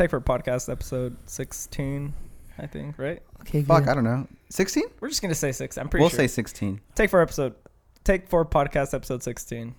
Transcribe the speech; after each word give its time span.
Take 0.00 0.08
for 0.08 0.18
podcast 0.22 0.72
episode 0.72 1.14
sixteen, 1.26 2.14
I 2.58 2.66
think. 2.66 2.98
Right? 2.98 3.20
Okay, 3.42 3.62
Fuck, 3.62 3.84
good. 3.84 3.90
I 3.90 3.94
don't 3.94 4.04
know. 4.04 4.26
16? 4.48 4.84
We're 4.98 5.10
just 5.10 5.20
gonna 5.20 5.34
say 5.34 5.52
six. 5.52 5.76
I'm 5.76 5.90
pretty 5.90 6.00
We'll 6.04 6.08
sure. 6.08 6.20
say 6.20 6.26
16. 6.26 6.80
Take 6.94 7.10
for 7.10 7.20
episode. 7.20 7.54
Take 8.02 8.26
for 8.26 8.42
podcast 8.46 8.94
episode 8.94 9.22
sixteen. 9.22 9.74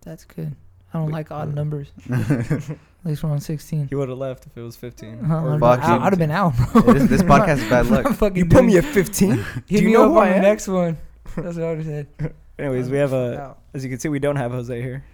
That's 0.00 0.24
good. 0.24 0.56
I 0.94 0.98
don't 1.00 1.10
like 1.10 1.30
odd 1.30 1.54
numbers. 1.54 1.92
At 2.10 2.78
least 3.04 3.22
we're 3.22 3.30
on 3.30 3.40
16. 3.40 3.88
He 3.88 3.94
would 3.94 4.08
have 4.08 4.16
left 4.16 4.46
if 4.46 4.56
it 4.56 4.62
was 4.62 4.74
fifteen. 4.74 5.30
Uh, 5.30 5.42
Or- 5.42 5.62
I'd, 5.62 5.80
I'd 5.80 6.12
have 6.14 6.18
been 6.18 6.30
out, 6.30 6.54
bro. 6.72 6.94
this 6.94 7.20
podcast 7.34 7.58
is 7.58 7.68
bad 7.68 7.88
luck. 7.88 8.34
you 8.34 8.46
put 8.46 8.64
me 8.64 8.78
at 8.78 8.86
fifteen. 8.86 9.32
Hit 9.54 9.66
Do 9.66 9.74
you 9.80 9.86
me 9.88 9.92
know 9.92 10.04
up 10.04 10.10
who 10.12 10.18
on 10.20 10.26
I 10.28 10.30
the 10.30 10.36
am? 10.36 10.42
next 10.44 10.68
one. 10.68 10.96
That's 11.36 11.56
what 11.58 11.64
I 11.64 11.68
would 11.74 11.84
have 11.84 11.86
said. 12.18 12.34
Anyways, 12.58 12.88
we 12.88 12.96
have 12.96 13.12
a. 13.12 13.54
As 13.74 13.84
you 13.84 13.90
can 13.90 13.98
see, 14.00 14.08
we 14.08 14.18
don't 14.18 14.36
have 14.36 14.50
Jose 14.52 14.80
here. 14.80 15.04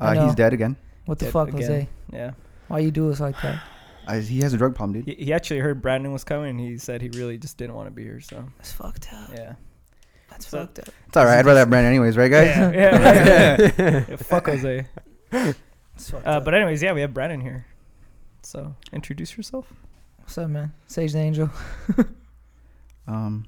Uh, 0.00 0.26
he's 0.26 0.34
dead 0.34 0.52
again. 0.52 0.74
What 1.04 1.20
the 1.20 1.26
Dead 1.26 1.32
fuck, 1.32 1.48
again. 1.50 1.60
Jose? 1.60 1.88
Yeah. 2.12 2.30
Why 2.66 2.80
you 2.80 2.90
do 2.90 3.08
us 3.12 3.20
like 3.20 3.40
that? 3.42 3.62
Uh, 4.06 4.14
he 4.20 4.40
has 4.40 4.52
a 4.52 4.56
drug 4.58 4.74
problem, 4.74 5.02
dude. 5.02 5.16
He, 5.18 5.24
he 5.26 5.32
actually 5.32 5.60
heard 5.60 5.80
Brandon 5.82 6.12
was 6.12 6.24
coming. 6.24 6.50
and 6.50 6.60
He 6.60 6.78
said 6.78 7.00
he 7.02 7.08
really 7.10 7.38
just 7.38 7.56
didn't 7.56 7.74
want 7.76 7.86
to 7.86 7.90
be 7.92 8.02
here. 8.02 8.20
So 8.20 8.44
That's 8.58 8.72
fucked 8.72 9.08
up. 9.12 9.30
yeah. 9.32 9.54
That's 10.30 10.46
So- 10.48 10.58
fucked 10.60 10.78
up. 10.80 10.88
It's 11.08 11.16
all 11.16 11.24
right. 11.26 11.38
I'd 11.38 11.46
rather 11.46 11.60
have 11.60 11.70
Brandon 11.70 11.90
anyways, 11.92 12.16
right, 12.16 12.30
guys? 12.30 12.46
Yeah, 12.46 12.70
yeah, 12.72 13.50
right. 13.62 14.04
Yeah, 14.08 14.16
fuck 14.16 14.46
Jose. 14.46 14.86
That's 15.30 16.10
fucked 16.10 16.26
Uh, 16.26 16.40
but 16.40 16.54
anyways, 16.54 16.82
yeah, 16.82 16.92
we 16.92 17.00
have 17.02 17.12
Brandon 17.14 17.40
here. 17.40 17.66
So 18.42 18.74
introduce 18.92 19.36
yourself. 19.36 19.72
What's 20.18 20.38
up, 20.38 20.48
man? 20.50 20.72
Sage 20.86 21.12
the 21.12 21.18
Angel. 21.18 21.50
Um, 23.08 23.44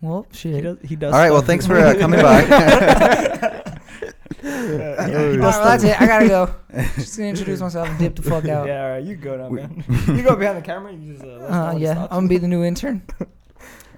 Well, 0.00 0.26
He 0.30 0.36
shit. 0.38 0.62
does. 0.62 0.78
He 0.82 0.96
does. 0.96 1.12
all 1.12 1.20
right. 1.20 1.30
Well, 1.30 1.42
thanks 1.42 1.66
for 1.66 1.78
uh, 1.78 1.94
coming 1.98 2.20
by. 2.22 3.62
Yeah, 4.42 5.06
he 5.06 5.14
right, 5.14 5.38
well, 5.40 5.64
that's 5.64 5.84
it. 5.84 6.00
I 6.00 6.06
gotta 6.06 6.28
go. 6.28 6.54
Just 6.96 7.16
gonna 7.16 7.28
introduce 7.30 7.60
myself 7.60 7.88
and 7.88 7.98
dip 7.98 8.16
the 8.16 8.22
fuck 8.22 8.46
out. 8.46 8.66
Yeah, 8.66 8.84
all 8.84 8.90
right, 8.90 9.04
you 9.04 9.16
go 9.16 9.36
now, 9.36 9.48
man. 9.48 9.84
you 10.16 10.22
go 10.22 10.36
behind 10.36 10.58
the 10.58 10.62
camera. 10.62 10.92
You 10.92 11.12
just. 11.14 11.24
Uh, 11.24 11.26
let 11.28 11.40
us 11.42 11.50
know 11.50 11.56
Uh, 11.66 11.72
yeah. 11.76 12.02
I'm 12.04 12.08
gonna 12.18 12.28
be 12.28 12.38
the 12.38 12.48
new 12.48 12.62
intern. 12.64 13.02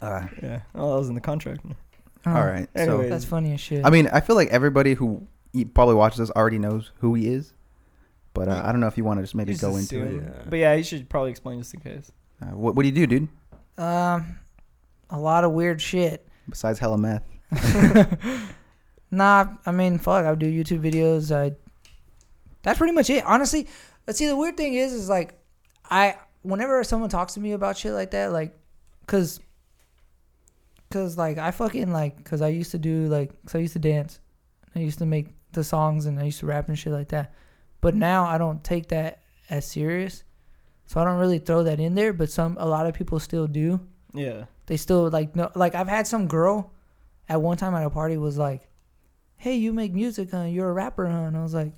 uh, 0.03 0.27
Yeah. 0.43 0.61
Oh, 0.75 0.93
that 0.93 0.99
was 0.99 1.09
in 1.09 1.15
the 1.15 1.21
contract. 1.21 1.61
Uh, 2.27 2.31
all 2.31 2.47
right. 2.47 2.69
So, 2.77 2.83
Anyways. 2.83 3.11
That's 3.11 3.25
funny 3.25 3.53
as 3.53 3.61
shit. 3.61 3.85
I 3.85 3.91
mean, 3.91 4.09
I 4.13 4.21
feel 4.21 4.37
like 4.37 4.49
everybody 4.49 4.95
who 4.95 5.27
e- 5.53 5.65
probably 5.65 5.95
watches 5.95 6.21
us 6.21 6.31
already 6.31 6.59
knows 6.59 6.91
who 7.01 7.15
he 7.15 7.29
is, 7.29 7.53
but 8.35 8.49
uh, 8.49 8.63
I 8.65 8.73
don't 8.73 8.81
know 8.81 8.87
if 8.89 8.97
you 8.97 9.05
want 9.05 9.19
to 9.19 9.23
just 9.23 9.35
maybe 9.35 9.53
Just 9.53 9.63
go 9.63 9.77
into 9.77 10.03
assume. 10.03 10.19
it. 10.21 10.23
Yeah. 10.25 10.43
But 10.49 10.59
yeah, 10.59 10.75
you 10.75 10.83
should 10.85 11.09
probably 11.09 11.31
explain 11.31 11.59
just 11.61 11.75
in 11.75 11.81
case. 11.81 12.13
Uh, 12.43 12.47
what, 12.57 12.75
what 12.75 12.83
do 12.83 12.89
you 12.89 12.95
do, 12.95 13.07
dude? 13.07 13.29
um, 13.79 14.39
a 15.11 15.19
lot 15.19 15.45
of 15.45 15.53
weird 15.53 15.81
shit. 15.83 16.27
Besides 16.49 16.79
hella 16.79 16.99
meth. 16.99 17.23
Nah, 19.11 19.49
I 19.67 19.73
mean, 19.73 19.99
fuck. 19.99 20.25
I 20.25 20.35
do 20.35 20.47
YouTube 20.47 20.81
videos. 20.81 21.35
I. 21.35 21.57
That's 22.63 22.79
pretty 22.79 22.93
much 22.95 23.11
it. 23.11 23.25
Honestly, 23.25 23.67
let's 24.07 24.19
see. 24.19 24.27
The 24.27 24.37
weird 24.37 24.57
thing 24.57 24.75
is, 24.75 24.93
is 24.93 25.09
like, 25.09 25.35
I 25.91 26.17
whenever 26.43 26.83
someone 26.85 27.11
talks 27.11 27.35
to 27.35 27.41
me 27.41 27.53
about 27.53 27.77
shit 27.77 27.93
like 27.93 28.13
that, 28.13 28.33
like, 28.33 28.57
cause, 29.07 29.41
cause 30.91 31.17
like 31.19 31.39
I 31.39 31.51
fucking 31.51 31.93
like, 31.93 32.23
cause 32.25 32.43
I 32.43 32.49
used 32.49 32.71
to 32.73 32.79
do 32.79 33.07
like, 33.09 33.31
cause 33.45 33.55
I 33.55 33.59
used 33.59 33.73
to 33.75 33.79
dance, 33.79 34.21
I 34.75 34.81
used 34.81 34.99
to 34.99 35.07
make 35.07 35.29
the 35.53 35.65
songs 35.65 36.07
and 36.07 36.19
I 36.19 36.25
used 36.25 36.41
to 36.41 36.47
rap 36.47 36.69
and 36.69 36.79
shit 36.79 36.93
like 36.93 37.09
that. 37.09 37.35
But 37.81 37.95
now 37.95 38.25
I 38.27 38.39
don't 38.39 38.63
take 38.63 38.89
that 38.89 39.21
as 39.49 39.67
serious, 39.67 40.23
so 40.87 41.01
I 41.01 41.05
don't 41.05 41.19
really 41.19 41.39
throw 41.39 41.65
that 41.65 41.81
in 41.81 41.95
there. 41.95 42.13
But 42.13 42.31
some, 42.31 42.57
a 42.61 42.67
lot 42.67 42.87
of 42.87 42.95
people 42.95 43.19
still 43.21 43.47
do 43.47 43.81
Yeah. 44.13 44.45
they 44.67 44.77
still 44.77 45.09
like 45.11 45.35
no 45.35 45.51
like 45.55 45.75
I've 45.75 45.89
had 45.89 46.07
some 46.07 46.29
girl 46.29 46.73
at 47.29 47.41
one 47.41 47.57
time 47.57 47.75
at 47.75 47.85
a 47.87 47.91
party 47.91 48.17
was 48.17 48.39
like, 48.39 48.69
"Hey, 49.41 49.57
you 49.57 49.73
make 49.73 49.93
music, 49.93 50.31
huh? 50.31 50.43
You're 50.45 50.69
a 50.71 50.73
rapper, 50.73 51.07
huh?" 51.07 51.25
And 51.29 51.37
I 51.37 51.43
was 51.43 51.55
like, 51.55 51.73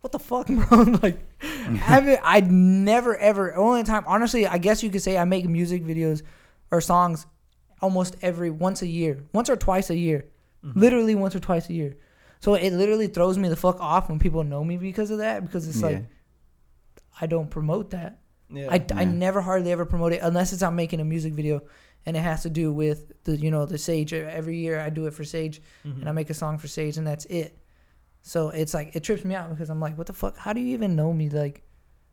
"What 0.00 0.12
the 0.12 0.18
fuck, 0.18 0.46
bro?" 0.68 0.82
like, 1.02 1.18
I 1.42 1.46
haven't 1.76 2.20
I 2.22 2.40
never 2.40 3.16
ever 3.16 3.54
only 3.56 3.82
time 3.84 4.04
honestly 4.06 4.46
I 4.46 4.58
guess 4.58 4.82
you 4.82 4.90
could 4.90 5.02
say 5.02 5.16
I 5.18 5.24
make 5.24 5.48
music 5.48 5.82
videos 5.84 6.22
or 6.70 6.80
songs 6.80 7.26
almost 7.80 8.16
every 8.22 8.50
once 8.50 8.82
a 8.82 8.86
year, 8.86 9.24
once 9.32 9.48
or 9.50 9.56
twice 9.56 9.90
a 9.90 9.96
year, 9.96 10.26
Mm-hmm. 10.64 10.78
literally 10.78 11.14
once 11.16 11.34
or 11.34 11.40
twice 11.40 11.68
a 11.68 11.72
year. 11.72 11.96
So 12.38 12.54
it 12.54 12.72
literally 12.72 13.08
throws 13.08 13.36
me 13.36 13.48
the 13.48 13.56
fuck 13.56 13.80
off 13.80 14.08
when 14.08 14.20
people 14.20 14.44
know 14.44 14.62
me 14.62 14.76
because 14.76 15.10
of 15.10 15.18
that 15.18 15.44
because 15.44 15.66
it's 15.66 15.80
Yeah. 15.80 15.86
like 15.88 16.04
I 17.20 17.26
don't 17.26 17.50
promote 17.50 17.90
that. 17.90 18.18
Yeah. 18.48 18.68
I, 18.70 18.84
I 18.94 19.04
never 19.04 19.40
hardly 19.40 19.72
ever 19.72 19.84
promote 19.84 20.12
it 20.12 20.20
unless 20.22 20.52
it's 20.52 20.62
I'm 20.62 20.76
making 20.76 21.00
a 21.00 21.04
music 21.04 21.32
video 21.32 21.62
and 22.06 22.16
it 22.16 22.20
has 22.20 22.42
to 22.42 22.50
do 22.50 22.72
with 22.72 23.12
the 23.24 23.36
you 23.36 23.50
know 23.50 23.66
the 23.66 23.78
Sage. 23.78 24.12
Every 24.12 24.56
year 24.58 24.80
I 24.80 24.90
do 24.90 25.06
it 25.06 25.14
for 25.14 25.24
Sage 25.24 25.60
Mhm. 25.86 26.00
and 26.00 26.08
I 26.08 26.12
make 26.12 26.30
a 26.30 26.34
song 26.34 26.58
for 26.58 26.68
Sage 26.68 26.96
and 26.96 27.06
that's 27.06 27.24
it. 27.26 27.56
So 28.22 28.50
it's 28.50 28.74
like 28.74 28.94
it 28.94 29.02
trips 29.02 29.24
me 29.24 29.34
out 29.34 29.50
because 29.50 29.68
I'm 29.70 29.80
like, 29.80 29.98
what 29.98 30.06
the 30.06 30.12
fuck? 30.12 30.36
How 30.36 30.52
do 30.52 30.60
you 30.60 30.74
even 30.74 30.94
know 30.96 31.12
me? 31.12 31.28
Like 31.28 31.62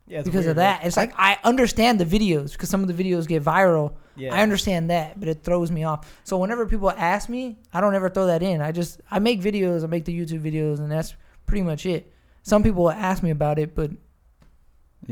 yeah, 0.08 0.24
because 0.24 0.46
weird, 0.46 0.50
of 0.52 0.56
that, 0.56 0.78
right? 0.80 0.88
it's 0.88 0.98
like 0.98 1.14
I 1.18 1.38
understand 1.44 2.00
the 2.00 2.06
videos 2.06 2.54
because 2.54 2.70
some 2.70 2.82
of 2.82 2.88
the 2.96 3.04
videos 3.04 3.28
get 3.28 3.44
viral. 3.44 3.94
Yeah. 4.16 4.34
I 4.34 4.42
understand 4.42 4.90
that, 4.90 5.20
but 5.20 5.30
it 5.30 5.44
throws 5.44 5.70
me 5.72 5.84
off. 5.84 6.12
So 6.24 6.38
whenever 6.38 6.66
people 6.66 6.90
ask 6.90 7.30
me, 7.30 7.60
I 7.72 7.80
don't 7.80 7.94
ever 7.96 8.10
throw 8.10 8.26
that 8.26 8.42
in. 8.42 8.60
I 8.62 8.72
just 8.72 9.02
I 9.12 9.20
make 9.20 9.40
videos, 9.42 9.84
I 9.84 9.88
make 9.88 10.06
the 10.06 10.18
YouTube 10.20 10.42
videos, 10.42 10.80
and 10.80 10.92
that's 10.92 11.14
pretty 11.46 11.62
much 11.62 11.86
it. 11.86 12.12
Some 12.42 12.64
people 12.64 12.84
will 12.84 12.92
ask 12.92 13.22
me 13.22 13.30
about 13.30 13.60
it, 13.60 13.76
but 13.76 13.92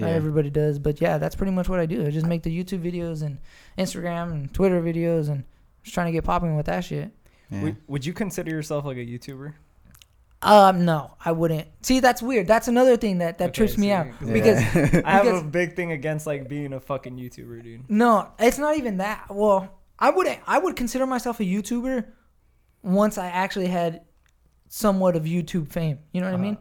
Yeah. 0.05 0.07
everybody 0.07 0.49
does, 0.49 0.79
but 0.79 1.01
yeah, 1.01 1.17
that's 1.17 1.35
pretty 1.35 1.51
much 1.51 1.67
what 1.69 1.79
I 1.79 1.85
do. 1.85 2.05
I 2.05 2.11
just 2.11 2.25
make 2.27 2.43
the 2.43 2.51
YouTube 2.63 2.81
videos 2.81 3.23
and 3.23 3.39
Instagram 3.77 4.31
and 4.31 4.53
Twitter 4.53 4.81
videos 4.81 5.29
and 5.29 5.43
just 5.83 5.93
trying 5.93 6.07
to 6.07 6.11
get 6.11 6.23
popping 6.23 6.55
with 6.55 6.65
that 6.67 6.81
shit. 6.83 7.11
yeah. 7.49 7.61
Would, 7.63 7.77
would 7.87 8.05
you 8.05 8.13
consider 8.13 8.51
yourself 8.51 8.85
like 8.85 8.97
a 8.97 9.05
YouTuber? 9.05 9.53
Um, 10.43 10.85
no, 10.85 11.11
I 11.25 11.31
wouldn't. 11.31 11.67
See, 11.81 11.99
that's 11.99 12.21
weird. 12.21 12.45
That's 12.47 12.67
another 12.67 12.95
thing 12.95 13.17
that 13.19 13.39
that 13.39 13.49
Okay, 13.49 13.53
trips 13.65 13.77
me 13.77 13.91
out 13.91 14.07
you- 14.21 14.33
because 14.33 14.57
I 15.03 15.11
have 15.23 15.25
a 15.27 15.41
big 15.43 15.75
thing 15.75 15.91
against 15.91 16.27
like 16.27 16.47
being 16.47 16.73
a 16.73 16.79
fucking 16.79 17.17
YouTuber, 17.17 17.63
dude. 17.63 17.89
no, 17.89 18.29
it's 18.37 18.59
not 18.59 18.77
even 18.77 18.97
that. 18.97 19.25
Well, 19.31 19.67
I 19.97 20.11
would 20.11 20.27
I 20.45 20.59
would 20.59 20.75
consider 20.75 21.07
myself 21.07 21.39
a 21.39 21.43
YouTuber 21.43 22.05
once 22.83 23.17
I 23.17 23.27
actually 23.29 23.65
had 23.67 24.01
somewhat 24.69 25.15
of 25.15 25.23
YouTube 25.23 25.69
fame. 25.69 25.97
You 26.11 26.21
know 26.21 26.27
what 26.27 26.37
I 26.37 26.41
mean? 26.41 26.57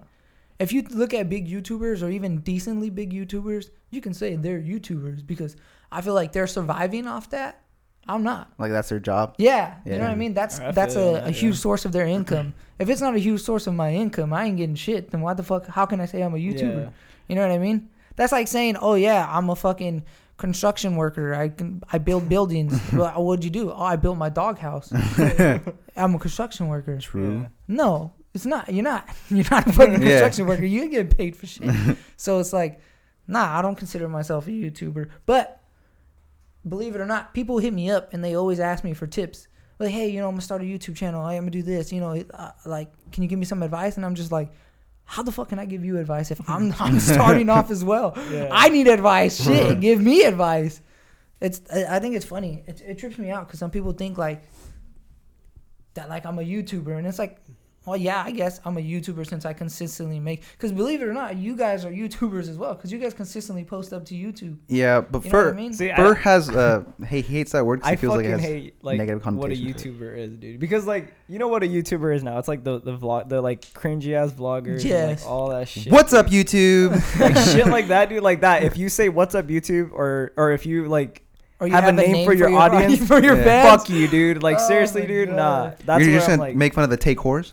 If 0.58 0.72
you 0.72 0.82
look 0.82 1.12
at 1.12 1.28
big 1.28 1.48
YouTubers 1.48 2.02
or 2.02 2.10
even 2.10 2.38
decently 2.38 2.90
big 2.90 3.12
YouTubers, 3.12 3.70
you 3.90 4.00
can 4.00 4.14
say 4.14 4.36
they're 4.36 4.60
YouTubers 4.60 5.26
because 5.26 5.56
I 5.92 6.00
feel 6.00 6.14
like 6.14 6.32
they're 6.32 6.46
surviving 6.46 7.06
off 7.06 7.30
that. 7.30 7.62
I'm 8.08 8.22
not. 8.22 8.52
like 8.58 8.70
that's 8.70 8.88
their 8.88 9.00
job. 9.00 9.34
Yeah, 9.36 9.76
you 9.84 9.92
know 9.92 10.04
what 10.04 10.10
I 10.10 10.14
mean. 10.14 10.32
That's 10.32 10.60
I 10.60 10.70
that's 10.70 10.94
a, 10.94 11.22
on 11.22 11.28
a 11.28 11.30
huge 11.32 11.56
yeah. 11.56 11.60
source 11.60 11.84
of 11.84 11.92
their 11.92 12.06
income. 12.06 12.54
if 12.78 12.88
it's 12.88 13.00
not 13.00 13.16
a 13.16 13.18
huge 13.18 13.40
source 13.40 13.66
of 13.66 13.74
my 13.74 13.92
income, 13.92 14.32
I 14.32 14.44
ain't 14.44 14.56
getting 14.58 14.76
shit. 14.76 15.10
Then 15.10 15.22
why 15.22 15.34
the 15.34 15.42
fuck? 15.42 15.66
How 15.66 15.86
can 15.86 16.00
I 16.00 16.06
say 16.06 16.22
I'm 16.22 16.34
a 16.34 16.38
YouTuber? 16.38 16.84
Yeah. 16.84 16.90
You 17.26 17.34
know 17.34 17.42
what 17.42 17.50
I 17.50 17.58
mean? 17.58 17.88
That's 18.14 18.32
like 18.32 18.46
saying, 18.48 18.76
oh 18.76 18.94
yeah, 18.94 19.26
I'm 19.28 19.50
a 19.50 19.56
fucking 19.56 20.04
construction 20.36 20.96
worker. 20.96 21.34
I 21.34 21.48
can 21.48 21.82
I 21.92 21.98
build 21.98 22.28
buildings. 22.34 22.80
well, 22.92 23.24
what'd 23.24 23.44
you 23.44 23.50
do? 23.50 23.72
Oh, 23.72 23.82
I 23.82 23.96
built 23.96 24.16
my 24.16 24.28
doghouse. 24.28 24.92
I'm 25.96 26.14
a 26.14 26.18
construction 26.18 26.68
worker. 26.68 26.98
True. 26.98 27.46
No, 27.66 28.12
it's 28.36 28.46
not. 28.46 28.72
You're 28.72 28.84
not. 28.84 29.08
You're 29.28 29.44
not 29.50 29.66
a 29.66 29.72
fucking 29.72 29.94
Yeah. 30.02 30.08
construction 30.20 30.46
worker. 30.46 30.64
You 30.64 30.82
ain't 30.82 30.92
getting 30.92 31.08
paid 31.12 31.34
for 31.36 31.46
shit. 31.46 31.68
so 32.16 32.38
it's 32.38 32.52
like, 32.52 32.80
nah, 33.26 33.58
I 33.58 33.62
don't 33.62 33.74
consider 33.76 34.08
myself 34.08 34.46
a 34.46 34.50
YouTuber. 34.50 35.10
But 35.26 35.60
believe 36.68 36.94
it 36.94 37.00
or 37.00 37.06
not, 37.06 37.34
people 37.34 37.58
hit 37.58 37.72
me 37.74 37.90
up 37.90 38.12
and 38.12 38.22
they 38.22 38.36
always 38.36 38.60
ask 38.60 38.84
me 38.84 38.94
for 38.94 39.06
tips. 39.08 39.48
Like, 39.78 39.90
hey, 39.90 40.08
you 40.08 40.20
know, 40.20 40.28
I'm 40.28 40.32
gonna 40.34 40.40
start 40.42 40.62
a 40.62 40.64
YouTube 40.64 40.96
channel. 40.96 41.20
I'm 41.22 41.40
gonna 41.40 41.50
do 41.50 41.62
this. 41.62 41.92
You 41.92 42.00
know, 42.00 42.24
uh, 42.32 42.50
like, 42.64 42.90
can 43.12 43.22
you 43.22 43.28
give 43.28 43.38
me 43.38 43.44
some 43.44 43.62
advice? 43.62 43.96
And 43.96 44.06
I'm 44.06 44.14
just 44.14 44.32
like, 44.32 44.50
how 45.04 45.22
the 45.22 45.30
fuck 45.30 45.50
can 45.50 45.58
I 45.58 45.66
give 45.66 45.84
you 45.84 45.98
advice 45.98 46.30
if 46.30 46.40
I'm 46.48 46.74
I'm 46.80 46.98
starting 47.14 47.50
off 47.50 47.70
as 47.70 47.84
well? 47.84 48.16
Yeah. 48.30 48.48
I 48.50 48.68
need 48.70 48.88
advice. 48.88 49.42
Shit, 49.44 49.80
give 49.80 50.00
me 50.00 50.22
advice. 50.22 50.80
It's 51.40 51.60
I 51.72 51.96
I 51.96 51.98
think 52.00 52.16
it's 52.16 52.24
funny. 52.24 52.64
It, 52.66 52.80
it 52.86 52.98
trips 52.98 53.18
me 53.18 53.30
out 53.30 53.46
because 53.46 53.60
some 53.60 53.70
people 53.70 53.92
think 53.92 54.16
like 54.18 54.42
that 55.94 56.08
like 56.08 56.24
I'm 56.26 56.38
a 56.38 56.42
YouTuber, 56.42 56.96
and 56.98 57.06
it's 57.06 57.18
like, 57.18 57.38
well, 57.86 57.96
yeah, 57.96 58.22
I 58.24 58.30
guess 58.32 58.60
I'm 58.64 58.76
a 58.76 58.80
YouTuber 58.80 59.26
since 59.26 59.44
I 59.46 59.52
consistently 59.52 60.18
make. 60.20 60.42
Because 60.52 60.72
believe 60.72 61.00
it 61.02 61.04
or 61.08 61.14
not, 61.14 61.36
you 61.36 61.56
guys 61.56 61.84
are 61.84 61.90
YouTubers 61.90 62.48
as 62.48 62.58
well. 62.58 62.74
Because 62.74 62.90
you 62.92 62.98
guys 62.98 63.14
consistently 63.14 63.64
post 63.64 63.92
up 63.92 64.04
to 64.06 64.14
YouTube. 64.14 64.56
Yeah, 64.68 65.00
but 65.00 65.24
You 65.24 65.30
know 65.30 65.30
Fur 65.30 65.50
I 65.50 65.52
mean? 65.54 65.72
See, 65.72 65.92
Fur 65.94 66.14
I, 66.14 66.18
has 66.18 66.50
uh 66.50 66.84
hey 67.06 67.20
he 67.22 67.34
hates 67.36 67.52
that 67.52 67.64
word 67.64 67.80
'cause 67.80 67.88
I 67.88 67.92
he 67.92 67.96
feels 67.96 68.16
like 68.16 68.24
fucking 68.26 68.38
it 68.38 68.40
has 68.40 68.50
hate 68.50 68.74
like 68.84 68.98
negative 68.98 69.24
what 69.36 69.50
a. 69.52 69.54
YouTuber 69.54 70.16
is, 70.18 70.36
dude. 70.36 70.58
Because 70.60 70.86
like 70.86 71.14
you 71.28 71.38
know 71.38 71.48
what 71.48 71.62
a 71.62 71.66
YouTuber 71.66 72.14
is 72.14 72.22
now? 72.22 72.38
It's 72.38 72.48
like 72.48 72.64
the 72.64 72.80
the 72.80 72.96
vlog, 72.96 73.28
the 73.28 73.40
like 73.40 73.60
cringy 73.72 74.12
ass 74.14 74.32
vloggers, 74.32 74.84
Yes. 74.84 75.08
and, 75.08 75.20
like 75.20 75.26
all 75.30 75.48
that 75.50 75.68
shit. 75.68 75.92
What's 75.92 76.12
up. 76.12 76.26
YouTube? 76.26 76.90
like 77.20 77.36
shit 77.36 77.66
like 77.68 77.88
that, 77.88 78.08
dude. 78.08 78.22
Like 78.22 78.40
that. 78.40 78.62
If 78.64 78.76
you 78.76 78.88
say 78.88 79.08
"What's 79.08 79.34
up, 79.34 79.46
YouTube," 79.46 79.90
or 79.92 80.32
or 80.36 80.52
if 80.52 80.66
you 80.66 80.86
like 80.88 81.22
Or 81.60 81.66
you 81.66 81.72
Have 81.72 81.88
a 81.88 81.92
name 81.92 82.26
for 82.26 82.32
your 82.34 82.52
audience? 82.54 83.06
for 83.08 83.22
your 83.22 83.36
Yeah. 83.36 83.44
fans. 83.44 83.82
fuck 83.82 83.90
you, 83.90 84.08
dude. 84.08 84.42
Like 84.42 84.58
Oh 84.60 84.68
seriously, 84.68 85.06
dude. 85.06 85.28
God. 85.28 85.36
Nah, 85.36 85.70
that's 85.84 86.00
You're 86.04 86.10
where 86.10 86.18
just 86.18 86.28
I'm 86.28 86.36
gonna 86.38 86.48
like. 86.50 86.56
make 86.56 86.74
fun 86.74 86.84
of 86.84 86.90
the 86.90 86.96
take 86.96 87.18
whores. 87.18 87.52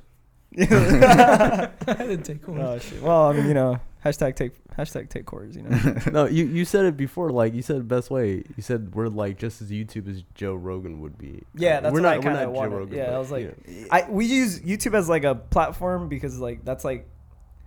I 0.59 1.69
didn't 1.88 2.23
take 2.23 2.47
one. 2.47 2.59
oh 2.61 2.77
shit. 2.79 3.01
Well, 3.01 3.23
I 3.27 3.33
mean, 3.33 3.47
you 3.47 3.53
know, 3.53 3.79
hashtag 4.05 4.35
take 4.35 4.51
hashtag 4.75 5.09
take 5.09 5.25
cores. 5.25 5.55
You 5.55 5.63
know. 5.63 5.95
no, 6.11 6.25
you 6.25 6.45
you 6.45 6.65
said 6.65 6.85
it 6.85 6.95
before. 6.97 7.31
Like 7.31 7.53
you 7.53 7.61
said, 7.61 7.88
best 7.88 8.11
way. 8.11 8.44
You 8.55 8.61
said 8.63 8.94
we're 8.94 9.07
like 9.07 9.38
just 9.38 9.61
as 9.61 9.71
YouTube 9.71 10.07
as 10.09 10.23
Joe 10.35 10.53
Rogan 10.55 11.01
would 11.01 11.17
be. 11.17 11.44
Yeah, 11.55 11.79
that's 11.79 11.94
we're 11.94 12.01
what 12.01 12.09
not. 12.09 12.17
We're 12.17 12.23
kinda 12.23 12.44
not 12.45 12.53
wanted. 12.53 12.69
Joe 12.71 12.77
Rogan. 12.77 12.97
Yeah, 12.97 13.05
but, 13.07 13.15
I 13.15 13.19
was 13.19 13.31
like- 13.31 13.55
yeah. 13.67 13.85
I 13.91 14.09
we 14.09 14.25
use 14.25 14.59
YouTube 14.59 14.94
as 14.95 15.09
like 15.09 15.23
a 15.23 15.35
platform 15.35 16.07
because 16.09 16.39
like 16.39 16.63
that's 16.63 16.85
like 16.85 17.07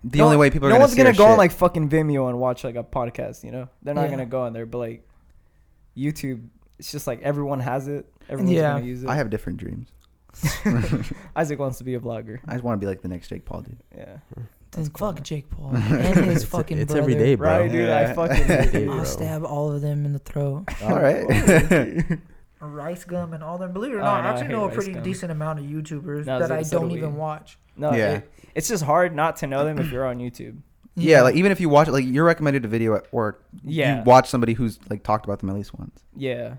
the 0.04 0.18
No 0.18 0.26
only 0.26 0.36
way 0.36 0.50
people 0.50 0.68
are 0.68 0.70
no 0.70 0.74
gonna 0.76 0.82
one's 0.84 0.92
see 0.92 0.98
gonna 0.98 1.08
our 1.10 1.14
go 1.16 1.26
on 1.26 1.38
like 1.38 1.52
fucking 1.52 1.88
Vimeo 1.88 2.28
and 2.28 2.38
watch 2.38 2.62
like 2.64 2.76
a 2.76 2.84
podcast. 2.84 3.42
You 3.42 3.50
know, 3.50 3.68
they're 3.82 3.94
not 3.94 4.02
Yeah. 4.04 4.10
gonna 4.10 4.26
go 4.26 4.42
on 4.42 4.52
there. 4.52 4.66
But 4.66 4.78
like 4.78 5.08
YouTube, 5.96 6.46
it's 6.78 6.92
just 6.92 7.06
like 7.06 7.20
everyone 7.22 7.60
has 7.60 7.88
it. 7.88 8.06
Everyone's 8.28 8.52
Yeah. 8.56 8.74
gonna 8.74 8.84
use 8.86 9.02
it. 9.02 9.08
I 9.08 9.16
have 9.16 9.30
different 9.30 9.58
dreams. 9.58 9.88
Isaac 11.36 11.58
wants 11.58 11.78
to 11.78 11.84
be 11.84 11.94
a 11.94 12.00
blogger. 12.00 12.38
I 12.46 12.52
just 12.52 12.64
want 12.64 12.80
to 12.80 12.84
be 12.84 12.88
like 12.88 13.02
the 13.02 13.08
next 13.08 13.28
Jake 13.28 13.44
Paul 13.44 13.62
dude. 13.62 13.78
Yeah, 13.96 14.18
Then 14.72 14.88
cool. 14.90 15.12
fuck 15.12 15.22
Jake 15.22 15.48
Paul 15.50 15.70
and 15.76 16.26
his 16.26 16.42
It's, 16.42 16.44
fucking 16.44 16.78
it's 16.78 16.92
brother. 16.92 17.00
every 17.02 17.14
day, 17.14 17.34
bro. 17.34 17.48
right, 17.60 17.70
dude. 17.70 17.88
I 17.88 18.02
Yeah. 18.02 18.12
fucking 18.14 18.44
hate 18.44 18.74
it. 18.74 18.88
I'll 18.88 19.04
stab 19.04 19.44
all 19.44 19.72
of 19.72 19.80
them 19.82 20.04
in 20.04 20.12
the 20.12 20.18
throat. 20.18 20.64
All 20.82 20.98
right. 20.98 22.18
Rice 22.60 23.04
gum 23.04 23.32
and 23.34 23.44
all 23.44 23.58
them. 23.58 23.72
Believe 23.72 23.92
it 23.92 23.96
or 23.96 24.00
Oh, 24.00 24.04
not, 24.04 24.22
no, 24.22 24.28
I 24.28 24.30
I 24.30 24.30
actually 24.30 24.46
hate 24.46 24.52
know 24.52 24.64
a 24.64 24.70
pretty 24.72 24.92
gum. 24.94 25.02
decent 25.02 25.30
amount 25.30 25.58
of 25.58 25.66
YouTubers 25.66 26.24
No, 26.26 26.38
that 26.40 26.50
I 26.50 26.62
don't 26.62 26.90
even 26.90 27.12
we. 27.12 27.18
watch. 27.18 27.58
No, 27.76 27.92
Yeah. 27.92 28.14
it- 28.14 28.30
it's 28.54 28.68
just 28.68 28.82
hard 28.82 29.14
not 29.14 29.36
to 29.36 29.46
know 29.46 29.64
them 29.64 29.78
if 29.78 29.92
you're 29.92 30.06
on 30.06 30.18
YouTube. 30.18 30.56
yeah, 30.94 31.20
like 31.20 31.34
even 31.36 31.52
if 31.52 31.60
you 31.60 31.68
watch 31.68 31.88
it, 31.88 31.92
like 31.92 32.06
you're 32.06 32.24
recommended 32.24 32.64
a 32.64 32.68
video 32.68 32.94
at 32.96 33.12
work, 33.12 33.44
Yeah. 33.62 33.98
you 33.98 34.02
watch 34.04 34.30
somebody 34.30 34.54
who's 34.54 34.78
like 34.88 35.02
talked 35.02 35.26
about 35.26 35.40
them 35.40 35.50
at 35.50 35.54
least 35.54 35.78
once. 35.78 36.02
Yeah, 36.16 36.54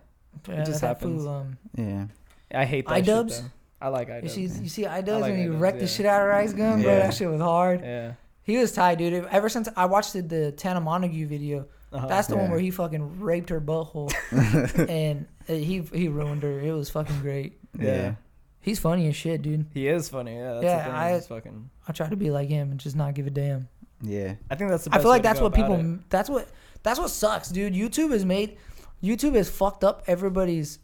yeah, 0.47 0.63
just 0.63 0.81
happens. 0.81 1.23
fool, 1.23 1.29
um, 1.33 1.57
Yeah. 1.75 2.05
I 2.53 2.65
hate 2.65 2.87
that. 2.87 3.03
iDubbbz? 3.03 3.29
Shit, 3.33 3.41
though. 3.41 3.49
I 3.79 3.89
like 3.89 4.07
you 4.07 4.13
iDubbbz. 4.15 4.29
see, 4.29 4.41
you 4.41 4.69
see, 4.69 4.85
I 4.85 5.01
does 5.01 5.21
like 5.21 5.31
when 5.31 5.39
he 5.41 5.47
wrecked 5.47 5.79
the 5.79 5.87
shit 5.87 6.05
out 6.05 6.21
of 6.21 6.27
Rice 6.29 6.53
Gum, 6.53 6.81
bro. 6.81 6.91
Yeah. 6.91 6.99
That 6.99 7.13
shit 7.13 7.29
was 7.29 7.41
hard. 7.41 7.81
Yeah, 7.81 8.13
He 8.43 8.57
was 8.57 8.71
tight, 8.71 8.97
dude. 8.97 9.25
Ever 9.25 9.49
since 9.49 9.69
I 9.75 9.85
watched 9.85 10.13
the, 10.13 10.21
the 10.21 10.51
Tana 10.51 10.81
Mongeau 10.81 11.27
video, 11.27 11.67
uh-huh. 11.91 12.07
that's 12.07 12.27
the 12.27 12.37
one 12.37 12.49
where 12.49 12.59
he 12.59 12.71
fucking 12.71 13.19
raped 13.19 13.49
her 13.49 13.61
butthole, 13.61 14.11
and 14.89 15.27
uh, 15.47 15.53
he 15.53 15.81
he 15.93 16.07
ruined 16.07 16.43
her. 16.43 16.59
It 16.59 16.71
was 16.73 16.89
fucking 16.89 17.19
great. 17.21 17.59
yeah. 17.77 17.85
Yeah. 17.85 18.15
He's 18.61 18.79
funny 18.79 19.07
as 19.07 19.15
shit, 19.15 19.43
dude. 19.43 19.65
He 19.73 19.87
is 19.87 20.09
funny. 20.09 20.35
Yeah, 20.35 20.53
that's 20.55 20.63
Yeah, 20.65 20.77
the 20.79 20.83
thing. 20.83 20.93
I- 20.93 21.13
he's 21.13 21.27
fucking. 21.27 21.69
I 21.87 21.91
try 21.93 22.09
to 22.09 22.17
be 22.17 22.31
like 22.31 22.49
him 22.49 22.71
and 22.71 22.79
just 22.79 22.95
not 22.97 23.13
give 23.13 23.25
a 23.27 23.29
damn. 23.29 23.69
Yeah. 24.01 24.33
I 24.51 24.55
think 24.55 24.69
that's 24.71 24.83
the. 24.83 24.93
I 24.93 24.99
feel 24.99 25.07
like 25.07 25.21
way 25.21 25.29
that's 25.29 25.39
what 25.39 25.53
people. 25.53 25.75
it. 25.75 26.09
That's 26.09 26.29
what. 26.29 26.49
That's 26.83 26.99
what 26.99 27.09
sucks, 27.09 27.49
dude. 27.49 27.73
YouTube 27.73 28.11
has 28.11 28.25
made. 28.25 28.57
YouTube 29.01 29.35
has 29.35 29.49
fucked 29.49 29.83
up 29.83 30.03
everybody's, 30.07 30.79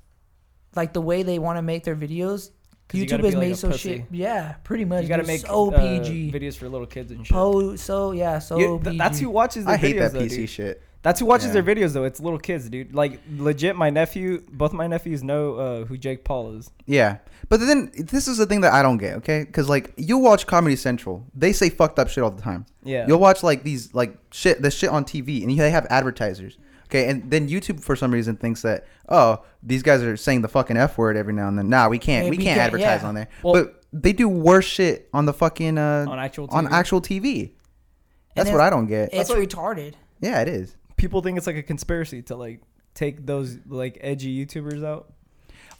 like 0.76 0.94
the 0.94 1.02
way 1.02 1.24
they 1.24 1.40
want 1.40 1.58
to 1.58 1.62
make 1.62 1.84
their 1.84 1.96
videos. 1.96 2.52
'Cause 2.88 3.00
you 3.00 3.06
YouTube 3.06 3.10
gotta 3.10 3.24
has 3.24 3.32
be 3.34 3.38
like 3.40 3.48
made 3.50 3.58
so 3.58 3.68
pussy. 3.72 3.90
shit. 3.98 4.06
Yeah, 4.12 4.54
pretty 4.64 4.86
much. 4.86 5.04
You 5.04 5.10
gotta 5.10 5.24
dude. 5.24 5.28
make 5.28 5.42
so 5.42 5.74
uh, 5.74 5.80
PG. 5.80 6.32
videos 6.32 6.56
for 6.56 6.70
little 6.70 6.86
kids 6.88 7.12
and 7.12 7.26
shit. 7.26 7.34
Po 7.34 7.76
so 7.76 8.12
yeah 8.12 8.40
so 8.40 8.60
You- 8.60 8.82
th- 8.84 8.98
that's 8.98 9.20
who 9.20 9.30
watches 9.30 9.66
their 9.66 9.74
I 9.76 9.78
hate 9.78 9.96
videos, 9.96 10.00
that 10.00 10.14
though, 10.14 10.20
PC 10.26 10.30
dude. 10.36 10.50
shit. 10.50 10.82
That's 11.02 11.20
who 11.20 11.26
watches 11.26 11.48
Yeah. 11.48 11.60
their 11.62 11.64
videos 11.76 11.92
though. 11.94 12.06
It's 12.06 12.20
little 12.22 12.40
kids, 12.40 12.70
dude. 12.70 12.94
Like 12.96 13.20
legit, 13.38 13.76
my 13.76 13.90
nephew, 13.90 14.42
both 14.52 14.72
my 14.72 14.88
nephews 14.88 15.22
know 15.24 15.56
uh, 15.56 15.86
who 15.86 15.98
Jake 15.98 16.24
Paul 16.24 16.56
is. 16.56 16.70
Yeah. 16.86 17.18
But 17.50 17.60
then 17.60 17.92
this 17.98 18.28
is 18.30 18.38
the 18.38 18.46
thing 18.46 18.62
that 18.62 18.72
I 18.74 18.82
don't 18.82 18.98
get, 19.00 19.16
okay? 19.18 19.44
Because 19.44 19.68
like 19.68 19.92
you 19.98 20.18
watch 20.18 20.48
Comedy 20.48 20.76
Central, 20.78 21.26
they 21.36 21.52
say 21.52 21.70
fucked 21.70 22.00
up 22.00 22.08
shit 22.10 22.24
all 22.24 22.32
the 22.32 22.42
time. 22.42 22.66
Yeah. 22.84 23.06
You'll 23.08 23.20
watch 23.20 23.44
like 23.44 23.64
these 23.64 23.94
like 23.94 24.16
shit 24.32 24.62
the 24.62 24.72
shit 24.72 24.90
on 24.92 25.04
TV 25.04 25.44
and 25.44 25.58
they 25.60 25.72
have 25.72 25.86
advertisers. 25.90 26.58
Okay, 26.94 27.10
and 27.10 27.30
then 27.32 27.50
YouTube 27.50 27.80
for 27.82 27.96
some 27.96 28.12
reason 28.12 28.36
thinks 28.38 28.62
that 28.62 28.86
oh 29.10 29.44
these 29.64 29.82
guys 29.82 30.04
are 30.04 30.16
saying 30.16 30.42
the 30.44 30.48
fucking 30.48 30.78
f 30.78 30.98
word 30.98 31.18
every 31.18 31.34
now 31.34 31.48
and 31.48 31.58
then. 31.58 31.70
Nah, 31.70 31.88
we 31.90 31.98
can't 31.98 32.26
Yeah, 32.26 32.30
we 32.32 32.38
we 32.38 32.44
can't 32.44 32.58
can't- 32.58 32.68
advertise 32.74 33.02
yeah. 33.02 33.08
on 33.08 33.16
there. 33.16 33.28
Well- 33.42 33.54
but 33.54 33.80
they 33.92 34.14
do 34.14 34.28
worse 34.30 34.66
shit 34.66 35.10
on 35.14 35.26
the 35.26 35.34
fucking 35.34 35.78
uh 35.78 36.06
on 36.08 36.20
actual 36.20 36.48
TV. 36.48 36.54
on 36.54 36.68
actual 36.74 37.02
TV. 37.02 37.52
That's 38.36 38.50
what 38.52 38.62
I 38.62 38.70
don't 38.70 38.88
get. 38.88 39.10
it's 39.14 39.16
That's 39.16 39.30
what- 39.30 39.40
retarded. 39.40 39.94
Yeah, 40.22 40.42
it 40.42 40.48
is. 40.48 40.76
people 40.98 41.22
think 41.22 41.38
it's 41.38 41.48
like 41.48 41.56
a 41.58 41.64
conspiracy 41.64 42.22
to 42.24 42.36
like 42.36 42.62
take 42.94 43.26
those 43.26 43.58
like 43.68 43.98
edgy 44.02 44.46
YouTubers 44.46 44.84
out. 44.86 45.13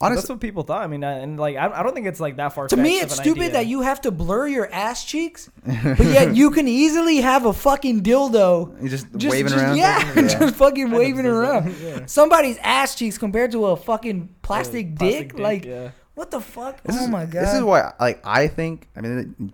Honestly, 0.04 0.22
that's 0.22 0.30
what 0.30 0.40
people 0.40 0.64
thought. 0.64 0.82
I 0.84 0.88
mean, 0.88 1.04
I- 1.04 1.20
and 1.20 1.40
like 1.40 1.56
I, 1.56 1.68
I 1.80 1.84
don't 1.84 1.94
think 1.94 2.08
it's 2.08 2.20
like 2.20 2.36
that 2.38 2.50
far. 2.54 2.68
To 2.68 2.78
me, 2.78 3.00
it's 3.00 3.16
stupid 3.16 3.54
that 3.54 3.66
you 3.68 3.82
have 3.82 4.02
to 4.02 4.12
blur 4.12 4.48
your 4.48 4.72
ass 4.72 5.04
cheeks, 5.06 5.50
but 5.66 6.00
yet 6.00 6.36
you 6.36 6.52
can 6.52 6.68
easily 6.68 7.18
have 7.18 7.46
a 7.46 7.54
fucking 7.54 8.02
dildo. 8.04 8.80
you're 8.80 8.90
just, 8.90 9.08
Just, 9.18 9.32
waving 9.32 9.52
just- 9.52 9.64
around. 9.64 9.78
yeah, 9.78 10.14
just 10.16 10.56
fucking 10.56 10.92
waving 10.92 11.26
around. 11.26 11.74
Yeah. 11.84 12.06
Somebody's 12.06 12.58
ass 12.60 12.96
cheeks 12.96 13.18
compared 13.18 13.52
to 13.54 13.66
a 13.68 13.76
fucking 13.76 14.36
plastic, 14.42 14.94
Uh, 14.94 15.06
dick. 15.06 15.38
Like, 15.40 15.66
yeah. 15.66 15.92
what 16.16 16.32
the 16.32 16.40
fuck? 16.42 16.82
This 16.84 16.98
oh 17.00 17.04
is, 17.04 17.10
my 17.10 17.26
god. 17.26 17.44
This 17.46 17.54
is 17.54 17.62
why, 17.64 17.94
like, 18.00 18.22
I 18.26 18.48
think. 18.48 18.88
I 18.96 19.02
mean, 19.02 19.54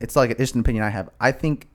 it's 0.00 0.14
like 0.16 0.36
just 0.38 0.54
an 0.54 0.60
opinion 0.60 0.84
I 0.84 0.90
have. 0.90 1.10
I 1.20 1.32
think 1.32 1.66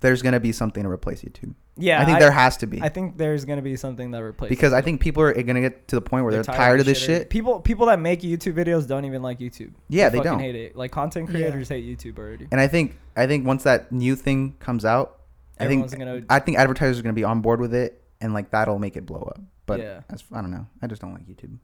there's 0.00 0.20
gonna 0.22 0.40
be 0.40 0.52
something 0.52 0.82
to 0.82 0.88
replace 0.88 1.22
YouTube. 1.22 1.54
Yeah, 1.76 2.02
I 2.02 2.04
think 2.04 2.18
there 2.18 2.30
has 2.30 2.58
to 2.58 2.66
be 2.66 2.82
I 2.82 2.90
think 2.90 3.16
there's 3.16 3.46
gonna 3.46 3.62
be 3.62 3.76
something 3.76 4.10
that 4.10 4.22
replaces 4.22 4.50
because. 4.56 4.72
I 4.74 4.82
think 4.82 5.00
people 5.00 5.22
are 5.22 5.32
gonna 5.42 5.62
get 5.62 5.88
to 5.88 5.96
the 5.96 6.02
point 6.02 6.24
where 6.24 6.32
they're, 6.32 6.42
tired, 6.42 6.80
of 6.80 6.86
this 6.86 6.98
shit. 7.02 7.30
People 7.30 7.60
people 7.60 7.86
that 7.86 7.98
make 7.98 8.20
YouTube 8.20 8.52
videos 8.54 8.86
don't 8.86 9.06
even 9.06 9.22
like 9.22 9.38
YouTube. 9.38 9.72
Yeah, 9.88 10.10
they 10.10 10.18
fucking 10.18 10.32
don't. 10.32 10.40
hate 10.40 10.54
it. 10.54 10.76
Like 10.76 10.90
content 10.90 11.30
Yeah. 11.30 11.36
creators 11.36 11.70
hate 11.70 11.86
YouTube 11.86 12.18
already. 12.18 12.46
And 12.50 12.60
I 12.60 12.68
think 12.68 12.98
I 13.16 13.26
think 13.26 13.46
once 13.46 13.62
that 13.62 13.90
new 13.90 14.16
thing 14.16 14.54
comes 14.60 14.84
out, 14.84 15.20
I 15.58 15.66
think 15.66 15.90
gonna. 15.96 16.22
I 16.28 16.40
think 16.40 16.58
advertisers 16.58 16.98
are 16.98 17.02
gonna 17.02 17.14
be 17.14 17.24
on 17.24 17.40
board 17.40 17.58
with 17.60 17.72
it, 17.74 18.02
and 18.20 18.34
like 18.34 18.50
that'll 18.50 18.78
make 18.78 18.96
it 18.98 19.06
blow 19.06 19.22
up. 19.22 19.40
But 19.64 19.80
Yeah. 19.80 20.00
that's, 20.10 20.24
I 20.30 20.42
don't 20.42 20.50
know. 20.50 20.66
I 20.82 20.86
just 20.88 21.00
don't 21.00 21.14
like 21.14 21.24
YouTube. 21.26 21.56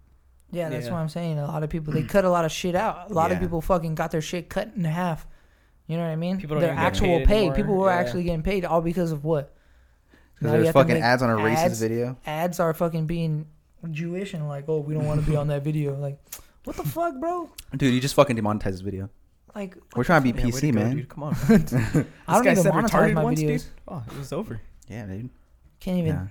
yeah, 0.51 0.71
that's 0.71 0.87
Yeah. 0.87 0.93
what 0.93 1.01
I'm 1.01 1.09
saying. 1.11 1.39
A 1.39 1.47
lot 1.47 1.63
of 1.63 1.69
people 1.69 1.93
they 1.93 2.03
cut 2.15 2.25
a 2.25 2.31
lot 2.31 2.47
of 2.47 2.51
shit 2.53 2.75
out. 2.75 3.11
A 3.11 3.13
lot 3.15 3.31
of 3.31 3.41
people 3.41 3.61
fucking 3.61 3.95
got 3.95 4.11
their 4.11 4.23
shit 4.23 4.49
cut 4.49 4.71
in 4.75 4.85
half. 4.85 5.27
You 5.87 5.97
know 5.99 6.03
what 6.05 6.11
I 6.11 6.17
mean? 6.17 6.39
People 6.39 6.55
don't 6.55 6.63
Their 6.63 6.73
even 6.73 6.83
get 6.83 6.87
actual 6.87 7.19
paid 7.19 7.27
pay. 7.27 7.37
anymore. 7.41 7.55
People 7.57 7.75
were 7.77 7.89
Yeah. 7.91 7.97
actually 7.97 8.23
getting 8.23 8.43
paid 8.43 8.65
all 8.65 8.81
because 8.81 9.13
of 9.13 9.25
what? 9.25 9.55
Now 10.41 10.53
Because 10.53 10.63
there's 10.65 10.73
fucking 10.73 10.97
ads 11.03 11.23
on 11.23 11.31
a 11.31 11.35
racist 11.37 11.57
ads. 11.57 11.81
video. 11.81 12.17
Ads 12.27 12.61
are 12.61 12.73
fucking 12.75 13.07
being 13.07 13.47
Jewish 13.91 14.35
and 14.35 14.49
like, 14.49 14.65
oh, 14.69 14.79
we 14.81 14.95
don't 14.95 15.07
want 15.07 15.25
to 15.25 15.29
be 15.31 15.37
on 15.37 15.49
that 15.49 15.63
video. 15.65 15.95
Like, 15.97 16.19
what 16.65 16.77
the 16.77 16.85
fuck, 16.85 17.19
bro? 17.19 17.51
Dude, 17.77 17.93
you 17.95 18.01
just 18.01 18.15
fucking 18.15 18.37
demonetized 18.37 18.75
this 18.75 18.81
video. 18.81 19.11
Like, 19.55 19.77
We're 19.97 20.05
trying 20.05 20.23
to 20.23 20.33
be 20.33 20.39
Yeah, 20.39 20.45
way 20.47 20.51
PC, 20.53 20.61
to 20.61 20.71
go, 20.73 20.79
man. 20.81 20.97
dude. 20.97 21.09
Come 21.09 21.23
on. 21.25 21.35
I 21.49 21.49
This 21.49 21.65
don't 21.93 22.07
guy 22.45 22.51
even 22.53 22.57
said 22.63 22.73
monetize 22.73 22.89
retarded 22.91 23.15
my 23.15 23.25
once, 23.25 23.41
videos. 23.41 23.47
dude. 23.47 23.63
Oh, 23.89 24.03
it 24.07 24.19
was 24.19 24.33
over. 24.33 24.61
Yeah, 24.89 25.07
dude. 25.07 25.31
Can't 25.81 25.99
even. 25.99 26.07
Yeah. 26.15 26.27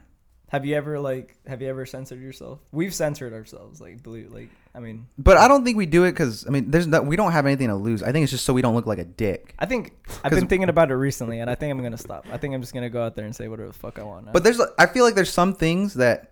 Have 0.49 0.65
you 0.65 0.75
ever 0.75 0.97
like 0.99 1.35
have 1.45 1.61
you 1.61 1.67
ever 1.67 1.85
censored 1.85 2.21
yourself? 2.21 2.59
We've 2.71 2.93
censored 2.93 3.33
ourselves. 3.33 3.81
Like 3.81 4.01
believe 4.01 4.31
like 4.31 4.49
I 4.73 4.79
mean 4.79 5.07
But 5.17 5.37
I 5.37 5.47
don't 5.49 5.65
think 5.65 5.75
we 5.75 5.85
do 5.85 6.05
it 6.05 6.11
because 6.11 6.47
I 6.47 6.51
mean, 6.51 6.71
there's 6.71 6.87
no, 6.87 7.01
we 7.01 7.15
don't 7.17 7.33
have 7.33 7.45
anything 7.45 7.67
to 7.67 7.75
lose. 7.75 8.01
I 8.01 8.11
think 8.13 8.23
it's 8.23 8.31
just 8.31 8.45
so 8.45 8.53
we 8.53 8.61
don't 8.61 8.73
look 8.75 8.85
like 8.85 8.99
a 8.99 9.03
dick. 9.05 9.53
I 9.59 9.65
think 9.65 9.93
I've 10.23 10.31
been 10.31 10.47
thinking 10.47 10.69
about 10.69 10.89
it 10.89 10.95
recently, 10.95 11.39
and 11.39 11.49
I 11.49 11.55
think 11.55 11.71
I'm 11.71 11.83
gonna 11.83 11.97
stop. 11.97 12.25
I 12.31 12.37
think 12.37 12.53
I'm 12.55 12.61
just 12.61 12.73
gonna 12.73 12.89
go 12.89 13.03
out 13.03 13.15
there 13.15 13.25
and 13.25 13.35
say 13.35 13.47
whatever 13.49 13.67
the 13.67 13.73
fuck 13.77 13.99
I 13.99 14.03
want. 14.03 14.27
Now. 14.27 14.31
But 14.31 14.43
there's, 14.45 14.61
I 14.79 14.85
feel 14.85 15.03
like 15.03 15.15
there's 15.15 15.31
some 15.33 15.53
things 15.53 15.95
that 15.95 16.31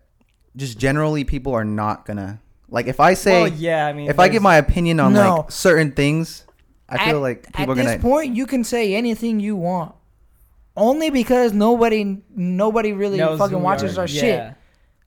just 0.56 0.78
generally 0.80 1.26
people 1.26 1.54
are 1.54 1.66
not 1.66 2.06
gonna 2.06 2.40
like. 2.70 2.88
If 2.88 3.02
I 3.02 3.16
say, 3.16 3.42
well, 3.42 3.52
yeah, 3.52 3.86
I 3.86 3.92
mean, 3.94 4.10
if 4.10 4.18
I 4.20 4.30
give 4.30 4.42
my 4.42 4.56
opinion 4.56 5.02
on 5.02 5.12
No. 5.14 5.36
like 5.40 5.52
certain 5.52 5.92
things, 5.92 6.46
I 6.88 7.06
feel 7.06 7.18
At- 7.18 7.22
like 7.22 7.44
people 7.54 7.64
At 7.64 7.70
are 7.70 7.76
gonna. 7.76 7.90
At 7.90 7.94
this 7.98 8.02
point, 8.02 8.34
you 8.36 8.46
can 8.46 8.64
say 8.64 8.96
anything 8.96 9.42
you 9.42 9.58
want, 9.58 9.94
only 10.78 11.10
because 11.10 11.54
nobody, 11.54 12.22
nobody 12.36 12.94
really 12.94 13.18
knows 13.18 13.38
who 13.40 13.46
fucking 13.46 13.58
we 13.58 13.64
watches 13.64 13.98
are. 13.98 14.02
our 14.02 14.08
shit. 14.08 14.54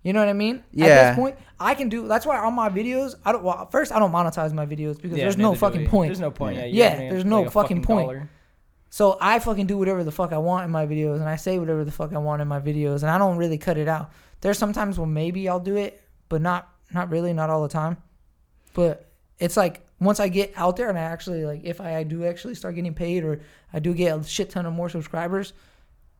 You 0.02 0.12
know 0.12 0.20
what 0.20 0.28
I 0.28 0.32
mean? 0.32 0.56
At 0.56 0.62
Yeah. 0.72 1.10
this 1.10 1.16
point, 1.16 1.36
I 1.60 1.74
can 1.74 1.88
do. 1.88 2.06
That's 2.08 2.24
why 2.24 2.38
on 2.38 2.54
my 2.54 2.68
videos, 2.70 3.14
I 3.24 3.32
don't. 3.32 3.42
Well, 3.42 3.66
first, 3.70 3.92
I 3.92 3.98
don't 3.98 4.12
monetize 4.12 4.52
my 4.52 4.64
videos 4.64 5.00
because 5.00 5.18
Yeah, 5.18 5.24
there's 5.24 5.36
no 5.36 5.48
neither 5.48 5.54
do 5.56 5.60
fucking 5.60 5.80
we. 5.82 5.86
point. 5.88 6.08
There's 6.08 6.20
no 6.20 6.30
point. 6.30 6.56
Yeah, 6.56 6.62
Yeah. 6.62 6.66
you're 6.66 6.76
Yeah, 6.84 6.90
getting, 6.92 7.10
there's 7.10 7.24
no 7.24 7.38
like, 7.40 7.48
a 7.48 7.50
fucking 7.50 7.82
point. 7.82 8.06
dollar. 8.08 8.30
So 8.90 9.18
I 9.20 9.38
fucking 9.38 9.66
do 9.66 9.76
whatever 9.76 10.02
the 10.04 10.12
fuck 10.12 10.32
I 10.32 10.38
want 10.38 10.64
in 10.64 10.70
my 10.70 10.86
videos, 10.86 11.16
and 11.16 11.28
I 11.28 11.36
say 11.36 11.58
whatever 11.58 11.84
the 11.84 11.90
fuck 11.90 12.14
I 12.14 12.18
want 12.18 12.40
in 12.40 12.48
my 12.48 12.60
videos, 12.60 13.02
and 13.02 13.10
I 13.10 13.18
don't 13.18 13.36
really 13.36 13.58
cut 13.58 13.76
it 13.76 13.88
out. 13.88 14.10
There's 14.40 14.56
sometimes 14.56 14.98
when 14.98 15.12
maybe 15.12 15.48
I'll 15.48 15.60
do 15.60 15.76
it, 15.76 16.00
but 16.28 16.40
not 16.40 16.68
not 16.94 17.10
really, 17.10 17.34
not 17.34 17.50
all 17.50 17.62
the 17.62 17.68
time. 17.68 17.98
But 18.72 19.04
it's 19.38 19.56
like 19.58 19.86
once 20.00 20.20
I 20.20 20.28
get 20.28 20.52
out 20.56 20.76
there 20.76 20.88
and 20.88 20.98
I 20.98 21.02
actually 21.02 21.44
like, 21.44 21.62
if 21.64 21.80
I 21.80 22.02
do 22.04 22.24
actually 22.24 22.54
start 22.54 22.74
getting 22.74 22.94
paid 22.94 23.24
or 23.24 23.40
I 23.72 23.78
do 23.80 23.92
get 23.94 24.16
a 24.18 24.22
shit 24.24 24.50
ton 24.50 24.64
of 24.66 24.72
more 24.72 24.88
subscribers, 24.88 25.52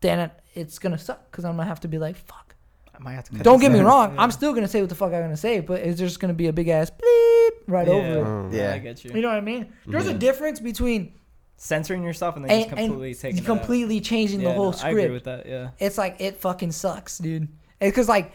then 0.01 0.31
it's 0.55 0.79
gonna 0.79 0.99
suck 0.99 1.31
because 1.31 1.45
I'm 1.45 1.57
gonna 1.57 1.69
have 1.69 1.81
to 1.81 1.89
be 1.89 1.99
like, 1.99 2.17
fuck. 2.17 2.55
I 2.95 3.03
might 3.03 3.15
have 3.15 3.29
to. 3.31 3.39
Don't 3.39 3.61
get 3.61 3.71
me 3.71 3.81
wrong, 3.81 4.15
Yeah. 4.15 4.23
I'm 4.23 4.31
still 4.33 4.53
gonna 4.53 4.67
say 4.69 4.81
what 4.81 4.89
the 4.89 4.95
fuck 4.97 5.13
I'm 5.13 5.23
gonna 5.23 5.37
say, 5.37 5.61
but 5.61 5.81
it's 5.83 5.99
just 5.99 6.19
gonna 6.21 6.35
be 6.35 6.49
a 6.49 6.53
big 6.53 6.69
ass 6.69 6.91
bleep 6.91 7.51
right 7.69 7.87
Yeah. 7.87 7.93
over 7.95 8.49
it. 8.49 8.55
Yeah. 8.55 8.73
I 8.75 8.79
get 8.79 9.05
you. 9.05 9.13
You 9.15 9.21
know 9.23 9.29
what 9.29 9.37
I 9.37 9.41
mean? 9.43 9.73
There's 9.87 10.07
a 10.09 10.15
difference 10.15 10.59
between 10.61 11.13
Censoring 11.61 12.05
yourself 12.05 12.37
and 12.37 12.45
then 12.45 12.53
and, 12.53 12.65
just 12.71 12.77
completely 12.77 13.11
and 13.11 13.19
taking 13.19 13.39
it 13.39 13.41
out. 13.41 13.47
completely 13.47 14.01
changing 14.01 14.41
Yeah, 14.41 14.51
the 14.51 14.55
whole 14.55 14.71
no, 14.71 14.79
I 14.81 14.91
agree 14.91 15.03
script. 15.03 15.13
with 15.15 15.25
that. 15.25 15.47
Yeah. 15.47 15.71
it's 15.81 15.99
like 15.99 16.21
it 16.21 16.37
fucking 16.37 16.71
sucks, 16.71 17.19
dude. 17.19 17.49
Because 17.81 18.09
like, 18.09 18.31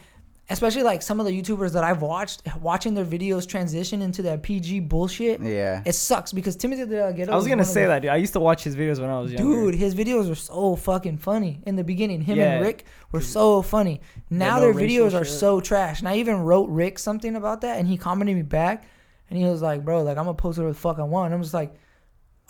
especially 0.50 0.82
like 0.82 1.00
some 1.00 1.20
of 1.20 1.26
the 1.26 1.32
YouTubers 1.42 1.72
that 1.72 1.84
I've 1.84 2.02
watched, 2.02 2.42
watching 2.60 2.94
their 2.94 3.04
videos 3.04 3.48
transition 3.48 4.02
into 4.02 4.22
that 4.22 4.42
PG 4.42 4.80
bullshit, 4.80 5.40
Yeah. 5.40 5.82
it 5.86 5.94
sucks. 5.94 6.32
Because 6.32 6.54
Timothy 6.56 6.84
De 6.84 7.00
La 7.02 7.12
Ghetto 7.12 7.32
I 7.32 7.36
was 7.36 7.46
gonna 7.48 7.64
say 7.64 7.82
the- 7.82 7.88
that, 7.88 8.02
dude. 8.02 8.10
I 8.10 8.16
used 8.16 8.34
to 8.34 8.40
watch 8.40 8.62
his 8.62 8.76
videos 8.76 9.00
when 9.00 9.08
I 9.10 9.18
was 9.20 9.32
younger. 9.32 9.48
Dude, 9.70 9.74
his 9.74 9.94
videos 9.94 10.28
were 10.28 10.34
so 10.34 10.76
fucking 10.76 11.16
funny 11.18 11.60
in 11.66 11.76
the 11.76 11.84
beginning. 11.84 12.20
Him 12.20 12.36
Yeah. 12.38 12.54
and 12.56 12.64
Rick 12.64 12.84
were 13.12 13.20
so 13.22 13.62
funny. 13.62 14.00
Now 14.28 14.56
no 14.56 14.60
their 14.62 14.72
racial 14.74 15.06
videos 15.06 15.14
are 15.20 15.24
shit. 15.24 15.34
so 15.34 15.60
trash. 15.60 16.00
And 16.00 16.08
I 16.08 16.16
even 16.16 16.40
wrote 16.40 16.68
Rick 16.68 16.98
something 16.98 17.36
about 17.36 17.62
that, 17.62 17.78
and 17.78 17.88
he 17.88 17.96
commented 17.96 18.36
me 18.36 18.42
back, 18.42 18.84
and 19.30 19.38
he 19.38 19.44
was 19.46 19.62
like, 19.62 19.84
"Bro, 19.84 20.02
like 20.02 20.18
I'm 20.18 20.24
gonna 20.24 20.34
post 20.34 20.58
whatever 20.58 20.74
the 20.74 20.78
fuck 20.78 20.98
I 20.98 21.04
want." 21.04 21.26
And 21.26 21.34
I'm 21.36 21.42
just 21.42 21.54
like, 21.54 21.72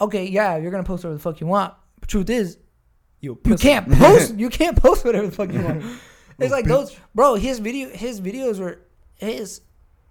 "Okay, 0.00 0.26
yeah, 0.26 0.56
you're 0.56 0.70
gonna 0.72 0.82
post 0.82 1.04
whatever 1.04 1.14
the 1.16 1.22
fuck 1.22 1.40
you 1.40 1.46
want." 1.46 1.74
But 2.00 2.08
truth 2.08 2.28
is, 2.30 2.58
You, 3.20 3.38
you 3.46 3.56
can't 3.56 3.90
post. 3.90 4.34
you 4.38 4.50
can't 4.50 4.76
post 4.76 5.04
whatever 5.04 5.26
the 5.26 5.32
fuck 5.32 5.52
you 5.52 5.62
want. 5.62 5.82
It's 6.38 6.52
like 6.52 6.64
those, 6.66 6.96
bro. 7.14 7.34
His 7.34 7.58
video, 7.58 7.88
his 7.90 8.20
videos 8.20 8.58
were 8.58 8.80
his 9.16 9.60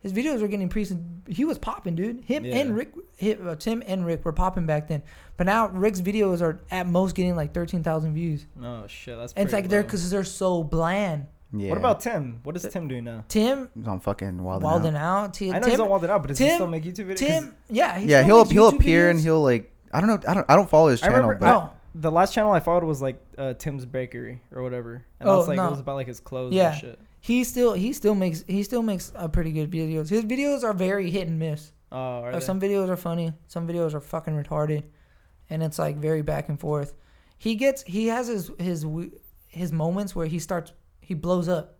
His 0.01 0.11
videos 0.13 0.41
were 0.41 0.47
getting 0.49 0.67
pre. 0.69 0.85
He 1.29 1.45
was 1.45 1.57
popping, 1.57 1.95
dude. 1.95 2.25
Him 2.25 2.43
Yeah. 2.43 2.57
and 2.57 2.75
Rick, 2.75 2.91
hi- 3.21 3.37
uh, 3.41 3.55
Tim 3.55 3.81
and 3.87 4.05
Rick 4.05 4.25
were 4.25 4.33
popping 4.33 4.65
back 4.65 4.89
then. 4.89 5.01
But 5.37 5.45
now 5.45 5.67
Rick's 5.69 6.01
videos 6.01 6.41
are 6.41 6.59
at 6.71 6.87
most 6.87 7.15
getting 7.15 7.35
like 7.37 7.53
thirteen 7.53 7.83
thousand 7.83 8.13
views. 8.13 8.45
Oh 8.61 8.85
shit. 8.87 9.17
That's. 9.17 9.31
And 9.33 9.43
it's 9.45 9.51
pretty 9.53 9.63
like 9.63 9.69
they're 9.69 9.83
because 9.83 10.09
they're 10.11 10.23
so 10.25 10.63
bland. 10.63 11.27
Yeah. 11.55 11.69
What 11.69 11.77
about 11.77 11.99
Tim? 12.01 12.39
What 12.43 12.55
is 12.57 12.63
Tim 12.63 12.87
doing 12.87 13.03
now? 13.05 13.23
Tim 13.29 13.69
He's 13.75 13.87
on 13.87 13.99
fucking 13.99 14.43
Wilding, 14.43 14.43
Wild 14.43 14.63
Wild 14.63 14.85
and 14.87 14.97
Out. 14.97 15.33
T- 15.35 15.51
I 15.51 15.53
know 15.53 15.59
Tim, 15.61 15.69
he's 15.69 15.77
not 15.79 15.89
Wilding 15.89 16.09
out, 16.09 16.21
but 16.23 16.29
does 16.29 16.39
he 16.39 16.45
Tim- 16.47 16.55
still 16.55 16.67
make 16.67 16.83
YouTube 16.83 17.05
videos? 17.05 17.19
'Cause 17.19 17.19
Tim, 17.19 17.55
yeah, 17.69 17.97
he 17.99 18.07
Yeah, 18.07 18.23
still 18.23 18.25
he'll 18.37 18.43
makes 18.45 18.51
he'll 18.51 18.71
YouTube 18.71 18.75
appear 18.75 19.09
and 19.09 19.19
he'll 19.19 19.41
like 19.41 19.71
I 19.93 20.01
don't 20.01 20.09
know 20.09 20.19
I 20.27 20.33
don't 20.33 20.45
I 20.49 20.55
don't 20.55 20.69
follow 20.69 20.87
his 20.89 21.01
I 21.03 21.07
channel, 21.07 21.29
remember- 21.29 21.45
but 21.45 21.55
Oh, 21.55 21.69
The 21.95 22.11
last 22.11 22.33
channel 22.33 22.51
I 22.51 22.59
followed 22.59 22.83
was 22.83 23.01
like 23.01 23.21
uh, 23.37 23.53
Tim's 23.53 23.85
Bakery 23.85 24.41
or 24.51 24.63
whatever, 24.63 25.05
and 25.19 25.29
Oh, 25.29 25.37
that's 25.37 25.47
like 25.47 25.57
no. 25.57 25.67
it 25.67 25.71
was 25.71 25.79
about 25.79 25.95
like 25.95 26.07
his 26.07 26.19
clothes 26.19 26.53
Yeah. 26.53 26.71
and 26.71 26.79
shit. 26.81 26.99
he 27.21 27.43
still 27.43 27.73
he 27.73 27.93
still 27.93 28.15
makes 28.15 28.43
he 28.47 28.63
still 28.63 28.81
makes 28.83 29.11
a 29.15 29.29
pretty 29.29 29.51
good 29.51 29.69
videos. 29.69 30.09
His 30.09 30.25
videos 30.25 30.63
are 30.63 30.73
very 30.73 31.11
hit 31.11 31.27
and 31.27 31.37
miss. 31.37 31.71
Oh, 31.91 31.97
are 31.97 32.31
Like, 32.31 32.39
they? 32.41 32.45
some 32.45 32.59
videos 32.59 32.89
are 32.89 32.97
funny, 32.97 33.33
some 33.47 33.67
videos 33.67 33.93
are 33.93 33.99
fucking 34.01 34.33
retarded, 34.33 34.83
and 35.49 35.61
it's 35.61 35.77
like 35.77 35.97
very 35.97 36.23
back 36.23 36.49
and 36.49 36.59
forth. 36.59 36.93
He 37.37 37.53
gets 37.55 37.83
he 37.83 38.07
has 38.07 38.27
his 38.27 38.49
his 38.57 38.85
his 39.47 39.71
moments 39.71 40.15
where 40.15 40.25
he 40.25 40.39
starts 40.39 40.73
he 41.01 41.13
blows 41.13 41.47
up. 41.47 41.77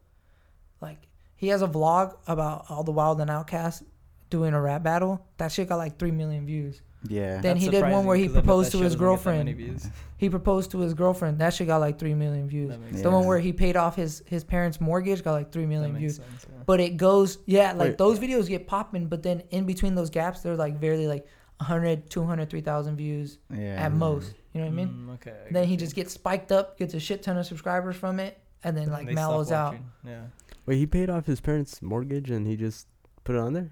Like 0.79 1.08
he 1.36 1.48
has 1.48 1.62
a 1.63 1.67
vlog 1.67 2.17
about 2.27 2.65
all 2.70 2.84
the 2.84 2.91
Wild 2.91 3.20
and 3.20 3.32
Outcasts 3.32 3.84
doing 4.29 4.53
a 4.53 4.62
rap 4.62 4.84
battle. 4.84 5.25
That 5.38 5.51
shit 5.51 5.70
got 5.70 5.77
like 5.77 5.98
three 5.98 6.12
million 6.12 6.46
views. 6.46 6.82
Yeah. 7.07 7.41
Then 7.41 7.55
That's 7.55 7.62
he 7.62 7.69
did 7.69 7.81
one 7.83 8.05
where 8.05 8.17
he 8.17 8.29
proposed 8.29 8.72
to 8.72 8.79
his 8.79 8.95
doesn't 8.95 9.00
get 9.07 9.24
that 9.24 9.36
many 9.38 9.53
girlfriend. 9.53 9.91
He 10.17 10.29
proposed 10.29 10.72
to 10.72 10.79
his 10.79 10.93
girlfriend. 10.93 11.39
That 11.39 11.53
shit 11.53 11.67
got 11.67 11.81
like 11.81 12.00
three 12.00 12.13
million 12.13 12.48
views. 12.48 12.69
That 12.69 12.79
makes 12.79 12.91
Yeah. 12.91 12.98
The 13.00 13.03
sense. 13.03 13.13
one 13.13 13.25
where 13.25 13.39
he 13.39 13.51
paid 13.51 13.75
off 13.75 13.98
his 13.98 14.24
his 14.25 14.43
parents' 14.45 14.79
mortgage 14.79 15.22
got 15.22 15.33
like 15.33 15.51
three 15.51 15.63
That 15.63 15.69
million 15.69 15.93
makes 15.93 16.00
views. 16.00 16.15
sense. 16.15 16.48
yeah. 16.50 16.63
But 16.65 16.79
it 16.79 16.95
goes, 16.95 17.39
yeah, 17.45 17.74
like 17.74 17.89
Wait. 17.89 17.98
those 17.98 18.19
videos 18.19 18.48
get 18.48 18.65
popping, 18.65 19.07
but 19.07 19.22
then 19.22 19.43
in 19.51 19.65
between 19.65 19.95
those 19.95 20.10
gaps, 20.10 20.39
they're 20.39 20.55
like 20.55 20.79
barely 20.79 21.07
like 21.07 21.27
100, 21.57 22.10
200, 22.10 22.50
3,000 22.50 22.95
views 22.95 23.38
yeah. 23.53 23.83
at 23.86 23.91
most. 23.91 24.33
You 24.53 24.62
know 24.62 24.67
what 24.67 24.74
I 24.74 24.75
mean? 24.75 24.88
Mm, 24.89 25.13
okay. 25.15 25.36
I 25.50 25.51
then 25.51 25.65
he 25.65 25.72
you. 25.72 25.77
just 25.77 25.93
gets 25.95 26.13
spiked 26.13 26.51
up, 26.53 26.77
gets 26.77 26.93
a 26.93 27.00
shit 27.01 27.22
ton 27.24 27.38
of 27.38 27.45
subscribers 27.45 27.95
from 27.98 28.19
it, 28.22 28.38
and 28.63 28.77
then 28.77 28.91
like 28.91 29.07
they 29.07 29.13
mellows 29.13 29.51
out. 29.51 29.75
Yeah. 30.05 30.22
Wait, 30.65 30.77
he 30.77 30.86
paid 30.86 31.10
off 31.10 31.25
his 31.25 31.41
parents' 31.41 31.81
mortgage 31.81 32.29
and 32.29 32.48
he 32.48 32.55
just 32.55 32.88
put 33.25 33.36
it 33.36 33.39
on 33.39 33.51
there. 33.51 33.72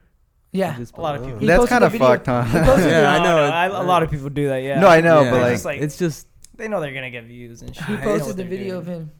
He 0.52 0.60
Yeah. 0.60 0.76
just 0.78 0.98
A 0.98 1.02
lot 1.02 1.16
of 1.16 1.22
people. 1.22 1.36
on. 1.36 1.40
He 1.42 1.48
That's 1.48 1.60
posted 1.60 1.70
kind 1.70 1.84
a 1.84 1.88
of 1.88 1.92
video- 1.94 2.08
fucked, 2.08 2.26
huh? 2.28 2.44
he 2.44 2.60
posted 2.60 2.92
Yeah, 2.92 3.02
a- 3.02 3.08
I 3.08 3.18
No, 3.20 3.24
know. 3.24 3.36
no, 3.50 3.54
I, 3.54 3.66
a 3.68 3.84
lot 3.84 4.04
of 4.04 4.12
people 4.12 4.30
do 4.30 4.48
that. 4.50 4.58
Yeah. 4.58 4.80
No, 4.80 4.88
I 4.88 5.02
know, 5.02 5.22
Yeah, 5.22 5.32
but 5.32 5.38
It's 5.38 5.44
like 5.44 5.52
just 5.54 5.66
like 5.66 5.82
it's 5.82 5.98
just 5.98 6.28
they 6.58 6.68
know 6.68 6.80
they're 6.82 6.94
gonna 6.94 7.10
get 7.12 7.24
views 7.26 7.62
and 7.62 7.76
shit. 7.76 7.86
He 7.86 7.96
They 7.96 8.02
know 8.02 8.06
posted 8.20 8.36
the 8.38 8.44
they're 8.44 8.50
video 8.50 8.78
of 8.78 8.86
him. 8.88 9.12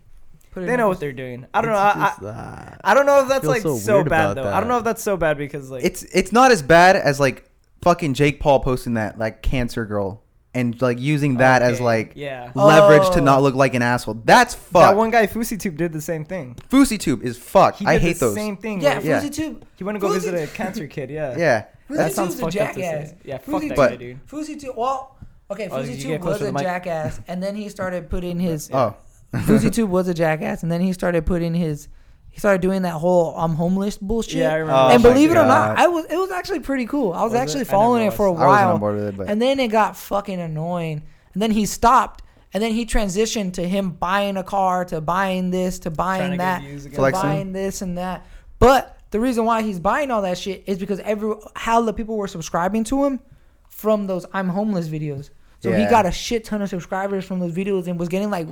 Put 0.52 0.64
it 0.64 0.66
They 0.66 0.74
in 0.74 0.80
know 0.80 0.90
his- 0.90 0.96
what 0.96 1.00
they're 1.00 1.14
doing. 1.14 1.46
I 1.54 1.62
don't 1.62 1.72
know. 1.72 1.78
it's 1.78 2.24
I, 2.24 2.28
I, 2.28 2.78
I 2.92 2.94
don't 2.94 3.06
know 3.06 3.22
if 3.22 3.30
that's 3.30 3.42
feel 3.42 3.50
like 3.52 3.62
so 3.62 3.78
so, 3.78 3.94
weird 3.96 4.10
bad 4.10 4.32
about 4.32 4.44
though. 4.44 4.54
I 4.54 4.60
don't 4.60 4.68
know 4.68 4.78
if 4.80 4.84
that's 4.84 5.02
so 5.02 5.16
bad 5.16 5.38
because 5.38 5.72
like 5.72 5.84
it's 5.86 6.04
it's 6.04 6.32
not 6.34 6.52
as 6.52 6.62
bad 6.62 6.98
as 6.98 7.20
like 7.20 7.50
fucking 7.82 8.14
Jake 8.14 8.40
Paul 8.42 8.60
posting 8.60 8.96
that 8.96 9.18
like 9.18 9.42
cancer 9.42 9.86
girl 9.86 10.22
and 10.54 10.80
like 10.82 11.00
using 11.00 11.38
that 11.38 11.62
as 11.62 11.80
like 11.80 12.12
yeah. 12.16 12.52
leverage 12.56 13.10
to 13.12 13.20
Oh. 13.20 13.24
not 13.24 13.42
look 13.42 13.56
like 13.56 13.74
an 13.74 13.82
asshole. 13.82 14.22
That's 14.26 14.54
fuck. 14.54 14.82
That 14.92 14.96
one 14.98 15.10
guy 15.12 15.28
FouseyTube 15.28 15.78
did 15.78 15.94
the 15.94 16.02
same 16.02 16.26
thing. 16.26 16.56
FouseyTube 16.70 17.22
is 17.24 17.38
fucked. 17.38 17.80
He 17.80 17.86
I 17.86 17.98
hate 17.98 18.14
the 18.20 18.26
those. 18.28 18.36
same 18.36 18.58
thing. 18.58 18.82
Yeah, 18.82 18.98
where 19.00 19.06
Yeah. 19.06 19.22
FouseyTube. 19.22 19.62
He 19.78 19.84
went 19.84 19.96
to 19.96 20.00
go 20.00 20.10
Fousey- 20.10 20.14
visit 20.16 20.36
a 20.36 20.48
cancer 20.48 20.88
kid. 20.88 21.10
Yeah. 21.10 21.38
Yeah. 21.38 21.66
That 21.90 22.14
sounds 22.14 22.36
FouseyTube's 22.36 22.42
a 22.42 22.46
up 22.46 22.52
to 22.52 22.58
jackass. 22.82 23.10
say. 23.10 23.16
Yeah, 23.24 23.38
fuck 23.38 23.62
that 23.62 23.72
FouseyTube- 23.72 23.76
guy, 23.76 23.96
dude. 23.96 24.28
FouseyTube. 24.28 24.76
Well, 24.78 25.16
okay, 25.52 25.68
Oh, 25.72 25.82
did 25.82 25.90
you 25.90 25.96
FouseyTube 25.96 26.08
get 26.08 26.22
oh. 26.24 26.26
was 26.28 26.42
a 26.42 26.52
jackass, 26.54 27.20
and 27.28 27.42
then 27.44 27.56
he 27.56 27.70
started 27.70 28.10
putting 28.10 28.40
his. 28.40 28.70
Oh. 28.74 28.96
FouseyTube 29.34 29.88
was 29.88 30.08
a 30.10 30.14
jackass, 30.14 30.64
and 30.64 30.72
then 30.72 30.82
he 30.82 30.92
started 30.94 31.26
putting 31.26 31.54
his. 31.54 31.88
He 32.32 32.40
started 32.40 32.62
doing 32.62 32.84
that 32.84 32.94
whole 32.94 33.36
"I'm 33.36 33.56
homeless" 33.56 33.98
bullshit. 33.98 34.36
Yeah, 34.36 34.54
I 34.54 34.56
remember. 34.56 34.74
Oh 34.74 34.88
and 34.90 35.04
my 35.04 35.10
believe 35.10 35.32
it 35.32 35.38
or 35.38 35.46
not, 35.46 35.78
I 35.78 35.88
was. 35.88 36.06
It 36.06 36.16
was 36.16 36.32
actually 36.32 36.62
pretty 36.62 36.86
cool. 36.86 37.14
I 37.14 37.24
was, 37.24 37.34
Was 37.34 37.42
actually 37.42 37.60
I 37.62 37.64
never 37.64 37.72
following 37.72 38.08
it 38.08 38.14
for 38.14 38.26
a 38.26 38.32
watched 38.32 38.44
I 38.44 38.48
wasn't 38.48 38.64
on 38.64 38.72
while, 38.72 38.80
board 38.80 38.96
with 38.96 39.08
it, 39.10 39.18
but 39.18 39.30
and 39.30 39.42
then 39.42 39.60
it 39.60 39.68
got 39.68 39.98
fucking 39.98 40.40
annoying. 40.40 41.04
And 41.34 41.42
then 41.42 41.52
he 41.52 41.66
stopped, 41.66 42.24
and 42.54 42.64
then 42.64 42.72
he 42.74 42.86
transitioned 42.86 43.54
to 43.54 43.68
him 43.68 43.92
buying 43.92 44.38
a 44.38 44.44
car, 44.44 44.86
to 44.86 45.02
buying 45.02 45.52
this, 45.52 45.80
to 45.80 45.92
buying 45.92 46.38
that, 46.38 46.62
views 46.62 46.86
to 46.86 46.92
Flexing. 46.92 47.22
buying 47.22 47.52
this 47.52 47.82
and 47.82 47.98
that. 47.98 48.26
But 48.60 48.98
the 49.12 49.20
reason 49.20 49.46
why 49.46 49.62
he's 49.62 49.80
buying 49.80 50.10
all 50.10 50.22
that 50.22 50.38
shit 50.38 50.64
is 50.68 50.78
because 50.78 51.00
every 51.02 51.34
how 51.56 51.82
the 51.82 51.94
people 51.94 52.16
were 52.16 52.28
subscribing 52.28 52.86
to 52.86 53.06
him 53.06 53.20
from 53.68 54.08
those 54.08 54.26
I'm 54.34 54.50
homeless 54.50 54.88
videos. 54.88 55.32
So 55.60 55.72
he 55.72 55.86
got 55.86 56.08
a 56.08 56.12
shit 56.12 56.44
ton 56.44 56.64
of 56.64 56.70
subscribers 56.70 57.24
from 57.24 57.40
those 57.40 57.54
videos 57.54 57.86
and 57.88 58.00
was 58.00 58.10
getting 58.10 58.32
like 58.32 58.48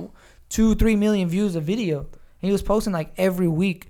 two, 0.48 0.76
three 0.76 0.94
million 0.94 1.28
views 1.28 1.56
a 1.56 1.60
video. 1.60 2.06
And 2.40 2.48
he 2.48 2.52
was 2.52 2.62
posting 2.62 2.92
like 2.92 3.12
every 3.16 3.48
week, 3.48 3.88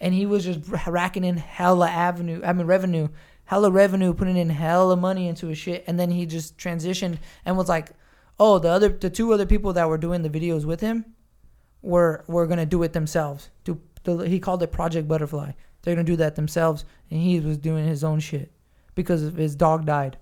and 0.00 0.14
he 0.14 0.26
was 0.26 0.44
just 0.44 0.60
racking 0.86 1.24
in 1.24 1.36
hella 1.36 1.88
avenue. 1.88 2.40
I 2.44 2.52
mean 2.52 2.66
revenue, 2.66 3.08
hella 3.44 3.70
revenue, 3.70 4.14
putting 4.14 4.36
in 4.36 4.50
hella 4.50 4.96
money 4.96 5.28
into 5.28 5.46
his 5.48 5.58
shit. 5.58 5.84
And 5.86 5.98
then 5.98 6.10
he 6.10 6.26
just 6.26 6.56
transitioned 6.58 7.18
and 7.44 7.56
was 7.56 7.68
like, 7.68 7.92
"Oh, 8.38 8.58
the 8.58 8.68
other, 8.68 8.88
the 8.88 9.10
two 9.10 9.32
other 9.32 9.46
people 9.46 9.72
that 9.74 9.88
were 9.88 9.98
doing 9.98 10.22
the 10.22 10.30
videos 10.30 10.64
with 10.64 10.80
him, 10.80 11.04
were 11.82 12.24
were 12.26 12.46
gonna 12.46 12.66
do 12.66 12.82
it 12.82 12.92
themselves. 12.92 13.50
Do 13.64 13.80
he 14.24 14.38
called 14.38 14.62
it 14.62 14.70
Project 14.72 15.08
Butterfly. 15.08 15.52
They're 15.82 15.94
gonna 15.94 16.04
do 16.04 16.16
that 16.16 16.36
themselves, 16.36 16.84
and 17.10 17.20
he 17.20 17.40
was 17.40 17.58
doing 17.58 17.86
his 17.86 18.04
own 18.04 18.20
shit 18.20 18.52
because 18.94 19.22
his 19.34 19.54
dog 19.56 19.86
died. 19.86 20.18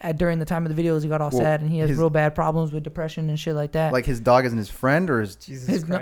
At, 0.00 0.16
during 0.16 0.38
the 0.38 0.44
time 0.44 0.64
of 0.64 0.74
the 0.74 0.80
videos, 0.80 1.02
he 1.02 1.08
got 1.08 1.20
all 1.20 1.30
Well, 1.30 1.40
sad, 1.40 1.60
and 1.60 1.68
he 1.70 1.78
has 1.80 1.90
his- 1.90 1.98
real 1.98 2.08
bad 2.10 2.34
problems 2.34 2.70
with 2.72 2.84
depression 2.84 3.28
and 3.28 3.38
shit 3.38 3.54
like 3.56 3.72
that. 3.72 3.92
like 3.92 4.06
his 4.06 4.20
dog 4.20 4.46
isn't 4.46 4.56
his 4.58 4.70
friend 4.70 5.10
or 5.10 5.20
his 5.20 5.34
Jesus 5.36 5.66
his, 5.68 5.88
no- 5.88 5.98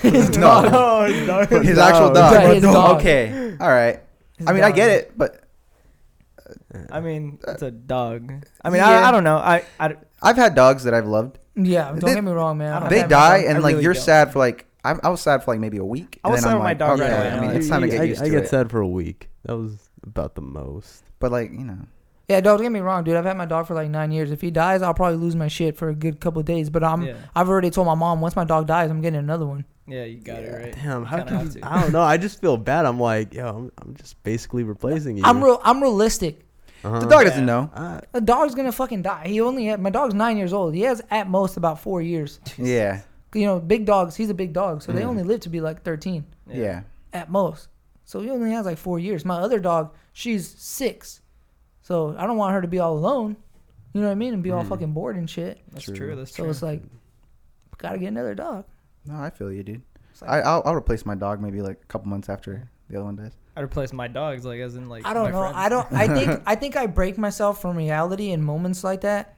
his 0.00 0.30
dog. 0.30 0.70
Oh, 0.72 1.04
his 1.04 1.26
dog. 1.26 1.48
his 1.62 1.76
actual 1.78 2.12
dog. 2.12 2.32
dog. 2.34 2.54
His 2.54 2.62
dog. 2.62 3.00
Okay. 3.00 3.56
All 3.60 3.68
right. 3.68 4.00
his 4.38 4.46
I 4.46 4.52
mean, 4.54 4.62
I 4.64 4.70
get 4.72 4.88
it, 4.90 5.12
but 5.18 5.42
I 6.90 7.00
mean, 7.00 7.38
it's 7.46 7.62
a 7.62 7.70
dog. 7.70 8.32
I 8.64 8.70
mean, 8.70 8.78
Yeah. 8.78 8.88
I, 8.88 9.08
I 9.08 9.10
don't 9.10 9.24
know. 9.24 9.36
I, 9.36 9.64
I 9.78 9.96
I've 10.22 10.36
had 10.36 10.54
dogs 10.54 10.84
that 10.84 10.94
I've 10.94 11.06
loved. 11.06 11.38
Yeah, 11.54 11.90
don't 11.90 12.00
They- 12.00 12.14
get 12.14 12.24
me 12.24 12.32
wrong, 12.32 12.58
man. 12.58 12.72
I 12.72 12.74
don't 12.80 12.84
I've 12.84 12.90
They 12.90 13.06
die, 13.06 13.38
and 13.46 13.58
I 13.58 13.60
like 13.60 13.72
really 13.72 13.84
you're 13.84 13.92
don't. 13.94 14.02
sad 14.02 14.32
for 14.32 14.38
like 14.38 14.66
I, 14.84 14.96
I 15.02 15.08
was 15.08 15.20
sad 15.20 15.44
for 15.44 15.52
like 15.52 15.60
maybe 15.60 15.76
a 15.78 15.84
week. 15.84 16.18
I 16.24 16.28
was 16.28 16.40
then 16.40 16.48
sad 16.50 16.52
I'm 16.54 16.58
my 16.58 16.64
like, 16.70 16.78
dog 16.78 17.00
okay, 17.00 17.10
right 17.12 17.18
away. 17.26 17.30
I 17.30 17.40
mean, 17.40 17.50
it's 17.56 17.68
time 17.68 17.82
to 17.82 17.88
get 17.88 18.06
used 18.08 18.20
I 18.22 18.24
to 18.24 18.30
get 18.30 18.44
it. 18.44 18.48
sad 18.48 18.70
for 18.70 18.80
a 18.80 18.88
week. 18.88 19.28
That 19.44 19.56
was 19.56 19.90
about 20.02 20.34
the 20.34 20.40
most. 20.42 21.04
But 21.20 21.30
like 21.32 21.52
you 21.52 21.58
know, 21.64 21.78
Yeah, 22.28 22.40
don't 22.40 22.60
get 22.62 22.72
me 22.72 22.80
wrong, 22.80 23.04
dude. 23.04 23.16
I've 23.16 23.24
had 23.26 23.36
my 23.36 23.44
dog 23.44 23.66
for 23.66 23.74
like 23.74 23.90
nine 23.90 24.10
years. 24.10 24.30
If 24.30 24.40
he 24.40 24.50
dies, 24.50 24.80
I'll 24.80 24.94
probably 24.94 25.18
lose 25.18 25.36
my 25.36 25.48
shit 25.48 25.76
for 25.76 25.90
a 25.90 25.94
good 25.94 26.20
couple 26.20 26.40
of 26.40 26.46
days. 26.46 26.70
But 26.70 26.82
I'm, 26.82 27.02
yeah, 27.02 27.16
I've 27.36 27.48
already 27.50 27.68
told 27.70 27.86
my 27.86 27.94
mom 27.94 28.20
once 28.22 28.34
my 28.34 28.44
dog 28.44 28.66
dies, 28.66 28.90
I'm 28.90 29.02
getting 29.02 29.18
another 29.18 29.44
one. 29.46 29.64
yeah, 29.86 30.04
you 30.04 30.20
got 30.20 30.42
it 30.42 30.50
right. 30.50 30.74
Damn, 30.74 31.04
how 31.04 31.18
kinda 31.18 31.30
can 31.32 31.38
have 31.46 31.54
you, 31.54 31.60
to. 31.60 31.70
I 31.72 31.80
don't 31.82 31.92
know. 31.92 32.00
I 32.00 32.16
just 32.16 32.40
feel 32.40 32.56
bad. 32.56 32.86
I'm 32.86 32.98
like, 32.98 33.34
yo, 33.34 33.46
I'm, 33.48 33.72
I'm 33.82 33.94
just 33.94 34.22
basically 34.22 34.62
replacing 34.64 35.18
you. 35.18 35.24
I'm 35.24 35.44
real. 35.44 35.60
I'm 35.62 35.82
realistic. 35.82 36.40
Uh-huh. 36.82 37.00
the 37.00 37.06
dog 37.06 37.22
Yeah. 37.24 37.28
doesn't 37.30 37.46
know. 37.46 37.70
Uh, 37.74 38.00
The 38.12 38.20
dog's 38.20 38.54
gonna 38.54 38.72
fucking 38.72 39.02
die. 39.02 39.24
He 39.28 39.40
only 39.40 39.66
had, 39.66 39.80
my 39.80 39.88
dog's 39.90 40.14
nine 40.14 40.36
years 40.36 40.52
old. 40.52 40.74
He 40.74 40.82
has 40.82 41.00
at 41.10 41.28
most 41.28 41.56
about 41.58 41.80
four 41.80 42.00
years. 42.02 42.40
Yeah, 42.58 43.00
You 43.34 43.46
know, 43.46 43.58
big 43.60 43.84
dogs. 43.86 44.16
He's 44.16 44.28
a 44.30 44.34
big 44.34 44.52
dog, 44.52 44.82
so 44.82 44.92
they 44.92 45.00
Mhm. 45.02 45.06
only 45.08 45.22
live 45.24 45.40
to 45.40 45.48
be 45.50 45.60
like 45.60 45.82
thirteen 45.82 46.24
yeah. 46.46 46.82
at 47.12 47.30
most. 47.30 47.68
So 48.04 48.20
he 48.20 48.28
only 48.30 48.50
has 48.50 48.64
like 48.66 48.76
four 48.78 48.98
years. 48.98 49.24
My 49.24 49.36
other 49.40 49.58
dog, 49.60 49.94
she's 50.12 50.46
six, 50.46 51.20
so 51.84 52.16
I 52.18 52.26
don't 52.26 52.36
want 52.36 52.52
her 52.54 52.60
to 52.62 52.66
be 52.68 52.80
all 52.80 52.94
alone. 52.98 53.36
You 53.92 54.00
know 54.00 54.08
what 54.08 54.12
I 54.12 54.16
mean? 54.16 54.34
And 54.34 54.42
be 54.42 54.50
all 54.50 54.64
Mhm. 54.64 54.68
fucking 54.68 54.92
bored 54.92 55.14
and 55.16 55.30
shit. 55.30 55.60
That's 55.70 55.84
True. 55.84 55.92
That's 55.94 55.98
true. 55.98 56.16
That's 56.16 56.30
So 56.36 56.42
true. 56.42 56.50
it's 56.50 56.62
like, 56.62 56.82
gotta 57.78 57.98
get 57.98 58.08
another 58.08 58.34
dog. 58.34 58.64
No, 59.06 59.14
I 59.14 59.30
feel 59.30 59.52
you, 59.52 59.62
dude. 59.62 59.82
It's 60.10 60.20
like, 60.22 60.30
I, 60.32 60.40
I'll, 60.40 60.62
I'll 60.64 60.74
replace 60.74 61.06
my 61.06 61.14
dog 61.14 61.40
maybe 61.40 61.62
like 61.62 61.80
a 61.82 61.86
couple 61.86 62.08
months 62.08 62.28
after 62.28 62.68
the 62.90 62.96
other 62.96 63.04
one 63.04 63.14
dies. 63.16 63.32
I 63.56 63.60
replace 63.60 63.92
my 63.92 64.08
dogs, 64.08 64.44
like 64.44 64.58
as 64.58 64.74
in 64.74 64.88
like. 64.88 65.06
I 65.06 65.14
don't 65.14 65.24
my 65.26 65.30
know. 65.30 65.40
friends. 65.42 65.54
I 65.56 65.68
don't. 65.68 65.92
I 65.92 66.08
think. 66.08 66.42
I 66.46 66.54
think 66.56 66.76
I 66.76 66.86
break 66.86 67.16
myself 67.18 67.60
from 67.62 67.76
reality 67.76 68.32
in 68.32 68.42
moments 68.42 68.82
like 68.82 69.02
that. 69.02 69.36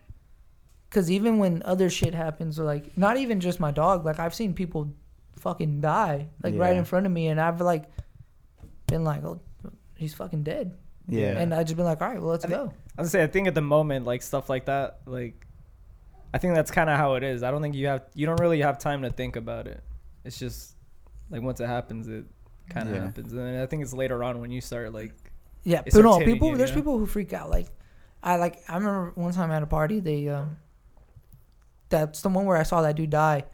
Cause 0.88 1.10
even 1.10 1.36
when 1.38 1.62
other 1.66 1.90
shit 1.90 2.14
happens, 2.14 2.58
or 2.58 2.64
like 2.64 2.96
not 2.96 3.18
even 3.18 3.40
just 3.40 3.60
my 3.60 3.72
dog, 3.72 4.06
like 4.06 4.18
I've 4.18 4.34
seen 4.34 4.54
people 4.54 4.88
fucking 5.38 5.82
die, 5.82 6.28
like 6.42 6.54
right 6.56 6.72
Yeah. 6.72 6.78
in 6.78 6.84
front 6.86 7.04
of 7.04 7.12
me, 7.12 7.26
and 7.26 7.38
I've 7.38 7.60
like 7.60 7.84
been 8.86 9.04
like, 9.04 9.22
oh, 9.24 9.40
he's 9.96 10.14
fucking 10.14 10.44
dead, 10.44 10.74
Yeah. 11.08 11.38
and 11.38 11.54
I 11.54 11.62
just 11.62 11.76
been 11.76 11.84
like, 11.84 12.00
all 12.02 12.08
right, 12.08 12.20
well, 12.20 12.30
let's 12.30 12.44
I 12.44 12.48
think- 12.48 12.58
go. 12.60 12.72
I 12.98 13.02
was 13.02 13.10
gonna 13.12 13.22
say, 13.22 13.22
I 13.22 13.26
think 13.26 13.46
at 13.48 13.54
the 13.54 13.60
moment, 13.60 14.06
like 14.06 14.22
stuff 14.22 14.48
like 14.48 14.66
that, 14.66 15.00
like, 15.06 15.46
I 16.34 16.38
think 16.38 16.54
that's 16.54 16.70
kind 16.70 16.88
of 16.90 16.96
how 16.96 17.14
it 17.14 17.22
is. 17.22 17.42
I 17.42 17.50
don't 17.50 17.62
think 17.62 17.74
you 17.74 17.86
have, 17.88 18.02
you 18.14 18.26
don't 18.26 18.40
really 18.40 18.60
have 18.62 18.78
time 18.78 19.02
to 19.02 19.10
think 19.10 19.36
about 19.36 19.66
it. 19.66 19.82
It's 20.24 20.38
just 20.38 20.74
like 21.30 21.42
once 21.42 21.60
it 21.60 21.66
happens, 21.66 22.08
it 22.08 22.24
kind 22.70 22.88
of 22.88 22.94
Yeah. 22.94 23.04
happens, 23.04 23.32
and 23.32 23.40
then 23.42 23.60
I 23.62 23.66
think 23.66 23.82
it's 23.82 23.92
later 23.92 24.24
on 24.24 24.40
when 24.40 24.50
you 24.50 24.60
start 24.60 24.92
like, 24.92 25.12
Yeah, 25.62 25.82
but 25.84 26.02
no, 26.02 26.18
people. 26.20 26.48
you, 26.50 26.56
there's 26.56 26.70
yeah. 26.70 26.76
people 26.76 26.98
who 26.98 27.06
freak 27.06 27.32
out. 27.32 27.50
Like, 27.50 27.66
I 28.22 28.36
like. 28.36 28.58
I 28.68 28.76
remember 28.76 29.12
one 29.14 29.32
time 29.32 29.50
at 29.52 29.62
a 29.62 29.66
party, 29.66 30.00
they 30.00 30.28
um. 30.28 30.56
That's 31.88 32.22
the 32.22 32.28
one 32.28 32.44
where 32.46 32.56
I 32.56 32.64
saw 32.64 32.82
that 32.82 32.96
dude 32.96 33.10
die. 33.10 33.44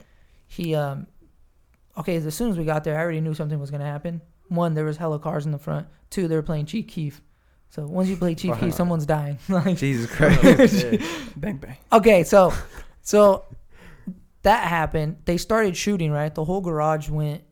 He 0.46 0.74
um. 0.74 1.06
Okay, 1.98 2.16
as 2.16 2.34
soon 2.34 2.50
as 2.50 2.56
we 2.56 2.64
got 2.64 2.84
there, 2.84 2.96
I 2.98 3.02
already 3.02 3.20
knew 3.20 3.34
something 3.34 3.58
was 3.58 3.70
gonna 3.70 3.84
happen. 3.84 4.22
One, 4.48 4.72
there 4.74 4.84
was 4.84 4.96
hella 4.96 5.18
cars 5.18 5.44
in 5.44 5.52
the 5.52 5.58
front. 5.58 5.88
Two, 6.10 6.28
they 6.28 6.36
were 6.36 6.42
playing 6.42 6.66
Chief 6.66 6.86
Keef. 6.86 7.20
So 7.72 7.86
once 7.86 8.10
you 8.10 8.18
play 8.18 8.34
Chief 8.34 8.58
Keef, 8.60 8.74
someone's 8.74 9.06
dying. 9.06 9.38
like, 9.48 9.78
Jesus 9.78 10.10
Christ. 10.14 10.84
bang 11.36 11.56
bang. 11.56 11.78
okay, 11.90 12.22
so, 12.22 12.52
so 13.00 13.46
that 14.42 14.68
happened. 14.68 15.16
They 15.24 15.38
started 15.38 15.74
shooting. 15.74 16.10
Right, 16.12 16.34
the 16.34 16.44
whole 16.44 16.60
garage 16.60 17.08
went. 17.08 17.42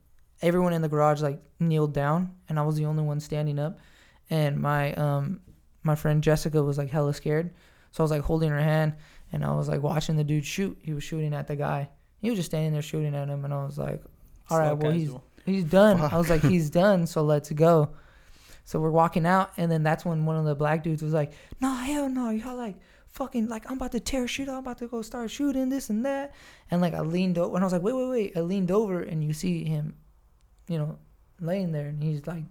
Everyone 0.42 0.74
in 0.74 0.82
the 0.82 0.90
garage 0.90 1.22
like 1.22 1.40
kneeled 1.58 1.94
down, 1.94 2.34
and 2.50 2.58
I 2.58 2.62
was 2.62 2.76
the 2.76 2.84
only 2.84 3.02
one 3.02 3.18
standing 3.20 3.58
up. 3.58 3.78
and 4.28 4.60
my 4.60 4.92
um 4.94 5.40
my 5.82 5.94
friend 5.94 6.22
Jessica 6.22 6.62
was 6.62 6.76
like 6.76 6.90
hella 6.90 7.14
scared, 7.14 7.50
so 7.92 8.02
I 8.02 8.04
was 8.04 8.10
like 8.10 8.22
holding 8.22 8.50
her 8.50 8.60
hand, 8.60 8.96
and 9.32 9.42
I 9.42 9.54
was 9.54 9.68
like 9.68 9.82
watching 9.82 10.16
the 10.16 10.24
dude 10.24 10.44
shoot. 10.44 10.76
He 10.82 10.92
was 10.92 11.02
shooting 11.02 11.32
at 11.32 11.46
the 11.46 11.56
guy. 11.56 11.88
He 12.20 12.28
was 12.28 12.38
just 12.38 12.50
standing 12.50 12.74
there 12.74 12.82
shooting 12.82 13.14
at 13.14 13.28
him, 13.28 13.46
and 13.46 13.54
I 13.54 13.64
was 13.64 13.78
like, 13.78 14.02
all 14.50 14.58
right, 14.58 14.66
Slow 14.66 14.74
well 14.74 14.92
he's 14.92 15.02
casual. 15.04 15.24
he's 15.46 15.64
done. 15.64 15.98
I 15.98 16.18
was 16.18 16.28
like, 16.28 16.42
he's 16.42 16.68
done, 16.68 17.06
so 17.06 17.22
let's 17.22 17.50
go. 17.52 17.88
So 18.70 18.78
we're 18.78 18.92
walking 18.92 19.26
out, 19.26 19.50
and 19.56 19.68
then 19.68 19.82
that's 19.82 20.04
when 20.04 20.26
one 20.26 20.36
of 20.36 20.44
the 20.44 20.54
black 20.54 20.84
dudes 20.84 21.02
was 21.02 21.12
like, 21.12 21.32
"No, 21.60 21.74
hell 21.74 22.08
no, 22.08 22.30
y'all 22.30 22.54
like 22.56 22.76
fucking 23.08 23.48
like 23.48 23.68
I'm 23.68 23.76
about 23.78 23.90
to 23.92 23.98
tear 24.00 24.28
shit 24.28 24.48
up. 24.48 24.52
I'm 24.54 24.60
about 24.60 24.78
to 24.78 24.86
go 24.86 25.02
start 25.02 25.28
shooting 25.32 25.70
this 25.70 25.90
and 25.90 26.06
that." 26.06 26.32
And 26.70 26.80
like 26.80 26.94
I 26.94 27.00
leaned 27.00 27.36
over, 27.36 27.56
and 27.56 27.64
I 27.64 27.66
was 27.66 27.72
like, 27.72 27.82
"Wait, 27.82 27.94
wait, 27.94 28.08
wait!" 28.08 28.36
I 28.36 28.40
leaned 28.42 28.70
over, 28.70 29.00
and 29.02 29.24
you 29.24 29.32
see 29.32 29.64
him, 29.64 29.94
you 30.68 30.78
know, 30.78 30.98
laying 31.40 31.72
there, 31.72 31.88
and 31.88 32.00
he's 32.00 32.24
like 32.28 32.44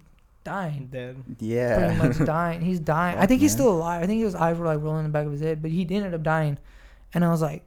dying, 0.44 0.88
Dead. 0.92 1.16
Yeah. 1.38 1.78
pretty 1.96 2.08
much 2.18 2.26
dying. 2.26 2.60
He's 2.60 2.80
dying. 2.80 3.16
I 3.16 3.24
think 3.24 3.40
he's 3.40 3.52
still 3.52 3.70
alive. 3.70 4.02
I 4.02 4.06
think 4.06 4.22
his 4.22 4.34
eyes 4.34 4.58
were 4.58 4.66
like 4.66 4.82
rolling 4.82 5.06
in 5.06 5.10
the 5.10 5.16
back 5.18 5.24
of 5.24 5.32
his 5.32 5.40
head, 5.40 5.62
but 5.62 5.70
he 5.70 5.86
ended 5.90 6.12
up 6.12 6.22
dying. 6.22 6.58
And 7.14 7.24
I 7.24 7.30
was 7.30 7.40
like, 7.40 7.64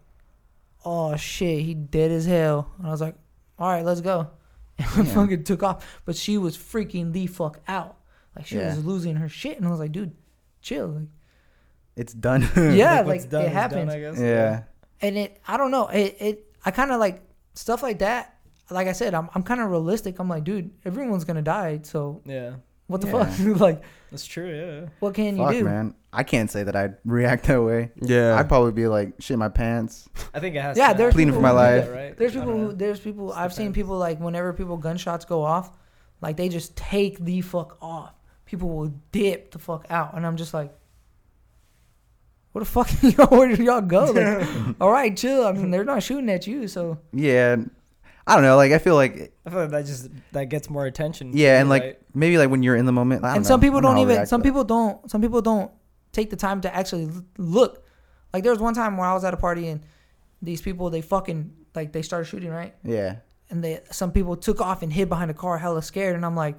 "Oh 0.86 1.16
shit, 1.16 1.64
he 1.64 1.74
dead 1.74 2.12
as 2.12 2.28
hell." 2.28 2.70
And 2.78 2.86
I 2.86 2.92
was 2.92 3.02
like, 3.02 3.16
"All 3.58 3.70
right, 3.72 3.84
let's 3.84 4.02
go." 4.02 4.28
And 4.78 4.88
I 4.96 4.98
Yeah. 4.98 5.14
fucking 5.16 5.44
took 5.44 5.64
off, 5.64 6.02
but 6.06 6.16
she 6.16 6.38
was 6.38 6.56
freaking 6.56 7.14
the 7.14 7.26
fuck 7.26 7.60
out. 7.68 7.98
Like 8.36 8.46
she 8.48 8.58
Yeah. 8.58 8.76
was 8.76 8.86
losing 8.86 9.16
her 9.18 9.30
shit, 9.30 9.58
and 9.58 9.68
I 9.68 9.70
was 9.72 9.80
like, 9.80 9.92
"Dude, 9.92 10.16
chill." 10.62 10.88
Like, 10.88 11.08
It's 11.96 12.14
done. 12.14 12.42
yeah, 12.56 13.02
what's 13.02 13.24
like 13.24 13.30
done 13.30 13.44
it 13.46 13.48
is 13.50 13.72
done. 13.72 13.90
I 13.90 14.00
guess. 14.00 14.20
yeah. 14.20 14.64
and 15.02 15.18
it, 15.18 15.40
I 15.48 15.58
don't 15.58 15.70
know, 15.72 15.88
it, 15.90 16.18
it, 16.20 16.46
I 16.66 16.72
kind 16.72 16.92
of 16.92 17.00
like 17.00 17.22
stuff 17.54 17.84
like 17.84 18.00
that. 18.00 18.36
Like 18.72 18.88
I 18.88 18.94
said, 18.94 19.14
I'm, 19.14 19.30
I'm 19.36 19.44
kind 19.44 19.62
of 19.62 19.70
realistic. 19.70 20.18
I'm 20.20 20.30
like, 20.30 20.44
dude, 20.46 20.72
everyone's 20.86 21.26
gonna 21.26 21.42
die, 21.44 21.82
so 21.84 22.22
Yeah. 22.26 22.54
what 22.88 23.02
the 23.02 23.08
Yeah. 23.08 23.26
fuck? 23.26 23.60
like, 23.60 23.84
That's 24.10 24.26
true. 24.26 24.50
Yeah. 24.50 24.90
what 25.00 25.14
can 25.14 25.38
Fuck, 25.38 25.54
you 25.54 25.60
do? 25.60 25.66
man. 25.66 25.94
I 26.12 26.24
can't 26.24 26.50
say 26.50 26.64
that 26.64 26.76
I'd 26.76 26.96
react 27.06 27.46
that 27.46 27.62
way. 27.62 27.92
Yeah. 28.02 28.38
I'd 28.40 28.48
probably 28.48 28.72
be 28.72 28.88
like, 28.88 29.14
shit 29.20 29.38
my 29.38 29.50
pants. 29.50 30.08
I 30.34 30.40
think 30.40 30.56
it 30.56 30.62
has. 30.62 30.78
Yeah, 30.78 30.94
to 30.94 30.98
there's 30.98 31.14
happen. 31.14 31.16
Pleading 31.16 31.34
for 31.34 31.42
my 31.42 31.50
people 31.50 31.62
who 31.62 31.70
do 31.70 31.76
life. 31.78 31.86
that, 31.88 31.94
right? 31.94 32.18
There's 32.18 32.34
people 32.34 32.54
who 32.58 32.74
there's 32.74 33.00
people 33.00 33.28
Just 33.30 33.40
I've 33.40 33.54
seen 33.54 33.66
depends. 33.68 33.76
people 33.78 33.98
like 33.98 34.20
whenever 34.20 34.54
people 34.54 34.78
gunshots 34.78 35.26
go 35.26 35.44
off, 35.44 35.76
like 36.22 36.38
they 36.38 36.50
just 36.50 36.76
take 36.78 37.20
the 37.20 37.42
fuck 37.42 37.78
off. 37.82 38.14
People 38.54 38.70
will 38.70 38.94
dip 39.12 39.50
the 39.50 39.58
fuck 39.58 39.88
out, 39.90 40.14
and 40.16 40.28
I'm 40.28 40.38
just 40.38 40.54
like, 40.54 40.72
where 42.52 42.64
the 42.64 42.70
fuck 42.70 42.88
y'all? 43.02 43.26
Where 43.36 43.56
do 43.56 43.64
y'all 43.64 43.82
go? 43.82 44.12
Like, 44.12 44.48
all 44.82 44.92
right, 44.92 45.18
chill. 45.18 45.44
I 45.48 45.54
mean, 45.54 45.72
they're 45.72 45.84
not 45.84 46.04
shooting 46.04 46.30
at 46.30 46.46
you, 46.46 46.68
so 46.68 47.00
Yeah. 47.12 47.56
I 48.28 48.36
don't 48.36 48.44
know. 48.44 48.56
Like 48.56 48.72
I 48.72 48.78
feel 48.78 48.94
like 48.94 49.34
I 49.44 49.50
feel 49.50 49.60
like 49.62 49.72
that 49.72 49.86
just 49.88 50.08
that 50.34 50.46
gets 50.50 50.70
more 50.70 50.86
attention. 50.86 51.32
yeah, 51.34 51.60
and 51.60 51.68
like 51.68 51.82
right? 51.84 52.00
maybe 52.14 52.38
like 52.38 52.52
when 52.52 52.62
you're 52.62 52.76
in 52.76 52.86
the 52.86 52.92
moment. 52.92 53.24
I 53.26 53.30
don't 53.30 53.38
and 53.38 53.46
some 53.48 53.60
know. 53.60 53.66
people 53.66 53.80
I 53.80 53.82
know 53.82 53.88
don't 53.96 54.10
even 54.12 54.26
some 54.28 54.42
people 54.44 54.64
don't 54.64 55.10
some 55.10 55.20
people 55.20 55.42
don't 55.42 55.72
take 56.12 56.30
the 56.30 56.36
time 56.38 56.62
to 56.62 56.74
actually 56.74 57.10
look. 57.40 57.84
Like 58.34 58.44
there 58.44 58.52
was 58.54 58.62
one 58.62 58.76
time 58.76 58.96
where 58.98 59.08
I 59.08 59.14
was 59.16 59.24
at 59.26 59.34
a 59.34 59.38
party 59.38 59.68
and 59.68 59.82
these 60.44 60.62
people 60.62 60.90
they 60.92 61.02
fucking 61.02 61.52
like 61.76 61.92
they 61.92 62.02
started 62.04 62.26
shooting 62.26 62.50
right. 62.52 62.74
Yeah. 62.84 63.16
and 63.50 63.62
they 63.64 63.82
some 63.92 64.12
people 64.14 64.38
took 64.38 64.62
off 64.62 64.84
and 64.84 64.94
hid 64.94 65.10
behind 65.10 65.30
a 65.32 65.34
car 65.34 65.58
hella 65.58 65.82
scared 65.82 66.16
and 66.16 66.26
i'm 66.26 66.36
like 66.36 66.56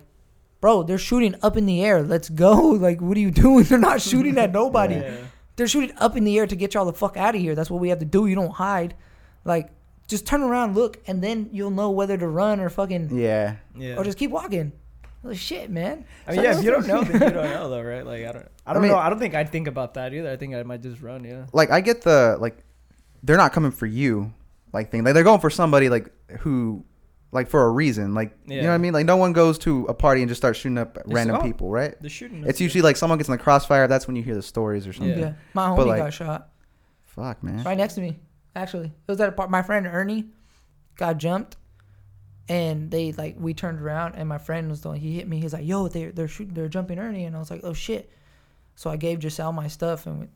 bro 0.65 0.83
they're 0.83 0.97
shooting 0.97 1.35
up 1.43 1.59
in 1.59 1.67
the 1.67 1.85
air 1.85 2.03
let's 2.03 2.31
go 2.31 2.55
like 2.87 2.99
what 3.03 3.19
are 3.19 3.21
you 3.21 3.31
doing 3.31 3.65
they're 3.69 3.79
not 3.79 4.01
shooting 4.01 4.39
at 4.39 4.51
nobody 4.63 4.95
Yeah. 4.95 5.17
they're 5.57 5.69
shooting 5.69 5.95
up 5.99 6.17
in 6.17 6.25
the 6.25 6.39
air 6.39 6.47
to 6.47 6.57
get 6.57 6.73
y'all 6.73 6.87
the 6.87 6.95
fuck 6.95 7.19
out 7.19 7.35
of 7.35 7.41
here 7.43 7.55
that's 7.55 7.71
what 7.71 7.81
we 7.83 7.91
have 7.91 7.99
to 7.99 8.07
do 8.07 8.27
you 8.27 8.35
don't 8.35 8.53
hide 8.55 8.95
like 9.45 9.69
just 10.09 10.27
turn 10.27 10.41
around 10.41 10.75
look 10.75 10.99
and 11.07 11.23
then 11.23 11.51
you'll 11.53 11.71
know 11.71 11.91
whether 11.91 12.17
to 12.17 12.27
run 12.27 12.61
or 12.61 12.71
fucking 12.71 13.15
Yeah. 13.15 13.57
Yeah. 13.77 13.97
or 13.99 14.05
just 14.05 14.17
keep 14.17 14.31
walking 14.31 14.73
like 15.23 15.37
shit 15.37 15.69
man 15.71 16.07
I 16.27 16.33
mean, 16.33 16.43
yeah. 16.45 16.59
If 16.59 16.65
you 16.65 16.71
don't 16.71 16.87
know, 16.87 17.03
then 17.05 17.13
you 17.21 17.31
don't 17.35 17.51
know, 17.51 17.69
though, 17.69 17.83
right? 17.83 18.05
Like, 18.07 18.25
I 18.25 18.33
don't. 18.33 18.49
I 18.67 18.73
don't 18.73 18.81
mean- 18.83 18.91
know. 18.91 18.99
I 18.99 19.09
don't 19.11 19.19
think 19.19 19.35
I'd 19.35 19.51
think 19.51 19.69
about 19.69 19.95
that 19.95 20.13
either. 20.15 20.31
I 20.31 20.37
think 20.37 20.55
I 20.55 20.63
might 20.63 20.81
just 20.83 21.01
run. 21.03 21.25
Yeah. 21.25 21.45
Like 21.53 21.71
I 21.71 21.81
get 21.83 22.01
the 22.03 22.37
like, 22.41 22.57
they're 23.23 23.37
not 23.39 23.53
coming 23.55 23.71
for 23.71 23.87
you, 23.87 24.33
like 24.75 24.91
thing. 24.91 25.03
Like 25.05 25.13
they're 25.15 25.25
going 25.25 25.41
for 25.41 25.49
somebody 25.51 25.89
like 25.91 26.11
who, 26.41 26.85
like 27.35 27.49
for 27.49 27.67
a 27.67 27.71
reason. 27.71 28.15
Like 28.15 28.37
you 28.47 28.63
know 28.63 28.69
what 28.69 28.75
I 28.75 28.79
mean. 28.79 28.93
Like 28.93 29.07
no 29.07 29.17
one 29.17 29.33
goes 29.33 29.59
to 29.61 29.85
a 29.87 29.95
party 29.95 30.23
and 30.23 30.29
just 30.29 30.41
starts 30.41 30.59
shooting 30.59 30.79
up 30.79 30.99
random 31.07 31.37
oh. 31.37 31.43
people, 31.43 31.71
right? 31.71 32.01
The 32.01 32.09
shooting. 32.09 32.45
It's 32.47 32.61
usually 32.61 32.83
like 32.83 32.97
someone 32.97 33.19
gets 33.19 33.29
in 33.29 33.33
the 33.33 33.43
crossfire. 33.43 33.87
That's 33.89 34.07
when 34.07 34.17
you 34.17 34.23
hear 34.23 34.35
the 34.35 34.43
stories 34.43 34.87
or 34.87 34.93
something. 34.93 35.19
yeah, 35.19 35.27
Yeah. 35.27 35.33
my 35.53 35.69
homie 35.69 35.77
But, 35.77 35.87
like- 35.89 35.99
got 35.99 36.13
shot 36.15 36.49
Fuck 37.05 37.43
man. 37.45 37.63
right 37.63 37.79
next 37.79 37.95
to 37.95 38.01
me 38.01 38.17
actually 38.57 38.87
it 38.87 39.11
was 39.11 39.21
at 39.21 39.29
a 39.29 39.33
part 39.33 39.49
my 39.49 39.63
friend 39.63 39.87
ernie 39.87 40.27
got 40.97 41.17
jumped 41.17 41.57
and 42.49 42.91
they 42.91 43.13
like 43.13 43.37
we 43.39 43.55
turned 43.55 43.81
around 43.81 44.15
and 44.17 44.29
my 44.29 44.39
friend 44.39 44.69
was 44.69 44.81
the 44.81 44.89
one 44.89 44.97
he 44.99 45.15
hit 45.15 45.29
me 45.29 45.41
he's 45.41 45.53
like 45.53 45.65
yo 45.65 45.87
they're 45.89 46.11
they're 46.13 46.27
shooting 46.29 46.55
they're 46.55 46.69
jumping 46.69 46.99
ernie 46.99 47.25
and 47.25 47.37
i 47.37 47.39
was 47.39 47.51
like 47.51 47.61
oh 47.63 47.73
shit 47.73 48.11
so 48.75 48.91
i 48.91 48.97
gave 48.97 49.23
giselle 49.23 49.53
my 49.53 49.69
stuff 49.69 50.07
and 50.07 50.21
we 50.21 50.27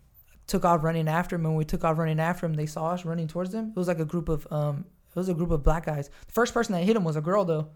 took 0.46 0.64
off 0.64 0.82
running 0.84 1.08
after 1.08 1.34
him 1.37 1.44
and 1.44 1.54
when 1.54 1.58
we 1.58 1.64
took 1.64 1.82
off 1.84 1.98
running 1.98 2.20
after 2.20 2.46
him 2.46 2.54
they 2.54 2.66
saw 2.66 2.90
us 2.90 3.04
running 3.04 3.26
towards 3.28 3.50
them 3.50 3.68
it 3.70 3.76
was 3.76 3.88
like 3.88 3.98
a 3.98 4.04
group 4.04 4.28
of 4.28 4.46
um 4.52 4.84
it 5.11 5.16
was 5.16 5.29
a 5.29 5.35
group 5.35 5.51
of 5.51 5.62
black 5.62 5.87
guys 5.87 6.09
the 6.27 6.33
first 6.33 6.53
person 6.55 6.73
that 6.75 6.83
hit 6.85 6.97
him 6.97 7.05
was 7.05 7.16
a 7.16 7.21
girl 7.21 7.44
though 7.44 7.68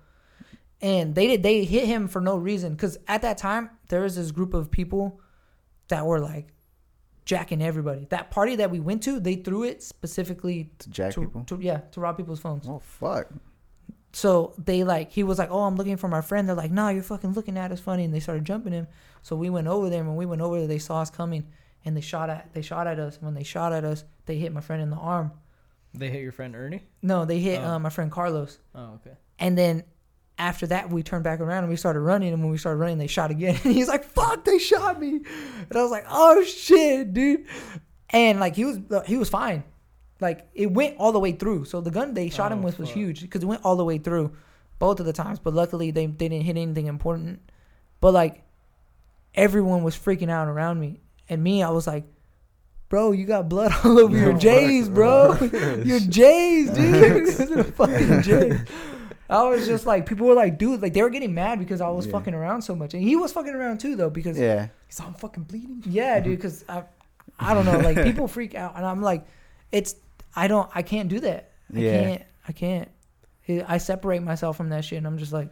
and 0.80 1.14
they 1.14 1.26
did 1.26 1.42
they 1.42 1.64
hit 1.64 1.86
him 1.86 2.08
for 2.08 2.20
no 2.20 2.36
reason 2.36 2.72
because 2.72 2.98
at 3.08 3.22
that 3.22 3.38
time 3.38 3.70
there 3.88 4.00
was 4.02 4.16
this 4.16 4.30
group 4.30 4.54
of 4.54 4.70
people 4.70 5.20
that 5.88 6.04
were 6.06 6.20
like 6.20 6.48
jacking 7.24 7.62
everybody 7.62 8.04
that 8.10 8.30
party 8.30 8.56
that 8.56 8.70
we 8.70 8.80
went 8.80 9.02
to 9.02 9.20
they 9.20 9.36
threw 9.36 9.62
it 9.62 9.82
specifically 9.82 10.70
To 10.80 10.90
jack 10.90 11.12
to, 11.14 11.20
people. 11.20 11.44
to 11.44 11.58
yeah 11.60 11.78
to 11.92 12.00
rob 12.00 12.16
people's 12.16 12.40
phones 12.40 12.66
Oh 12.68 12.80
fuck. 12.80 13.28
so 14.12 14.54
they 14.58 14.82
like 14.84 15.10
he 15.12 15.22
was 15.22 15.38
like, 15.38 15.50
"Oh, 15.50 15.60
I'm 15.62 15.76
looking 15.76 15.96
for 15.96 16.08
my 16.08 16.20
friend." 16.20 16.46
They're 16.46 16.54
like, 16.56 16.70
"No, 16.70 16.88
you're 16.88 17.02
fucking 17.02 17.32
looking 17.32 17.56
at 17.56 17.72
us 17.72 17.80
funny," 17.80 18.04
and 18.04 18.12
they 18.12 18.20
started 18.20 18.44
jumping 18.44 18.72
him. 18.74 18.86
So 19.22 19.36
we 19.36 19.48
went 19.48 19.68
over 19.68 19.88
there, 19.88 20.00
and 20.00 20.08
when 20.08 20.16
we 20.18 20.26
went 20.26 20.42
over 20.42 20.58
there, 20.58 20.66
they 20.66 20.78
saw 20.78 21.00
us 21.00 21.08
coming, 21.10 21.46
and 21.84 21.96
they 21.96 22.02
shot 22.02 22.28
at 22.28 22.52
they 22.52 22.60
shot 22.60 22.86
at 22.86 22.98
us. 22.98 23.16
And 23.16 23.24
When 23.24 23.34
they 23.34 23.42
shot 23.44 23.72
at 23.72 23.84
us, 23.84 24.04
they 24.26 24.36
hit 24.36 24.52
my 24.52 24.60
friend 24.60 24.82
in 24.82 24.90
the 24.90 24.96
arm. 24.96 25.32
They 25.94 26.08
hit 26.08 26.22
your 26.22 26.32
friend 26.32 26.54
Ernie. 26.56 26.82
No, 27.02 27.24
they 27.24 27.38
hit 27.38 27.60
Oh. 27.60 27.72
uh, 27.72 27.78
my 27.78 27.90
friend 27.90 28.10
Carlos, 28.10 28.58
Oh, 28.74 28.94
okay. 28.94 29.16
and 29.38 29.56
then 29.58 29.84
after 30.38 30.66
that, 30.68 30.90
we 30.90 31.02
turned 31.02 31.22
back 31.24 31.40
around 31.40 31.64
and 31.64 31.68
we 31.70 31.76
started 31.76 32.00
running. 32.00 32.32
And 32.32 32.42
when 32.42 32.50
we 32.50 32.56
started 32.58 32.78
running, 32.78 32.98
they 32.98 33.06
shot 33.06 33.30
again. 33.30 33.58
And 33.64 33.74
he's 33.74 33.88
like, 33.88 34.04
"Fuck, 34.04 34.44
they 34.44 34.58
shot 34.58 34.98
me," 34.98 35.16
and 35.16 35.76
I 35.76 35.82
was 35.82 35.90
like, 35.90 36.06
"Oh 36.08 36.42
shit, 36.44 37.12
dude!" 37.12 37.46
And 38.10 38.40
like 38.40 38.56
he 38.56 38.64
was 38.64 38.78
he 39.06 39.16
was 39.16 39.28
fine. 39.28 39.64
Like 40.20 40.48
it 40.54 40.70
went 40.72 40.96
all 40.98 41.12
the 41.12 41.18
way 41.20 41.32
through. 41.32 41.66
So 41.66 41.80
the 41.80 41.90
gun 41.90 42.14
they 42.14 42.30
shot 42.30 42.52
him 42.52 42.60
Oh, 42.60 42.62
with 42.62 42.78
was 42.78 42.90
huge 42.90 43.20
because 43.22 43.42
it 43.42 43.46
went 43.46 43.64
all 43.64 43.76
the 43.76 43.84
way 43.84 43.98
through, 43.98 44.32
both 44.78 44.98
of 45.00 45.06
the 45.06 45.12
times. 45.12 45.38
But 45.38 45.52
luckily 45.54 45.90
they 45.90 46.06
they 46.06 46.28
didn't 46.28 46.44
hit 46.46 46.56
anything 46.56 46.86
important. 46.86 47.40
But 48.00 48.14
like 48.14 48.42
everyone 49.34 49.82
was 49.82 49.96
freaking 49.96 50.30
out 50.30 50.48
around 50.48 50.80
me, 50.80 51.00
and 51.28 51.42
me 51.42 51.62
I 51.62 51.70
was 51.70 51.86
like, 51.86 52.04
"Bro, 52.92 53.12
you 53.12 53.24
got 53.24 53.48
blood 53.48 53.72
all 53.84 53.98
over 53.98 54.14
your 54.14 54.34
J's, 54.34 54.90
bro. 54.90 55.32
your 55.84 55.98
J's, 55.98 56.68
dude. 56.70 57.24
This 57.26 57.40
is 57.40 57.70
fucking 57.70 58.20
J." 58.20 58.60
I 59.30 59.44
was 59.48 59.66
just 59.66 59.86
like, 59.86 60.04
people 60.04 60.26
were 60.26 60.34
like, 60.34 60.58
dude, 60.58 60.82
like 60.82 60.92
they 60.92 61.00
were 61.00 61.08
getting 61.08 61.32
mad 61.34 61.58
because 61.58 61.80
I 61.80 61.88
was 61.88 62.04
Yeah. 62.04 62.12
fucking 62.12 62.34
around 62.34 62.60
so 62.60 62.76
much, 62.76 62.92
and 62.92 63.02
he 63.02 63.16
was 63.16 63.32
fucking 63.32 63.54
around 63.54 63.80
too, 63.80 63.96
though, 63.96 64.10
because 64.10 64.38
Yeah. 64.38 64.66
He 64.88 64.92
saw 64.92 65.04
him 65.06 65.14
fucking 65.14 65.44
bleeding. 65.44 65.82
yeah, 65.86 66.20
dude. 66.20 66.36
Because 66.36 66.66
I, 66.68 66.82
I 67.40 67.54
don't 67.54 67.64
know. 67.64 67.78
Like 67.78 68.02
people 68.04 68.28
freak 68.28 68.54
out, 68.54 68.76
and 68.76 68.84
I'm 68.84 69.00
like, 69.00 69.24
it's. 69.70 69.94
I 70.36 70.48
don't. 70.48 70.68
I 70.74 70.82
can't 70.82 71.08
do 71.08 71.20
that. 71.20 71.50
I 71.74 71.78
Yeah. 71.78 72.02
can't. 72.02 72.22
I 72.48 72.52
can't. 72.52 72.88
I 73.68 73.78
separate 73.78 74.22
myself 74.22 74.58
from 74.58 74.68
that 74.68 74.84
shit, 74.84 74.98
and 74.98 75.06
I'm 75.06 75.16
just 75.16 75.32
like, 75.32 75.48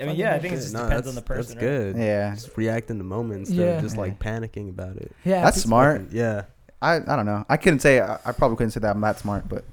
I 0.00 0.04
mean, 0.06 0.16
yeah. 0.16 0.34
I 0.34 0.38
think 0.38 0.52
it 0.52 0.56
just 0.56 0.74
Nah, 0.74 0.82
depends 0.84 1.06
that's, 1.06 1.08
on 1.08 1.14
the 1.14 1.22
person. 1.22 1.54
That's 1.54 1.64
right? 1.66 1.94
good. 1.94 1.96
Yeah. 1.96 2.34
Just 2.34 2.54
react 2.58 2.90
in 2.90 2.98
the 2.98 3.04
moment 3.04 3.40
instead 3.40 3.56
Yeah. 3.56 3.76
of 3.76 3.82
just 3.82 3.96
like 3.96 4.18
panicking 4.18 4.68
about 4.68 4.96
it. 4.96 5.12
yeah, 5.24 5.42
That's 5.42 5.56
it's- 5.56 5.62
smart. 5.64 6.12
Yeah. 6.12 6.42
I 6.84 6.96
I 6.96 7.16
don't 7.16 7.26
know. 7.26 7.44
I 7.48 7.56
couldn't 7.56 7.80
say. 7.80 8.00
I, 8.00 8.18
I 8.24 8.32
probably 8.32 8.56
couldn't 8.56 8.72
say 8.72 8.80
that 8.80 8.94
I'm 8.94 9.00
that 9.02 9.18
smart, 9.18 9.48
but 9.48 9.64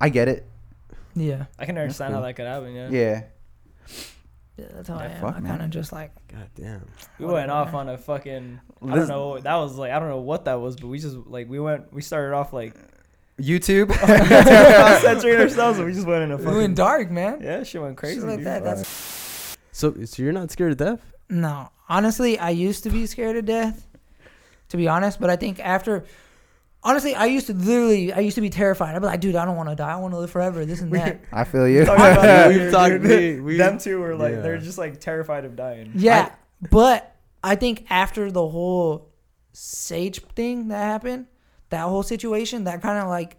I 0.00 0.08
get 0.08 0.28
it. 0.28 0.46
Yeah, 1.14 1.46
I 1.58 1.64
can 1.66 1.78
understand 1.78 2.12
cool. 2.12 2.20
how 2.20 2.26
that 2.26 2.34
could 2.34 2.46
happen. 2.46 2.74
Yeah. 2.74 2.88
Yeah. 2.90 3.22
yeah, 4.58 4.64
that's 4.74 4.88
how 4.88 4.96
I 4.96 5.04
Yeah, 5.06 5.14
am. 5.14 5.20
fuck, 5.20 5.34
I 5.36 5.40
man. 5.40 5.50
kind 5.52 5.62
of 5.62 5.70
just 5.70 5.92
like, 5.92 6.10
God 6.28 6.48
damn. 6.54 6.86
We 7.18 7.26
went 7.26 7.50
off 7.50 7.72
on 7.74 7.88
a 7.88 7.96
fucking. 7.98 8.60
I 8.82 8.94
don't 8.94 9.08
know. 9.08 9.38
That 9.38 9.56
was 9.56 9.76
like 9.76 9.92
I 9.92 9.98
don't 9.98 10.08
know 10.08 10.20
what 10.20 10.44
that 10.44 10.60
was, 10.60 10.76
but 10.76 10.88
we 10.88 10.98
just 10.98 11.16
like 11.26 11.48
we 11.48 11.58
went. 11.58 11.92
We 11.92 12.02
started 12.02 12.34
off 12.34 12.52
like 12.52 12.74
YouTube. 13.40 13.92
censoring 15.02 15.40
ourselves, 15.40 15.78
and 15.78 15.86
we 15.86 15.92
just 15.94 16.06
went 16.06 16.22
in 16.24 16.32
a 16.32 16.36
we 16.36 16.56
went 16.56 16.74
dark, 16.76 17.10
man. 17.10 17.40
Yeah, 17.42 17.62
shit 17.64 17.80
went 17.82 17.96
crazy. 17.96 18.20
Like 18.20 18.44
that. 18.44 18.62
That's 18.64 19.56
So, 19.72 19.94
so 20.04 20.22
you're 20.22 20.32
not 20.32 20.50
scared 20.50 20.72
of 20.72 20.78
death? 20.78 21.00
no. 21.28 21.70
Honestly, 21.88 22.36
I 22.36 22.50
used 22.50 22.82
to 22.82 22.90
be 22.90 23.06
scared 23.06 23.36
of 23.36 23.44
death, 23.44 23.86
to 24.70 24.76
be 24.76 24.88
honest. 24.88 25.20
But 25.20 25.30
I 25.30 25.36
think 25.36 25.60
after, 25.60 26.04
honestly, 26.82 27.14
I 27.14 27.26
used 27.26 27.46
to 27.48 27.52
literally, 27.54 28.12
I 28.12 28.20
used 28.20 28.34
to 28.36 28.40
be 28.40 28.50
terrified. 28.50 28.94
I'd 28.94 29.00
be 29.00 29.06
like, 29.06 29.20
dude, 29.20 29.36
I 29.36 29.44
don't 29.44 29.56
want 29.56 29.68
to 29.68 29.74
die. 29.74 29.92
I 29.92 29.96
want 29.96 30.14
to 30.14 30.18
live 30.18 30.30
forever. 30.30 30.64
This 30.64 30.80
and 30.80 30.92
that. 30.92 31.20
I 31.32 31.44
feel 31.44 31.68
you. 31.68 31.84
Talking 31.84 32.04
about 32.04 32.22
that 32.22 32.48
We've 32.54 32.70
talked- 32.70 33.02
dude. 33.02 33.36
we- 33.36 33.40
we- 33.40 33.56
Them 33.56 33.78
two 33.78 33.98
were 34.00 34.14
like 34.14 34.42
they're 34.42 34.58
just 34.58 34.78
like 34.78 35.00
terrified 35.00 35.44
of 35.44 35.56
dying. 35.56 35.92
Yeah, 35.94 36.34
but 36.70 37.14
I 37.42 37.54
think 37.56 37.86
after 37.90 38.30
the 38.30 38.46
whole 38.46 39.10
Sage 39.52 40.20
thing 40.34 40.68
that 40.68 40.82
happened, 40.84 41.26
that 41.70 41.82
whole 41.82 42.02
situation, 42.02 42.64
that 42.64 42.82
kind 42.82 42.98
of 43.02 43.08
like, 43.08 43.38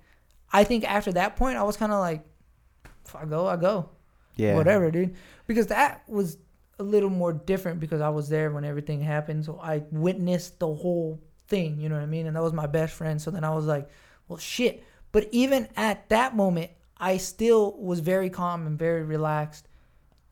I 0.51 0.63
think 0.63 0.83
after 0.83 1.11
that 1.13 1.35
point, 1.35 1.57
I 1.57 1.63
was 1.63 1.77
kind 1.77 1.91
of 1.91 1.99
like, 1.99 2.25
if 3.05 3.15
I 3.15 3.25
go, 3.25 3.45
I 3.47 3.55
go, 3.55 3.89
yeah. 4.35 4.55
whatever, 4.55 4.89
dude, 4.91 5.15
because 5.45 5.67
that 5.67 6.01
was 6.07 6.37
a 6.79 6.83
little 6.83 7.09
more 7.09 7.33
different 7.33 7.79
because 7.79 8.01
I 8.01 8.09
was 8.09 8.29
there 8.29 8.51
when 8.51 8.65
everything 8.65 8.99
happened. 9.01 9.45
So 9.45 9.59
I 9.61 9.83
witnessed 9.91 10.59
the 10.59 10.67
whole 10.73 11.21
thing, 11.47 11.79
you 11.79 11.89
know 11.89 11.95
what 11.95 12.03
I 12.03 12.07
mean? 12.07 12.27
And 12.27 12.35
that 12.35 12.43
was 12.43 12.53
my 12.53 12.67
best 12.67 12.93
friend. 12.93 13.21
So 13.21 13.31
then 13.31 13.43
I 13.43 13.53
was 13.53 13.65
like, 13.65 13.89
well, 14.27 14.37
shit. 14.37 14.83
But 15.11 15.27
even 15.31 15.67
at 15.75 16.09
that 16.09 16.35
moment, 16.35 16.71
I 16.97 17.17
still 17.17 17.73
was 17.77 17.99
very 17.99 18.29
calm 18.29 18.67
and 18.67 18.77
very 18.77 19.03
relaxed 19.03 19.67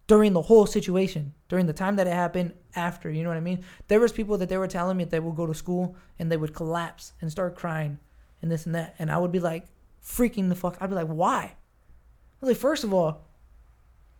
during 0.07 0.33
the 0.33 0.41
whole 0.41 0.65
situation, 0.65 1.33
during 1.49 1.65
the 1.65 1.73
time 1.73 1.95
that 1.95 2.07
it 2.07 2.13
happened, 2.13 2.53
after, 2.75 3.09
you 3.09 3.23
know 3.23 3.29
what 3.29 3.37
I 3.37 3.41
mean? 3.41 3.63
There 3.87 3.99
was 3.99 4.11
people 4.11 4.37
that 4.37 4.49
they 4.49 4.57
were 4.57 4.67
telling 4.67 4.97
me 4.97 5.05
that 5.05 5.11
they 5.11 5.19
would 5.19 5.35
go 5.35 5.47
to 5.47 5.53
school 5.53 5.95
and 6.19 6.31
they 6.31 6.37
would 6.37 6.53
collapse 6.53 7.13
and 7.21 7.31
start 7.31 7.55
crying 7.55 7.99
and 8.41 8.51
this 8.51 8.65
and 8.65 8.75
that. 8.75 8.95
And 8.99 9.09
I 9.11 9.17
would 9.17 9.31
be 9.31 9.39
like, 9.39 9.65
freaking 10.03 10.49
the 10.49 10.55
fuck. 10.55 10.77
I'd 10.79 10.89
be 10.89 10.95
like, 10.95 11.07
why? 11.07 11.43
I 11.43 12.45
was 12.45 12.49
like, 12.49 12.57
first 12.57 12.83
of 12.83 12.93
all, 12.93 13.25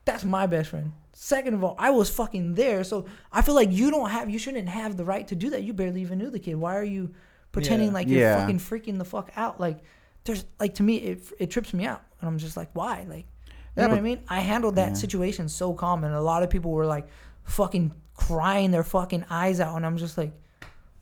that's 0.05 0.23
my 0.23 0.45
best 0.47 0.69
friend. 0.69 0.93
Second 1.13 1.53
of 1.53 1.63
all, 1.63 1.75
I 1.79 1.89
was 1.91 2.09
fucking 2.09 2.55
there. 2.55 2.83
So 2.83 3.05
I 3.31 3.41
feel 3.41 3.55
like 3.55 3.71
you 3.71 3.89
don't 3.89 4.09
have, 4.09 4.29
you 4.29 4.37
shouldn't 4.37 4.67
have 4.69 4.97
the 4.97 5.05
right 5.05 5.27
to 5.29 5.35
do 5.35 5.49
that. 5.51 5.63
You 5.63 5.73
barely 5.73 6.01
even 6.01 6.17
knew 6.19 6.29
the 6.29 6.39
kid. 6.39 6.55
Why 6.55 6.75
are 6.75 6.83
you 6.83 7.13
pretending 7.51 7.87
Yeah. 7.89 7.93
like 7.93 8.07
you're 8.07 8.19
Yeah. 8.19 8.39
fucking 8.39 8.59
freaking 8.59 8.97
the 8.97 9.05
fuck 9.05 9.31
out? 9.35 9.59
Like, 9.59 9.79
there's, 10.25 10.43
like, 10.59 10.75
to 10.75 10.83
me, 10.83 10.97
it, 10.97 11.23
it 11.39 11.49
trips 11.51 11.73
me 11.73 11.85
out. 11.85 12.01
And 12.19 12.27
I'm 12.29 12.37
just 12.37 12.57
like, 12.57 12.69
why? 12.73 13.05
Like, 13.07 13.25
you 13.47 13.53
Yeah, 13.77 13.83
know 13.87 13.89
what 13.91 13.99
I 13.99 14.01
mean? 14.01 14.19
I 14.27 14.39
handled 14.41 14.75
that 14.75 14.89
Yeah. 14.89 14.93
situation 14.95 15.47
so 15.49 15.73
calm. 15.73 16.03
And 16.03 16.13
a 16.13 16.21
lot 16.21 16.43
of 16.43 16.49
people 16.49 16.71
were 16.71 16.85
like 16.85 17.07
fucking 17.43 17.93
crying 18.15 18.71
their 18.71 18.83
fucking 18.83 19.25
eyes 19.29 19.59
out. 19.59 19.75
And 19.75 19.85
I'm 19.85 19.97
just 19.97 20.17
like, 20.17 20.31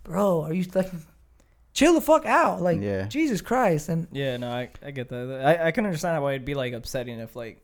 bro, 0.03 0.43
are 0.43 0.53
you 0.53 0.65
like, 0.75 0.91
chill 1.73 1.93
the 1.93 2.01
fuck 2.01 2.25
out? 2.25 2.61
Like, 2.61 2.81
Yeah. 2.81 3.07
Jesus 3.07 3.41
Christ. 3.41 3.89
And 3.89 4.07
Yeah, 4.11 4.37
no, 4.37 4.49
I, 4.51 4.69
I 4.85 4.91
get 4.91 5.09
that. 5.09 5.57
I, 5.61 5.67
I 5.67 5.71
can 5.71 5.85
understand 5.85 6.21
why 6.21 6.33
it'd 6.33 6.45
be 6.45 6.53
like 6.55 6.73
upsetting 6.73 7.19
if 7.19 7.35
like 7.35 7.63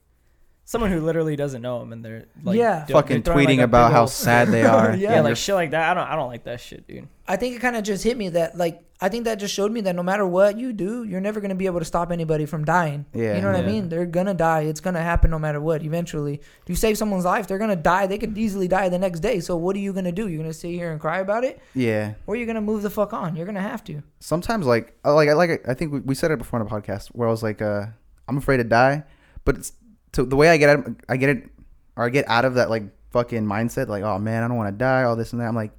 someone 0.70 0.92
who 0.92 1.02
literally 1.02 1.36
doesn't 1.36 1.64
know 1.64 1.82
him 1.82 1.92
and 1.94 2.06
they're 2.06 2.26
like 2.44 2.56
Yeah. 2.56 2.86
do- 2.86 2.94
Fucking 2.94 3.24
they're 3.24 3.34
throwing, 3.34 3.48
like, 3.48 3.58
tweeting 3.58 3.62
a 3.62 3.64
about 3.64 3.88
big 3.90 3.94
how 3.96 4.02
ol- 4.02 4.08
sad 4.08 4.50
they 4.50 4.64
are. 4.78 4.92
Yeah, 4.96 5.10
yeah, 5.10 5.16
and 5.16 5.24
like 5.24 5.36
shit 5.36 5.56
like 5.56 5.72
that. 5.72 5.90
I 5.90 5.94
don't 5.96 6.08
I 6.08 6.16
don't 6.16 6.28
like 6.30 6.44
that 6.44 6.60
shit, 6.62 6.88
dude. 6.88 7.08
I 7.28 7.38
think 7.38 7.56
it 7.56 7.60
kind 7.60 7.76
of 7.76 7.84
just 7.84 8.04
hit 8.04 8.16
me 8.18 8.30
that 8.30 8.56
like 8.56 8.84
I 9.02 9.08
think 9.10 9.24
that 9.26 9.36
just 9.40 9.54
showed 9.54 9.72
me 9.72 9.82
that 9.82 9.96
no 9.96 10.04
matter 10.04 10.28
what 10.28 10.58
you 10.60 10.74
do, 10.74 11.06
you're 11.06 11.22
never 11.22 11.40
gonna 11.42 11.56
be 11.56 11.66
able 11.68 11.80
to 11.80 11.86
stop 11.86 12.12
anybody 12.12 12.46
from 12.46 12.66
dying. 12.66 13.06
Yeah. 13.14 13.36
you 13.36 13.42
know 13.42 13.48
what 13.48 13.56
I 13.56 13.62
Yeah. 13.62 13.66
mean? 13.74 13.90
They're 13.90 14.06
gonna 14.06 14.34
die. 14.36 14.62
It's 14.72 14.82
gonna 14.82 15.02
happen 15.02 15.32
no 15.32 15.40
matter 15.40 15.60
what. 15.62 15.82
Eventually, 15.84 16.36
if 16.36 16.68
you 16.68 16.76
save 16.76 16.98
someone's 17.00 17.26
life, 17.26 17.48
they're 17.48 17.58
gonna 17.66 17.76
die. 17.78 18.06
They 18.08 18.18
could 18.20 18.38
easily 18.38 18.68
die 18.68 18.90
the 18.90 19.00
next 19.00 19.22
day. 19.22 19.40
So 19.40 19.56
what 19.56 19.76
are 19.76 19.80
you 19.80 19.94
gonna 19.94 20.12
do? 20.12 20.28
You're 20.28 20.42
gonna 20.44 20.54
sit 20.54 20.72
here 20.72 20.92
and 20.92 21.00
cry 21.02 21.20
about 21.20 21.44
it, 21.46 21.60
yeah. 21.74 22.14
or 22.28 22.36
you're 22.36 22.46
gonna 22.48 22.62
move 22.62 22.84
the 22.84 22.90
fuck 22.92 23.12
on? 23.14 23.36
You're 23.36 23.46
gonna 23.48 23.62
have 23.62 23.84
to. 23.86 24.04
sometimes 24.20 24.66
like 24.68 24.94
I- 25.06 25.12
like 25.12 25.30
I 25.30 25.34
like 25.34 25.68
I 25.68 25.74
think 25.74 25.94
we, 25.94 26.00
we 26.02 26.14
said 26.14 26.30
it 26.32 26.38
before 26.38 26.60
on 26.60 26.68
a 26.68 26.70
podcast 26.70 27.08
where 27.08 27.28
I 27.28 27.32
was 27.32 27.42
like 27.42 27.62
uh 27.62 27.86
I'm 28.28 28.38
afraid 28.38 28.58
to 28.58 28.64
die, 28.66 29.04
but 29.46 29.56
it's 29.58 29.72
so 30.14 30.24
the 30.26 30.36
way 30.36 30.50
I 30.50 30.58
get 30.58 30.70
out, 30.70 30.88
I 31.08 31.18
get 31.18 31.30
it 31.30 31.50
or 31.96 32.06
I 32.06 32.10
get 32.10 32.28
out 32.30 32.46
of 32.46 32.56
that 32.56 32.70
like 32.70 32.84
fucking 33.12 33.44
mindset 33.46 33.88
like 33.88 34.04
oh 34.04 34.20
man 34.20 34.44
I 34.44 34.48
don't 34.48 34.58
want 34.58 34.74
to 34.74 34.78
die 34.78 35.04
all 35.04 35.16
this 35.16 35.32
and 35.34 35.42
that 35.42 35.48
I'm 35.48 35.56
like 35.56 35.72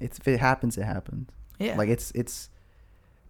it's 0.00 0.18
if 0.18 0.28
it 0.28 0.38
happens 0.40 0.76
it 0.78 0.82
happens 0.84 1.30
Yeah. 1.58 1.76
like 1.76 1.88
it's 1.88 2.10
it's 2.14 2.50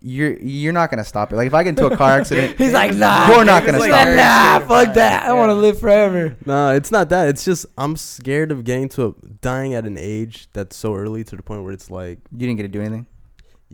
you're 0.01 0.37
you're 0.41 0.73
not 0.73 0.91
gonna 0.91 1.05
stop 1.05 1.33
it 1.33 1.37
like 1.37 1.47
if 1.47 1.55
I 1.55 1.63
get 1.63 1.71
into 1.71 1.87
a 1.87 1.97
car 1.97 2.19
accident 2.19 2.59
He's 2.59 2.73
like, 2.73 2.95
nah, 2.97 3.29
you're 3.29 3.45
not 3.45 3.65
gonna 3.65 3.79
like, 3.79 3.91
stop 3.91 4.05
very 4.07 4.19
it 4.19 4.23
nah, 4.23 4.59
fuck 4.61 4.95
that. 4.95 5.23
I 5.23 5.27
Yeah. 5.29 5.33
want 5.35 5.51
to 5.51 5.55
live 5.55 5.79
forever. 5.79 6.37
No, 6.45 6.75
it's 6.75 6.91
not 6.91 7.09
that. 7.11 7.29
It's 7.29 7.45
just 7.45 7.67
I'm 7.79 7.97
scared 7.97 8.51
of 8.51 8.65
getting 8.65 8.89
to 8.91 9.07
a 9.07 9.15
dying 9.41 9.75
at 9.75 9.85
an 9.87 9.97
age 9.97 10.49
that's 10.53 10.77
so 10.77 10.97
early 10.97 11.23
to 11.23 11.37
the 11.37 11.43
point 11.45 11.63
where 11.63 11.73
it's 11.73 11.89
like, 11.89 12.19
you 12.33 12.39
didn't 12.39 12.57
get 12.57 12.63
to 12.65 12.69
do 12.69 12.81
anything 12.81 13.07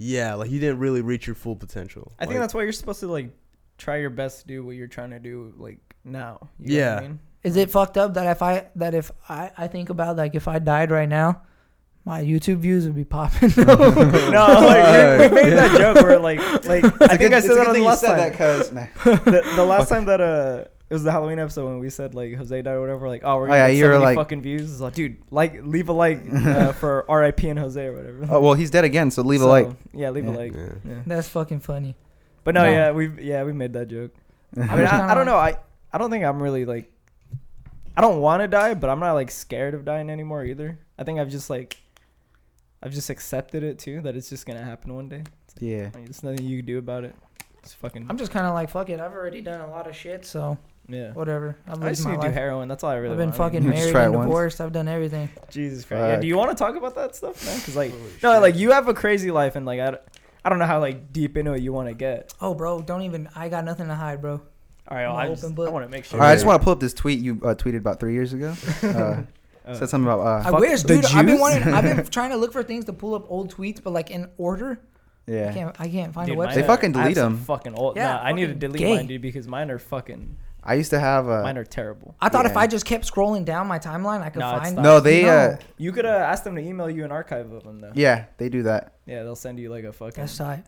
yeah, 0.00 0.34
like 0.34 0.48
you 0.50 0.60
didn't 0.60 0.78
really 0.78 1.00
reach 1.00 1.26
your 1.26 1.34
full 1.34 1.56
potential. 1.56 2.12
I 2.20 2.26
think 2.26 2.38
that's 2.38 2.54
why 2.54 2.62
you're 2.62 2.70
supposed 2.72 3.00
to 3.00 3.08
like 3.08 3.30
try 3.78 3.96
your 3.96 4.10
best 4.10 4.42
to 4.42 4.46
do 4.46 4.64
what 4.64 4.76
you're 4.76 4.86
trying 4.86 5.10
to 5.10 5.18
do 5.18 5.52
like 5.56 5.78
now. 6.04 6.48
You 6.58 6.78
know 6.78 6.84
what 6.84 6.88
I 6.88 6.96
Yeah. 6.96 7.00
mean? 7.00 7.18
Is 7.44 7.56
it 7.56 7.70
fucked 7.70 7.96
up 7.96 8.14
that 8.14 8.26
if 8.26 8.42
I 8.42 8.66
that 8.76 8.94
if 8.94 9.10
I 9.28 9.50
I 9.56 9.68
think 9.68 9.90
about 9.90 10.16
like 10.16 10.34
if 10.34 10.48
I 10.48 10.58
died 10.58 10.90
right 10.90 11.08
now, 11.08 11.42
my 12.04 12.22
YouTube 12.22 12.58
views 12.58 12.84
would 12.84 12.96
be 12.96 13.04
popping? 13.04 13.52
no, 13.56 13.64
like 13.66 15.20
we, 15.20 15.28
we 15.28 15.34
made 15.42 15.50
that 15.52 15.76
joke 15.78 15.96
where 16.02 16.18
like 16.18 16.40
like 16.66 16.84
I 17.02 17.16
think 17.16 17.34
I 17.34 17.40
said 17.40 17.56
that 17.56 17.68
on 17.68 17.74
the 17.74 17.80
last 17.82 18.04
time. 18.04 18.30
because 18.30 18.70
the, 18.70 19.52
the 19.56 19.64
last 19.64 19.88
time 19.88 20.04
that 20.06 20.20
uh 20.20 20.64
it 20.90 20.94
was 20.94 21.04
the 21.04 21.12
Halloween 21.12 21.38
episode 21.38 21.66
when 21.66 21.78
we 21.80 21.90
said 21.90 22.14
like 22.14 22.34
Jose 22.34 22.62
died 22.62 22.72
or 22.74 22.80
whatever. 22.80 23.08
Like, 23.08 23.20
oh, 23.22 23.36
we're 23.36 23.44
Oh, 23.44 23.46
gonna 23.48 23.58
yeah, 23.58 23.68
get 23.68 23.76
you 23.76 23.84
were 23.84 23.92
70 23.92 24.04
like- 24.06 24.16
fucking 24.16 24.40
views. 24.42 24.72
It's 24.72 24.80
like, 24.80 24.94
dude, 24.94 25.18
like, 25.30 25.60
leave 25.62 25.90
a 25.90 25.92
like 25.92 26.22
uh, 26.32 26.72
for 26.72 27.04
R.I.P. 27.10 27.46
and 27.50 27.58
Jose 27.58 27.84
or 27.86 27.92
whatever. 27.92 28.26
oh 28.30 28.40
well 28.40 28.54
he's 28.54 28.70
dead 28.70 28.84
again 28.84 29.10
so 29.10 29.22
leave 29.22 29.42
a 29.42 29.46
like 29.46 29.68
Yeah, 29.92 30.10
leave 30.10 30.26
a 30.26 30.30
like. 30.32 30.54
Yeah. 30.54 30.68
Yeah. 30.84 30.94
That's 31.06 31.28
fucking 31.28 31.60
funny. 31.60 31.94
But 32.42 32.54
no, 32.54 32.64
No. 32.64 32.70
yeah, 32.70 32.90
we 32.92 33.22
yeah 33.22 33.44
we 33.44 33.52
made 33.52 33.74
that 33.74 33.88
joke. 33.88 34.12
I 34.56 34.60
mean, 34.76 34.86
I, 34.86 35.10
I 35.10 35.14
don't 35.14 35.26
know. 35.26 35.36
I 35.36 35.56
I 35.92 35.98
don't 35.98 36.10
think 36.10 36.24
I'm 36.24 36.42
really 36.42 36.64
like. 36.64 36.92
I 37.96 38.00
don't 38.00 38.20
want 38.20 38.42
to 38.42 38.48
die, 38.48 38.74
but 38.74 38.90
I'm 38.90 39.00
not 39.00 39.12
like 39.14 39.30
scared 39.30 39.74
of 39.74 39.84
dying 39.84 40.10
anymore 40.10 40.44
either. 40.44 40.78
I 40.98 41.04
think 41.04 41.18
I've 41.18 41.30
just 41.30 41.50
like. 41.50 41.78
I've 42.80 42.92
just 42.92 43.10
accepted 43.10 43.64
it 43.64 43.78
too 43.80 44.00
that 44.02 44.14
it's 44.14 44.30
just 44.30 44.46
gonna 44.46 44.62
happen 44.62 44.94
one 44.94 45.08
day. 45.08 45.24
yeah 45.58 45.90
Like, 45.94 46.04
there's 46.04 46.22
nothing 46.22 46.46
you 46.46 46.58
can 46.58 46.66
do 46.66 46.78
about 46.78 47.02
it. 47.02 47.14
It's 47.62 47.74
fucking. 47.74 48.06
I'm 48.08 48.16
just 48.16 48.30
kind 48.30 48.46
of 48.46 48.54
like 48.54 48.70
fuck 48.70 48.88
it. 48.88 49.00
I've 49.00 49.12
already 49.12 49.40
done 49.40 49.60
a 49.60 49.70
lot 49.70 49.88
of 49.88 49.96
shit, 49.96 50.24
so 50.24 50.56
yeah. 50.88 51.12
whatever. 51.12 51.56
I've 51.66 51.82
I 51.82 51.90
just 51.90 52.06
need 52.06 52.20
to 52.20 52.28
do 52.28 52.32
heroin. 52.32 52.68
That's 52.68 52.84
all 52.84 52.90
I 52.90 52.96
really. 52.96 53.12
I've 53.12 53.18
been 53.18 53.28
want. 53.28 53.36
Fucking 53.36 53.68
married 53.68 53.90
try 53.90 54.02
it 54.02 54.06
and 54.06 54.14
once. 54.14 54.26
divorced. 54.26 54.60
I've 54.60 54.72
done 54.72 54.88
everything. 54.88 55.28
Jesus 55.50 55.84
Christ. 55.84 56.00
Yeah, 56.00 56.20
do 56.20 56.26
you 56.26 56.36
want 56.36 56.50
to 56.50 56.56
talk 56.56 56.76
about 56.76 56.94
that 56.94 57.16
stuff, 57.16 57.44
man? 57.44 57.58
Because 57.58 57.76
like, 57.76 57.90
Holy 57.90 58.02
no, 58.22 58.32
shit. 58.34 58.42
like 58.42 58.56
you 58.56 58.70
have 58.70 58.88
a 58.88 58.94
crazy 58.94 59.30
life, 59.30 59.56
and 59.56 59.66
like 59.66 59.80
I, 59.80 59.98
I 60.44 60.48
don't 60.48 60.58
know 60.58 60.66
how 60.66 60.80
like 60.80 61.12
deep 61.12 61.36
into 61.36 61.52
it 61.52 61.62
you 61.62 61.72
want 61.72 61.88
to 61.88 61.94
get. 61.94 62.32
Oh, 62.40 62.54
bro, 62.54 62.80
don't 62.80 63.02
even. 63.02 63.28
I 63.34 63.48
got 63.48 63.64
nothing 63.64 63.88
to 63.88 63.94
hide, 63.94 64.22
bro. 64.22 64.40
All 64.90 64.96
right, 64.96 65.06
well, 65.06 65.16
I'm 65.16 65.20
I 65.20 65.24
an 65.26 65.32
just 65.34 65.44
open 65.44 65.66
I 65.66 65.70
want 65.70 65.84
to 65.84 65.90
make 65.90 66.04
sure. 66.04 66.18
all 66.18 66.24
right 66.24 66.32
I 66.32 66.34
just 66.34 66.46
want 66.46 66.60
to 66.60 66.64
pull 66.64 66.72
up 66.72 66.80
this 66.80 66.94
tweet 66.94 67.20
you 67.20 67.34
uh, 67.44 67.54
tweeted 67.54 67.78
about 67.78 68.00
three 68.00 68.14
years 68.14 68.32
ago 68.32 68.54
uh, 68.82 69.22
Uh, 69.66 69.74
said 69.74 69.88
something 69.90 70.10
about 70.10 70.20
uh, 70.20 70.48
I 70.48 70.58
wish, 70.58 70.80
the 70.82 70.88
dude. 70.96 71.04
I've 71.06 71.26
been 71.26 71.38
wanting. 71.38 71.62
I've 71.74 71.84
been 71.84 72.06
trying 72.10 72.30
to 72.30 72.36
look 72.38 72.52
for 72.54 72.62
things 72.62 72.86
to 72.86 72.94
pull 72.94 73.14
up 73.14 73.26
old 73.28 73.54
tweets, 73.54 73.82
but 73.82 73.92
like 73.92 74.10
in 74.10 74.30
order. 74.38 74.80
I 75.28 75.30
yeah 75.30 75.52
can't. 75.52 75.76
I 75.78 75.88
can't 75.90 76.14
find 76.14 76.26
Dude, 76.26 76.38
a 76.38 76.40
website. 76.40 76.54
They 76.54 76.62
are- 76.62 76.66
fucking 76.66 76.96
I 76.96 76.98
have 77.00 77.04
delete 77.04 77.16
them. 77.16 77.36
Fucking 77.36 77.74
old. 77.74 77.96
Yeah, 77.96 78.14
nah, 78.14 78.22
I 78.22 78.32
need 78.32 78.46
to 78.46 78.54
delete 78.54 78.78
gay. 78.78 78.96
mine, 78.96 79.06
dude, 79.06 79.20
because 79.20 79.46
mine 79.46 79.70
are 79.70 79.78
fucking. 79.78 80.38
I 80.64 80.72
used 80.74 80.88
to 80.90 80.98
have 80.98 81.28
uh, 81.28 81.42
Mine 81.42 81.58
are 81.58 81.64
terrible. 81.64 82.14
I 82.18 82.30
thought 82.30 82.46
if 82.46 82.56
I 82.56 82.66
just 82.66 82.86
kept 82.86 83.04
scrolling 83.10 83.44
down 83.44 83.66
my 83.66 83.78
timeline, 83.78 84.22
I 84.22 84.30
could 84.30 84.40
No, 84.40 84.50
find. 84.58 84.74
not. 84.76 84.82
no 84.82 85.00
they 85.00 85.22
No. 85.24 85.28
uh 85.28 85.56
You 85.76 85.92
could 85.92 86.06
uh, 86.06 86.08
ask 86.32 86.44
them 86.44 86.54
to 86.56 86.62
email 86.62 86.88
you 86.88 87.04
an 87.04 87.12
archive 87.12 87.52
of 87.52 87.62
them 87.62 87.80
though. 87.82 87.92
yeah 87.94 88.24
they 88.38 88.48
do 88.48 88.62
that 88.62 88.94
Yeah, 89.04 89.22
they'll 89.22 89.36
send 89.36 89.58
you 89.60 89.68
like 89.70 89.84
a 89.84 89.92
fucking. 89.92 90.22
That's 90.24 90.36
tight. 90.38 90.64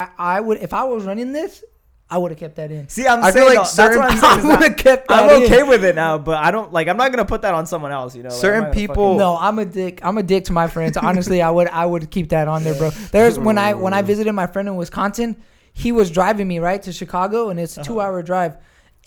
I, 0.00 0.36
I 0.36 0.40
would 0.40 0.58
if 0.58 0.72
I 0.74 0.84
was 0.84 1.04
running 1.04 1.32
this, 1.32 1.64
I 2.08 2.18
would 2.18 2.30
have 2.30 2.38
kept 2.38 2.54
that 2.56 2.70
in. 2.70 2.88
See, 2.88 3.04
I'm 3.06 3.18
I 3.22 3.32
feel 3.32 3.46
saying 3.46 3.46
like 3.46 3.54
though, 3.54 3.60
that's 3.62 3.72
certain 3.72 3.98
what 3.98 4.10
I'm 4.10 4.14
people- 4.14 4.28
saying. 4.28 4.38
is 4.38 4.44
I 4.44 4.48
would 4.48 4.62
have 4.62 4.76
kept 4.76 5.08
that 5.08 5.24
I'm 5.24 5.42
in. 5.42 5.42
okay 5.44 5.62
with 5.64 5.84
it 5.84 5.94
now, 5.96 6.18
but 6.18 6.36
I 6.38 6.52
don't 6.52 6.72
like. 6.72 6.86
I'm 6.86 6.96
not 6.96 7.10
gonna 7.10 7.24
put 7.24 7.42
that 7.42 7.52
on 7.54 7.66
someone 7.66 7.90
else. 7.90 8.14
You 8.14 8.22
know, 8.22 8.28
like, 8.28 8.38
Certain 8.38 8.60
not 8.60 8.66
gonna 8.72 8.74
people- 8.74 9.18
No, 9.18 9.36
I'm 9.36 9.58
a 9.58 9.64
dick. 9.64 10.04
I'm 10.04 10.16
a 10.16 10.22
dick 10.22 10.44
to 10.44 10.52
my 10.52 10.68
friends. 10.68 10.96
Honestly, 10.96 11.42
I 11.42 11.50
would 11.50 11.68
I 11.68 11.84
would 11.84 12.10
keep 12.12 12.28
that 12.28 12.46
on 12.46 12.62
there, 12.62 12.74
bro. 12.74 12.90
There's 12.90 13.38
when 13.40 13.58
I 13.58 13.74
when 13.74 13.92
I 13.92 14.02
visited 14.12 14.32
my 14.32 14.46
friend 14.46 14.68
in 14.68 14.76
Wisconsin, 14.76 15.36
he 15.72 15.90
was 15.90 16.10
driving 16.10 16.46
me 16.46 16.60
right 16.60 16.80
to 16.82 16.92
Chicago, 16.92 17.50
and 17.50 17.58
it's 17.58 17.76
a 17.76 17.82
two 17.82 17.98
uh-huh. 17.98 18.08
hour 18.08 18.22
drive, 18.22 18.56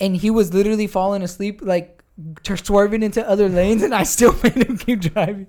and 0.02 0.16
he 0.18 0.30
was 0.30 0.54
literally 0.54 0.88
falling 0.88 1.22
asleep, 1.24 1.62
like 1.64 2.04
t- 2.44 2.56
swerving 2.58 3.02
into 3.02 3.26
other 3.28 3.48
lanes, 3.48 3.82
and 3.82 3.96
I 3.96 4.04
still 4.04 4.36
made 4.44 4.58
him 4.58 4.78
keep 4.78 5.00
driving. 5.00 5.48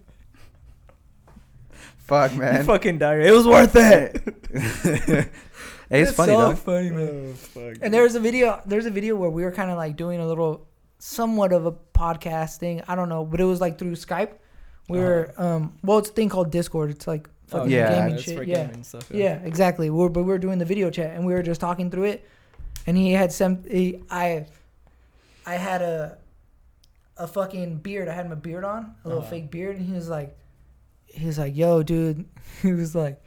fuck 1.99 2.31
fucking, 2.31 2.39
man 2.39 2.65
fucking 2.65 2.99
diary. 2.99 3.27
It 3.27 3.33
was 3.33 3.47
worth 3.47 3.75
it. 3.75 5.33
hey 5.91 6.03
it's, 6.03 6.13
funny 6.13 6.33
so 6.33 6.49
though 6.49 6.55
funny, 6.57 6.91
man. 6.91 7.09
Oh, 7.31 7.33
fuck. 7.35 7.77
And 7.83 7.93
there's 7.93 8.15
a 8.15 8.21
video. 8.21 8.63
There's 8.67 8.87
a 8.87 8.91
video 8.91 9.17
where 9.17 9.31
we 9.31 9.43
were 9.43 9.53
kind 9.53 9.71
of 9.71 9.77
like 9.77 9.97
doing 9.97 10.21
a 10.21 10.27
little, 10.27 10.67
somewhat 10.99 11.53
of 11.53 11.67
a 11.67 11.73
podcast 11.73 12.57
thing. 12.59 12.83
I 12.89 12.95
don't 12.95 13.09
know, 13.09 13.25
but 13.25 13.41
it 13.41 13.45
was 13.45 13.61
like 13.61 13.79
through 13.79 13.93
Skype. 13.97 14.33
We 14.89 14.99
were 14.99 15.33
um, 15.37 15.75
well, 15.83 15.99
it's 15.99 16.11
a 16.11 16.13
thing 16.13 16.29
called 16.29 16.51
Discord. 16.51 16.91
It's 16.91 17.07
like 17.07 17.29
Oh, 17.53 17.59
fucking 17.59 17.73
yeah, 17.73 17.91
gaming 17.99 18.15
it's 18.15 18.23
shit. 18.23 18.37
for 18.37 18.43
Yeah, 18.45 18.67
gaming 18.67 18.85
stuff. 18.85 19.11
yeah, 19.11 19.35
exactly. 19.43 19.91
We're, 19.91 20.09
but 20.09 20.23
we 20.23 20.29
were 20.29 20.39
doing 20.39 20.59
the 20.59 20.65
video 20.65 20.89
chat 20.89 21.17
and 21.17 21.27
we 21.27 21.33
were 21.33 21.43
just 21.43 21.61
talking 21.61 21.91
through 21.91 22.05
it. 22.05 22.29
And 22.87 22.97
he 22.97 23.11
had 23.13 23.33
some. 23.33 23.65
He, 23.65 24.01
I, 24.09 24.47
I 25.45 25.55
had 25.55 25.83
a, 25.83 26.17
a 27.17 27.27
fucking 27.27 27.79
beard. 27.79 28.09
I 28.09 28.13
had 28.15 28.29
my 28.29 28.37
beard 28.37 28.65
on, 28.65 28.95
a 29.05 29.09
little 29.09 29.23
Uh-huh. 29.23 29.31
fake 29.31 29.51
beard, 29.51 29.77
and 29.77 29.85
he 29.85 29.93
was 29.93 30.09
like, 30.09 30.37
he 31.07 31.27
was 31.27 31.39
like, 31.39 31.57
"Yo, 31.57 31.83
dude," 31.83 32.25
he 32.63 32.73
was 32.73 32.95
like. 32.95 33.21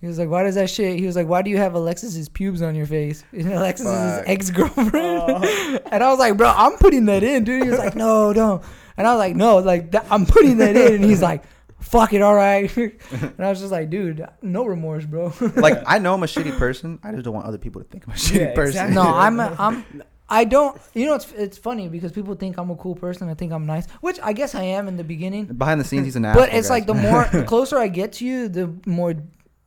He 0.00 0.06
was 0.06 0.18
like, 0.18 0.28
"Why 0.28 0.42
does 0.42 0.54
that 0.56 0.68
shit?" 0.70 0.98
He 0.98 1.06
was 1.06 1.16
like, 1.16 1.26
"Why 1.26 1.42
do 1.42 1.50
you 1.50 1.56
have 1.56 1.74
Alexis's 1.74 2.28
pubes 2.28 2.60
on 2.62 2.74
your 2.74 2.86
face?" 2.86 3.24
And 3.32 3.50
Alexis 3.52 3.86
is 3.86 3.92
his 3.92 4.16
Fuck. 4.18 4.28
ex 4.28 4.50
girlfriend. 4.50 4.92
Oh. 4.94 5.78
and 5.90 6.02
I 6.04 6.10
was 6.10 6.18
like, 6.18 6.36
"Bro, 6.36 6.52
I'm 6.54 6.76
putting 6.78 7.06
that 7.06 7.22
in, 7.22 7.44
dude." 7.44 7.64
He 7.64 7.70
was 7.70 7.78
like, 7.78 7.96
"No, 7.96 8.32
don't." 8.32 8.62
And 8.96 9.06
I 9.06 9.12
was 9.14 9.18
like, 9.18 9.36
"No, 9.36 9.58
like 9.58 9.90
that, 9.92 10.06
I'm 10.10 10.26
putting 10.26 10.58
that 10.58 10.76
in." 10.76 10.94
And 10.96 11.04
he's 11.04 11.22
like, 11.22 11.44
"Fuck 11.80 12.12
it, 12.12 12.20
all 12.22 12.34
right." 12.34 12.74
and 12.76 13.40
I 13.40 13.48
was 13.48 13.58
just 13.60 13.72
like, 13.72 13.88
"Dude, 13.90 14.26
no 14.42 14.64
remorse, 14.66 15.04
bro." 15.06 15.32
like 15.56 15.82
I 15.86 15.98
know 15.98 16.12
I'm 16.14 16.22
a 16.22 16.26
shitty 16.26 16.56
person 16.58 16.98
I 17.02 17.12
just 17.12 17.24
don't 17.24 17.34
want 17.34 17.46
other 17.46 17.58
people 17.58 17.80
to 17.82 17.88
think 17.88 18.06
I'm 18.06 18.12
a 18.12 18.16
shitty 18.16 18.40
Yeah, 18.40 18.54
person 18.54 18.86
exactly. 18.88 18.94
no, 18.96 19.02
I'm, 19.02 19.40
I'm, 19.40 20.02
I 20.28 20.44
don't. 20.44 20.78
You 20.92 21.06
know, 21.06 21.14
it's 21.14 21.32
it's 21.32 21.56
funny 21.58 21.88
because 21.88 22.12
people 22.12 22.34
think 22.34 22.58
I'm 22.58 22.68
a 22.70 22.76
cool 22.76 22.96
person. 22.96 23.28
I 23.30 23.34
think 23.34 23.52
I'm 23.52 23.64
nice, 23.64 23.86
which 24.02 24.18
I 24.22 24.32
guess 24.34 24.54
I 24.54 24.62
am 24.64 24.88
in 24.88 24.96
the 24.98 25.04
beginning. 25.04 25.46
behind 25.46 25.80
the 25.80 25.84
scenes 25.84 26.04
he's 26.04 26.16
an 26.16 26.24
asshole 26.26 26.42
But 26.42 26.48
it's 26.50 26.68
guys. 26.68 26.70
like 26.70 26.86
the 26.86 26.94
more 26.94 27.24
the 27.32 27.44
closer 27.44 27.78
I 27.78 27.88
get 27.88 28.12
to 28.14 28.26
you, 28.26 28.48
the 28.48 28.74
more 28.86 29.14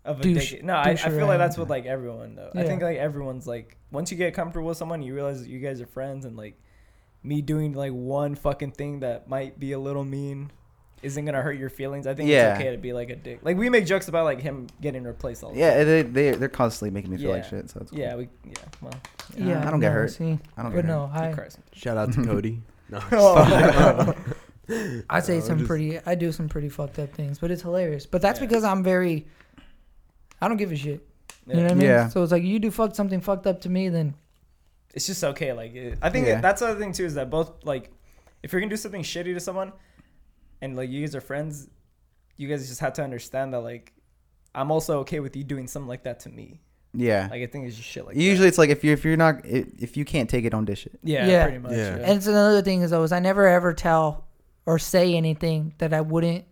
of 0.10 0.20
a 0.20 0.24
douche- 0.24 0.52
dick. 0.52 0.64
No, 0.64 0.74
I, 0.76 0.90
I 0.92 0.96
feel 0.96 1.28
like 1.28 1.38
that's 1.38 1.58
with 1.58 1.70
like 1.70 1.86
everyone 1.86 2.36
though. 2.36 2.52
I 2.56 2.64
think 2.64 2.82
like 2.82 2.98
everyone's 2.98 3.48
like 3.48 3.78
once 3.92 4.12
you 4.12 4.18
get 4.18 4.34
comfortable 4.34 4.68
with 4.68 4.78
someone, 4.78 5.02
you 5.02 5.14
realize 5.16 5.42
that 5.42 5.50
you 5.50 5.60
guys 5.60 5.80
are 5.82 5.88
friends 5.88 6.26
and 6.26 6.36
like 6.38 6.56
me 7.24 7.42
doing 7.42 7.74
like 7.74 7.92
one 7.92 8.36
fucking 8.36 8.72
thing 8.72 9.02
that 9.02 9.28
might 9.30 9.60
be 9.60 9.72
a 9.74 9.80
little 9.80 10.04
mean 10.04 10.52
isn't 11.02 11.24
gonna 11.26 11.42
hurt 11.42 11.58
your 11.58 11.70
feelings. 11.70 12.06
I 12.08 12.14
think 12.14 12.30
Yeah. 12.30 12.52
it's 12.54 12.60
okay 12.62 12.72
to 12.72 12.78
be 12.78 12.92
like 12.92 13.10
a 13.10 13.16
dick. 13.16 13.40
Like 13.42 13.56
we 13.58 13.70
make 13.70 13.86
jokes 13.86 14.08
about 14.10 14.26
like 14.26 14.42
him 14.42 14.68
getting 14.82 15.04
replaced 15.04 15.44
all 15.44 15.52
the 15.54 15.60
Yeah, 15.60 15.78
time. 15.78 15.86
they 15.88 16.02
they 16.02 16.32
they're 16.32 16.50
constantly 16.50 16.92
making 16.92 17.12
me 17.12 17.18
feel 17.18 17.32
like 17.32 17.46
shit. 17.46 17.70
So 17.70 17.80
it's 17.82 17.92
cool. 17.92 18.00
Yeah, 18.00 18.16
we 18.16 18.28
yeah. 18.46 18.54
Well, 18.82 18.94
Yeah, 19.38 19.66
I 19.66 19.72
don't 19.72 19.80
get 19.80 19.92
hurt. 19.94 20.12
See, 20.12 20.38
I 20.58 20.62
don't 20.64 20.72
but 20.72 20.82
get 20.82 20.86
no, 20.86 21.10
good 21.14 21.22
I 21.40 21.48
Shout 21.74 21.98
out 21.98 22.12
to 22.14 22.24
Cody. 22.26 22.62
No. 22.90 23.00
Oh. 23.12 24.14
I 25.10 25.20
say 25.20 25.40
No, 25.40 25.46
some 25.46 25.58
just- 25.60 25.68
pretty. 25.68 26.00
I 26.06 26.16
do 26.16 26.32
some 26.32 26.48
pretty 26.48 26.70
fucked 26.70 27.00
up 27.00 27.12
things, 27.14 27.40
but 27.40 27.50
it's 27.50 27.62
hilarious. 27.64 28.06
But 28.06 28.22
that's 28.22 28.40
Yeah. 28.40 28.46
because 28.46 28.64
I'm 28.64 28.84
very. 28.84 29.26
I 30.42 30.48
don't 30.48 30.58
give 30.58 30.72
a 30.72 30.76
shit. 30.76 31.06
You 31.48 31.56
know 31.56 31.64
what 31.64 31.72
I 31.72 31.76
mean? 31.76 31.88
Yeah. 31.88 32.08
So 32.10 32.22
it's 32.24 32.32
like 32.32 32.44
you 32.44 32.60
do 32.60 32.70
fuck 32.72 32.96
something 32.96 33.22
fucked 33.22 33.48
up 33.48 33.62
to 33.62 33.70
me, 33.70 33.90
then 33.90 34.14
it's 34.94 35.08
just 35.08 35.24
okay. 35.24 35.54
Like 35.54 35.74
it, 35.76 35.98
I 36.02 36.10
think 36.10 36.28
Yeah. 36.28 36.42
that's 36.42 36.62
the 36.62 36.68
other 36.68 36.80
thing 36.80 36.92
too 36.94 37.06
is 37.06 37.16
that 37.16 37.30
both 37.30 37.52
like 37.64 37.90
if 38.44 38.52
you're 38.54 38.62
gonna 38.62 38.70
do 38.70 38.78
something 38.78 39.02
shitty 39.04 39.34
to 39.34 39.40
someone, 39.40 39.74
and 40.62 40.76
like 40.76 40.90
you 40.90 41.02
guys 41.02 41.16
are 41.16 41.22
friends, 41.22 41.70
you 42.38 42.48
guys 42.48 42.68
just 42.68 42.80
have 42.82 42.94
to 42.94 43.04
understand 43.04 43.54
that 43.54 43.60
like 43.62 43.94
I'm 44.56 44.72
also 44.72 45.00
okay 45.00 45.20
with 45.20 45.36
you 45.36 45.44
doing 45.44 45.68
something 45.68 45.88
like 45.88 46.04
that 46.04 46.20
to 46.22 46.30
me. 46.30 46.62
Yeah. 46.94 47.28
Like 47.30 47.44
I 47.44 47.46
think 47.48 47.68
it's 47.68 47.76
just 47.78 47.88
shit 47.88 48.06
like 48.06 48.16
Usually 48.16 48.46
that. 48.46 48.48
it's 48.48 48.58
like 48.58 48.70
if 48.70 48.84
you 48.84 48.92
if 48.94 49.04
you're 49.06 49.18
not 49.18 49.42
if 49.46 49.96
you 49.98 50.06
can't 50.06 50.30
take 50.30 50.46
it, 50.46 50.50
don't 50.52 50.66
dish 50.66 50.86
it. 50.88 51.00
yeah, 51.04 51.28
Yeah. 51.28 51.44
pretty 51.44 51.60
much. 51.60 51.72
Yeah. 51.74 51.98
Yeah. 51.98 52.04
And 52.04 52.18
it's 52.18 52.28
another 52.28 52.62
thing 52.62 52.82
is 52.82 52.92
though 52.92 53.04
is 53.04 53.12
I 53.12 53.20
never 53.20 53.48
ever 53.48 53.74
tell 53.74 54.26
or 54.66 54.80
say 54.80 55.16
anything 55.16 55.74
that 55.80 55.94
I 55.94 56.02
wouldn't 56.02 56.46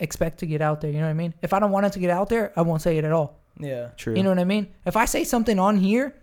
expect 0.00 0.38
to 0.40 0.46
get 0.46 0.60
out 0.62 0.80
there. 0.80 0.90
You 0.90 0.98
know 0.98 1.04
what 1.04 1.10
I 1.10 1.14
mean? 1.14 1.34
If 1.42 1.52
I 1.52 1.58
don't 1.60 1.70
want 1.70 1.86
it 1.86 1.92
to 1.92 1.98
get 2.00 2.10
out 2.10 2.28
there, 2.28 2.52
I 2.56 2.62
won't 2.62 2.82
say 2.82 2.98
it 2.98 3.04
at 3.04 3.12
all. 3.12 3.38
yeah. 3.58 3.88
True. 3.96 4.16
You 4.16 4.22
know 4.22 4.30
what 4.30 4.38
I 4.38 4.44
mean? 4.44 4.68
If 4.86 4.96
I 4.96 5.04
say 5.04 5.22
something 5.24 5.58
on 5.58 5.76
here, 5.76 6.14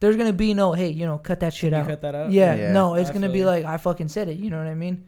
there's 0.00 0.16
gonna 0.16 0.32
be 0.32 0.54
no 0.54 0.72
hey, 0.72 0.88
you 0.90 1.04
know, 1.06 1.18
cut 1.18 1.40
that 1.40 1.52
shit 1.52 1.72
Can 1.72 1.78
you 1.78 1.82
out. 1.84 1.88
cut 1.88 2.00
that 2.02 2.14
out? 2.14 2.30
yeah, 2.32 2.54
Yeah. 2.54 2.72
no, 2.72 2.94
it's 2.94 3.10
I 3.10 3.12
gonna 3.12 3.28
be 3.28 3.40
you. 3.40 3.44
like 3.46 3.64
I 3.66 3.76
fucking 3.76 4.08
said 4.08 4.28
it. 4.28 4.38
You 4.38 4.48
know 4.50 4.58
what 4.58 4.66
I 4.66 4.74
mean? 4.74 5.04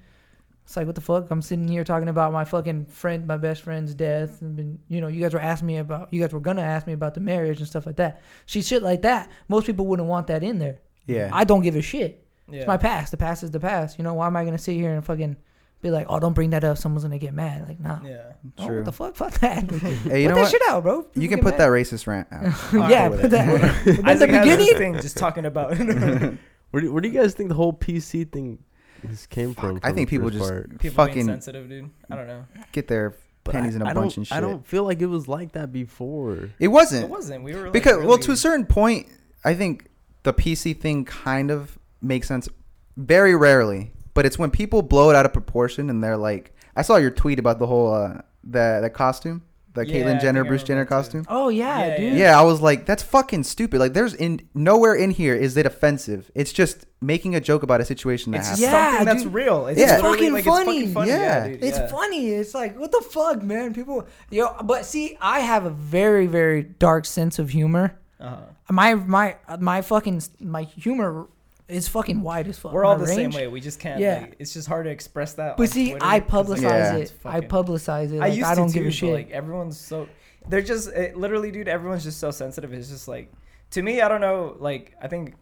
It's 0.64 0.76
like 0.76 0.86
what 0.86 0.94
the 0.94 1.00
fuck? 1.00 1.30
I'm 1.30 1.42
sitting 1.42 1.66
here 1.66 1.82
talking 1.82 2.08
about 2.08 2.32
my 2.32 2.44
fucking 2.44 2.86
friend, 2.86 3.26
my 3.26 3.36
best 3.38 3.62
friend's 3.62 3.94
death, 3.94 4.40
and 4.42 4.54
been, 4.54 4.78
you 4.88 5.00
know, 5.00 5.08
you 5.08 5.20
guys 5.20 5.32
were 5.34 5.40
asking 5.40 5.66
me 5.66 5.78
about, 5.78 6.12
you 6.12 6.20
guys 6.20 6.32
were 6.32 6.40
gonna 6.40 6.62
ask 6.62 6.86
me 6.86 6.92
about 6.92 7.14
the 7.14 7.20
marriage 7.20 7.58
and 7.58 7.66
stuff 7.66 7.86
like 7.86 7.96
that. 7.96 8.20
See, 8.46 8.62
shit 8.62 8.82
like 8.82 9.02
that. 9.02 9.30
Most 9.48 9.66
people 9.66 9.86
wouldn't 9.86 10.06
want 10.08 10.26
that 10.28 10.42
in 10.44 10.58
there. 10.58 10.78
yeah. 11.06 11.30
I 11.32 11.44
don't 11.44 11.62
give 11.62 11.74
a 11.74 11.82
shit. 11.82 12.24
Yeah. 12.48 12.58
It's 12.60 12.66
my 12.68 12.76
past. 12.76 13.10
The 13.12 13.16
past 13.16 13.42
is 13.42 13.50
the 13.50 13.60
past. 13.60 13.98
You 13.98 14.04
know, 14.04 14.14
why 14.14 14.26
am 14.26 14.36
I 14.36 14.44
gonna 14.44 14.58
sit 14.58 14.74
here 14.76 14.92
and 14.94 15.04
fucking 15.04 15.36
be 15.82 15.90
like, 15.90 16.06
oh, 16.08 16.18
don't 16.20 16.32
bring 16.32 16.50
that 16.50 16.64
up. 16.64 16.78
Someone's 16.78 17.02
gonna 17.02 17.18
get 17.18 17.34
mad. 17.34 17.68
Like, 17.68 17.80
nah. 17.80 17.98
yeah. 18.04 18.32
Oh, 18.58 18.66
True. 18.66 18.76
what 18.76 18.84
the 18.86 18.92
fuck? 18.92 19.16
Fuck 19.16 19.32
that. 19.40 19.70
hey, 19.70 20.22
you 20.22 20.28
put 20.28 20.34
know 20.34 20.34
that 20.36 20.36
what? 20.36 20.50
shit 20.50 20.62
out, 20.68 20.82
bro. 20.84 21.06
You 21.14 21.28
can 21.28 21.38
get 21.38 21.44
put 21.44 21.58
that 21.58 21.68
racist 21.68 22.06
rant 22.06 22.28
out. 22.32 22.44
I'm 22.72 22.90
yeah, 22.90 23.08
put 23.08 23.24
it. 23.26 23.30
that. 23.30 23.84
But 24.02 24.08
Isaac 24.08 24.30
the 24.30 24.36
has 24.36 24.46
this 24.46 24.56
beginning. 24.56 24.78
thing 24.78 25.02
just 25.02 25.16
talking 25.18 25.44
about. 25.44 25.76
Where 26.70 26.80
do, 26.80 26.90
where 26.90 27.02
do 27.02 27.08
you 27.08 27.20
guys 27.20 27.34
think 27.34 27.50
the 27.50 27.54
whole 27.54 27.74
PC 27.74 28.32
thing 28.32 28.58
is 29.02 29.26
came 29.26 29.52
from? 29.54 29.78
I 29.82 29.92
think 29.92 30.08
people 30.08 30.30
just? 30.30 30.78
People 30.78 31.04
fucking 31.04 31.26
sensitive, 31.26 31.68
dude. 31.68 31.90
I 32.10 32.16
don't 32.16 32.26
know. 32.26 32.46
get 32.72 32.88
their 32.88 33.14
But 33.44 33.52
panties 33.52 33.74
I, 33.74 33.76
in 33.76 33.82
a 33.82 33.90
I 33.90 33.92
bunch 33.92 34.16
and 34.16 34.26
shit. 34.26 34.34
I 34.34 34.40
don't 34.40 34.66
feel 34.66 34.84
like 34.84 35.02
it 35.02 35.06
was 35.06 35.28
like 35.28 35.52
that 35.52 35.70
before. 35.70 36.48
It 36.58 36.68
wasn't 36.68 37.04
It 37.04 37.10
wasn't. 37.10 37.44
We 37.44 37.54
were 37.54 37.64
like, 37.64 37.72
because 37.74 38.02
well, 38.06 38.16
to 38.16 38.32
a 38.32 38.36
certain 38.38 38.64
point, 38.64 39.06
I 39.44 39.52
think 39.52 39.88
the 40.22 40.32
PC 40.32 40.80
thing 40.80 41.04
kind 41.04 41.50
of 41.50 41.78
makes 42.00 42.26
sense. 42.26 42.48
Very 42.96 43.34
rarely, 43.36 43.92
but 44.14 44.26
it's 44.26 44.38
when 44.38 44.50
people 44.50 44.82
blow 44.82 45.10
it 45.10 45.16
out 45.16 45.26
of 45.26 45.32
proportion 45.32 45.90
and 45.90 46.02
they're 46.02 46.16
like, 46.16 46.54
I 46.76 46.82
saw 46.82 46.96
your 46.96 47.10
tweet 47.10 47.38
about 47.38 47.58
the 47.58 47.66
whole 47.66 47.92
uh, 47.94 48.22
the 48.44 48.78
the 48.82 48.90
costume, 48.90 49.42
the 49.74 49.86
Yeah, 49.86 49.94
Caitlyn 49.94 50.20
Jenner 50.20 50.44
Bruce 50.44 50.62
Jenner 50.62 50.84
that 50.84 50.88
too. 50.88 50.94
costume. 50.94 51.24
Oh 51.28 51.48
yeah, 51.48 51.86
Yeah, 51.86 51.96
dude. 51.98 52.18
Yeah, 52.18 52.38
I 52.38 52.42
was 52.42 52.60
like, 52.60 52.86
that's 52.86 53.02
fucking 53.02 53.44
stupid. 53.44 53.78
Like, 53.80 53.92
there's 53.94 54.14
in 54.14 54.40
nowhere 54.54 54.94
in 54.94 55.10
here 55.10 55.34
is 55.34 55.56
it 55.56 55.66
offensive. 55.66 56.30
It's 56.34 56.52
just 56.52 56.86
making 57.00 57.34
a 57.34 57.40
joke 57.40 57.62
about 57.62 57.80
a 57.80 57.84
situation 57.84 58.32
that 58.32 58.38
It's 58.38 58.48
happened. 58.48 58.62
Yeah, 58.62 58.88
something 58.90 59.06
that's 59.06 59.22
dude. 59.24 59.34
real. 59.34 59.66
It's 59.66 59.80
Yeah. 59.80 59.96
literally, 59.96 60.16
fucking 60.18 60.32
like, 60.34 60.44
funny. 60.44 60.78
It's 60.84 60.92
fucking 60.92 60.94
funny. 60.94 61.10
Yeah. 61.10 61.48
dude, 61.48 61.64
It's 61.64 61.78
yeah. 61.78 61.86
funny. 61.88 62.28
It's 62.30 62.54
like 62.54 62.78
what 62.78 62.92
the 62.92 63.00
fuck, 63.10 63.42
man. 63.42 63.74
People, 63.74 64.06
yo. 64.30 64.54
But 64.64 64.84
see, 64.86 65.16
I 65.20 65.40
have 65.40 65.64
a 65.66 65.70
very, 65.70 66.26
very 66.26 66.62
dark 66.62 67.04
sense 67.06 67.38
of 67.38 67.50
humor. 67.50 67.98
Uh-huh. 68.20 68.36
My 68.70 68.94
my 68.94 69.36
my 69.58 69.82
fucking 69.82 70.22
my 70.40 70.62
humor 70.62 71.26
is 71.68 71.88
fucking 71.88 72.20
wide 72.22 72.48
as 72.48 72.58
fuck. 72.58 72.72
We're 72.72 72.84
all 72.84 72.96
My 72.96 73.02
the 73.02 73.06
same 73.08 73.18
range- 73.18 73.36
way. 73.36 73.46
We 73.48 73.60
just 73.60 73.78
can't. 73.78 74.00
Yeah. 74.00 74.20
Like, 74.22 74.36
it's 74.38 74.52
just 74.52 74.68
hard 74.68 74.84
to 74.84 74.90
express 74.90 75.34
that. 75.34 75.56
But 75.56 75.62
on 75.64 75.68
see, 75.68 75.90
Twitter 75.90 76.04
I 76.04 76.20
'cause, 76.20 76.48
like, 76.48 76.58
publicize 76.60 76.62
Yeah. 76.62 76.94
it. 76.96 77.00
it's 77.02 77.12
I 77.24 77.40
fucking- 77.40 77.48
publicize 77.48 78.12
it. 78.12 78.16
I 78.16 78.18
Like, 78.28 78.34
used 78.34 78.46
I 78.48 78.54
don't 78.54 78.68
to 78.68 78.74
give 78.74 78.82
too, 78.82 78.86
a 78.86 78.90
but, 78.90 78.94
shit. 78.94 79.14
Like 79.14 79.30
everyone's 79.30 79.78
so, 79.78 80.08
they're 80.48 80.60
just 80.62 80.88
it, 80.92 81.16
literally, 81.16 81.50
dude. 81.50 81.68
Everyone's 81.68 82.04
just 82.04 82.18
so 82.20 82.30
sensitive. 82.30 82.72
It's 82.72 82.88
just 82.88 83.08
like, 83.08 83.32
to 83.70 83.82
me, 83.82 84.00
I 84.00 84.08
don't 84.08 84.20
know. 84.20 84.56
Like 84.58 84.94
I 85.00 85.08
think, 85.08 85.34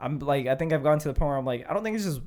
I'm 0.00 0.18
like 0.20 0.46
I 0.46 0.54
think 0.54 0.72
I've 0.72 0.82
gone 0.82 0.98
to 1.00 1.08
the 1.08 1.14
point 1.14 1.28
where 1.28 1.36
I'm 1.36 1.44
like 1.44 1.66
I 1.68 1.74
don't 1.74 1.82
think 1.82 1.96
it's 1.96 2.04
just, 2.04 2.20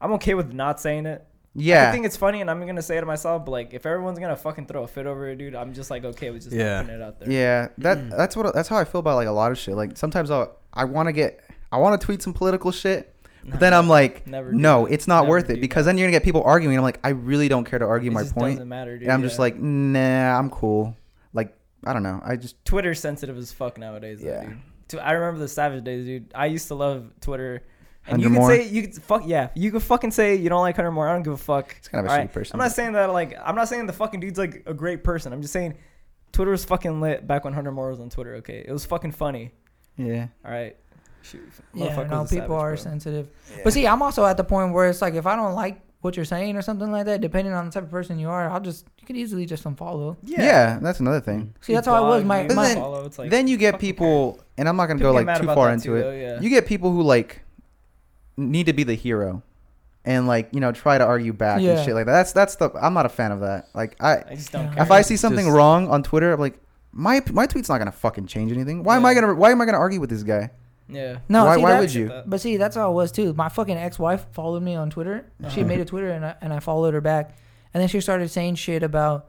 I'm 0.00 0.12
okay 0.12 0.34
with 0.34 0.52
not 0.52 0.80
saying 0.80 1.06
it. 1.06 1.24
Yeah. 1.54 1.74
I 1.74 1.78
Yeah, 1.86 1.92
think 1.92 2.06
it's 2.06 2.16
funny, 2.16 2.40
and 2.40 2.50
I'm 2.50 2.64
gonna 2.66 2.82
say 2.82 2.96
it 2.96 3.00
to 3.00 3.06
myself. 3.06 3.44
But 3.44 3.50
like, 3.52 3.74
if 3.74 3.86
everyone's 3.86 4.18
gonna 4.18 4.36
fucking 4.36 4.66
throw 4.66 4.82
a 4.84 4.86
fit 4.88 5.06
over 5.06 5.28
it, 5.28 5.36
dude, 5.36 5.54
I'm 5.54 5.72
just 5.72 5.90
like 5.90 6.04
okay 6.04 6.30
with 6.30 6.42
just 6.44 6.54
Yeah. 6.54 6.82
putting 6.82 6.96
it 6.96 7.02
out 7.02 7.18
there. 7.20 7.30
yeah. 7.30 7.68
That 7.78 7.98
mm. 7.98 8.16
that's 8.16 8.36
what 8.36 8.52
that's 8.54 8.68
how 8.68 8.76
I 8.76 8.84
feel 8.84 8.98
about 9.00 9.16
like 9.16 9.28
a 9.28 9.32
lot 9.32 9.50
of 9.52 9.58
shit. 9.58 9.74
Like 9.74 9.96
sometimes 9.96 10.30
I 10.30 10.46
I 10.72 10.84
want 10.84 11.06
to 11.08 11.12
get 11.12 11.40
I 11.72 11.78
want 11.78 12.00
to 12.00 12.04
tweet 12.04 12.22
some 12.22 12.32
political 12.32 12.72
shit, 12.72 13.14
but 13.44 13.60
then 13.60 13.72
I'm 13.72 13.88
like, 13.88 14.26
no, 14.26 14.86
that. 14.86 14.92
it's 14.92 15.06
not 15.08 15.26
worth 15.26 15.50
it 15.50 15.60
because 15.60 15.86
then 15.86 15.96
you're 15.98 16.06
gonna 16.08 16.16
get 16.16 16.24
people 16.24 16.42
arguing. 16.42 16.76
I'm 16.76 16.82
like, 16.82 17.00
I 17.04 17.10
really 17.10 17.48
don't 17.48 17.64
care 17.64 17.78
to 17.78 17.84
argue 17.86 18.10
It 18.10 18.14
my 18.14 18.24
point, 18.24 18.56
doesn't 18.56 18.68
matter, 18.68 18.94
dude. 18.98 19.04
and 19.04 19.12
I'm 19.12 19.22
just 19.22 19.38
like, 19.38 19.56
nah, 19.58 20.38
I'm 20.38 20.50
cool. 20.50 20.96
Like 21.32 21.56
I 21.84 21.92
don't 21.92 22.02
know. 22.02 22.20
I 22.24 22.36
just 22.36 22.62
Twitter's 22.64 23.00
sensitive 23.00 23.36
as 23.38 23.52
fuck 23.52 23.78
nowadays. 23.78 24.20
Though, 24.20 24.28
Yeah. 24.30 24.52
dude. 24.88 25.00
I 25.00 25.12
remember 25.12 25.40
the 25.40 25.48
savage 25.48 25.84
days, 25.84 26.04
dude. 26.04 26.32
I 26.34 26.46
used 26.46 26.68
to 26.68 26.74
love 26.74 27.10
Twitter. 27.20 27.62
And 28.06 28.22
Hunter 28.22 28.28
you 28.28 28.34
can 28.34 28.48
say 28.48 28.68
you 28.68 28.82
could 28.88 29.02
fuck 29.02 29.22
yeah, 29.26 29.50
you 29.54 29.70
could 29.70 29.82
fucking 29.82 30.10
say 30.10 30.34
you 30.34 30.48
don't 30.48 30.62
like 30.62 30.74
Hunter 30.76 30.90
Moore. 30.90 31.06
I 31.08 31.12
don't 31.12 31.22
give 31.22 31.34
a 31.34 31.36
fuck. 31.36 31.74
It's 31.78 31.86
kind 31.88 32.04
of 32.04 32.10
a 32.10 32.14
All 32.14 32.18
shitty 32.24 32.32
person. 32.32 32.54
I'm 32.58 32.64
not 32.64 32.72
saying 32.72 32.92
that 32.94 33.12
like 33.12 33.36
I'm 33.44 33.54
not 33.54 33.68
saying 33.68 33.86
the 33.86 33.92
fucking 33.92 34.20
dude's 34.20 34.38
like 34.38 34.62
a 34.66 34.74
great 34.74 35.04
person. 35.04 35.32
I'm 35.34 35.42
just 35.42 35.52
saying 35.52 35.76
Twitter 36.32 36.50
was 36.50 36.64
fucking 36.64 37.00
lit 37.00 37.26
back 37.26 37.44
when 37.44 37.52
Hunter 37.52 37.70
Moore 37.72 37.90
was 37.90 38.00
on 38.00 38.08
Twitter. 38.08 38.36
Okay, 38.36 38.64
it 38.66 38.72
was 38.72 38.84
fucking 38.86 39.12
funny. 39.12 39.52
yeah. 39.96 40.28
All 40.44 40.50
right, 40.50 40.76
shoot. 41.22 41.42
yeah, 41.74 41.86
Motherfucker 41.88 42.10
no, 42.10 42.20
people 42.24 42.28
savage, 42.28 42.50
are 42.50 42.68
bro. 42.70 42.76
sensitive. 42.76 43.28
But 43.64 43.72
see, 43.72 43.86
I'm 43.86 44.02
also 44.02 44.24
at 44.24 44.36
the 44.36 44.44
point 44.44 44.72
where 44.72 44.88
it's 44.88 45.02
like 45.02 45.14
if 45.14 45.26
I 45.26 45.36
don't 45.36 45.54
like 45.54 45.80
what 46.02 46.16
you're 46.16 46.24
saying 46.24 46.56
or 46.56 46.62
something 46.62 46.90
like 46.90 47.04
that, 47.06 47.20
depending 47.20 47.52
on 47.52 47.66
the 47.66 47.70
type 47.70 47.82
of 47.82 47.90
person 47.90 48.18
you 48.18 48.28
are, 48.30 48.48
I'll 48.50 48.60
just 48.60 48.86
you 48.98 49.06
could 49.06 49.16
easily 49.16 49.44
just 49.46 49.64
unfollow. 49.64 50.16
yeah, 50.22 50.78
that's 50.80 51.00
another 51.00 51.20
thing. 51.20 51.54
See, 51.60 51.74
that's 51.74 51.86
how 51.86 51.94
I 51.94 52.00
was. 52.08 52.24
My 52.24 52.44
my 52.44 52.68
then- 52.68 52.76
follow, 52.76 53.04
it's 53.04 53.18
like, 53.18 53.30
then 53.30 53.46
you 53.48 53.56
get 53.56 53.72
fucking 53.74 53.88
people, 53.88 54.40
and 54.56 54.68
I'm 54.68 54.76
not 54.76 54.86
gonna 54.86 54.98
People 54.98 55.12
go 55.14 55.22
like 55.22 55.40
too 55.40 55.46
far 55.46 55.70
into 55.70 55.84
too, 55.84 55.96
it. 55.96 56.00
though, 56.02 56.12
yeah. 56.12 56.40
You 56.40 56.48
get 56.50 56.66
people 56.66 56.90
who 56.92 57.02
like 57.02 57.42
need 58.36 58.66
to 58.66 58.72
be 58.72 58.82
the 58.84 58.94
hero, 58.94 59.42
and 60.04 60.26
like 60.26 60.48
you 60.52 60.60
know 60.60 60.72
try 60.72 60.96
to 60.96 61.04
argue 61.04 61.32
back 61.34 61.60
Yeah. 61.60 61.72
and 61.76 61.84
shit 61.84 61.94
like 61.94 62.06
that. 62.06 62.12
That's 62.12 62.32
that's 62.32 62.56
the 62.56 62.70
I'm 62.80 62.94
not 62.94 63.04
a 63.06 63.10
fan 63.10 63.32
of 63.32 63.40
that. 63.40 63.68
Like 63.74 63.96
I, 64.00 64.24
I 64.30 64.34
just 64.34 64.52
don't 64.52 64.66
Yeah. 64.66 64.74
care. 64.74 64.82
if 64.84 64.90
I 64.90 65.02
see 65.02 65.16
something 65.16 65.44
Just- 65.46 65.56
wrong 65.56 65.88
on 65.90 66.02
Twitter, 66.02 66.32
I'm 66.32 66.40
like, 66.40 66.58
my 66.92 67.20
my 67.30 67.44
tweet's 67.46 67.68
not 67.68 67.76
gonna 67.78 67.92
fucking 67.92 68.26
change 68.26 68.50
anything. 68.52 68.82
Why 68.84 68.96
am 68.96 69.04
I 69.04 69.12
gonna 69.12 69.34
Why 69.34 69.50
am 69.50 69.60
I 69.60 69.66
gonna 69.66 69.78
argue 69.78 70.00
with 70.00 70.08
this 70.10 70.22
guy? 70.22 70.50
Yeah. 70.90 71.18
no. 71.28 71.44
why 71.44 71.56
see, 71.56 71.62
why 71.62 71.80
would 71.80 71.94
you? 71.94 72.22
But 72.26 72.40
see, 72.40 72.56
that's 72.56 72.76
how 72.76 72.90
it 72.90 72.94
was 72.94 73.12
too. 73.12 73.32
My 73.34 73.48
fucking 73.48 73.76
ex-wife 73.76 74.26
followed 74.32 74.62
me 74.62 74.74
on 74.74 74.90
Twitter. 74.90 75.26
She 75.50 75.60
Uh-huh. 75.60 75.64
made 75.68 75.80
a 75.80 75.84
Twitter 75.84 76.10
and 76.10 76.24
I, 76.24 76.34
and 76.40 76.52
I 76.52 76.60
followed 76.60 76.94
her 76.94 77.00
back. 77.00 77.36
And 77.72 77.80
then 77.80 77.88
she 77.88 78.00
started 78.00 78.28
saying 78.30 78.56
shit 78.56 78.82
about 78.82 79.28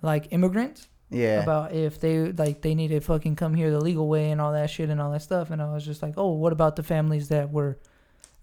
like 0.00 0.32
immigrants, 0.32 0.88
Yeah, 1.10 1.42
about 1.42 1.72
if 1.72 2.00
they 2.00 2.32
like 2.32 2.62
they 2.62 2.74
need 2.74 2.88
to 2.88 3.00
fucking 3.00 3.36
come 3.36 3.54
here 3.54 3.70
the 3.70 3.80
legal 3.80 4.08
way 4.08 4.30
and 4.30 4.40
all 4.40 4.52
that 4.52 4.70
shit 4.70 4.88
and 4.90 5.00
all 5.00 5.10
that 5.12 5.22
stuff. 5.22 5.50
And 5.50 5.60
I 5.62 5.72
was 5.72 5.84
just 5.84 6.02
like, 6.02 6.14
oh, 6.16 6.32
what 6.32 6.52
about 6.52 6.76
the 6.76 6.82
families 6.82 7.28
that 7.28 7.52
were, 7.52 7.78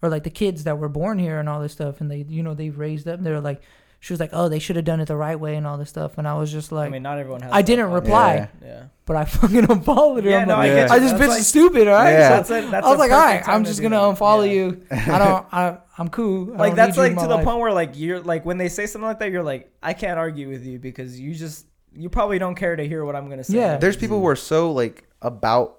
or 0.01 0.09
like 0.09 0.23
the 0.23 0.29
kids 0.29 0.63
that 0.65 0.77
were 0.77 0.87
born 0.89 1.17
here 1.19 1.39
and 1.39 1.49
all 1.49 1.59
this 1.59 1.73
stuff, 1.73 1.99
and 1.99 2.09
they 2.11 2.25
you 2.29 2.43
know 2.43 2.53
they've 2.53 2.77
raised 2.77 3.07
up. 3.07 3.21
They're 3.21 3.41
like, 3.41 3.61
she 3.99 4.13
was 4.13 4.19
like, 4.19 4.29
oh, 4.33 4.47
they 4.49 4.59
should 4.59 4.75
have 4.77 4.85
done 4.85 4.99
it 5.01 5.05
the 5.05 5.15
right 5.15 5.39
way 5.39 5.55
and 5.55 5.67
all 5.67 5.77
this 5.77 5.89
stuff. 5.89 6.17
And 6.17 6.27
I 6.27 6.35
was 6.37 6.51
just 6.51 6.71
like, 6.71 6.87
I 6.87 6.89
mean, 6.89 7.03
not 7.03 7.19
everyone 7.19 7.41
has. 7.41 7.51
I 7.53 7.61
didn't 7.61 7.85
problem. 7.87 8.03
reply. 8.03 8.33
Yeah. 8.61 8.67
Yeah. 8.67 8.83
but 9.05 9.15
I 9.17 9.25
fucking 9.25 9.69
unfollowed 9.69 10.23
her. 10.23 10.29
Yeah, 10.29 10.39
I'm 10.43 10.47
no, 10.47 10.55
like, 10.57 10.71
I 10.71 10.75
get 10.75 10.91
I 10.91 10.95
you. 10.95 11.01
this 11.01 11.11
That's 11.11 11.23
bitch 11.23 11.27
like- 11.27 11.41
stupid, 11.41 11.87
all 11.87 11.93
right? 11.95 12.11
Yeah. 12.11 12.29
That's 12.29 12.49
a, 12.49 12.61
that's 12.69 12.85
I 12.85 12.89
was 12.89 12.99
like, 12.99 13.11
all 13.11 13.21
perfect 13.21 13.35
right, 13.39 13.45
time 13.45 13.55
I'm 13.55 13.65
just 13.65 13.77
do 13.77 13.83
gonna 13.89 13.95
that. 13.97 14.19
unfollow 14.19 14.45
Yeah. 14.45 14.53
you. 14.53 14.85
I 15.13 15.17
don't. 15.19 15.45
I, 15.53 15.77
I'm 15.97 16.07
cool. 16.09 16.53
I 16.53 16.57
like 16.57 16.75
that's 16.75 16.97
like 16.97 17.15
to 17.15 17.21
the 17.27 17.35
life. 17.35 17.43
point 17.45 17.59
where 17.59 17.73
like 17.73 17.91
you're 17.95 18.21
like 18.21 18.45
when 18.45 18.57
they 18.57 18.69
say 18.69 18.85
something 18.85 19.05
like 19.07 19.19
that, 19.19 19.31
you're 19.31 19.43
like, 19.43 19.69
I 19.83 19.93
can't 19.93 20.17
argue 20.17 20.47
with 20.49 20.63
you 20.65 20.79
because 20.79 21.19
you 21.19 21.33
just 21.35 21.65
you 21.93 22.07
probably 22.09 22.39
don't 22.39 22.55
care 22.55 22.75
to 22.77 22.87
hear 22.87 23.03
what 23.03 23.15
I'm 23.17 23.29
gonna 23.29 23.43
say. 23.43 23.55
Yeah. 23.57 23.75
there's 23.77 23.97
people 23.97 24.19
who 24.21 24.27
are 24.27 24.35
so 24.37 24.71
like 24.71 25.09
about 25.21 25.78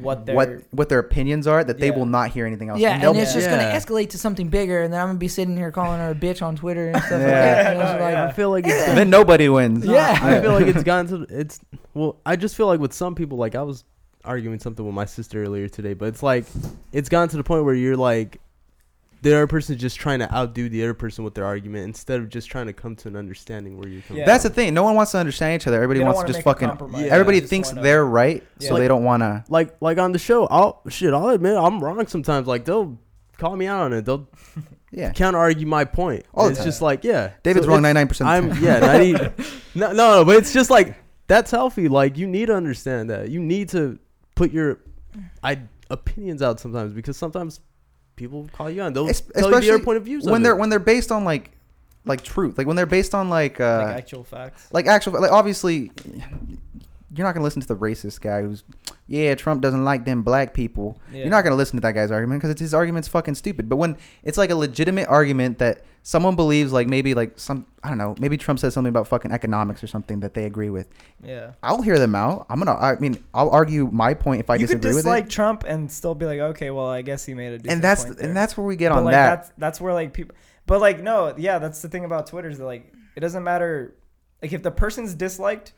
what 0.00 0.26
they're 0.26 0.34
what 0.34 0.62
what 0.70 0.88
their 0.88 0.98
opinions 0.98 1.46
are 1.46 1.62
that 1.64 1.78
they 1.78 1.88
Yeah. 1.88 1.96
will 1.96 2.06
not 2.06 2.30
hear 2.30 2.46
anything 2.46 2.68
else. 2.68 2.80
Yeah, 2.80 2.94
and 2.94 3.02
they'll- 3.02 3.16
it's 3.16 3.32
just 3.34 3.48
gonna 3.48 3.62
escalate 3.62 4.10
to 4.10 4.18
something 4.18 4.48
bigger, 4.48 4.82
and 4.82 4.92
then 4.92 5.00
I'm 5.00 5.08
gonna 5.08 5.18
be 5.18 5.28
sitting 5.28 5.56
here 5.56 5.70
calling 5.70 5.98
her 6.00 6.10
a 6.10 6.14
bitch 6.14 6.42
on 6.42 6.56
Twitter 6.56 6.88
and 6.88 6.96
stuff 6.98 7.10
like 7.12 7.20
Yeah. 7.22 7.62
that. 7.62 7.66
And 7.72 7.78
like, 8.00 8.12
yeah. 8.12 8.24
I 8.26 8.32
feel 8.32 8.50
like 8.50 8.66
it's 8.66 8.86
then 8.86 9.10
nobody 9.10 9.48
wins. 9.48 9.84
Yeah. 9.84 10.18
I 10.22 10.40
feel 10.40 10.52
like 10.52 10.66
it's 10.66 10.82
gotten 10.82 11.26
to 11.26 11.26
it's 11.40 11.60
well. 11.94 12.16
I 12.24 12.36
just 12.36 12.56
feel 12.56 12.66
like 12.66 12.80
with 12.80 12.92
some 12.92 13.14
people, 13.14 13.38
like 13.38 13.54
I 13.54 13.62
was 13.62 13.84
arguing 14.24 14.58
something 14.58 14.84
with 14.84 14.94
my 14.94 15.04
sister 15.04 15.42
earlier 15.42 15.68
today, 15.68 15.94
but 15.94 16.08
it's 16.08 16.22
like 16.22 16.44
it's 16.92 17.08
gotten 17.08 17.28
to 17.30 17.36
the 17.36 17.44
point 17.44 17.64
where 17.64 17.74
you're 17.74 17.96
like 17.96 18.40
the 19.22 19.34
other 19.34 19.46
person's 19.46 19.80
just 19.80 19.96
trying 19.98 20.20
to 20.20 20.32
outdo 20.34 20.68
the 20.68 20.82
other 20.82 20.94
person 20.94 21.24
with 21.24 21.34
their 21.34 21.44
argument 21.44 21.84
instead 21.84 22.20
of 22.20 22.28
just 22.28 22.48
trying 22.50 22.66
to 22.66 22.72
come 22.72 22.94
to 22.96 23.08
an 23.08 23.16
understanding 23.16 23.76
where 23.78 23.88
you're 23.88 24.02
coming. 24.02 24.20
Yeah. 24.20 24.26
That's 24.26 24.44
the 24.44 24.50
thing. 24.50 24.74
No 24.74 24.82
one 24.84 24.94
wants 24.94 25.12
to 25.12 25.18
understand 25.18 25.60
each 25.60 25.66
other. 25.66 25.76
Everybody 25.82 26.00
wants 26.04 26.16
wanna 26.18 26.28
just 26.28 26.42
fucking. 26.42 26.68
Yeah. 26.92 27.06
Everybody 27.12 27.40
just 27.40 27.50
thinks 27.50 27.68
wanna- 27.70 27.82
they're 27.82 28.04
right, 28.04 28.42
Yeah. 28.60 28.68
so 28.68 28.74
Like- 28.74 28.82
they 28.82 28.88
don't 28.88 29.04
want 29.04 29.22
to. 29.22 29.44
like 29.48 29.76
like 29.80 29.98
on 29.98 30.12
the 30.12 30.18
show. 30.18 30.46
I'll 30.46 30.82
shit. 30.88 31.12
I'll 31.12 31.28
admit 31.30 31.56
I'm 31.56 31.82
wrong 31.82 32.06
sometimes. 32.06 32.46
Like 32.46 32.64
they'll 32.64 32.98
call 33.38 33.56
me 33.56 33.66
out 33.66 33.80
on 33.80 33.92
it. 33.92 34.04
They'll 34.04 34.28
Yeah. 34.90 35.12
counter 35.12 35.38
argue 35.38 35.66
my 35.66 35.84
point. 35.84 36.24
All 36.32 36.44
the 36.46 36.50
it's 36.52 36.60
time. 36.60 36.66
just 36.68 36.80
like 36.82 37.04
yeah, 37.04 37.32
David's 37.42 37.66
So 37.66 37.72
wrong 37.72 37.82
99% 37.82 38.10
of 38.10 38.18
the 38.18 38.24
I'm 38.24 38.48
time. 38.50 38.62
yeah, 38.64 38.78
90, 38.80 39.12
no, 39.74 39.88
no, 39.92 39.92
no, 39.92 40.24
but 40.24 40.36
it's 40.36 40.52
just 40.52 40.70
like 40.70 40.94
that's 41.26 41.50
healthy. 41.50 41.88
Like 41.88 42.16
you 42.16 42.26
need 42.26 42.46
to 42.46 42.54
understand 42.54 43.10
that. 43.10 43.28
You 43.30 43.40
need 43.40 43.68
to 43.70 43.98
put 44.34 44.50
your 44.52 44.78
I 45.42 45.58
opinions 45.90 46.40
out 46.42 46.60
sometimes 46.60 46.92
because 46.94 47.16
sometimes 47.16 47.60
people 48.18 48.48
call 48.52 48.68
you 48.68 48.82
on. 48.82 48.92
They'll 48.92 49.08
Es- 49.08 49.20
tell 49.22 49.30
you 49.36 49.50
their 49.50 49.58
especially 49.60 49.84
point 49.84 49.96
of 49.96 50.04
views. 50.04 50.24
when 50.24 50.34
of 50.36 50.42
they're 50.42 50.52
it. 50.52 50.58
when 50.58 50.68
they're 50.68 50.78
based 50.78 51.10
on 51.10 51.24
like 51.24 51.52
like 52.04 52.22
truth 52.22 52.56
like 52.58 52.66
when 52.66 52.76
they're 52.76 52.86
based 52.86 53.14
on 53.14 53.28
like 53.28 53.60
uh 53.60 53.82
like 53.86 53.96
actual 53.96 54.24
facts. 54.24 54.66
like 54.72 54.86
actual 54.86 55.20
like 55.20 55.30
obviously 55.32 55.90
you're 57.14 57.26
not 57.26 57.32
gonna 57.32 57.44
listen 57.44 57.62
to 57.62 57.68
the 57.68 57.76
racist 57.76 58.20
guy 58.20 58.42
who's 58.42 58.64
yeah 59.06 59.34
trump 59.34 59.62
doesn't 59.62 59.84
like 59.84 60.04
them 60.04 60.22
black 60.22 60.52
people. 60.54 60.98
Yeah. 61.12 61.20
you're 61.20 61.30
not 61.30 61.42
gonna 61.42 61.56
listen 61.56 61.76
to 61.76 61.80
that 61.82 61.92
guy's 61.92 62.10
argument 62.10 62.42
because 62.42 62.58
his 62.60 62.74
argument's 62.74 63.08
fucking 63.08 63.34
stupid. 63.34 63.68
But 63.68 63.76
when 63.76 63.96
it's 64.22 64.36
like 64.38 64.50
a 64.50 64.54
legitimate 64.54 65.08
argument 65.08 65.58
that 65.58 65.84
someone 66.02 66.36
believes 66.36 66.72
like 66.72 66.86
maybe 66.86 67.12
like 67.14 67.38
some 67.38 67.66
i 67.82 67.88
don't 67.88 67.98
know 67.98 68.14
maybe 68.18 68.38
trump 68.38 68.58
says 68.58 68.72
something 68.72 68.88
about 68.88 69.06
fucking 69.06 69.30
economics 69.30 69.82
or 69.82 69.86
something 69.86 70.20
that 70.20 70.34
they 70.34 70.44
agree 70.44 70.70
with. 70.70 70.88
Yeah. 71.22 71.52
i'll 71.62 71.82
hear 71.82 71.98
them 71.98 72.14
out. 72.14 72.46
I'm 72.50 72.58
gonna 72.58 72.74
i 72.78 72.96
mean 72.98 73.22
i'll 73.34 73.50
argue 73.50 73.88
my 73.90 74.14
point 74.14 74.40
if 74.40 74.50
i 74.50 74.54
you 74.56 74.66
could 74.66 74.80
disagree 74.80 74.96
with 74.96 75.04
dislike 75.04 75.24
it. 75.24 75.30
Trump 75.30 75.64
and 75.66 75.90
still 75.90 76.14
be 76.14 76.26
like, 76.26 76.40
okay, 76.40 76.70
well, 76.70 76.88
I 76.88 77.02
guess 77.02 77.24
he 77.24 77.34
made 77.34 77.52
a 77.54 77.58
decent 77.58 77.72
and 77.72 77.82
that's 77.82 78.04
and 78.04 78.36
that's 78.36 78.56
where 78.56 78.66
we 78.66 78.76
get 78.76 78.90
but 78.90 78.98
on 78.98 79.04
like 79.04 79.12
that. 79.12 79.36
that's 79.36 79.52
that's 79.58 79.80
where 79.80 79.92
like 79.94 80.12
people 80.12 80.34
but 80.66 80.80
like 80.80 81.00
no 81.02 81.34
yeah 81.38 81.58
that's 81.58 81.80
the 81.82 81.88
thing 81.88 82.04
about 82.04 82.26
twitter 82.26 82.48
is 82.50 82.58
that 82.58 82.66
like 82.66 82.92
it 83.16 83.20
doesn't 83.20 83.42
matter 83.42 83.94
like 84.42 84.52
if 84.52 84.62
the 84.62 84.70
person's 84.70 85.14
disliked 85.14 85.72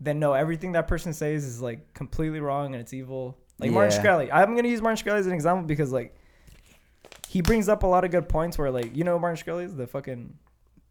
then 0.00 0.18
no 0.18 0.32
everything 0.32 0.72
that 0.72 0.86
person 0.88 1.12
says 1.12 1.44
is 1.44 1.60
like 1.60 1.92
completely 1.94 2.40
wrong 2.40 2.74
and 2.74 2.80
it's 2.80 2.92
evil 2.92 3.36
like 3.58 3.70
martin 3.70 3.92
Yeah. 3.92 4.02
shkreli 4.10 4.30
i'm 4.32 4.54
gonna 4.56 4.68
use 4.68 4.80
martin 4.82 5.04
shkreli 5.04 5.18
as 5.18 5.26
an 5.26 5.32
example 5.32 5.66
because 5.66 5.92
like 5.92 6.14
he 7.28 7.42
brings 7.42 7.68
up 7.68 7.82
a 7.82 7.86
lot 7.86 8.04
of 8.04 8.10
good 8.10 8.28
points 8.28 8.56
where 8.58 8.70
like 8.70 8.94
you 8.96 9.04
know 9.04 9.18
martin 9.18 9.42
shkreli 9.44 9.64
is 9.64 9.74
the 9.76 9.86
fucking 9.86 10.34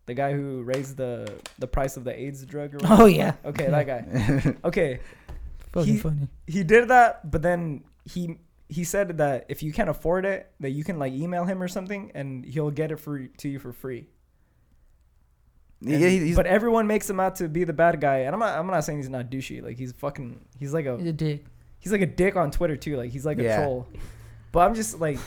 the 0.06 0.14
guy 0.14 0.32
who 0.34 0.64
raised 0.64 0.96
the 0.98 1.32
the 1.60 1.68
price 1.68 1.98
of 1.98 2.04
the 2.06 2.18
aids 2.18 2.46
drug 2.46 2.74
or 2.74 2.78
whatever. 2.78 3.04
Oh 3.04 3.06
yeah, 3.08 3.34
okay 3.44 3.68
that 3.70 3.86
guy 3.88 4.56
okay 4.64 5.00
fucking 5.74 5.94
He- 5.96 6.00
funny. 6.00 6.28
he 6.48 6.64
did 6.64 6.88
that, 6.88 7.30
but 7.30 7.42
then 7.42 7.84
he 8.06 8.38
he 8.70 8.84
said 8.86 9.18
that 9.18 9.46
if 9.50 9.62
you 9.64 9.74
can't 9.74 9.90
afford 9.90 10.26
it, 10.26 10.50
that 10.62 10.70
you 10.72 10.84
can 10.86 10.98
like 10.98 11.12
email 11.14 11.44
him 11.46 11.62
or 11.64 11.68
something, 11.68 12.12
and 12.16 12.46
he'll 12.46 12.72
get 12.72 12.92
it 12.92 13.00
for 13.02 13.20
to 13.28 13.50
you 13.50 13.60
for 13.60 13.74
free. 13.74 14.08
Yeah, 15.82 15.98
he's, 16.10 16.36
but 16.36 16.46
everyone 16.48 16.88
makes 16.88 17.10
him 17.10 17.20
out 17.20 17.36
to 17.36 17.48
be 17.48 17.64
the 17.64 17.74
bad 17.74 18.02
guy, 18.02 18.20
and 18.20 18.34
I'm 18.34 18.40
not 18.40 18.58
I'm 18.58 18.68
not 18.68 18.84
saying 18.84 19.00
he's 19.00 19.10
not 19.10 19.30
douchey. 19.30 19.62
Like 19.64 19.78
he's 19.78 19.92
fucking 19.94 20.40
he's 20.60 20.74
like 20.74 20.86
He's 20.86 21.06
a 21.06 21.10
a 21.10 21.14
dick. 21.14 21.46
he's 21.80 21.92
like 21.92 22.02
a 22.02 22.06
dick 22.08 22.36
on 22.36 22.52
Twitter 22.52 22.76
too. 22.76 22.98
Like 22.98 23.12
he's 23.12 23.26
like 23.26 23.40
a 23.40 23.56
troll. 23.56 23.88
But 24.52 24.60
I'm 24.68 24.74
just 24.76 25.00
like 25.00 25.20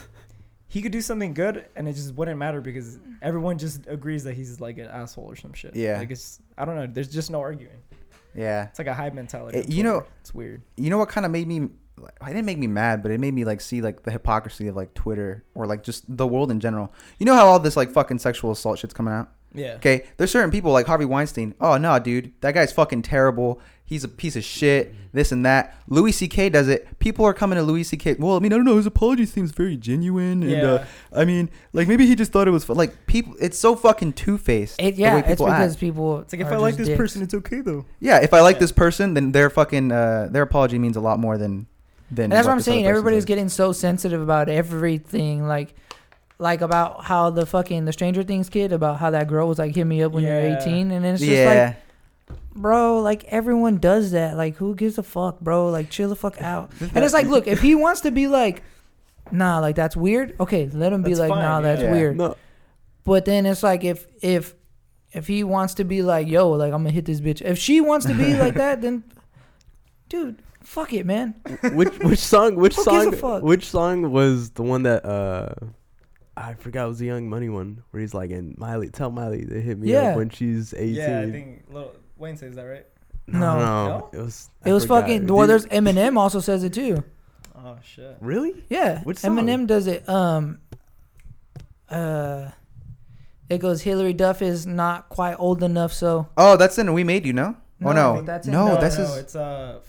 he 0.67 0.81
could 0.81 0.91
do 0.91 1.01
something 1.01 1.33
good, 1.33 1.65
and 1.75 1.87
it 1.87 1.93
just 1.93 2.13
wouldn't 2.15 2.37
matter 2.37 2.61
because 2.61 2.99
everyone 3.21 3.57
just 3.57 3.81
agrees 3.87 4.23
that 4.25 4.33
he's 4.35 4.59
like 4.59 4.77
an 4.77 4.87
asshole 4.87 5.25
or 5.25 5.35
some 5.35 5.53
shit. 5.53 5.75
Yeah. 5.75 5.97
like 5.99 6.11
it's 6.11 6.39
I 6.57 6.65
don't 6.65 6.75
know. 6.75 6.87
There's 6.87 7.09
just 7.09 7.29
no 7.31 7.39
arguing. 7.41 7.77
yeah 8.35 8.67
It's 8.67 8.79
like 8.79 8.87
a 8.87 8.93
hive 8.93 9.13
mentality. 9.13 9.57
Eh, 9.59 9.63
on 9.63 9.71
you 9.71 9.83
know- 9.83 10.05
it's 10.21 10.33
weird. 10.33 10.61
you 10.77 10.89
know 10.89 10.97
what 10.97 11.09
kind 11.09 11.25
of 11.25 11.31
made 11.31 11.47
me 11.47 11.69
like, 11.97 12.13
it 12.23 12.27
didn't 12.27 12.45
make 12.45 12.57
me 12.57 12.65
mad 12.67 13.03
but 13.03 13.11
it 13.11 13.19
made 13.19 13.33
me 13.33 13.45
like 13.45 13.61
see 13.61 13.79
like 13.81 14.01
the 14.03 14.09
hypocrisy 14.11 14.67
of 14.67 14.75
like 14.75 14.91
twitter 14.95 15.43
or 15.53 15.67
like 15.67 15.83
just 15.83 16.03
the 16.17 16.25
world 16.25 16.49
in 16.49 16.59
general 16.59 16.91
you 17.19 17.25
know 17.27 17.35
how 17.35 17.45
all 17.45 17.59
this 17.59 17.77
like 17.77 17.91
fucking 17.91 18.17
sexual 18.17 18.49
assault 18.51 18.79
shit's 18.79 18.93
coming 18.93 19.13
out 19.13 19.29
Yeah. 19.53 19.73
okay 19.75 20.05
there's 20.17 20.31
certain 20.31 20.51
people 20.51 20.71
like 20.71 20.85
harvey 20.85 21.05
weinstein 21.05 21.53
oh 21.59 21.77
no 21.77 21.99
dude 21.99 22.31
that 22.41 22.53
guy's 22.53 22.71
fucking 22.71 23.01
terrible 23.01 23.59
he's 23.83 24.05
a 24.05 24.07
piece 24.07 24.37
of 24.37 24.45
shit 24.45 24.95
this 25.11 25.33
and 25.33 25.45
that 25.45 25.75
louis 25.89 26.13
ck 26.13 26.49
does 26.53 26.69
it 26.69 26.87
people 26.99 27.25
are 27.25 27.33
coming 27.33 27.57
to 27.57 27.63
louis 27.63 27.83
ck 27.91 28.17
well 28.17 28.37
i 28.37 28.39
mean 28.39 28.53
i 28.53 28.55
don't 28.55 28.63
know 28.63 28.77
his 28.77 28.85
apology 28.85 29.25
seems 29.25 29.51
very 29.51 29.75
genuine 29.75 30.41
and 30.43 30.51
Yeah. 30.51 30.63
uh, 30.63 30.85
i 31.13 31.25
mean 31.25 31.49
like 31.73 31.89
maybe 31.89 32.05
he 32.05 32.15
just 32.15 32.31
thought 32.31 32.47
it 32.47 32.51
was 32.51 32.63
fu-. 32.63 32.73
like 32.73 33.05
people 33.07 33.35
it's 33.41 33.59
so 33.59 33.75
fucking 33.75 34.13
two-faced 34.13 34.81
It, 34.81 34.95
the 34.95 35.01
yeah, 35.01 35.15
way 35.15 35.19
it's 35.27 35.41
because 35.41 35.71
act. 35.73 35.79
people. 35.81 36.19
It's 36.19 36.31
like 36.31 36.41
if 36.41 36.47
I 36.47 36.55
like 36.55 36.77
this 36.77 36.87
dicks. 36.87 36.97
person, 36.97 37.21
it's 37.21 37.33
okay 37.33 37.59
though. 37.59 37.85
yeah 37.99 38.19
if 38.21 38.33
i 38.33 38.39
like 38.39 38.55
Yeah. 38.55 38.59
this 38.61 38.71
person 38.71 39.15
then 39.15 39.33
their 39.33 39.49
fucking 39.49 39.91
uh 39.91 40.29
their 40.31 40.43
apology 40.43 40.79
means 40.79 40.95
a 40.95 41.01
lot 41.01 41.19
more 41.19 41.37
than 41.37 41.67
than 42.09 42.25
And 42.25 42.31
that's 42.33 42.45
what 42.45 42.53
I'm 42.53 42.59
saying. 42.61 42.85
Everybody's 42.85 43.19
says. 43.23 43.25
getting 43.25 43.47
so 43.49 43.71
sensitive 43.71 44.21
about 44.21 44.49
everything, 44.49 45.47
like, 45.47 45.73
like 46.41 46.61
about 46.61 47.03
how 47.05 47.29
the 47.29 47.45
fucking 47.45 47.85
the 47.85 47.93
Stranger 47.93 48.23
Things 48.23 48.49
kid 48.49 48.73
about 48.73 48.97
how 48.99 49.11
that 49.11 49.27
girl 49.27 49.47
was 49.47 49.59
like, 49.59 49.75
"Hit 49.75 49.85
me 49.85 50.01
up 50.03 50.11
when 50.11 50.23
Yeah. 50.23 50.47
you're 50.49 50.57
18," 50.59 50.91
and 50.91 51.05
then 51.05 51.13
it's 51.13 51.21
just 51.21 51.31
yeah 51.31 51.75
like, 52.29 52.37
bro, 52.55 52.99
like 53.01 53.23
everyone 53.25 53.77
does 53.77 54.11
that. 54.11 54.35
Like, 54.35 54.55
who 54.57 54.75
gives 54.75 54.97
a 54.97 55.03
fuck, 55.03 55.39
bro? 55.39 55.69
Like, 55.69 55.89
chill 55.89 56.09
the 56.09 56.15
fuck 56.15 56.41
out. 56.41 56.71
And 56.81 57.03
it's 57.05 57.13
like, 57.13 57.27
look, 57.27 57.47
if 57.47 57.61
he 57.61 57.75
wants 57.75 58.01
to 58.01 58.11
be 58.11 58.27
like, 58.27 58.63
nah, 59.31 59.59
like 59.59 59.75
that's 59.75 59.95
weird. 59.95 60.35
Okay, 60.39 60.69
let 60.73 60.91
him 60.91 61.03
be 61.03 61.11
That's 61.11 61.19
like, 61.21 61.29
fine, 61.29 61.41
nah, 61.43 61.57
yeah. 61.57 61.61
that's 61.61 61.81
Yeah. 61.83 61.91
weird. 61.91 62.17
no, 62.17 62.35
But 63.03 63.25
then 63.25 63.45
it's 63.45 63.63
like 63.63 63.83
if 63.83 64.07
if 64.21 64.55
if 65.13 65.27
he 65.27 65.43
wants 65.43 65.73
to 65.75 65.83
be 65.83 66.01
like, 66.01 66.27
yo, 66.27 66.49
like 66.51 66.73
I'm 66.73 66.79
gonna 66.83 66.89
hit 66.91 67.05
this 67.05 67.21
bitch. 67.21 67.41
If 67.41 67.57
she 67.59 67.81
wants 67.81 68.05
to 68.07 68.13
be 68.13 68.33
like 68.43 68.55
that, 68.55 68.81
then, 68.81 69.03
dude, 70.09 70.41
fuck 70.63 70.93
it, 70.93 71.05
man. 71.05 71.35
which 71.73 71.99
which 71.99 72.19
song? 72.19 72.55
Which 72.55 72.75
Who 72.77 72.83
song? 72.83 73.11
fuck? 73.11 73.43
Which 73.43 73.69
song 73.69 74.11
was 74.11 74.51
the 74.51 74.63
one 74.63 74.83
that 74.83 75.05
uh, 75.05 75.53
I 76.37 76.53
forgot 76.53 76.85
it 76.85 76.87
was 76.89 76.99
the 76.99 77.05
Young 77.07 77.27
Money 77.29 77.49
one 77.49 77.83
where 77.91 77.99
he's 78.01 78.13
like, 78.13 78.31
and 78.31 78.57
Miley, 78.57 78.89
tell 78.89 79.11
Miley 79.11 79.45
to 79.45 79.61
hit 79.61 79.77
me 79.77 79.91
Yeah. 79.91 80.11
up 80.11 80.15
when 80.17 80.29
she's 80.29 80.73
eighteen. 80.73 80.95
Yeah, 80.95 81.19
I 81.21 81.31
think 81.31 81.65
Lil 81.69 81.91
Wayne 82.17 82.37
says 82.37 82.55
that, 82.55 82.63
right? 82.63 82.85
no, 83.27 83.39
No. 83.39 83.59
no, 83.59 83.87
No? 83.87 84.09
it 84.13 84.17
was. 84.23 84.49
It 84.65 84.73
was 84.73 84.83
forgot. 84.83 85.01
fucking. 85.01 85.21
Did- 85.21 85.31
Well, 85.31 85.47
there's 85.47 85.65
Eminem 85.67 86.17
also 86.17 86.39
says 86.39 86.63
it 86.63 86.73
too. 86.73 87.03
Oh 87.55 87.77
shit. 87.83 88.17
really. 88.21 88.63
Yeah, 88.69 89.03
Which 89.03 89.17
song? 89.19 89.37
Eminem 89.37 89.67
does 89.67 89.87
it. 89.87 90.07
Um, 90.09 90.59
uh, 91.89 92.49
it 93.49 93.59
goes. 93.59 93.81
Hilary 93.81 94.13
Duff 94.13 94.41
is 94.41 94.65
not 94.65 95.09
quite 95.09 95.35
old 95.37 95.61
enough, 95.63 95.93
so 95.93 96.27
Oh, 96.37 96.55
that's 96.57 96.77
in 96.77 96.91
We 96.93 97.03
Made 97.03 97.25
You, 97.25 97.33
no? 97.33 97.55
oh 97.83 97.91
No, 97.91 98.15
no, 98.15 98.21
that's 98.21 98.47
in- 98.47 98.53
no, 98.53 98.67
no, 98.69 98.81
that's 98.81 98.97
no, 98.97 99.03
his. 99.05 99.17
it's 99.17 99.35
uh. 99.35 99.79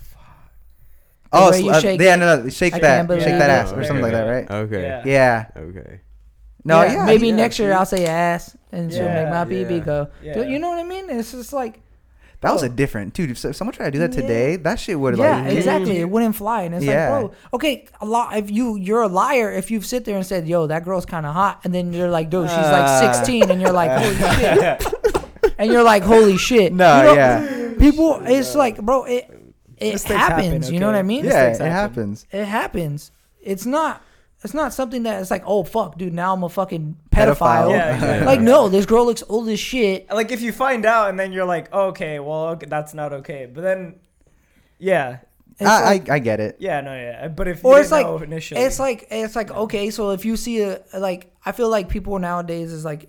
Oh, 1.35 1.51
way 1.51 1.61
sl- 1.61 1.65
you 1.65 1.71
uh, 1.71 1.81
shake 1.81 2.01
yeah, 2.01 2.17
no, 2.17 2.43
no, 2.43 2.49
shake 2.51 2.75
I 2.75 2.79
that, 2.81 3.09
can't 3.09 3.23
shake 3.23 3.39
that 3.39 3.49
it. 3.49 3.53
ass 3.53 3.73
or 3.73 3.77
There 3.77 3.85
something 3.85 4.05
you 4.05 4.13
like 4.13 4.13
that, 4.13 4.25
right? 4.29 4.51
Okay. 4.51 4.83
Yeah. 4.83 5.03
Yeah. 5.07 5.47
Okay. 5.57 6.01
No, 6.65 6.83
yeah, 6.83 6.93
yeah. 6.93 7.05
maybe 7.07 7.29
yeah, 7.29 7.37
next 7.37 7.59
year 7.59 7.69
dude. 7.69 7.77
I'll 7.77 7.87
say 7.87 8.07
ass, 8.07 8.57
and 8.71 8.93
she'll 8.93 9.05
make 9.09 9.29
my 9.29 9.45
Yeah, 9.45 9.45
BB 9.45 9.85
go. 9.85 10.09
Yeah. 10.23 10.35
Dude, 10.35 10.49
you 10.51 10.59
know 10.59 10.71
what 10.71 10.79
I 10.79 10.85
mean? 10.85 11.11
It's 11.11 11.33
just 11.33 11.53
like, 11.53 11.81
That 12.41 12.53
was 12.53 12.63
a 12.65 12.69
different 12.69 13.15
dude. 13.15 13.31
If 13.31 13.39
someone 13.39 13.73
tried 13.73 13.87
to 13.87 13.91
do 13.93 13.99
that 14.01 14.15
Yeah. 14.15 14.21
today, 14.21 14.57
that 14.57 14.79
shit 14.81 14.99
would 14.99 15.17
yeah, 15.17 15.43
like. 15.43 15.53
exactly. 15.57 15.99
It 15.99 16.09
wouldn't 16.11 16.35
fly, 16.37 16.63
and 16.63 16.75
it's 16.75 16.85
Yeah. 16.85 17.11
like, 17.11 17.21
bro, 17.21 17.33
okay, 17.55 17.87
a 18.01 18.07
lot. 18.07 18.37
If 18.37 18.51
you 18.51 18.77
you're 18.77 19.03
a 19.03 19.09
liar 19.09 19.51
if 19.53 19.71
you 19.71 19.81
sit 19.81 20.05
there 20.05 20.17
and 20.17 20.27
said, 20.27 20.47
yo, 20.49 20.67
that 20.69 20.85
girl's 20.85 21.07
kind 21.07 21.25
of 21.27 21.35
hot, 21.35 21.61
and 21.65 21.73
then 21.75 21.93
you're 21.93 22.09
like, 22.11 22.31
dude, 22.31 22.49
she's 22.49 22.59
Uh. 22.59 22.73
like 23.03 23.15
16, 23.15 23.51
and 23.51 23.61
you're 23.61 23.73
like, 23.73 23.91
holy 23.91 24.15
shit, 24.39 24.85
and 25.59 25.71
you're 25.73 25.83
like, 25.85 26.03
holy 26.03 26.37
shit. 26.37 26.73
No, 26.73 26.99
You 26.99 27.05
know, 27.09 27.15
yeah, 27.15 27.71
People, 27.79 28.21
it's 28.25 28.55
like, 28.55 28.81
bro, 28.81 29.05
it 29.05 29.29
it 29.79 29.93
Mistakes 29.95 30.15
happens. 30.15 30.53
happen, 30.67 30.75
You 30.75 30.79
know 30.81 30.87
what. 30.87 30.95
I 30.95 31.03
mean? 31.03 31.25
yeah, 31.25 31.47
it 31.47 31.59
happen. 31.59 31.71
happens. 31.73 32.27
It 32.31 32.45
happens. 32.45 33.11
It's 33.43 33.67
not. 33.67 34.01
It's 34.45 34.55
not 34.55 34.73
something 34.75 35.05
that 35.05 35.21
it's 35.21 35.31
like, 35.31 35.45
oh 35.47 35.63
fuck, 35.65 35.97
dude, 35.99 36.13
now 36.13 36.35
I'm 36.35 36.43
a 36.43 36.49
fucking 36.49 36.97
pedophile. 37.11 37.37
Pedophile. 37.37 37.71
Yeah, 37.71 37.95
exactly. 37.95 38.27
Like, 38.27 38.41
no, 38.41 38.69
this 38.69 38.87
girl 38.87 39.07
looks 39.07 39.23
old 39.29 39.49
as 39.49 39.61
shit. 39.61 40.11
Like 40.13 40.33
if 40.33 40.43
you 40.43 40.53
find 40.53 40.85
out 40.85 41.11
and 41.11 41.19
then 41.21 41.33
you're 41.33 41.45
like, 41.45 41.69
oh, 41.73 41.89
okay, 41.89 42.19
well, 42.19 42.49
okay, 42.51 42.67
that's 42.67 42.93
not 42.95 43.13
okay. 43.13 43.49
But 43.53 43.61
then, 43.63 43.97
yeah, 44.79 45.19
I, 45.61 45.65
like- 45.95 46.09
I 46.11 46.15
I 46.15 46.19
get 46.19 46.41
it. 46.41 46.57
yeah, 46.59 46.81
no, 46.81 46.93
yeah. 46.95 47.29
But 47.29 47.47
if 47.47 47.63
you 47.63 47.69
or 47.69 47.75
didn't 47.75 47.83
it's 47.85 47.93
like 47.93 48.23
initially, 48.23 48.61
it's 48.63 48.79
like 48.81 49.07
it's 49.11 49.37
like 49.37 49.51
okay 49.53 49.91
so 49.91 50.11
if 50.11 50.25
you 50.25 50.37
see 50.37 50.63
a 50.63 50.81
like 50.99 51.31
i 51.45 51.53
feel 51.53 51.69
like 51.69 51.89
people 51.89 52.19
nowadays 52.19 52.73
is 52.73 52.85
like 52.85 53.09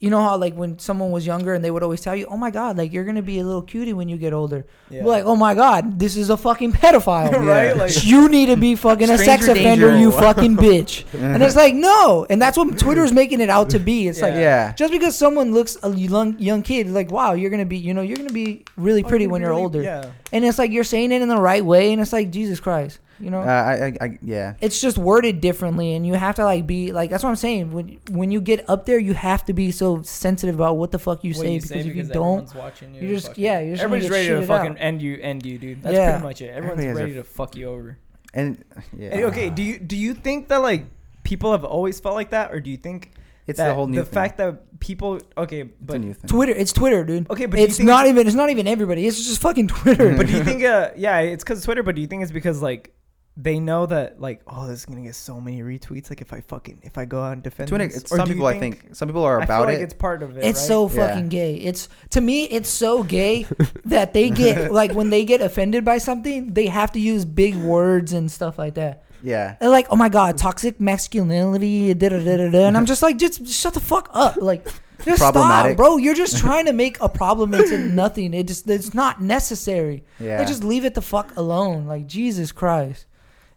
you 0.00 0.10
know 0.10 0.22
how 0.22 0.36
like 0.36 0.54
when 0.54 0.78
someone 0.78 1.10
was 1.10 1.26
younger 1.26 1.54
and 1.54 1.64
they 1.64 1.70
would 1.70 1.82
always 1.82 2.00
tell 2.00 2.14
you 2.14 2.24
oh 2.30 2.36
my 2.36 2.50
god 2.50 2.76
like 2.78 2.92
you're 2.92 3.04
gonna 3.04 3.22
be 3.22 3.40
a 3.40 3.44
little 3.44 3.62
cutie 3.62 3.92
when 3.92 4.08
you 4.08 4.16
get 4.16 4.32
older 4.32 4.64
yeah. 4.90 5.02
We're 5.02 5.10
like 5.10 5.24
oh 5.24 5.34
my 5.36 5.54
god 5.54 5.98
this 5.98 6.16
is 6.16 6.30
a 6.30 6.36
fucking 6.36 6.72
pedophile 6.72 7.32
right? 7.46 7.76
Like, 7.76 8.04
you 8.04 8.28
need 8.28 8.46
to 8.46 8.56
be 8.56 8.76
fucking 8.76 9.10
a 9.10 9.18
sex 9.18 9.42
Stranger 9.44 9.60
offender 9.60 9.90
danger. 9.90 10.00
you 10.00 10.12
fucking 10.26 10.56
bitch 10.56 11.04
and 11.14 11.42
it's 11.42 11.56
like 11.56 11.74
no 11.74 12.26
and 12.30 12.40
that's 12.40 12.56
what 12.56 12.78
twitter's 12.78 13.12
making 13.12 13.40
it 13.40 13.50
out 13.50 13.70
to 13.70 13.78
be 13.80 14.06
it's 14.08 14.22
like 14.22 14.34
Yeah. 14.34 14.40
Yeah. 14.40 14.72
just 14.72 14.92
because 14.92 15.16
someone 15.18 15.52
looks 15.52 15.76
a 15.82 15.90
young 15.92 16.38
young 16.38 16.62
kid 16.62 16.88
like 16.88 17.10
wow 17.10 17.32
you're 17.32 17.50
gonna 17.50 17.64
be 17.66 17.76
you 17.78 17.92
know 17.92 18.02
you're 18.02 18.16
gonna 18.16 18.30
be 18.30 18.64
really 18.76 19.02
oh, 19.04 19.08
pretty 19.08 19.24
you're 19.24 19.32
when 19.32 19.40
you're 19.40 19.50
really- 19.50 19.62
older 19.62 19.82
Yeah, 19.82 20.12
and 20.32 20.44
it's 20.44 20.58
like 20.58 20.70
you're 20.70 20.84
saying 20.84 21.10
it 21.12 21.22
in 21.22 21.28
the 21.28 21.40
right 21.40 21.64
way 21.64 21.92
and 21.92 22.00
it's 22.00 22.12
like 22.12 22.30
jesus 22.30 22.60
christ 22.60 23.00
you 23.20 23.30
know 23.30 23.40
Uh, 23.40 23.44
I, 23.46 23.72
I, 23.86 23.96
I, 24.00 24.18
yeah. 24.22 24.54
it's 24.60 24.80
just 24.80 24.96
worded 24.98 25.40
differently 25.40 25.94
and 25.94 26.06
you 26.06 26.14
have 26.14 26.36
to 26.36 26.44
like 26.44 26.66
be 26.66 26.92
like 26.92 27.10
that's 27.10 27.22
what 27.24 27.30
i'm 27.30 27.36
saying 27.36 27.72
when 27.72 27.98
when 28.10 28.30
you 28.30 28.40
get 28.40 28.68
up 28.68 28.86
there 28.86 28.98
you 28.98 29.14
have 29.14 29.44
to 29.46 29.52
be 29.52 29.70
so 29.72 30.02
sensitive 30.02 30.54
about 30.54 30.76
what 30.76 30.90
the 30.92 30.98
fuck 30.98 31.24
you 31.24 31.32
What 31.32 31.40
say 31.40 31.52
you 31.54 31.58
because 31.60 31.68
say 31.70 31.80
if 31.80 31.96
you 31.96 32.02
don't 32.04 32.54
watching 32.54 32.94
you, 32.94 33.02
you're 33.02 33.14
just- 33.16 33.28
fucking- 33.28 33.44
yeah, 33.44 33.60
you're 33.60 33.74
just 33.76 33.82
gonna 33.82 33.96
everybody's 33.96 34.24
get 34.26 34.30
ready 34.34 34.40
to 34.40 34.46
fucking 34.46 34.70
out. 34.72 34.76
end 34.88 35.02
you, 35.02 35.18
end 35.20 35.44
you, 35.46 35.58
dude. 35.58 35.82
That's 35.82 35.94
Yeah. 35.96 36.10
pretty 36.12 36.24
much 36.24 36.42
it. 36.42 36.50
Everyone's 36.50 36.80
Everybody 36.80 37.04
ready 37.04 37.18
a- 37.18 37.22
to 37.22 37.24
fuck 37.24 37.56
you 37.56 37.66
over. 37.68 37.98
And 38.34 38.62
yeah, 38.96 39.10
Hey, 39.16 39.24
okay, 39.24 39.50
do 39.50 39.62
you 39.62 39.78
do 39.78 39.96
you 39.96 40.14
think 40.14 40.48
that 40.48 40.58
like 40.62 40.84
people 41.24 41.52
have 41.52 41.64
always 41.64 41.98
felt 42.00 42.14
like 42.14 42.30
that, 42.30 42.52
or 42.52 42.60
do 42.60 42.70
you 42.70 42.76
think 42.76 43.10
it's 43.46 43.56
that 43.58 43.68
the 43.68 43.74
whole 43.74 43.86
new 43.86 43.96
the 44.00 44.04
thing. 44.04 44.12
fact 44.14 44.36
that 44.38 44.78
people 44.80 45.18
okay, 45.36 45.62
it's 45.62 45.70
a 45.72 45.84
but 45.84 46.00
new 46.00 46.12
thing. 46.14 46.28
twitter 46.28 46.52
it's 46.52 46.70
twitter 46.72 47.02
dude 47.04 47.28
okay, 47.30 47.46
but 47.46 47.56
do 47.56 47.62
you 47.62 47.66
it's 47.66 47.78
think 47.78 47.86
not 47.88 48.06
even 48.06 48.26
it's 48.26 48.36
not 48.36 48.50
even 48.50 48.66
everybody 48.68 49.06
it's 49.06 49.16
just 49.26 49.40
fucking 49.40 49.66
twitter 49.68 50.14
But 50.16 50.26
do 50.28 50.32
you 50.36 50.44
think 50.50 50.62
uh 50.62 50.90
yeah, 50.96 51.18
it's 51.20 51.42
because 51.42 51.64
Twitter, 51.64 51.82
but 51.82 51.94
do 51.96 52.00
you 52.02 52.06
think 52.06 52.22
it's 52.22 52.30
because 52.32 52.60
like 52.62 52.92
they 53.40 53.60
know 53.60 53.86
that 53.86 54.20
like 54.20 54.40
oh 54.48 54.66
this 54.66 54.80
is 54.80 54.84
gonna 54.86 55.00
get 55.02 55.14
so 55.14 55.40
many 55.40 55.60
retweets 55.62 56.10
like 56.10 56.20
if 56.20 56.32
I 56.32 56.40
fucking 56.40 56.80
if 56.82 56.98
I 56.98 57.04
go 57.04 57.22
out 57.22 57.34
and 57.34 57.42
defend 57.42 57.68
To 57.68 57.76
an, 57.76 57.82
this. 57.82 57.98
ex- 57.98 58.10
some 58.10 58.24
do 58.24 58.30
you 58.30 58.34
people, 58.34 58.46
I 58.48 58.58
think, 58.58 58.96
some 58.96 59.06
people 59.08 59.22
are 59.22 59.40
I 59.40 59.46
feel 59.46 59.56
about 59.56 59.68
like 59.68 59.78
it's 59.78 59.94
part 59.94 60.24
of 60.24 60.36
it. 60.36 60.44
It's 60.44 60.58
right? 60.60 60.66
so 60.66 60.90
Yeah. 60.90 61.06
fucking 61.08 61.28
gay. 61.28 61.54
It's 61.54 61.88
to 62.10 62.20
me, 62.20 62.44
it's 62.46 62.68
so 62.68 63.04
gay 63.04 63.46
that 63.84 64.12
they 64.12 64.30
get 64.30 64.72
like 64.80 64.92
when 64.92 65.10
they 65.10 65.24
get 65.24 65.40
offended 65.40 65.84
by 65.84 65.98
something, 65.98 66.52
they 66.52 66.66
have 66.66 66.90
to 66.92 66.98
use 67.00 67.24
big 67.24 67.54
words 67.56 68.12
and 68.12 68.30
stuff 68.30 68.58
like 68.58 68.74
that. 68.74 69.04
yeah, 69.22 69.56
They're 69.60 69.68
like, 69.70 69.86
"Oh 69.90 69.96
my 69.96 70.08
god, 70.08 70.36
toxic 70.38 70.80
masculinity," 70.80 71.94
da 71.94 72.08
da 72.08 72.18
da 72.24 72.36
da 72.36 72.50
da, 72.50 72.66
and 72.66 72.76
I'm 72.76 72.86
just 72.86 73.02
like, 73.02 73.18
just 73.18 73.46
shut 73.48 73.74
the 73.74 73.80
fuck 73.80 74.08
up, 74.12 74.36
like. 74.36 74.66
Just 75.04 75.18
stop, 75.24 75.76
bro. 75.76 75.96
You're 75.96 76.16
just 76.16 76.38
trying 76.44 76.66
to 76.66 76.72
make 76.72 77.00
a 77.00 77.08
problem 77.08 77.54
into 77.54 77.78
nothing. 77.78 78.34
It 78.34 78.48
just 78.48 78.68
it's 78.68 78.94
not 78.94 79.22
necessary. 79.22 80.02
yeah. 80.18 80.38
Like, 80.38 80.48
just 80.48 80.64
leave 80.64 80.84
it 80.84 80.94
the 80.94 81.00
fuck 81.02 81.36
alone. 81.36 81.86
Like 81.86 82.08
Jesus 82.08 82.50
Christ, 82.50 83.06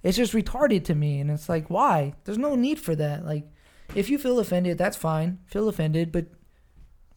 it's 0.03 0.17
just 0.17 0.33
retarded 0.33 0.83
to 0.85 0.95
me. 0.95 1.19
And 1.19 1.29
it's 1.31 1.47
like, 1.49 1.69
why? 1.69 2.13
There's 2.23 2.37
no 2.37 2.55
need 2.55 2.79
for 2.79 2.95
that. 2.95 3.25
Like, 3.25 3.45
if 3.95 4.09
you 4.09 4.17
feel 4.17 4.39
offended, 4.39 4.77
that's 4.77 4.97
fine. 4.97 5.39
Feel 5.47 5.67
offended, 5.67 6.11
but 6.11 6.25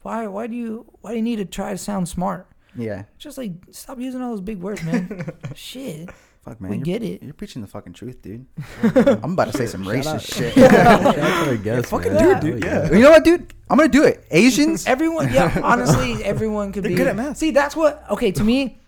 why? 0.02 0.26
Why 0.26 0.46
do 0.46 0.56
you? 0.56 0.86
Why 1.00 1.10
do 1.12 1.16
you 1.16 1.22
need 1.22 1.36
to 1.36 1.44
try 1.44 1.70
to 1.72 1.78
sound 1.78 2.08
smart? 2.08 2.46
yeah. 2.76 3.04
Just 3.18 3.38
like 3.38 3.52
stop 3.70 3.98
using 4.00 4.20
all 4.20 4.30
those 4.30 4.40
big 4.40 4.58
words, 4.60 4.82
man. 4.82 5.32
Shit, 5.54 6.10
Fuck 6.42 6.60
man, 6.60 6.70
we 6.72 6.78
get 6.78 7.02
it. 7.02 7.22
you're 7.22 7.32
preaching 7.32 7.62
the 7.62 7.68
fucking 7.68 7.92
truth, 7.94 8.20
dude. 8.20 8.44
I'm 8.82 9.32
about 9.34 9.52
to 9.52 9.56
say 9.56 9.66
some 9.66 9.84
Shout 9.84 9.94
racist 9.94 10.06
out- 10.14 10.20
shit. 10.22 10.54
Shout 10.54 10.74
out 10.74 11.14
to 11.14 11.48
our 11.50 11.56
guest, 11.56 11.88
fucking 11.88 12.12
man. 12.12 12.40
dude, 12.42 12.60
dude, 12.60 12.64
Hell 12.64 12.94
You 12.94 13.02
know 13.04 13.10
what, 13.12 13.24
dude? 13.24 13.54
I'm 13.70 13.78
gonna 13.78 13.88
do 13.88 14.04
it. 14.04 14.26
Asians. 14.30 14.86
Everyone, 14.88 15.32
yeah. 15.32 15.58
Honestly, 15.62 16.22
everyone 16.24 16.72
could 16.72 16.82
They're 16.82 16.90
be 16.90 16.96
good 16.96 17.06
at 17.06 17.16
math. 17.16 17.36
See, 17.38 17.52
that's 17.52 17.74
what. 17.76 18.04
Okay, 18.10 18.30
to 18.32 18.44
me, 18.44 18.78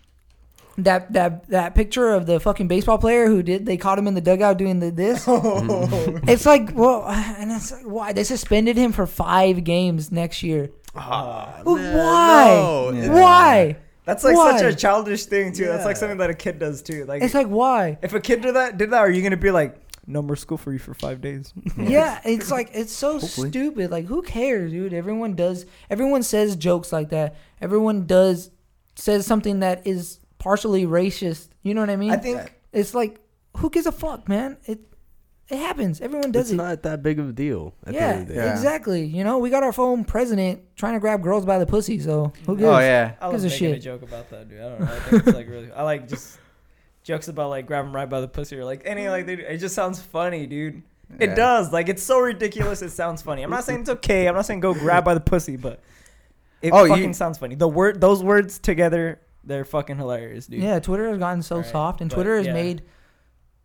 that 0.79 1.11
that 1.13 1.47
that 1.49 1.73
picture 1.75 2.09
of 2.09 2.25
the 2.27 2.39
fucking 2.39 2.67
baseball 2.67 2.97
player 2.97 3.27
who 3.27 3.41
did 3.41 3.65
they 3.65 3.77
caught 3.77 3.97
him 3.97 4.07
in 4.07 4.13
the 4.13 4.21
dugout 4.21 4.57
doing 4.57 4.79
the 4.79 4.91
this. 4.91 5.25
It's 6.27 6.45
like, 6.45 6.71
well, 6.75 7.03
and 7.07 7.51
it's 7.51 7.71
like, 7.71 7.83
why 7.83 8.13
they 8.13 8.23
suspended 8.23 8.77
him 8.77 8.91
for 8.91 9.07
five 9.07 9.63
games 9.63 10.11
next 10.11 10.43
year? 10.43 10.69
Ah, 10.95 11.61
Well, 11.63 11.75
man, 11.75 11.97
why? 11.97 12.45
no. 12.55 12.91
Yeah. 12.91 13.13
Why? 13.13 13.77
That's 14.05 14.23
like 14.23 14.35
Why? 14.37 14.57
such 14.57 14.73
a 14.73 14.75
childish 14.75 15.25
thing 15.25 15.51
too. 15.51 15.65
That's 15.65 15.83
like 15.85 15.97
something 15.97 16.17
that 16.19 16.29
a 16.29 16.33
kid 16.33 16.59
does 16.59 16.81
too. 16.81 17.05
Like, 17.05 17.21
It's 17.21 17.33
like 17.33 17.47
why? 17.47 17.97
if 18.01 18.13
a 18.13 18.19
kid 18.21 18.41
did 18.41 18.55
that, 18.55 18.77
did 18.77 18.91
that, 18.91 18.99
are 18.99 19.09
you 19.11 19.21
gonna 19.21 19.35
be 19.37 19.51
like, 19.51 19.75
no 20.09 20.21
more 20.21 20.37
school 20.37 20.57
for 20.57 20.71
you 20.71 20.79
for 20.79 20.93
five 20.93 21.19
days? 21.21 21.53
Yeah, 21.77 22.19
it's 22.23 22.49
like 22.49 22.69
it's 22.73 22.93
so 22.93 23.19
Hopefully. 23.19 23.49
stupid. 23.49 23.91
Like, 23.91 24.05
who 24.05 24.21
cares, 24.21 24.71
dude? 24.71 24.93
Everyone 24.93 25.35
does. 25.35 25.65
Everyone 25.89 26.23
says 26.23 26.55
jokes 26.55 26.93
like 26.93 27.09
that. 27.09 27.35
Everyone 27.61 28.05
does 28.05 28.49
says 28.95 29.25
something 29.25 29.59
that 29.59 29.85
is 29.85 30.19
partially 30.47 30.85
racist. 30.85 31.49
You 31.61 31.73
know 31.73 31.81
what 31.81 31.89
I 31.89 31.97
mean? 31.97 32.11
I 32.11 32.17
think 32.17 32.53
it's 32.71 32.93
like, 32.93 33.19
who 33.57 33.69
gives 33.69 33.85
a 33.85 33.91
fuck, 33.91 34.29
man? 34.29 34.57
It 34.65 34.79
it 35.49 35.57
happens. 35.57 35.99
Everyone 36.01 36.31
does 36.31 36.43
It's 36.47 36.51
it. 36.51 36.55
not 36.55 36.83
that 36.83 37.01
big 37.03 37.19
of 37.19 37.29
a 37.29 37.31
deal. 37.31 37.73
At 37.85 37.93
the 37.93 37.99
yeah, 37.99 38.07
end 38.09 38.21
of 38.23 38.27
the 38.27 38.33
day. 38.33 38.39
Yeah. 38.45 38.51
exactly. 38.53 39.05
You 39.05 39.23
know, 39.23 39.37
we 39.39 39.49
got 39.49 39.63
our 39.63 39.71
phone 39.73 40.03
president 40.05 40.61
trying 40.75 40.93
to 40.93 40.99
grab 40.99 41.21
girls 41.23 41.45
by 41.45 41.57
the 41.59 41.65
pussy. 41.65 41.99
So 41.99 42.31
who 42.45 42.51
oh, 42.53 42.55
gives? 42.55 42.67
Oh 42.67 42.79
yeah. 42.79 43.15
I 43.21 43.27
was 43.29 43.43
Gives 43.43 43.53
a 43.53 43.55
making 43.55 43.71
a 43.71 43.73
shit. 43.75 43.83
joke 43.83 44.01
about 44.03 44.29
that, 44.29 44.49
dude. 44.49 44.59
I 44.61 44.69
don't 44.69 44.79
know. 44.81 44.85
I 44.93 44.99
think 44.99 45.27
it's 45.27 45.35
like 45.35 45.49
really. 45.49 45.71
I 45.71 45.83
like 45.83 46.07
just 46.07 46.37
jokes 47.03 47.27
about 47.29 47.49
like 47.49 47.65
grabbing 47.65 47.91
right 47.93 48.09
by 48.09 48.21
the 48.21 48.27
pussy 48.27 48.57
or 48.57 48.65
like 48.65 48.81
any 48.85 49.07
like. 49.09 49.25
They, 49.25 49.33
it 49.33 49.57
just 49.57 49.75
sounds 49.75 50.01
funny, 50.01 50.47
dude. 50.47 50.81
It 51.19 51.29
Yeah. 51.29 51.35
does. 51.35 51.71
Like 51.73 51.87
it's 51.89 52.03
so 52.03 52.19
ridiculous. 52.19 52.81
It 52.81 52.91
sounds 52.91 53.21
funny. 53.21 53.41
I'm 53.43 53.49
not 53.49 53.63
saying 53.65 53.81
it's 53.81 53.89
okay. 53.89 54.27
I'm 54.27 54.35
not 54.35 54.45
saying 54.45 54.59
go 54.61 54.73
grab 54.73 55.03
by 55.05 55.13
the 55.13 55.21
pussy, 55.21 55.55
but 55.57 55.79
it 56.61 56.71
Oh, 56.73 56.83
you- 56.83 56.89
fucking 56.89 57.13
sounds 57.13 57.37
funny. 57.37 57.55
The 57.55 57.67
word, 57.69 58.01
those 58.01 58.21
words 58.23 58.59
together, 58.59 59.21
they're 59.47 59.65
fucking 59.65 59.97
hilarious, 59.97 60.47
dude. 60.47 60.61
Yeah, 60.61 60.79
Twitter 60.79 61.09
has 61.09 61.17
gotten 61.17 61.41
so 61.41 61.57
Right, 61.57 61.65
soft, 61.65 62.01
and 62.01 62.09
but 62.09 62.15
Twitter 62.15 62.37
has 62.37 62.45
yeah. 62.47 62.53
made 62.53 62.83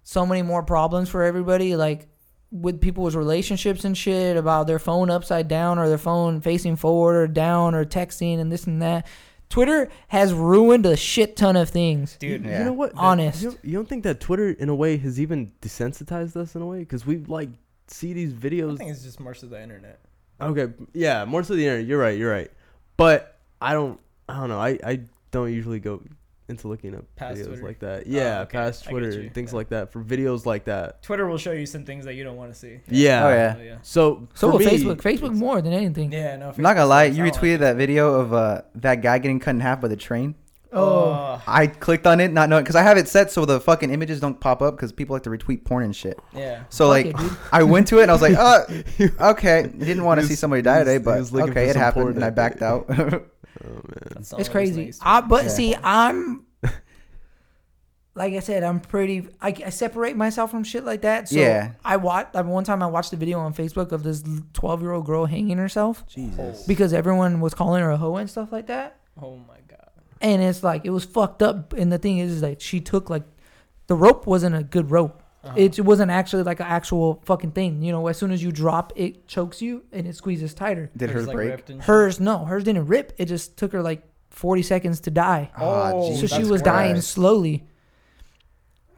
so 0.02 0.24
many 0.26 0.42
more 0.42 0.62
problems 0.62 1.08
for 1.08 1.22
everybody. 1.22 1.76
Like 1.76 2.08
with 2.50 2.80
people's 2.80 3.16
relationships 3.16 3.84
and 3.84 3.96
shit 3.96 4.36
about 4.36 4.66
their 4.66 4.78
phone 4.78 5.08
upside 5.10 5.48
down 5.48 5.78
or 5.78 5.88
their 5.88 5.96
phone 5.98 6.40
facing 6.40 6.76
forward 6.76 7.16
or 7.16 7.26
down 7.26 7.74
or 7.74 7.84
texting 7.84 8.38
and 8.38 8.52
this 8.52 8.66
and 8.66 8.82
that. 8.82 9.06
Twitter 9.48 9.90
has 10.08 10.32
ruined 10.32 10.86
a 10.86 10.96
shit 10.96 11.36
ton 11.36 11.56
of 11.56 11.68
things. 11.68 12.16
dude. 12.18 12.44
Yeah. 12.44 12.60
You 12.60 12.64
know 12.66 12.72
what? 12.72 12.92
That- 12.94 12.98
Honest. 13.00 13.42
You 13.42 13.50
don't, 13.50 13.64
you 13.64 13.72
don't 13.74 13.88
think 13.88 14.04
that 14.04 14.18
Twitter, 14.20 14.48
in 14.50 14.68
a 14.70 14.74
way, 14.74 14.96
has 14.98 15.20
even 15.20 15.52
desensitized 15.60 16.36
us 16.36 16.54
in 16.54 16.62
a 16.62 16.66
way? 16.66 16.78
Because 16.80 17.04
we 17.06 17.18
like 17.18 17.50
see 17.86 18.12
these 18.14 18.32
videos 18.32 18.38
I 18.70 18.74
videos. 18.74 18.78
think 18.78 18.90
it's 18.92 19.02
just 19.02 19.20
more 19.20 19.34
so 19.34 19.46
the 19.46 19.62
internet. 19.62 20.00
Okay, 20.40 20.72
yeah, 20.94 21.24
more 21.26 21.42
so 21.42 21.54
the 21.54 21.64
internet. 21.66 21.86
You're 21.86 21.98
right. 22.00 22.18
You're 22.18 22.30
right. 22.32 22.50
But 22.96 23.38
I 23.60 23.74
don't. 23.74 24.00
I 24.28 24.40
don't 24.40 24.48
know. 24.48 24.58
I 24.58 24.78
I 24.84 25.00
don't 25.32 25.52
usually 25.52 25.80
go 25.80 26.00
into 26.48 26.68
looking 26.68 26.94
up 26.94 27.04
Past 27.16 27.40
videos 27.40 27.46
Twitter? 27.46 27.62
like 27.64 27.78
that. 27.80 28.06
Yeah, 28.06 28.40
okay. 28.40 28.58
past 28.58 28.84
Twitter 28.84 29.08
and 29.20 29.32
things 29.34 29.52
Yeah. 29.52 29.56
like 29.56 29.68
that 29.70 29.92
for 29.92 30.02
videos 30.02 30.44
like 30.44 30.64
that. 30.66 31.02
Twitter 31.02 31.26
will 31.26 31.38
show 31.38 31.52
you 31.52 31.66
some 31.66 31.84
things 31.84 32.04
that 32.04 32.14
you 32.14 32.24
don't 32.24 32.36
want 32.36 32.52
to 32.52 32.58
see. 32.58 32.80
Yeah. 32.88 33.26
Oh 33.26 33.30
yeah. 33.30 33.58
yeah. 33.58 33.76
So 33.82 34.28
So 34.34 34.48
for 34.50 34.58
will 34.58 34.58
me, 34.60 34.66
Facebook. 34.66 34.96
Facebook 35.00 35.34
more 35.34 35.60
than 35.62 35.72
anything. 35.72 36.12
Yeah, 36.12 36.36
no. 36.36 36.50
I'm 36.50 36.62
not 36.62 36.74
gonna 36.74 36.86
lie. 36.86 37.04
You 37.04 37.24
sucks. 37.26 37.38
I 37.38 37.40
don't 37.40 37.50
retweeted 37.50 37.58
that 37.60 37.76
video 37.76 38.14
of 38.20 38.32
uh 38.32 38.62
that 38.76 39.02
guy 39.02 39.18
getting 39.18 39.40
cut 39.40 39.50
in 39.54 39.60
half 39.60 39.80
by 39.80 39.88
the 39.88 39.96
train. 39.96 40.30
it. 40.30 40.36
Oh, 40.74 41.40
I 41.46 41.66
clicked 41.66 42.06
on 42.06 42.18
it, 42.20 42.32
not 42.32 42.48
knowing 42.48 42.64
because 42.64 42.76
I 42.76 42.82
have 42.82 42.98
it 42.98 43.06
set 43.08 43.30
so 43.30 43.44
the 43.44 43.60
fucking 43.60 43.90
images 43.90 44.20
don't 44.20 44.38
pop 44.40 44.60
up 44.62 44.74
because 44.76 44.90
people 44.92 45.14
like 45.14 45.22
to 45.24 45.30
retweet 45.30 45.64
porn 45.64 45.84
and 45.84 45.94
shit. 45.94 46.18
yeah. 46.34 46.64
So 46.70 46.90
Fuck 46.92 47.14
like, 47.14 47.30
it. 47.32 47.38
I 47.52 47.62
went 47.62 47.86
to 47.88 47.98
it 48.00 48.02
and 48.02 48.10
I 48.10 48.14
was 48.14 48.22
like, 48.22 48.34
uh, 48.36 48.64
okay. 49.32 49.70
Didn't 49.78 50.04
want 50.04 50.20
to 50.20 50.26
see 50.26 50.34
somebody 50.34 50.62
die 50.62 50.80
today, 50.80 50.98
but 50.98 51.32
okay, 51.32 51.68
it 51.68 51.76
happened 51.76 52.16
and 52.16 52.24
I 52.24 52.30
backed 52.30 52.62
out. 52.62 52.88
Oh 53.64 53.68
man. 53.68 53.82
That's 54.14 54.32
It's 54.32 54.32
only 54.32 54.42
reason 54.44 54.50
I 54.50 54.52
crazy. 54.52 54.98
I, 55.02 55.20
but 55.20 55.42
Yeah. 55.44 55.48
see, 55.50 55.76
I'm 55.82 56.46
like 58.14 58.34
I 58.34 58.40
said, 58.40 58.62
I'm 58.62 58.80
pretty. 58.80 59.28
I, 59.40 59.48
I 59.64 59.70
separate 59.70 60.16
myself 60.16 60.50
from 60.50 60.64
shit 60.64 60.84
like 60.84 61.02
that. 61.02 61.28
So 61.28 61.36
Yeah. 61.38 61.72
I 61.84 61.96
watched. 61.96 62.34
One 62.34 62.64
time 62.64 62.82
I 62.82 62.86
watched 62.86 63.12
a 63.12 63.16
video 63.16 63.38
on 63.38 63.54
Facebook 63.54 63.92
of 63.92 64.02
this 64.02 64.22
12 64.52 64.82
year 64.82 64.92
old 64.92 65.06
girl 65.06 65.26
hanging 65.26 65.56
herself 65.58 66.06
Jesus. 66.08 66.60
Oh. 66.62 66.64
because 66.66 66.92
everyone 66.92 67.40
was 67.40 67.54
calling 67.54 67.82
her 67.82 67.90
a 67.90 67.96
hoe 67.96 68.16
and 68.16 68.28
stuff 68.28 68.52
like 68.52 68.66
that. 68.66 68.98
Oh 69.20 69.36
my 69.48 69.56
god. 69.68 69.78
And 70.20 70.42
it's 70.42 70.62
like 70.62 70.84
it 70.84 70.90
was 70.90 71.04
fucked 71.04 71.42
up. 71.42 71.72
And 71.72 71.90
the 71.92 71.98
thing 71.98 72.18
is, 72.18 72.32
is 72.32 72.42
like 72.42 72.60
she 72.60 72.80
took 72.80 73.08
like 73.08 73.24
the 73.86 73.94
rope 73.94 74.26
wasn't 74.26 74.54
a 74.56 74.62
good 74.62 74.90
rope. 74.90 75.21
Uh-huh. 75.44 75.54
It 75.56 75.80
wasn't 75.80 76.10
actually 76.12 76.44
like 76.44 76.60
an 76.60 76.66
actual 76.66 77.20
fucking 77.24 77.50
thing. 77.50 77.82
You 77.82 77.90
know, 77.92 78.06
as 78.06 78.16
soon 78.16 78.30
as 78.30 78.42
you 78.42 78.52
drop, 78.52 78.92
it 78.94 79.26
chokes 79.26 79.60
you 79.60 79.82
and 79.90 80.06
it 80.06 80.14
squeezes 80.14 80.54
tighter. 80.54 80.90
Did 80.96 81.10
It 81.10 81.14
hers 81.14 81.26
like, 81.26 81.34
break? 81.34 81.50
ripped 81.50 81.70
and 81.70 81.80
shit. 81.80 81.86
Hers 81.86 82.20
no, 82.20 82.44
hers 82.44 82.62
didn't 82.64 82.86
rip. 82.86 83.12
It 83.18 83.26
just 83.26 83.56
took 83.56 83.72
her 83.72 83.82
like 83.82 84.02
40 84.30 84.62
seconds 84.62 85.00
to 85.00 85.10
die. 85.10 85.50
Ah, 85.56 85.90
Oh, 85.94 86.14
So 86.14 86.26
she 86.28 86.36
that's 86.38 86.48
was 86.48 86.62
dying 86.62 86.92
Christ. 86.92 87.10
slowly. 87.10 87.64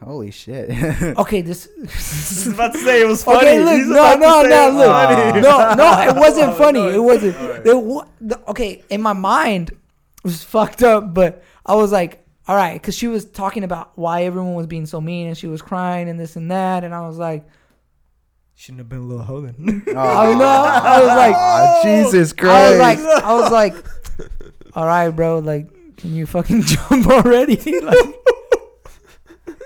Holy 0.02 0.30
shit. 0.30 0.68
Okay, 1.16 1.40
this. 1.40 1.66
I 1.78 1.82
was 1.82 2.46
about 2.48 2.72
to 2.74 2.78
say 2.78 3.00
it 3.00 3.06
was 3.06 3.24
funny. 3.24 3.38
Okay, 3.38 3.64
look, 3.64 3.74
He's 3.76 3.86
no, 3.88 4.14
no, 4.16 4.42
no, 4.42 4.70
look, 4.70 4.86
funny. 4.86 5.40
no, 5.40 5.74
no, 5.74 6.08
it 6.08 6.14
wasn't 6.16 6.48
Oh, 6.52 6.54
funny. 6.54 6.80
no, 6.80 6.88
It 6.90 7.02
wasn't. 7.02 7.36
It 7.66 8.38
okay, 8.48 8.82
in 8.90 9.00
my 9.00 9.14
mind, 9.14 9.70
it 9.70 9.78
was 10.24 10.42
fucked 10.44 10.82
up, 10.82 11.14
but 11.14 11.42
I 11.64 11.74
was 11.74 11.90
like, 11.90 12.23
all 12.46 12.56
right, 12.56 12.74
because 12.74 12.94
she 12.94 13.06
was 13.08 13.24
talking 13.24 13.64
about 13.64 13.92
why 13.96 14.24
everyone 14.24 14.54
was 14.54 14.66
being 14.66 14.86
so 14.86 15.00
mean, 15.00 15.26
and 15.28 15.36
she 15.36 15.46
was 15.46 15.62
crying 15.62 16.08
and 16.08 16.18
this 16.20 16.36
and 16.36 16.50
that, 16.50 16.84
and 16.84 16.94
I 16.94 17.06
was 17.06 17.16
like, 17.18 17.46
Shouldn't 18.56 18.78
have 18.80 18.88
been 18.88 19.00
a 19.00 19.02
little 19.02 19.24
hoe 19.24 19.40
then. 19.40 19.82
Oh, 19.88 19.92
I 19.98 20.32
know, 20.34 20.44
I 20.46 20.98
was 21.00 21.08
like, 21.08 21.34
Ah, 21.36 21.80
Jesus 21.82 22.32
I 22.32 22.36
Christ. 22.36 22.70
was 22.70 22.78
like, 22.80 23.24
I 23.24 23.34
was 23.34 23.50
like, 23.52 23.74
all 24.76 24.86
right, 24.86 25.08
bro, 25.08 25.38
like, 25.40 25.96
can 25.96 26.14
you 26.14 26.26
fucking 26.26 26.62
jump 26.64 27.06
already? 27.08 27.56
like, 27.80 28.14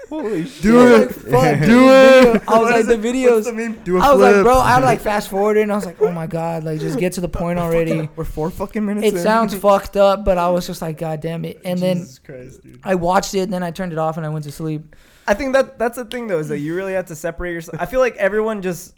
Holy 0.09 0.45
do 0.63 0.95
it, 0.95 1.15
fuck, 1.15 1.61
do 1.67 1.89
it. 1.91 2.43
I 2.49 2.59
was 2.59 2.71
like, 2.71 2.87
the 2.87 2.97
videos. 2.97 3.85
Do 3.85 3.99
a 3.99 4.01
I 4.01 4.13
was 4.13 4.21
like, 4.21 4.33
flip. 4.33 4.45
bro, 4.45 4.59
I 4.59 4.81
like 4.81 5.01
fast 5.01 5.29
forwarded, 5.29 5.65
and 5.65 5.73
I 5.73 5.75
was 5.75 5.85
like, 5.85 6.01
oh 6.01 6.11
my 6.11 6.27
god, 6.27 6.65
like 6.65 6.81
just 6.81 6.99
get 6.99 7.13
to 7.15 7.21
the 7.21 7.29
point 7.29 7.59
already. 7.59 8.09
We're 8.17 8.25
four 8.25 8.51
fucking 8.51 8.85
minutes. 8.85 9.07
It 9.07 9.15
in. 9.15 9.23
sounds 9.23 9.55
fucked 9.55 9.97
up, 9.97 10.25
but 10.25 10.39
I 10.39 10.49
was 10.49 10.67
just 10.67 10.81
like, 10.81 10.97
god 10.99 11.21
damn 11.21 11.45
it. 11.45 11.61
And 11.65 11.79
then 11.79 12.07
Christ, 12.25 12.63
dude. 12.63 12.81
I 12.85 12.95
watched 12.95 13.35
it, 13.35 13.41
and 13.41 13.53
then 13.53 13.63
I 13.63 13.71
turned 13.71 13.93
it 13.93 13.99
off, 13.99 14.17
and 14.17 14.25
I 14.25 14.31
went 14.31 14.45
to 14.47 14.53
sleep. 14.53 14.97
I 15.27 15.35
think 15.35 15.53
that 15.53 15.79
that's 15.79 15.97
the 15.97 16.07
thing 16.07 16.27
though 16.27 16.39
is 16.39 16.49
that 16.49 16.59
you 16.59 16.75
really 16.75 16.95
have 16.95 17.07
to 17.07 17.17
separate 17.17 17.53
yourself. 17.53 17.81
I 17.81 17.85
feel 17.85 18.01
like 18.01 18.17
everyone 18.17 18.63
just 18.63 18.95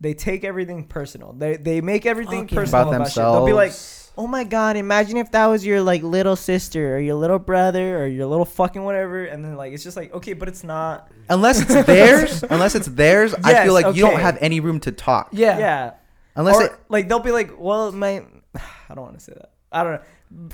they 0.00 0.14
take 0.14 0.44
everything 0.44 0.84
personal. 0.84 1.34
They 1.34 1.56
they 1.56 1.80
make 1.80 2.06
everything 2.06 2.48
Fuck 2.48 2.56
personal 2.56 2.88
About 2.88 2.94
about, 2.94 3.08
shit. 3.08 3.16
They'll 3.16 3.46
be 3.46 3.52
like, 3.52 3.70
themselves. 3.70 4.05
"Oh 4.16 4.26
my 4.26 4.44
god, 4.44 4.76
imagine 4.76 5.16
if 5.16 5.30
that 5.32 5.46
was 5.46 5.64
your 5.64 5.80
like 5.82 6.02
little 6.02 6.36
sister 6.36 6.96
or 6.96 7.00
your 7.00 7.14
little 7.16 7.38
brother 7.38 8.02
or 8.02 8.06
your 8.06 8.26
little 8.26 8.44
fucking 8.44 8.82
whatever." 8.82 9.24
And 9.24 9.44
then 9.44 9.56
like 9.56 9.72
it's 9.72 9.84
just 9.84 9.96
like, 9.96 10.12
"Okay, 10.14 10.32
but 10.32 10.48
it's 10.48 10.64
not." 10.64 11.10
unless 11.28 11.60
it's 11.60 11.86
theirs, 11.86 12.42
unless 12.44 12.74
it's 12.74 12.88
theirs, 12.88 13.34
I 13.44 13.50
Yes, 13.50 13.64
feel 13.64 13.74
like 13.74 13.94
you 13.94 14.02
don't 14.02 14.14
okay. 14.14 14.22
have 14.22 14.38
any 14.40 14.60
room 14.60 14.80
to 14.80 14.92
talk. 14.92 15.28
Yeah, 15.32 15.58
Yeah. 15.58 15.92
Unless 16.34 16.56
or, 16.56 16.64
it, 16.64 16.72
like 16.88 17.08
they'll 17.08 17.20
be 17.20 17.30
like, 17.32 17.58
"Well, 17.58 17.92
my 17.92 18.24
I 18.88 18.94
don't 18.94 19.04
want 19.04 19.18
to 19.18 19.24
say 19.24 19.32
that. 19.34 19.52
I 19.72 19.82
don't 19.84 19.92
know." 19.92 20.48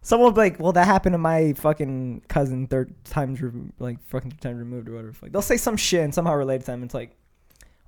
Someone 0.00 0.26
will 0.28 0.32
be 0.32 0.40
like, 0.40 0.58
"Well, 0.58 0.72
that 0.72 0.86
happened 0.86 1.12
to 1.12 1.18
my 1.18 1.52
fucking 1.54 2.22
cousin 2.28 2.66
third 2.66 2.94
times 3.04 3.42
re- 3.42 3.50
like 3.78 4.02
fucking 4.08 4.32
time 4.40 4.56
removed 4.56 4.88
or 4.88 4.92
whatever." 4.92 5.12
Like 5.20 5.32
they'll 5.32 5.42
say 5.42 5.56
some 5.58 5.76
shit 5.76 6.00
and 6.02 6.14
somehow 6.14 6.34
relate 6.34 6.60
to 6.60 6.66
them. 6.66 6.82
It's 6.82 6.94
like, 6.94 7.14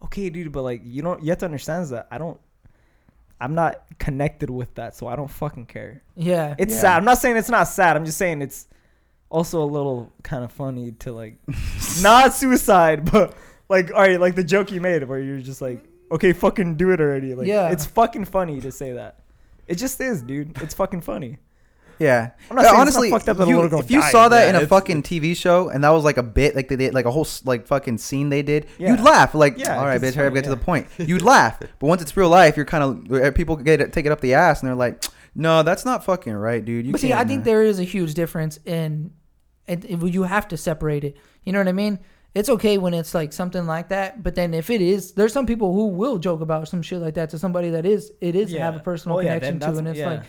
okay, 0.05 0.29
dude, 0.29 0.53
but 0.53 0.63
like 0.63 0.83
you 0.85 1.01
don't 1.03 1.23
you 1.23 1.31
have 1.31 1.39
to 1.39 1.47
understand 1.47 1.85
is 1.85 1.91
that 1.91 2.09
I 2.11 2.19
don't. 2.19 2.39
I'm 3.41 3.55
not 3.55 3.83
connected 3.99 4.51
with 4.51 4.75
that, 4.75 4.95
so 4.95 5.07
I 5.07 5.17
don't 5.17 5.31
fucking 5.31 5.67
care. 5.67 6.03
yeah. 6.15 6.55
It's 6.59 6.75
Yeah. 6.75 6.81
sad. 6.81 6.97
I'm 6.99 7.05
not 7.05 7.19
saying 7.19 7.37
it's 7.37 7.49
not 7.51 7.65
sad. 7.65 7.97
I'm 7.97 8.05
just 8.05 8.19
saying 8.19 8.43
it's 8.43 8.67
also 9.31 9.63
a 9.63 9.65
little 9.65 10.13
kind 10.23 10.45
of 10.45 10.53
funny 10.53 10.93
to 11.01 11.13
like 11.13 11.37
not 12.03 12.35
suicide, 12.35 13.11
but 13.11 13.35
like 13.69 13.93
all 13.93 14.01
right, 14.01 14.21
like 14.21 14.35
the 14.35 14.45
joke 14.45 14.71
you 14.73 14.81
made 14.81 15.03
where 15.05 15.19
you're 15.21 15.39
just 15.41 15.61
like, 15.63 15.83
okay, 16.13 16.33
fucking 16.33 16.75
do 16.77 16.91
it 16.91 17.01
already. 17.01 17.35
Like, 17.35 17.47
Yeah. 17.47 17.71
it's 17.71 17.87
fucking 17.87 18.25
funny 18.27 18.61
to 18.61 18.73
say 18.73 18.93
that. 18.93 19.21
It 19.69 19.77
just 19.77 20.01
is, 20.01 20.23
dude. 20.23 20.61
It's 20.61 20.75
fucking 20.75 21.03
funny. 21.03 21.39
Yeah. 22.01 22.31
I'm 22.51 22.57
not 22.57 22.65
Uh, 22.65 22.69
saying 22.69 22.75
it's 22.75 22.81
honestly, 22.81 23.11
not 23.11 23.17
fucked 23.21 23.29
up 23.29 23.37
that 23.37 23.47
you- 23.49 23.55
little 23.55 23.71
girl 23.71 23.81
if 23.81 23.91
you 23.91 24.01
died. 24.01 24.11
saw 24.11 24.29
that 24.31 24.45
Yeah, 24.53 24.59
in 24.59 24.65
a 24.65 24.67
fucking 24.67 25.03
TV 25.05 25.37
show 25.37 25.69
and 25.69 25.85
that 25.85 25.91
was 25.91 26.03
like 26.03 26.17
a 26.17 26.23
bit, 26.23 26.57
like 26.57 26.67
they 26.69 26.75
did, 26.77 26.95
like 26.95 27.05
a 27.05 27.11
whole 27.13 27.27
like 27.45 27.67
fucking 27.67 27.99
scene 27.99 28.31
they 28.31 28.43
did, 28.43 28.67
Yeah. 28.79 28.91
you'd 28.93 29.01
laugh. 29.01 29.35
Like, 29.35 29.59
Yeah, 29.59 29.79
all 29.79 29.85
right, 29.85 29.93
'cause 29.95 30.03
bitch, 30.03 30.07
it's 30.09 30.17
hurry 30.17 30.27
up, 30.27 30.33
funny, 30.33 30.41
get 30.41 30.45
to 30.45 30.51
the 30.51 30.57
point. 30.65 30.87
You'd 30.99 31.23
laugh, 31.23 31.61
but 31.61 31.87
once 31.87 32.03
it's 32.03 32.17
real 32.17 32.29
life, 32.31 32.57
you're 32.57 32.67
kind 32.67 32.83
of 33.13 33.35
people 33.35 33.55
get 33.57 33.81
it, 33.81 33.93
take 33.93 34.07
it 34.07 34.13
up 34.13 34.21
the 34.21 34.35
ass 34.35 34.61
and 34.61 34.69
they're 34.69 34.75
like, 34.75 35.05
no, 35.35 35.63
that's 35.63 35.85
not 35.85 36.03
fucking 36.05 36.33
right, 36.33 36.65
dude. 36.65 36.87
You 36.87 36.93
but 36.93 37.01
see, 37.01 37.09
can't, 37.09 37.21
I 37.21 37.25
think 37.25 37.43
uh, 37.43 37.45
there 37.45 37.63
is 37.63 37.79
a 37.79 37.85
huge 37.85 38.15
difference 38.15 38.59
in, 38.65 39.11
and 39.69 39.85
you 40.13 40.25
have 40.25 40.49
to 40.49 40.57
separate 40.57 41.05
it. 41.05 41.17
You 41.45 41.53
know 41.53 41.61
what 41.61 41.69
I 41.69 41.73
mean? 41.73 41.99
It's 42.35 42.49
okay 42.49 42.79
when 42.79 42.95
it's 42.95 43.13
like 43.13 43.33
something 43.33 43.67
like 43.67 43.89
that, 43.89 44.23
but 44.23 44.35
then 44.37 44.55
if 44.55 44.71
it 44.71 44.81
is, 44.81 45.13
there's 45.13 45.33
some 45.33 45.47
people 45.47 45.75
who 45.75 45.89
will 45.89 46.19
joke 46.19 46.41
about 46.41 46.69
some 46.69 46.81
shit 46.81 47.01
like 47.01 47.15
that 47.15 47.31
to 47.31 47.39
somebody 47.39 47.71
that 47.71 47.85
is 47.85 48.13
it 48.21 48.35
is 48.37 48.53
have 48.55 48.77
a 48.77 48.79
personal 48.81 49.17
Well, 49.17 49.25
connection 49.27 49.59
then 49.59 49.73
to, 49.73 49.79
and 49.79 49.89
it's 49.89 49.99
yeah. 49.99 50.11
like, 50.11 50.23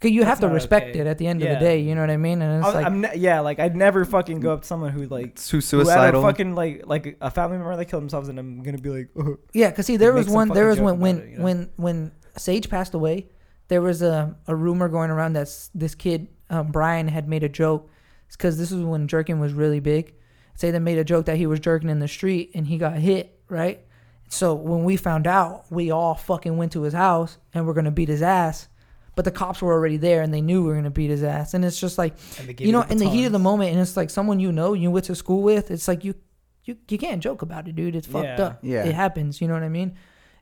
cause 0.00 0.10
you 0.10 0.24
have 0.24 0.40
to 0.40 0.48
respect 0.48 0.90
okay. 0.90 1.00
it 1.00 1.06
at 1.06 1.18
the 1.18 1.26
end 1.26 1.42
of 1.42 1.48
the 1.48 1.56
day. 1.56 1.80
You 1.80 1.94
know 1.94 2.00
what 2.00 2.10
I 2.10 2.16
mean? 2.16 2.42
And 2.42 2.64
it's 2.64 2.74
I, 2.74 2.74
like, 2.74 2.86
I'm 2.86 3.00
ne- 3.00 3.16
yeah, 3.16 3.40
like 3.40 3.58
I'd 3.58 3.76
never 3.76 4.04
fucking 4.04 4.40
go 4.40 4.52
up 4.52 4.62
to 4.62 4.66
someone 4.66 4.92
who 4.92 5.06
like 5.06 5.26
it's 5.26 5.48
too 5.48 5.58
who 5.58 5.78
had 5.78 5.82
a 5.82 5.84
suicidal. 5.84 6.22
fucking 6.22 6.54
like 6.54 6.86
like 6.86 7.16
a 7.20 7.30
family 7.30 7.58
member 7.58 7.76
that 7.76 7.84
killed 7.86 8.02
themselves, 8.02 8.28
and 8.28 8.38
I'm 8.38 8.62
gonna 8.62 8.78
be 8.78 8.90
like, 8.90 9.08
oh. 9.18 9.38
Yeah, 9.52 9.70
cause 9.70 9.86
see, 9.86 9.96
there 9.96 10.12
make 10.12 10.26
was 10.26 10.34
one. 10.34 10.48
There 10.48 10.66
was 10.66 10.78
fucking 10.78 10.84
when 10.84 10.94
joke 10.94 11.02
when 11.02 11.18
it, 11.18 11.30
you 11.30 11.38
know? 11.38 11.44
when 11.44 11.70
when 11.76 12.12
Sage 12.36 12.68
passed 12.68 12.94
away, 12.94 13.28
there 13.68 13.82
was 13.82 14.02
a 14.02 14.36
a 14.46 14.54
rumor 14.54 14.88
going 14.88 15.10
around 15.10 15.34
that 15.34 15.48
this 15.74 15.94
kid 15.94 16.28
um, 16.50 16.70
Brian 16.70 17.08
had 17.08 17.28
made 17.28 17.42
a 17.42 17.48
joke, 17.48 17.90
because 18.30 18.58
this 18.58 18.70
was 18.70 18.84
when 18.84 19.08
jerking 19.08 19.40
was 19.40 19.52
really 19.52 19.80
big. 19.80 20.14
Say 20.54 20.70
they 20.70 20.78
made 20.78 20.98
a 20.98 21.04
joke 21.04 21.26
that 21.26 21.36
he 21.36 21.46
was 21.46 21.60
jerking 21.60 21.88
in 21.88 22.00
the 22.00 22.08
street 22.08 22.50
and 22.54 22.66
he 22.66 22.78
got 22.78 22.94
hit, 22.98 23.40
right? 23.48 23.80
So 24.28 24.54
when 24.54 24.84
we 24.84 24.96
found 24.96 25.26
out, 25.26 25.70
we 25.70 25.90
all 25.90 26.14
fucking 26.14 26.56
went 26.56 26.72
to 26.72 26.82
his 26.82 26.94
house 26.94 27.38
and 27.54 27.66
we're 27.66 27.74
gonna 27.74 27.92
beat 27.92 28.08
his 28.08 28.22
ass. 28.22 28.68
But 29.18 29.24
the 29.24 29.32
cops 29.32 29.60
were 29.60 29.72
already 29.72 29.96
there 29.96 30.22
and 30.22 30.32
they 30.32 30.40
knew 30.40 30.62
we 30.62 30.68
were 30.68 30.76
gonna 30.76 30.90
beat 30.92 31.10
his 31.10 31.24
ass. 31.24 31.52
And 31.54 31.64
it's 31.64 31.80
just 31.80 31.98
like 31.98 32.14
And 32.38 32.48
they 32.48 32.54
gave 32.54 32.66
you 32.68 32.72
know, 32.72 32.82
the 32.84 32.92
in 32.92 32.98
the 32.98 33.08
heat 33.08 33.24
of 33.24 33.32
the 33.32 33.40
moment, 33.40 33.72
and 33.72 33.80
it's 33.80 33.96
like 33.96 34.10
someone 34.10 34.38
you 34.38 34.52
know, 34.52 34.74
you 34.74 34.92
went 34.92 35.06
to 35.06 35.16
school 35.16 35.42
with. 35.42 35.72
It's 35.72 35.88
like 35.88 36.04
you, 36.04 36.14
you, 36.62 36.76
you 36.88 36.98
can't 36.98 37.20
joke 37.20 37.42
about 37.42 37.66
it, 37.66 37.74
dude. 37.74 37.96
It's 37.96 38.06
fucked 38.06 38.38
Yeah. 38.38 38.46
up. 38.46 38.58
Yeah. 38.62 38.84
it 38.86 38.94
happens. 38.94 39.40
You 39.40 39.48
know 39.48 39.54
what 39.54 39.64
I 39.64 39.68
mean? 39.68 39.96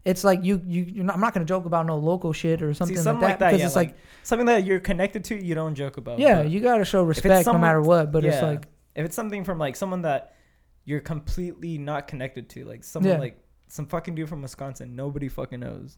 It's 0.04 0.24
like 0.24 0.44
you, 0.44 0.60
you. 0.66 0.82
You're 0.84 1.04
not, 1.04 1.14
I'm 1.14 1.20
not 1.22 1.32
gonna 1.32 1.46
joke 1.46 1.64
about 1.64 1.86
no 1.86 1.96
local 1.96 2.34
shit 2.34 2.60
or 2.62 2.74
something, 2.74 2.96
See, 2.98 3.02
something 3.02 3.22
like 3.22 3.30
like 3.30 3.38
that, 3.38 3.44
that, 3.46 3.50
because 3.52 3.60
yeah, 3.60 3.66
it's 3.66 3.76
like, 3.76 3.88
like, 3.88 3.98
something 4.24 4.46
that 4.46 4.64
you're 4.66 4.78
connected 4.78 5.24
to, 5.24 5.42
you 5.42 5.54
don't 5.54 5.74
joke 5.74 5.96
about. 5.96 6.18
yeah, 6.18 6.42
you 6.42 6.60
gotta 6.60 6.84
show 6.84 7.00
it's 7.08 7.16
respect 7.16 7.46
no 7.46 7.58
matter 7.58 7.80
what. 7.80 8.12
But 8.12 8.26
it's 8.26 8.42
like, 8.42 8.66
if 8.94 9.06
it's 9.06 9.16
something 9.16 9.42
from 9.44 9.58
like 9.58 9.74
someone 9.74 10.02
that 10.02 10.34
you're 10.84 11.00
completely 11.00 11.78
not 11.78 12.08
connected 12.08 12.48
to, 12.50 12.64
like 12.66 12.84
someone 12.84 13.12
Yeah. 13.14 13.18
like 13.18 13.38
some 13.68 13.86
fucking 13.86 14.14
dude 14.14 14.28
from 14.28 14.42
Wisconsin, 14.42 14.94
nobody 14.94 15.28
fucking 15.28 15.60
knows. 15.60 15.96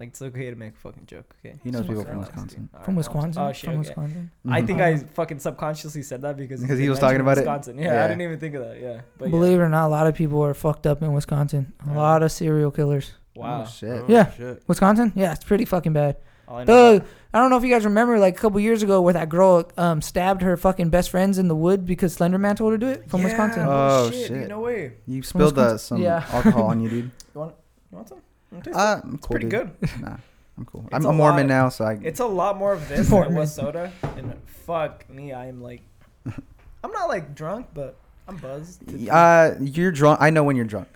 Like 0.00 0.08
it's 0.08 0.20
okay 0.22 0.50
to 0.50 0.56
make 0.56 0.72
a 0.74 0.76
fucking 0.76 1.06
joke. 1.06 1.34
Okay, 1.44 1.54
He 1.62 1.70
knows 1.70 1.86
people 1.86 2.04
from. 2.04 2.18
Wisconsin. 2.18 2.68
Alright, 2.72 2.84
from 2.84 2.94
no, 2.94 2.98
Wisconsin, 2.98 3.42
Oh 3.42 3.52
shit. 3.52 3.64
from 3.64 3.70
okay. 3.74 3.78
Wisconsin. 3.88 4.30
I 4.48 4.62
think 4.62 4.80
I 4.80 4.96
fucking 4.98 5.38
subconsciously 5.38 6.02
said 6.02 6.22
that 6.22 6.36
because 6.36 6.60
Because 6.62 6.78
he 6.80 6.88
was 6.88 6.98
talking 6.98 7.20
about 7.20 7.38
it? 7.38 7.42
Wisconsin. 7.42 7.78
Yeah, 7.78 7.92
Yeah. 7.94 8.04
I 8.04 8.08
didn't 8.08 8.22
even 8.22 8.40
think 8.40 8.56
of 8.56 8.64
that. 8.64 8.80
Yeah, 8.80 9.00
but 9.18 9.30
Believe 9.30 9.58
it 9.60 9.62
or 9.62 9.68
not, 9.68 9.86
a 9.86 9.88
lot 9.88 10.06
of 10.08 10.14
people 10.16 10.42
are 10.44 10.52
fucked 10.54 10.86
up 10.86 11.00
in 11.02 11.12
Wisconsin. 11.12 11.72
A 11.86 11.90
Yeah. 11.90 11.96
lot 11.96 12.22
of 12.24 12.32
serial 12.32 12.72
killers. 12.72 13.12
yeah. 13.36 13.40
wow. 13.42 13.62
Oh, 13.62 13.70
shit. 13.70 14.04
Yeah. 14.08 14.30
shit. 14.32 14.62
Wisconsin, 14.66 15.12
yeah, 15.14 15.32
it's 15.32 15.44
pretty 15.44 15.64
fucking 15.64 15.92
bad. 15.92 16.16
All 16.48 16.56
I 16.58 16.64
know 16.64 16.98
Doug, 16.98 17.06
I 17.32 17.38
don't 17.38 17.50
know 17.50 17.56
if 17.56 17.62
you 17.64 17.70
guys 17.70 17.84
remember, 17.84 18.18
like 18.18 18.36
a 18.36 18.40
couple 18.40 18.58
years 18.60 18.82
ago, 18.82 19.00
where 19.00 19.14
that 19.14 19.28
girl 19.28 19.70
um, 19.78 20.02
stabbed 20.02 20.42
her 20.42 20.56
fucking 20.56 20.90
best 20.90 21.08
friends 21.10 21.38
in 21.38 21.46
the 21.48 21.54
wood 21.56 21.86
because 21.86 22.16
Slenderman 22.18 22.56
told 22.56 22.72
her 22.72 22.78
to 22.78 22.84
do 22.86 22.90
it 22.92 23.08
from 23.08 23.20
Yeah, 23.20 23.26
Wisconsin. 23.28 23.64
Oh, 23.66 24.10
shit. 24.10 24.26
shit. 24.28 24.48
No 24.48 24.60
way. 24.60 24.94
You 25.06 25.22
spilled 25.22 25.56
uh, 25.58 25.62
Wisconsin? 25.72 25.78
some 25.78 26.02
Yeah. 26.02 26.24
alcohol 26.32 26.64
on 26.64 26.80
you, 26.80 26.88
dude. 26.90 27.10
You 27.34 27.40
want? 27.40 27.54
You 27.92 27.96
want 27.96 28.08
some? 28.08 28.18
You 28.54 28.56
want 28.56 28.64
to 28.64 28.70
taste 28.70 28.78
Uh. 28.78 29.00
I'm 29.04 29.14
it's 29.14 29.26
cool, 29.26 29.34
pretty 29.34 29.48
dude. 29.48 29.76
good. 29.80 30.00
Nah, 30.00 30.16
I'm 30.58 30.64
cool. 30.70 30.84
It's 30.86 30.94
I'm 30.94 31.04
a 31.06 31.08
a 31.08 31.12
Mormon 31.12 31.48
lot- 31.48 31.54
now, 31.54 31.68
so 31.68 31.84
I. 31.84 31.98
It's 32.02 32.20
a 32.20 32.26
lot 32.26 32.56
more 32.58 32.72
of 32.72 32.88
this 32.88 33.08
than 33.08 33.22
it 33.24 33.30
was 33.32 33.54
soda, 33.54 33.92
and 34.16 34.34
fuck 34.46 35.08
me, 35.10 35.32
I'm 35.32 35.60
like, 35.62 35.82
I'm 36.26 36.92
not 36.92 37.08
like 37.08 37.34
drunk, 37.34 37.68
but 37.74 37.96
I'm 38.28 38.36
buzzed. 38.36 38.82
Uh, 39.10 39.52
you're 39.60 39.92
drunk. 39.92 40.20
I 40.22 40.30
know 40.30 40.44
when 40.44 40.56
you're 40.56 40.64
drunk. 40.64 40.88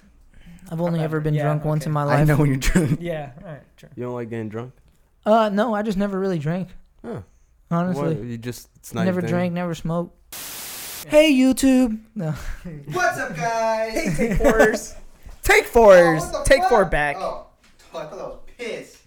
I've 0.70 0.80
only 0.82 0.98
Okay. 0.98 1.04
ever 1.04 1.20
been 1.20 1.32
Yeah, 1.34 1.44
drunk 1.44 1.64
once 1.64 1.86
in 1.86 1.92
my 1.92 2.02
life. 2.04 2.18
I 2.20 2.24
know 2.24 2.36
when 2.36 2.48
you're 2.48 2.56
drunk. 2.58 2.98
yeah, 3.00 3.30
all 3.42 3.48
right, 3.50 3.62
sure. 3.76 3.88
You 3.96 4.04
don't 4.04 4.14
like 4.14 4.28
getting 4.28 4.50
drunk? 4.50 4.74
Uh, 5.24 5.48
no, 5.48 5.74
I 5.74 5.82
just 5.82 5.96
never 5.98 6.18
really 6.18 6.38
drank. 6.38 6.68
Huh. 7.04 7.22
Honestly, 7.70 8.14
What, 8.14 8.24
you 8.24 8.38
just 8.38 8.68
it's 8.76 8.92
not 8.94 9.04
never 9.04 9.20
drank, 9.22 9.52
never 9.52 9.74
smoked. 9.74 10.14
Hey 11.08 11.32
YouTube, 11.32 11.98
no. 12.14 12.30
What's 12.92 13.18
up, 13.18 13.34
guys? 13.36 13.92
Hey, 13.94 14.28
take 14.28 14.38
fours. 14.38 14.94
take 15.42 15.64
fours. 15.64 16.22
take 16.44 16.64
four 16.64 16.84
back. 16.84 17.16
Oh, 17.18 17.46
Oh, 17.94 17.98
I 17.98 18.02
thought 18.06 18.10
that 18.10 18.18
was 18.18 18.38
piss. 18.56 18.98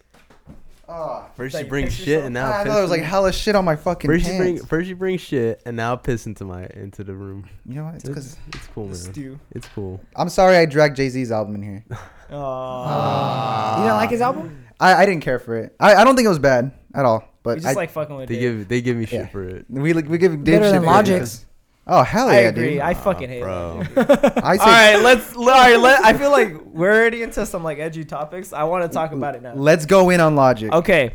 Oh. 0.90 1.26
First 1.38 1.54
Like, 1.56 1.64
you 1.66 1.70
bring 1.70 1.90
shit 1.90 2.08
yourself? 2.08 2.26
and 2.26 2.34
now 2.34 2.48
ah, 2.52 2.60
I 2.60 2.64
piss 2.64 2.72
thought 2.74 2.80
it 2.80 2.82
was 2.82 2.92
like 2.92 3.00
in- 3.00 3.06
hella 3.06 3.32
shit 3.32 3.56
on 3.56 3.64
my 3.64 3.76
fucking 3.78 4.10
First 4.10 4.26
you 4.26 4.32
pants. 4.32 4.42
bring 4.44 4.66
first 4.66 4.90
you 4.90 4.96
bring 4.98 5.18
shit 5.18 5.62
and 5.66 5.78
now 5.78 5.96
piss 5.96 6.26
into 6.26 6.44
my 6.44 6.66
into 6.74 7.04
the 7.06 7.14
room. 7.14 7.48
You 7.66 7.76
know 7.76 7.86
what? 7.86 7.96
It's 7.96 8.04
It's, 8.04 8.10
because 8.10 8.38
it's 8.54 8.68
cool, 8.68 8.86
man. 8.88 8.96
Stew. 8.96 9.40
It's 9.52 9.68
cool. 9.70 10.02
I'm 10.18 10.28
sorry 10.28 10.58
I 10.58 10.66
dragged 10.66 10.98
Jay 10.98 11.08
Z's 11.08 11.32
album 11.32 11.56
in 11.56 11.64
here. 11.64 11.86
Aww. 11.90 12.32
Ah. 12.34 13.82
you 13.82 13.88
don't 13.88 13.98
like 13.98 14.10
his 14.10 14.22
album? 14.22 14.66
I, 14.80 14.96
I 14.96 15.06
didn't 15.06 15.22
care 15.24 15.40
for 15.40 15.56
it. 15.58 15.76
I, 15.80 15.96
I 15.96 16.04
don't 16.04 16.16
think 16.16 16.26
it 16.26 16.30
was 16.30 16.40
bad 16.40 16.72
at 16.94 17.06
all. 17.06 17.24
But 17.44 17.56
We 17.58 17.62
just 17.62 17.68
I, 17.68 17.74
like 17.80 17.92
fucking 17.92 18.16
with 18.16 18.28
They 18.30 18.36
Dave. 18.36 18.58
give 18.60 18.68
they 18.68 18.82
give 18.82 18.98
me 18.98 19.06
shit 19.06 19.22
Yeah. 19.22 19.28
for 19.28 19.48
it. 19.48 19.66
we 19.70 19.94
like 19.94 20.10
we 20.10 20.18
give 20.18 20.44
Dave 20.44 20.60
Better 20.60 20.66
shit 20.66 20.74
than 20.74 20.82
for 20.82 20.88
it 20.88 20.92
Logic's. 20.92 21.38
because- 21.40 21.46
Oh 21.88 22.04
hell 22.04 22.28
yeah, 22.28 22.32
I 22.38 22.42
yeah, 22.42 22.48
agree. 22.50 22.70
dude! 22.74 22.80
I 22.82 22.94
fucking 22.94 23.28
hate 23.30 23.40
it. 23.40 23.44
bro. 23.44 23.84
that. 23.96 24.46
I 24.46 24.56
say 24.58 24.64
all 24.64 24.68
right, 24.70 24.96
let's. 25.04 25.36
All 25.36 25.46
right, 25.46 25.80
let, 25.80 26.04
I 26.06 26.14
feel 26.14 26.30
like 26.32 26.64
we're 26.66 26.92
already 26.94 27.24
into 27.24 27.44
some 27.46 27.64
like 27.64 27.80
edgy 27.80 28.06
topics. 28.06 28.54
I 28.54 28.64
want 28.64 28.84
to 28.84 28.90
talk 28.90 29.12
about 29.14 29.36
it 29.36 29.42
now. 29.42 29.54
let's 29.56 29.86
go 29.88 30.10
in 30.12 30.20
on 30.22 30.36
Logic. 30.36 30.72
Okay, 30.72 31.14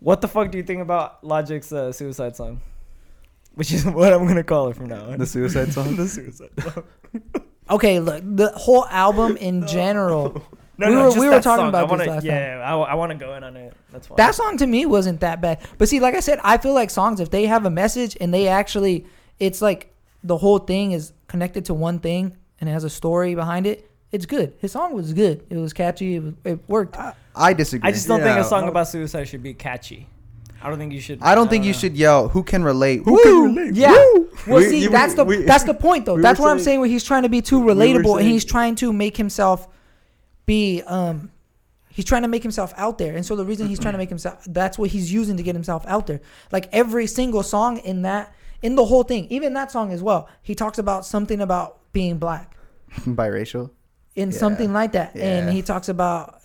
what 0.00 0.20
the 0.20 0.28
fuck 0.28 0.50
do 0.50 0.58
you 0.58 0.64
think 0.64 0.82
about 0.82 1.22
Logic's 1.24 1.72
uh, 1.72 1.92
suicide 1.92 2.34
song? 2.34 2.60
Which 3.54 3.72
is 3.72 3.84
what 3.98 4.12
I'm 4.12 4.26
gonna 4.26 4.42
call 4.42 4.68
it 4.68 4.76
from 4.76 4.86
now 4.86 5.04
on. 5.10 5.18
The 5.18 5.26
suicide 5.26 5.72
song. 5.72 5.94
the 5.96 6.08
suicide 6.08 6.50
song. 6.60 6.84
Okay, 7.70 8.00
look, 8.00 8.22
the 8.24 8.48
whole 8.56 8.86
album 8.86 9.36
in 9.36 9.66
general. 9.68 10.42
No, 10.78 10.88
We 10.88 10.94
no, 10.94 11.00
were- 11.02 11.06
just 11.08 11.18
we 11.18 11.26
were 11.26 11.40
talking 11.40 11.62
song. 11.62 11.68
about 11.68 11.86
I 11.86 11.90
wanna, 11.90 12.04
this 12.04 12.08
last 12.08 12.24
yeah, 12.24 12.60
I, 12.64 12.74
I 12.76 12.94
want 12.94 13.12
to 13.12 13.18
go 13.18 13.34
in 13.34 13.44
on 13.44 13.56
it. 13.56 13.72
That's 13.92 14.06
fine. 14.08 14.16
That 14.16 14.34
song 14.34 14.56
to 14.56 14.66
me 14.66 14.84
wasn't 14.84 15.20
that 15.20 15.40
bad. 15.40 15.60
But 15.78 15.88
see, 15.88 16.00
like 16.00 16.14
I 16.16 16.20
said, 16.20 16.40
I 16.42 16.56
feel 16.58 16.74
like 16.74 16.90
songs 16.90 17.20
if 17.20 17.30
they 17.30 17.46
have 17.46 17.64
a 17.66 17.70
message 17.70 18.16
and 18.20 18.34
they 18.34 18.48
actually, 18.48 19.06
it's 19.38 19.62
like 19.62 19.91
the 20.24 20.36
whole 20.36 20.58
thing 20.58 20.92
is 20.92 21.12
connected 21.26 21.64
to 21.66 21.74
one 21.74 21.98
thing 21.98 22.36
and 22.60 22.68
it 22.68 22.72
has 22.72 22.84
a 22.84 22.90
story 22.90 23.34
behind 23.34 23.66
it. 23.66 23.88
It's 24.12 24.26
good. 24.26 24.54
His 24.58 24.72
song 24.72 24.92
was 24.94 25.12
good. 25.14 25.44
It 25.48 25.56
was 25.56 25.72
catchy. 25.72 26.16
It, 26.16 26.22
was, 26.22 26.34
it 26.44 26.58
worked. 26.68 26.96
I 27.34 27.52
disagree. 27.54 27.88
I 27.88 27.92
just 27.92 28.06
don't 28.06 28.20
think 28.20 28.38
a 28.38 28.44
song 28.44 28.68
about 28.68 28.88
suicide 28.88 29.24
should 29.24 29.42
be 29.42 29.54
catchy. 29.54 30.06
I 30.64 30.68
don't 30.68 30.78
think 30.78 30.92
you 30.92 31.00
should. 31.00 31.20
I 31.22 31.34
don't 31.34 31.48
think 31.48 31.62
know. 31.64 31.68
you 31.68 31.74
should 31.74 31.96
yell. 31.96 32.28
Who 32.28 32.42
can 32.44 32.62
relate? 32.62 33.02
Who 33.04 33.12
Woo! 33.14 33.70
Yeah. 33.72 33.90
Well, 34.46 34.58
We- 34.58 34.68
see, 34.68 34.82
you- 34.82 34.90
that's 34.90 35.14
the 35.14 35.24
we- 35.24 35.42
that's 35.44 35.64
the 35.64 35.74
point 35.74 36.06
though. 36.06 36.14
we 36.16 36.22
That's 36.22 36.38
were 36.38 36.44
what 36.44 36.50
I'm 36.52 36.58
saying- 36.58 36.64
saying. 36.64 36.80
Where 36.80 36.88
he's 36.88 37.02
trying 37.04 37.22
to 37.24 37.28
be 37.28 37.40
too 37.40 37.58
were 37.60 37.74
relatable 37.74 37.96
and 37.96 38.20
saying- 38.20 38.30
he's 38.30 38.44
trying 38.44 38.74
to 38.76 38.92
make 38.92 39.16
himself 39.16 39.66
be 40.46 40.82
um. 40.86 41.30
He's 41.88 42.04
trying 42.06 42.22
to 42.22 42.28
make 42.28 42.42
himself 42.42 42.72
out 42.78 42.96
there, 42.96 43.16
and 43.16 43.26
so 43.26 43.36
the 43.36 43.44
reason 43.44 43.66
he's 43.68 43.78
trying 43.78 43.92
to 43.92 43.98
make 43.98 44.08
himself 44.08 44.44
that's 44.46 44.78
what 44.78 44.88
he's 44.90 45.12
using 45.12 45.36
to 45.36 45.42
get 45.42 45.54
himself 45.54 45.84
out 45.86 46.06
there. 46.06 46.20
Like 46.50 46.68
every 46.72 47.06
single 47.06 47.42
song 47.42 47.78
in 47.78 48.02
that, 48.02 48.32
in 48.62 48.76
the 48.76 48.84
whole 48.84 49.02
thing, 49.02 49.26
even 49.30 49.52
that 49.54 49.70
song 49.70 49.92
as 49.92 50.02
well. 50.02 50.28
He 50.42 50.54
talks 50.54 50.78
about 50.78 51.04
something 51.04 51.40
about 51.40 51.78
being 51.92 52.18
black 52.18 52.56
Biracial. 53.00 53.70
in 54.14 54.30
Yeah. 54.30 54.38
something 54.38 54.72
like 54.72 54.92
that, 54.92 55.12
Yeah. 55.14 55.24
and 55.38 55.52
he 55.52 55.62
talks 55.62 55.88
about 55.88 56.40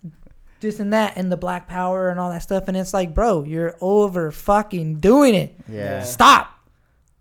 this 0.59 0.79
and 0.79 0.91
that 0.93 1.13
and 1.15 1.31
the 1.31 1.37
black 1.37 1.67
power 1.67 2.09
and 2.09 2.19
all 2.19 2.31
that 2.31 2.41
stuff. 2.43 2.67
And 2.67 2.75
it's 2.75 2.93
like, 2.93 3.13
bro, 3.13 3.43
you're 3.43 3.75
over 3.81 4.31
fucking 4.31 4.95
doing 4.95 5.35
it. 5.35 5.55
Yeah. 5.69 6.03
Stop. 6.03 6.49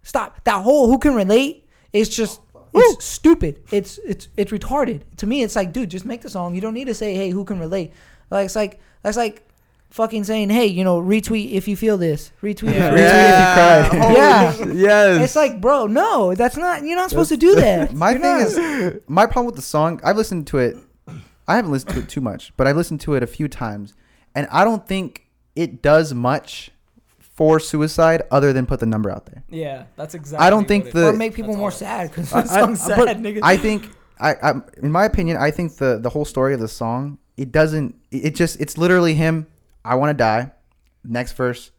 Stop. 0.03 0.43
That 0.45 0.63
whole 0.63 0.87
who 0.87 0.99
can 0.99 1.15
relate 1.15 1.69
is 1.93 2.09
just 2.09 2.41
it's 2.79 3.05
stupid. 3.05 3.61
It's 3.73 3.99
it's 3.99 4.29
it's 4.37 4.53
retarded. 4.53 5.01
To 5.19 5.27
me, 5.27 5.43
it's 5.43 5.57
like, 5.57 5.73
dude, 5.73 5.91
just 5.91 6.05
make 6.05 6.21
the 6.23 6.29
song. 6.31 6.55
You 6.55 6.61
don't 6.61 6.75
need 6.75 6.87
to 6.87 6.95
say, 6.95 7.15
hey, 7.15 7.31
who 7.31 7.45
can 7.45 7.59
relate? 7.59 7.93
Like 8.31 8.45
it's 8.47 8.57
like 8.57 8.81
that's 9.03 9.17
like 9.17 9.46
fucking 9.97 10.25
saying, 10.25 10.51
hey, 10.51 10.67
you 10.67 10.85
know, 10.85 11.01
retweet 11.01 11.53
if 11.53 11.67
you 11.67 11.75
feel 11.77 11.97
this. 11.99 12.31
Retweet 12.43 12.75
Yeah. 12.75 12.93
if 12.93 12.99
you 12.99 13.05
Yeah. 13.05 13.81
if 13.87 13.93
you 13.93 13.99
cry. 13.99 14.13
yeah. 14.13 14.73
Yes. 14.75 15.25
It's 15.25 15.37
like, 15.37 15.61
bro, 15.61 15.87
no, 15.87 16.35
that's 16.35 16.57
not 16.57 16.85
you're 16.85 16.97
not 16.97 17.11
supposed 17.11 17.31
to 17.31 17.37
do 17.37 17.55
that. 17.57 17.93
My 18.05 18.11
You're 18.13 18.21
thing 18.21 18.39
not. 18.39 18.41
is, 18.43 19.01
my 19.09 19.27
problem 19.27 19.47
with 19.47 19.57
the 19.57 19.63
song. 19.63 20.01
I've 20.05 20.17
listened 20.17 20.47
to 20.49 20.59
it. 20.59 20.77
I 21.49 21.57
haven't 21.57 21.71
listened 21.73 21.93
to 21.95 22.01
it 22.01 22.09
too 22.09 22.21
much, 22.21 22.53
but 22.57 22.67
I've 22.67 22.77
listened 22.77 23.01
to 23.03 23.15
it 23.15 23.23
a 23.23 23.27
few 23.27 23.47
times, 23.49 23.95
and 24.35 24.47
I 24.51 24.65
don't 24.65 24.87
think 24.87 25.27
it 25.55 25.81
does 25.81 26.13
much 26.13 26.71
for 27.37 27.61
suicide 27.61 28.23
other 28.31 28.53
than 28.53 28.67
put 28.67 28.81
the 28.81 28.87
number 28.87 29.11
out 29.11 29.27
there. 29.27 29.45
Yeah, 29.49 29.85
that's 29.97 30.15
exactly. 30.15 30.45
I 30.47 30.51
don't 30.51 30.67
think 30.67 30.85
what 30.87 30.91
it 30.91 30.95
the- 30.95 31.09
or 31.11 31.13
make 31.13 31.35
people 31.35 31.55
more 31.57 31.67
all. 31.67 31.71
sad 31.71 32.11
because 32.11 32.33
I- 32.35 32.43
the 32.43 32.49
song's 32.49 32.81
sad, 32.83 32.99
but 32.99 33.19
nigga. 33.23 33.41
I 33.43 33.57
think, 33.57 33.91
I, 34.21 34.35
I, 34.35 34.51
in 34.83 34.91
my 34.91 35.05
opinion, 35.05 35.37
I 35.37 35.51
think 35.51 35.77
the 35.77 35.99
the 36.03 36.11
whole 36.11 36.25
story 36.25 36.53
of 36.55 36.61
the 36.61 36.69
song 36.69 37.19
it 37.37 37.53
doesn't. 37.53 37.95
It 38.11 38.35
just 38.35 38.61
it's 38.61 38.77
literally 38.77 39.15
him. 39.15 39.47
I 39.87 39.95
want 39.95 40.11
to 40.11 40.15
die. 40.15 40.51
Next 41.05 41.33
verse. 41.33 41.71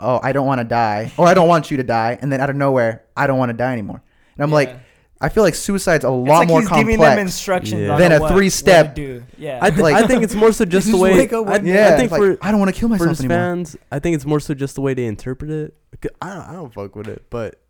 oh, 0.00 0.20
I 0.22 0.30
don't 0.32 0.46
want 0.46 0.60
to 0.60 0.64
die, 0.64 1.10
or 1.16 1.26
I 1.26 1.34
don't 1.34 1.48
want 1.48 1.70
you 1.72 1.78
to 1.78 1.82
die, 1.82 2.18
and 2.20 2.30
then 2.30 2.40
out 2.40 2.50
of 2.50 2.56
nowhere, 2.56 3.02
I 3.16 3.26
don't 3.26 3.38
want 3.38 3.48
to 3.50 3.56
die 3.56 3.72
anymore. 3.72 4.00
And 4.36 4.44
I'm 4.44 4.52
like, 4.52 4.76
I 5.20 5.28
feel 5.28 5.42
like 5.42 5.56
suicide's 5.56 6.04
a 6.04 6.08
It's 6.08 6.28
lot 6.28 6.38
like 6.40 6.48
more 6.48 6.60
he's 6.60 6.68
complex. 6.68 6.86
giving 6.86 7.00
them 7.00 7.18
instructions 7.18 7.80
Yeah. 7.82 7.96
Than 7.98 8.12
a 8.12 8.20
what- 8.20 8.32
three-step- 8.32 8.86
what 8.86 8.94
do. 8.94 9.24
Yeah. 9.36 9.58
I, 9.60 9.70
th- 9.70 9.82
Like- 9.82 9.96
I 9.96 10.06
think 10.06 10.22
it's 10.22 10.34
more 10.36 10.52
so 10.52 10.64
just 10.76 10.86
the 10.86 10.92
Just 10.92 11.02
way. 11.02 11.14
wake 11.14 11.32
up 11.32 11.48
I, 11.48 11.56
yeah, 11.58 11.90
I 11.94 11.96
think 11.96 12.12
like, 12.12 12.20
for 12.20 12.38
I 12.40 12.52
don't 12.52 12.60
want 12.60 12.72
to 12.72 12.78
kill 12.78 12.88
myself 12.88 13.08
his 13.10 13.20
anymore. 13.20 13.36
fans, 13.38 13.76
I 13.90 13.98
think 13.98 14.14
it's 14.14 14.24
more 14.24 14.38
so 14.38 14.54
just 14.54 14.76
the 14.76 14.80
way 14.82 14.94
they 14.94 15.06
interpret 15.06 15.50
it. 15.50 15.74
I 16.22 16.34
don't, 16.34 16.42
I 16.50 16.52
don't 16.52 16.72
fuck 16.72 16.94
with 16.94 17.08
it, 17.08 17.24
but 17.30 17.60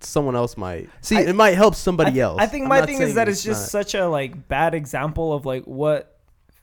someone 0.00 0.34
else 0.34 0.56
might. 0.56 0.88
See, 1.02 1.16
it 1.16 1.34
might 1.36 1.54
help 1.54 1.74
somebody 1.76 2.20
I, 2.20 2.24
else. 2.24 2.40
I 2.40 2.46
think 2.46 2.64
I'm 2.64 2.68
my 2.70 2.84
thing 2.84 2.94
is 2.96 3.00
saying 3.00 3.14
that 3.16 3.28
it's 3.28 3.44
just 3.44 3.62
not. 3.62 3.70
such 3.84 3.94
a 3.94 4.08
like 4.08 4.48
bad 4.48 4.74
example 4.74 5.32
of 5.32 5.46
like 5.46 5.64
what 5.64 6.18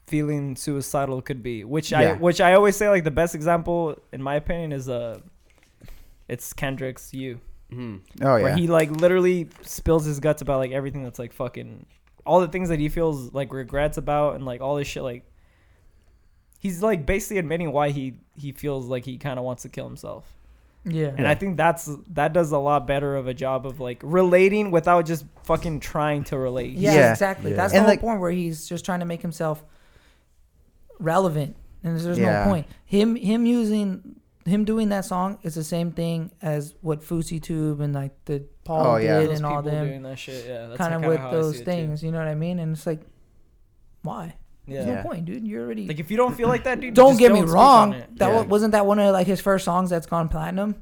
feeling 0.07 0.55
suicidal 0.55 1.21
could 1.21 1.43
be. 1.43 1.63
Which 1.63 1.93
I 1.93 2.13
which 2.13 2.41
I 2.41 2.53
always 2.53 2.75
say 2.75 2.89
like 2.89 3.03
the 3.03 3.11
best 3.11 3.35
example 3.35 3.99
in 4.11 4.21
my 4.23 4.35
opinion 4.35 4.71
is 4.71 4.89
uh 4.89 5.19
it's 6.27 6.53
Kendrick's 6.53 7.13
You. 7.13 7.39
Mhm. 7.71 7.99
Oh 8.21 8.41
Where 8.41 8.55
he 8.55 8.67
like 8.67 8.89
literally 8.91 9.49
spills 9.61 10.05
his 10.05 10.19
guts 10.19 10.41
about 10.41 10.59
like 10.59 10.71
everything 10.71 11.03
that's 11.03 11.19
like 11.19 11.33
fucking 11.33 11.85
all 12.25 12.39
the 12.41 12.47
things 12.47 12.69
that 12.69 12.79
he 12.79 12.89
feels 12.89 13.33
like 13.33 13.51
regrets 13.53 13.97
about 13.97 14.35
and 14.35 14.45
like 14.45 14.61
all 14.61 14.75
this 14.75 14.87
shit 14.87 15.03
like 15.03 15.23
he's 16.59 16.81
like 16.81 17.05
basically 17.05 17.37
admitting 17.37 17.71
why 17.71 17.89
he 17.89 18.15
he 18.35 18.51
feels 18.51 18.87
like 18.87 19.05
he 19.05 19.17
kind 19.17 19.37
of 19.39 19.45
wants 19.45 19.63
to 19.63 19.69
kill 19.69 19.85
himself. 19.87 20.25
Yeah. 20.85 21.11
And 21.17 21.27
I 21.27 21.35
think 21.35 21.57
that's 21.57 21.89
that 22.11 22.31
does 22.31 22.51
a 22.53 22.57
lot 22.57 22.87
better 22.87 23.17
of 23.17 23.27
a 23.27 23.33
job 23.33 23.65
of 23.65 23.79
like 23.81 23.99
relating 24.03 24.71
without 24.71 25.05
just 25.05 25.25
fucking 25.43 25.81
trying 25.81 26.23
to 26.25 26.37
relate. 26.37 26.71
Yeah, 26.73 26.93
Yeah. 26.93 27.11
exactly. 27.11 27.51
Yeah. 27.51 27.57
That's 27.57 27.73
And 27.73 27.79
the 27.79 27.83
whole 27.83 27.89
like- 27.91 28.01
point 28.01 28.19
where 28.21 28.31
he's 28.31 28.67
just 28.67 28.85
trying 28.85 29.01
to 29.01 29.05
make 29.05 29.21
himself 29.21 29.63
relevant, 30.99 31.55
and 31.83 31.93
there's, 31.93 32.03
there's 32.03 32.17
Yeah. 32.19 32.43
no 32.45 32.51
point. 32.51 32.67
Him 32.85 33.15
him 33.15 33.45
using 33.45 34.15
him 34.45 34.63
doing 34.63 34.89
that 34.89 35.03
song 35.03 35.37
is 35.43 35.55
the 35.55 35.63
same 35.63 35.91
thing 35.91 36.31
as 36.41 36.73
what 36.81 37.01
FouseyTube 37.01 37.81
and 37.81 37.93
like 37.93 38.13
the 38.25 38.45
Paul 38.63 38.85
Oh, 38.87 38.95
yeah. 38.97 39.19
did 39.19 39.29
Those 39.31 39.37
and 39.39 39.45
all 39.45 39.61
them 39.61 39.87
doing 39.87 40.01
that 40.03 40.17
shit, 40.17 40.45
yeah, 40.47 40.67
that's 40.67 40.77
kind 40.77 40.93
of 40.93 41.03
with 41.03 41.19
those 41.31 41.55
see 41.55 41.61
it, 41.61 41.65
too. 41.65 41.71
things. 41.71 42.03
You 42.03 42.11
know 42.11 42.19
what 42.19 42.27
I 42.29 42.35
mean? 42.35 42.59
And 42.59 42.73
it's 42.75 42.85
like, 42.87 43.01
why? 44.03 44.35
Yeah. 44.65 44.85
Yeah. 44.85 44.95
no 44.95 45.03
point, 45.03 45.25
dude. 45.25 45.45
You're 45.47 45.63
already. 45.65 45.87
Like 45.87 45.99
if 45.99 46.11
you 46.11 46.17
don't 46.17 46.35
feel 46.35 46.47
like 46.49 46.63
that, 46.65 46.79
dude, 46.81 46.93
don't 46.93 47.11
just 47.11 47.19
get 47.19 47.31
me 47.31 47.41
wrong. 47.41 47.91
That 48.17 48.29
Yeah. 48.33 48.41
wasn't 48.43 48.71
that 48.73 48.85
one 48.85 48.99
of 48.99 49.11
like 49.13 49.27
his 49.27 49.39
first 49.41 49.65
songs 49.65 49.89
that's 49.89 50.07
gone 50.07 50.27
platinum. 50.29 50.75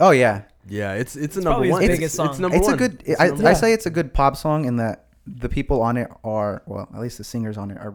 oh 0.00 0.10
yeah. 0.10 0.42
Yeah, 0.66 0.94
it's 0.94 1.14
it's 1.14 1.36
a 1.36 1.40
number 1.40 1.50
probably 1.50 1.68
his 1.68 1.72
one. 1.74 1.82
biggest 1.82 2.02
it's, 2.02 2.14
song. 2.14 2.30
it's 2.30 2.38
number 2.38 2.56
It's 2.56 2.64
one. 2.66 2.74
a 2.74 2.76
good. 2.78 3.02
It's 3.04 3.20
I, 3.20 3.26
number 3.28 3.42
I 3.42 3.44
one. 3.52 3.54
say 3.56 3.72
it's 3.74 3.86
a 3.86 3.90
good 3.90 4.14
pop 4.14 4.36
song 4.36 4.64
in 4.64 4.76
that 4.76 5.06
the 5.26 5.48
people 5.48 5.82
on 5.82 5.96
it 5.98 6.08
are 6.24 6.62
well, 6.66 6.88
at 6.94 7.00
least 7.00 7.18
the 7.18 7.24
singers 7.24 7.58
on 7.58 7.70
it 7.70 7.76
are. 7.78 7.94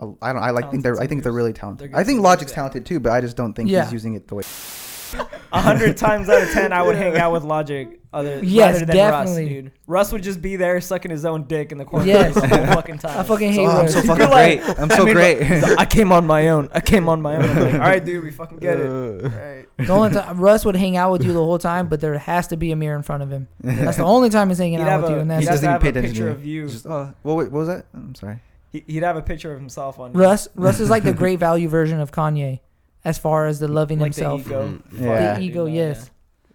Uh, 0.00 0.06
I 0.22 0.32
don't. 0.32 0.42
I 0.42 0.50
like 0.50 0.70
think 0.70 0.82
they're. 0.82 1.00
I 1.00 1.06
think 1.06 1.22
they're 1.22 1.32
Talented 1.32 1.36
really 1.36 1.52
They're 1.52 1.60
talented. 1.60 1.94
I 1.94 2.04
think 2.04 2.20
Logic's 2.20 2.52
yeah. 2.52 2.56
talented 2.56 2.86
too, 2.86 3.00
but 3.00 3.12
I 3.12 3.20
just 3.20 3.36
don't 3.36 3.52
think 3.54 3.70
Yeah. 3.70 3.84
he's 3.84 3.92
using 3.92 4.14
it 4.14 4.28
the 4.28 4.34
way. 4.36 4.42
A 5.52 5.60
hundred 5.60 5.96
times 5.96 6.28
out 6.28 6.40
of 6.42 6.50
ten, 6.50 6.72
I 6.72 6.82
would 6.82 6.94
hang 6.94 7.16
out 7.16 7.32
with 7.32 7.42
Logic. 7.42 7.96
Other 8.12 8.40
Yes, 8.42 8.74
rather 8.74 8.86
than 8.86 8.96
definitely. 8.96 9.42
Russ, 9.44 9.48
dude. 9.52 9.72
Russ 9.86 10.12
would 10.12 10.22
just 10.24 10.42
be 10.42 10.56
there 10.56 10.80
sucking 10.80 11.12
his 11.12 11.24
own 11.24 11.44
dick 11.44 11.70
in 11.70 11.78
the 11.78 11.84
corner 11.84 12.06
Yes. 12.06 12.34
the 12.40 12.46
whole 12.48 12.66
fucking 12.66 12.98
time. 12.98 13.20
I 13.20 13.22
fucking 13.22 13.52
hate 13.52 13.66
Oh, 13.66 13.70
I'm 13.70 13.76
Russ. 13.82 13.92
so 13.92 13.98
You're 14.02 14.16
fucking 14.16 14.30
like- 14.30 14.78
I'm 14.80 14.90
I 14.90 14.96
so 14.96 15.04
mean, 15.04 15.14
great. 15.14 15.42
I 15.78 15.84
came 15.86 16.10
on 16.10 16.26
my 16.26 16.48
own. 16.48 16.68
I 16.72 16.80
came 16.80 17.08
on 17.08 17.22
my 17.22 17.36
own. 17.36 17.42
Like, 17.60 17.74
all 17.74 17.78
right, 17.80 18.04
dude, 18.04 18.24
we 18.24 18.32
fucking 18.32 18.58
get 18.58 18.80
it. 18.80 18.86
Uh, 18.86 18.90
All 18.90 19.20
right. 19.30 19.66
The 19.78 19.92
only 19.92 20.10
time 20.10 20.40
Russ 20.40 20.64
would 20.64 20.74
hang 20.74 20.96
out 20.96 21.12
with 21.12 21.24
you 21.24 21.32
the 21.32 21.38
whole 21.44 21.58
time, 21.58 21.86
but 21.88 22.00
there 22.00 22.18
has 22.18 22.48
to 22.48 22.56
be 22.56 22.72
a 22.72 22.76
mirror 22.76 22.96
in 22.96 23.02
front 23.04 23.22
of 23.22 23.30
him. 23.30 23.46
That's 23.60 23.96
the 23.98 24.02
only 24.04 24.28
time 24.28 24.48
he's 24.48 24.58
hanging 24.58 24.80
He'd 24.80 24.88
out 24.88 25.02
with 25.02 25.10
a, 25.10 25.14
you, 25.14 25.20
and 25.20 25.30
he'd 25.30 25.36
that's 25.36 25.44
He 25.46 25.50
doesn't 25.50 25.68
even 25.70 25.80
pay 25.80 25.88
attention 25.90 26.10
picture 26.12 26.24
to 26.26 26.30
of 26.32 26.44
you. 26.44 26.68
Just, 26.68 26.86
oh, 26.86 27.14
what, 27.22 27.36
what 27.36 27.52
was 27.52 27.68
that? 27.68 27.86
I'm 27.94 28.14
sorry. 28.16 28.40
He- 28.70 28.84
He'd 28.86 29.02
have 29.02 29.16
a 29.16 29.22
picture 29.22 29.52
of 29.52 29.58
himself 29.58 29.98
on 29.98 30.12
Russ. 30.12 30.48
Russ 30.54 30.80
is 30.80 30.88
like 30.90 31.02
the 31.02 31.12
great 31.22 31.38
value 31.38 31.68
version 31.68 32.00
of 32.00 32.12
Kanye, 32.12 32.60
as 33.04 33.18
far 33.18 33.46
as 33.46 33.58
the 33.58 33.68
loving 33.68 33.98
like 33.98 34.14
himself. 34.14 34.44
the 34.44 34.50
ego. 34.50 34.68
Mhm. 34.92 35.00
Yeah. 35.00 35.34
The 35.34 35.40
ego, 35.42 35.66
You 35.66 35.74
yes. 35.74 36.10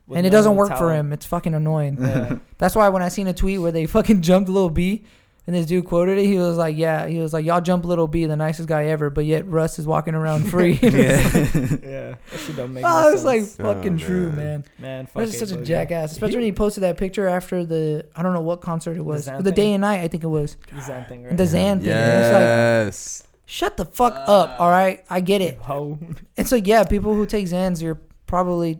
With 0.07 0.17
and 0.17 0.27
it 0.27 0.29
no 0.29 0.37
doesn't 0.37 0.55
work 0.55 0.69
for 0.69 0.75
talent. 0.75 0.99
him. 0.99 1.13
It's 1.13 1.25
fucking 1.25 1.55
annoying. 1.55 1.97
Yeah. 1.99 2.37
That's 2.59 2.75
why 2.75 2.89
when 2.89 3.01
I 3.01 3.09
seen 3.09 3.25
a 3.27 3.33
tweet 3.33 3.59
where 3.59 3.71
they 3.71 3.85
fucking 3.87 4.21
jumped 4.29 4.49
Lil 4.49 4.69
B, 4.69 5.03
and 5.47 5.55
this 5.55 5.65
dude 5.67 5.85
quoted 5.85 6.17
it, 6.17 6.25
he 6.25 6.37
was 6.37 6.57
like, 6.57 6.75
"Yeah, 6.75 7.05
he 7.07 7.19
was 7.19 7.31
like, 7.33 7.45
y'all 7.45 7.61
jump 7.61 7.85
little 7.85 8.07
B, 8.07 8.25
the 8.25 8.35
nicest 8.35 8.67
guy 8.67 8.85
ever, 8.85 9.09
but 9.09 9.25
yet 9.25 9.47
Russ 9.47 9.77
is 9.79 9.85
walking 9.85 10.15
around 10.15 10.43
free." 10.49 10.79
yeah. 10.81 10.89
yeah. 10.91 12.15
That 12.31 12.39
shit 12.39 12.55
don't 12.55 12.73
make 12.73 12.83
oh, 12.85 13.01
no 13.03 13.09
it's 13.13 13.23
like 13.23 13.43
fucking 13.45 13.95
Oh, 13.95 13.97
true, 13.97 14.27
man. 14.31 14.35
man. 14.35 14.63
man, 14.79 15.05
fuck 15.05 15.15
Russ 15.21 15.33
is 15.33 15.39
such 15.39 15.51
a 15.51 15.55
Bojo. 15.55 15.65
jackass, 15.65 16.11
especially 16.13 16.37
when 16.37 16.45
he 16.45 16.51
posted 16.51 16.83
that 16.83 16.97
picture 16.97 17.27
after 17.27 17.63
the 17.65 18.05
I 18.15 18.23
don't 18.23 18.33
know 18.33 18.41
what 18.41 18.61
concert 18.61 18.97
it 18.97 19.05
was, 19.05 19.25
Zan 19.25 19.43
the 19.43 19.51
day 19.51 19.73
and 19.73 19.81
night 19.81 20.01
I 20.01 20.07
think 20.07 20.23
it 20.23 20.27
was, 20.27 20.57
The 20.73 20.81
Xan 20.81 21.07
thing, 21.07 21.23
right? 21.25 21.37
the 21.37 21.43
Xan 21.43 21.81
thing. 21.81 21.89
And 21.91 22.21
it's 22.21 22.33
like, 22.33 22.41
Yes. 22.41 23.23
shut 23.45 23.77
the 23.77 23.85
fuck 23.85 24.13
up, 24.15 24.59
uh, 24.59 24.63
all 24.63 24.71
right? 24.71 25.03
I 25.09 25.19
get 25.21 25.41
it. 25.41 25.57
Ho. 25.59 25.99
It's 26.37 26.51
like, 26.51 26.65
yeah, 26.67 26.83
people 26.85 27.13
who 27.13 27.25
take 27.25 27.45
Xans, 27.45 27.81
you're 27.81 28.01
probably 28.25 28.79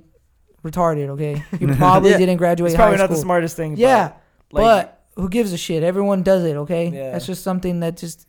retarded. 0.64 1.10
Okay, 1.10 1.44
you 1.60 1.68
probably 1.76 2.10
Yeah. 2.12 2.18
didn't 2.18 2.38
graduate 2.38 2.72
It's 2.72 2.76
probably 2.76 2.98
high 2.98 3.04
not 3.04 3.10
the 3.12 3.16
smartest 3.18 3.56
thing. 3.56 3.78
yeah, 3.78 4.14
but, 4.52 4.62
like, 4.64 4.64
but 4.88 5.05
who 5.16 5.30
gives 5.30 5.54
a 5.54 5.58
shit? 5.58 5.84
Everyone 5.84 6.24
does 6.24 6.44
it. 6.44 6.56
Okay, 6.58 6.90
Yeah. 6.90 7.12
that's 7.12 7.26
just 7.26 7.44
something 7.44 7.80
that 7.82 7.98
just 7.98 8.28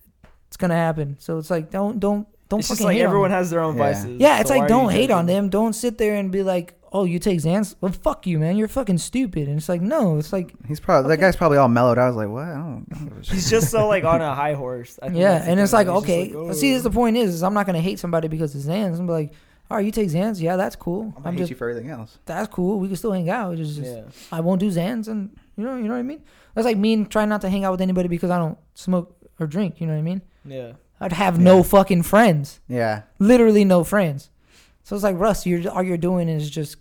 it's 0.49 0.57
gonna 0.57 0.75
happen. 0.75 1.17
So 1.19 1.39
it's 1.39 1.51
like, 1.51 1.71
don't 1.71 1.99
don't 2.01 2.27
don't 2.49 2.61
it's 2.61 2.69
fucking 2.69 2.77
just 2.79 2.85
like 2.87 2.97
hate 2.97 3.03
everyone 3.03 3.31
them. 3.31 3.39
has 3.39 3.51
their 3.51 3.61
own 3.61 3.77
Yeah. 3.77 3.83
vices. 3.93 4.21
Yeah, 4.21 4.41
it's 4.41 4.51
so 4.51 4.57
like 4.57 4.69
don't 4.69 4.91
hate 4.91 5.11
on 5.11 5.27
judging? 5.27 5.37
them. 5.43 5.49
Don't 5.51 5.73
sit 5.73 5.99
there 5.99 6.15
and 6.15 6.31
be 6.31 6.43
like, 6.45 6.75
oh, 6.93 7.05
you 7.05 7.19
take 7.19 7.41
Xans. 7.41 7.75
Well, 7.81 7.91
fuck 7.93 8.27
you, 8.27 8.39
man. 8.39 8.57
You're 8.57 8.69
fucking 8.69 8.99
stupid. 8.99 9.49
And 9.49 9.59
it's 9.59 9.69
like, 9.69 9.83
no, 9.83 10.17
it's 10.19 10.33
like, 10.33 10.55
He's 10.67 10.79
probably 10.81 11.09
that 11.11 11.21
guy's 11.21 11.37
probably 11.37 11.59
all 11.59 11.69
mellowed. 11.69 11.99
I 11.99 12.07
was 12.07 12.17
like, 12.17 12.29
what? 12.29 12.45
I 12.45 12.55
don't. 12.55 12.87
I 12.93 12.95
don't 12.95 13.09
give 13.09 13.19
a 13.19 13.25
shit. 13.25 13.35
He's 13.35 13.51
just 13.51 13.71
so 13.71 13.89
like 13.89 14.05
on 14.05 14.23
a 14.23 14.35
high 14.43 14.55
horse. 14.55 14.99
I 15.03 15.07
think 15.09 15.19
yeah, 15.19 15.43
and 15.45 15.59
it's 15.61 15.73
thing. 15.73 15.87
like, 15.89 15.89
okay. 16.05 16.33
like, 16.33 16.49
but 16.49 16.55
see, 16.57 16.71
"Oh." 16.71 16.75
that's 16.75 16.85
the 16.85 16.91
oh. 16.91 16.93
point 16.93 17.17
is, 17.17 17.35
is 17.35 17.43
I'm 17.43 17.53
not 17.55 17.67
gonna 17.67 17.81
hate 17.81 17.99
somebody 17.99 18.29
because 18.29 18.55
of 18.55 18.61
Xans. 18.63 18.99
I'm 18.99 19.09
like, 19.09 19.33
all 19.69 19.77
right, 19.77 19.85
you 19.85 19.91
take 19.91 20.09
Xans. 20.09 20.41
Yeah, 20.41 20.55
that's 20.57 20.77
cool. 20.77 21.03
I'm 21.03 21.11
gonna 21.11 21.29
I'm 21.29 21.33
hate 21.35 21.39
just 21.41 21.51
you 21.51 21.57
for 21.57 21.69
everything 21.69 21.91
else. 21.91 22.19
that's 22.25 22.49
cool. 22.55 22.79
We 22.79 22.87
can 22.87 22.97
still 22.97 23.13
hang 23.13 23.29
out. 23.29 23.59
It's 23.59 23.75
just, 23.75 23.91
Yeah. 23.91 24.05
I 24.31 24.41
won't 24.41 24.61
do 24.61 24.71
Xans, 24.71 25.09
and 25.09 25.37
you 25.57 25.65
know, 25.65 25.77
you 25.77 25.85
know 25.85 25.95
what 25.95 26.01
I 26.01 26.03
mean. 26.03 26.23
That's 26.55 26.65
like 26.65 26.77
me 26.77 27.05
trying 27.05 27.29
not 27.29 27.41
to 27.43 27.51
hang 27.51 27.65
out 27.65 27.73
with 27.73 27.81
anybody 27.81 28.09
because 28.09 28.31
I 28.31 28.39
don't 28.39 28.59
smoke 28.75 29.17
or 29.41 29.47
drink. 29.47 29.81
You 29.81 29.87
know 29.87 29.93
what 29.95 29.99
I 29.99 30.03
mean? 30.03 30.23
Yeah. 30.45 30.73
I'd 31.01 31.13
have 31.13 31.39
no 31.39 31.63
fucking 31.63 32.03
friends. 32.05 32.61
Yeah. 32.69 33.03
literally 33.19 33.65
no 33.65 33.85
friends. 33.85 34.31
So 34.83 34.95
it's 34.95 35.03
like 35.03 35.19
Russ, 35.19 35.45
you're 35.47 35.69
all 35.71 35.83
you're 35.83 35.97
doing 35.99 36.29
is 36.29 36.49
just 36.49 36.77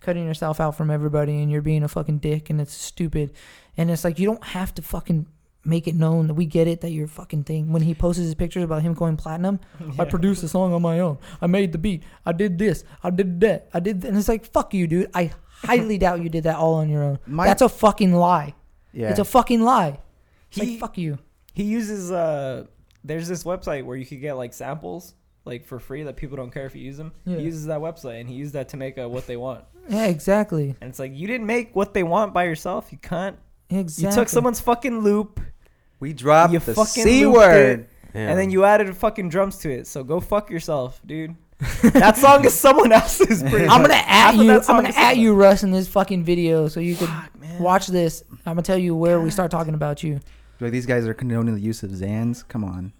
cutting 0.00 0.24
yourself 0.24 0.60
out 0.60 0.76
from 0.76 0.90
everybody, 0.90 1.42
and 1.42 1.50
you're 1.50 1.62
being 1.62 1.82
a 1.82 1.88
fucking 1.88 2.18
dick, 2.18 2.48
and 2.48 2.60
it's 2.60 2.72
stupid. 2.72 3.32
And 3.76 3.90
it's 3.90 4.04
like 4.04 4.18
you 4.18 4.26
don't 4.26 4.42
have 4.42 4.74
to 4.76 4.82
fucking 4.82 5.26
make 5.64 5.86
it 5.86 5.94
known 5.94 6.28
that 6.28 6.34
we 6.34 6.46
get 6.46 6.66
it 6.68 6.80
that 6.80 6.90
you're 6.92 7.06
a 7.06 7.08
fucking 7.08 7.44
thing. 7.44 7.72
When 7.72 7.82
he 7.82 7.92
posts 7.94 8.22
his 8.22 8.34
pictures 8.34 8.62
about 8.64 8.82
him 8.82 8.94
going 8.94 9.16
platinum, 9.16 9.60
I 9.98 10.04
produced 10.06 10.42
a 10.44 10.48
song 10.48 10.72
on 10.72 10.80
my 10.80 11.00
own. 11.00 11.18
I 11.42 11.46
made 11.46 11.72
the 11.72 11.78
beat. 11.78 12.04
I 12.24 12.32
did 12.32 12.56
this. 12.58 12.84
I 13.02 13.10
did 13.10 13.40
that. 13.40 13.68
I 13.74 13.80
did, 13.80 14.04
and 14.04 14.16
it's 14.16 14.28
like 14.28 14.46
fuck 14.46 14.72
you, 14.72 14.86
dude. 14.86 15.10
I 15.14 15.32
highly 15.64 15.98
doubt 16.04 16.22
you 16.22 16.28
did 16.28 16.44
that 16.44 16.56
all 16.56 16.74
on 16.74 16.88
your 16.88 17.02
own. 17.02 17.18
My- 17.26 17.46
That's 17.46 17.62
a 17.62 17.68
fucking 17.68 18.14
lie. 18.14 18.54
Yeah. 18.92 19.10
It's 19.10 19.18
a 19.18 19.24
fucking 19.24 19.60
lie. 19.62 19.98
It's 20.50 20.60
He- 20.60 20.70
like 20.72 20.80
fuck 20.80 20.98
you. 20.98 21.18
He 21.54 21.64
uses 21.64 22.12
uh 22.12 22.66
there's 23.04 23.28
this 23.28 23.44
website 23.44 23.84
where 23.84 23.96
you 23.96 24.04
could 24.04 24.20
get 24.20 24.34
like 24.34 24.52
samples 24.52 25.14
like 25.44 25.64
for 25.64 25.78
free 25.78 26.02
that 26.02 26.16
people 26.16 26.36
don't 26.36 26.52
care 26.52 26.66
if 26.66 26.74
you 26.74 26.82
use 26.82 26.96
them. 26.96 27.12
Yeah. 27.24 27.36
He 27.38 27.44
uses 27.44 27.66
that 27.66 27.80
website 27.80 28.20
and 28.20 28.28
he 28.28 28.34
used 28.34 28.52
that 28.54 28.68
to 28.70 28.76
make 28.76 28.98
a 28.98 29.08
what 29.08 29.26
they 29.26 29.36
want. 29.36 29.64
Yeah, 29.88 30.06
exactly. 30.06 30.74
And 30.80 30.90
it's 30.90 30.98
like 30.98 31.14
you 31.14 31.26
didn't 31.26 31.46
make 31.46 31.74
what 31.76 31.94
they 31.94 32.02
want 32.02 32.34
by 32.34 32.44
yourself. 32.44 32.90
You 32.90 32.98
can't. 32.98 33.38
Exactly. 33.70 34.08
You 34.10 34.14
took 34.14 34.28
someone's 34.28 34.60
fucking 34.60 35.00
loop 35.00 35.40
we 35.98 36.12
dropped 36.12 36.52
You 36.52 36.58
the 36.58 36.74
fucking 36.74 37.04
c 37.04 37.24
looped 37.24 37.36
word. 37.38 37.88
and 38.12 38.38
then 38.38 38.50
you 38.50 38.64
added 38.64 38.94
fucking 38.96 39.28
drums 39.30 39.58
to 39.58 39.70
it. 39.70 39.86
So 39.86 40.04
go 40.04 40.20
fuck 40.20 40.50
yourself, 40.50 41.00
dude. 41.06 41.34
that 41.82 42.16
song 42.18 42.44
is 42.44 42.54
someone 42.54 42.92
else's. 42.92 43.42
Pretty 43.42 43.66
I'm 43.66 43.80
gonna 43.82 43.94
Half 43.94 44.34
at 44.34 44.40
you. 44.44 44.52
I'm 44.52 44.60
gonna 44.76 44.88
is 44.90 44.96
at 44.96 45.16
you, 45.16 45.34
Russ, 45.34 45.62
in 45.62 45.70
this 45.70 45.88
fucking 45.88 46.22
video, 46.24 46.68
so 46.68 46.80
you 46.80 46.96
can 46.96 47.06
Fuck, 47.06 47.30
watch 47.60 47.86
this. 47.86 48.24
I'm 48.30 48.52
gonna 48.54 48.62
tell 48.62 48.76
you 48.78 48.94
where 48.94 49.20
we 49.20 49.30
start 49.30 49.50
talking 49.50 49.72
about 49.74 50.02
you. 50.02 50.20
Like 50.60 50.72
these 50.72 50.84
guys 50.86 51.06
are 51.06 51.14
condoning 51.14 51.54
the 51.54 51.60
use 51.60 51.82
of 51.82 51.90
Xans. 51.90 52.46
Come 52.46 52.62
on. 52.64 52.92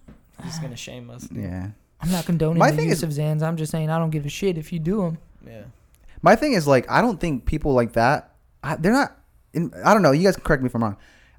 He's 0.42 0.58
gonna 0.58 0.76
shame 0.76 1.10
us. 1.10 1.24
dude. 1.24 1.42
Yeah. 1.44 1.68
I'm 2.00 2.10
not 2.10 2.24
condoning 2.26 2.58
My 2.58 2.70
the 2.70 2.76
thing 2.78 2.88
use 2.88 2.98
is- 2.98 3.02
of 3.02 3.10
Xans. 3.10 3.42
I'm 3.42 3.56
just 3.56 3.70
saying 3.72 3.90
I 3.90 3.98
don't 3.98 4.10
give 4.10 4.24
a 4.24 4.30
shit 4.30 4.56
if 4.58 4.72
you 4.72 4.78
do 4.78 5.02
them. 5.02 5.18
Yeah. 5.46 5.62
My 6.22 6.34
thing 6.34 6.54
is 6.54 6.66
like 6.66 6.90
I 6.90 7.02
don't 7.02 7.20
think 7.20 7.44
people 7.44 7.74
like 7.74 7.92
that. 7.92 8.34
I, 8.62 8.76
they're 8.76 8.92
not. 8.92 9.16
In, 9.52 9.72
I 9.84 9.92
don't 9.92 10.02
know. 10.02 10.12
You 10.12 10.24
guys 10.24 10.34
can 10.36 10.44
correct 10.44 10.62
me 10.62 10.66
if 10.68 10.74
I'm 10.74 10.82
wrong. 10.82 10.96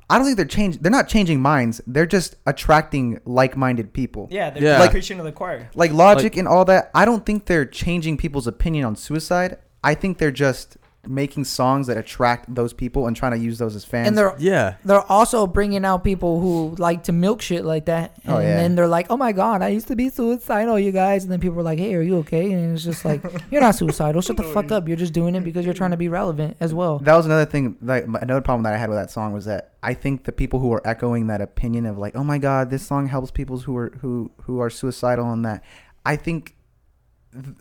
I 0.10 0.18
don't 0.18 0.26
think 0.26 0.38
they're 0.38 0.46
changing. 0.46 0.82
They're 0.82 0.92
not 0.92 1.08
changing 1.10 1.42
minds. 1.42 1.82
They're 1.86 2.06
just 2.06 2.36
attracting 2.46 3.20
like-minded 3.26 3.92
people. 3.94 4.28
Yeah, 4.32 4.50
they're 4.52 4.64
Yeah. 4.64 4.80
like 4.80 4.92
preaching 4.92 5.18
to 5.18 5.24
the 5.24 5.32
choir. 5.34 5.70
Like 5.76 5.92
logic 5.92 6.34
Like- 6.34 6.38
and 6.38 6.48
all 6.48 6.64
that. 6.66 6.90
I 6.96 7.04
don't 7.06 7.26
think 7.26 7.46
they're 7.46 7.66
changing 7.66 8.18
people's 8.18 8.48
opinion 8.48 8.86
on 8.86 8.96
suicide. 8.96 9.58
I 9.84 9.94
think 9.96 10.18
they're 10.18 10.32
just 10.32 10.78
making 11.08 11.46
songs 11.46 11.88
that 11.88 11.98
attract 11.98 12.54
those 12.54 12.74
people 12.74 13.08
and 13.08 13.16
trying 13.16 13.32
to 13.32 13.38
use 13.38 13.58
those 13.58 13.76
as 13.76 13.86
fans. 13.86 14.08
And 14.08 14.18
they're 14.18 14.36
yeah. 14.38 14.76
they're 14.84 15.10
also 15.12 15.48
bringing 15.48 15.86
out 15.86 16.04
people 16.04 16.40
who 16.40 16.76
like 16.78 17.04
to 17.04 17.12
milk 17.12 17.42
shit 17.42 17.66
like 17.66 17.86
that. 17.86 18.12
Oh, 18.28 18.32
and 18.32 18.38
Oh, 18.38 18.40
yeah. 18.40 18.56
then 18.58 18.76
they're 18.76 18.88
like, 18.88 19.08
"Oh 19.10 19.18
my 19.18 19.32
god, 19.32 19.62
I 19.62 19.70
used 19.70 19.88
to 19.88 19.96
be 19.96 20.10
suicidal, 20.10 20.78
you 20.80 20.92
guys." 20.92 21.24
And 21.24 21.32
then 21.32 21.40
people 21.40 21.60
are 21.60 21.64
like, 21.64 21.80
"Hey, 21.80 21.94
are 21.96 22.02
you 22.02 22.18
okay?" 22.20 22.52
And 22.52 22.74
it's 22.76 22.84
just 22.84 23.06
like, 23.06 23.22
"You're 23.52 23.62
not 23.62 23.76
suicidal. 23.76 24.22
Shut 24.22 24.38
the 24.38 24.44
fuck 24.44 24.72
up. 24.72 24.88
You're 24.88 24.98
just 24.98 25.14
doing 25.14 25.36
it 25.36 25.42
because 25.42 25.66
you're 25.66 25.74
trying 25.74 25.92
to 25.92 25.98
be 25.98 26.10
relevant 26.10 26.58
as 26.60 26.74
well." 26.74 27.00
that 27.00 27.16
was 27.16 27.26
another 27.26 27.46
thing. 27.46 27.78
Like 27.82 28.06
another 28.06 28.42
problem 28.42 28.64
that 28.64 28.74
I 28.74 28.78
had 28.78 28.90
with 28.90 28.98
that 28.98 29.12
song 29.12 29.34
was 29.34 29.46
that 29.46 29.74
I 29.84 29.94
think 29.94 30.26
the 30.26 30.32
people 30.32 30.60
who 30.60 30.72
are 30.74 30.86
echoing 30.86 31.28
that 31.28 31.42
opinion 31.42 31.86
of 31.86 31.98
like, 31.98 32.16
oh 32.16 32.24
my 32.24 32.38
god, 32.38 32.70
this 32.70 32.86
song 32.86 33.08
helps 33.08 33.32
people 33.32 33.58
who 33.60 33.76
are 33.78 33.92
who 34.02 34.32
who 34.42 34.60
are 34.60 34.70
suicidal 34.70 35.32
and 35.32 35.46
that, 35.46 35.64
I 36.06 36.16
think 36.16 36.56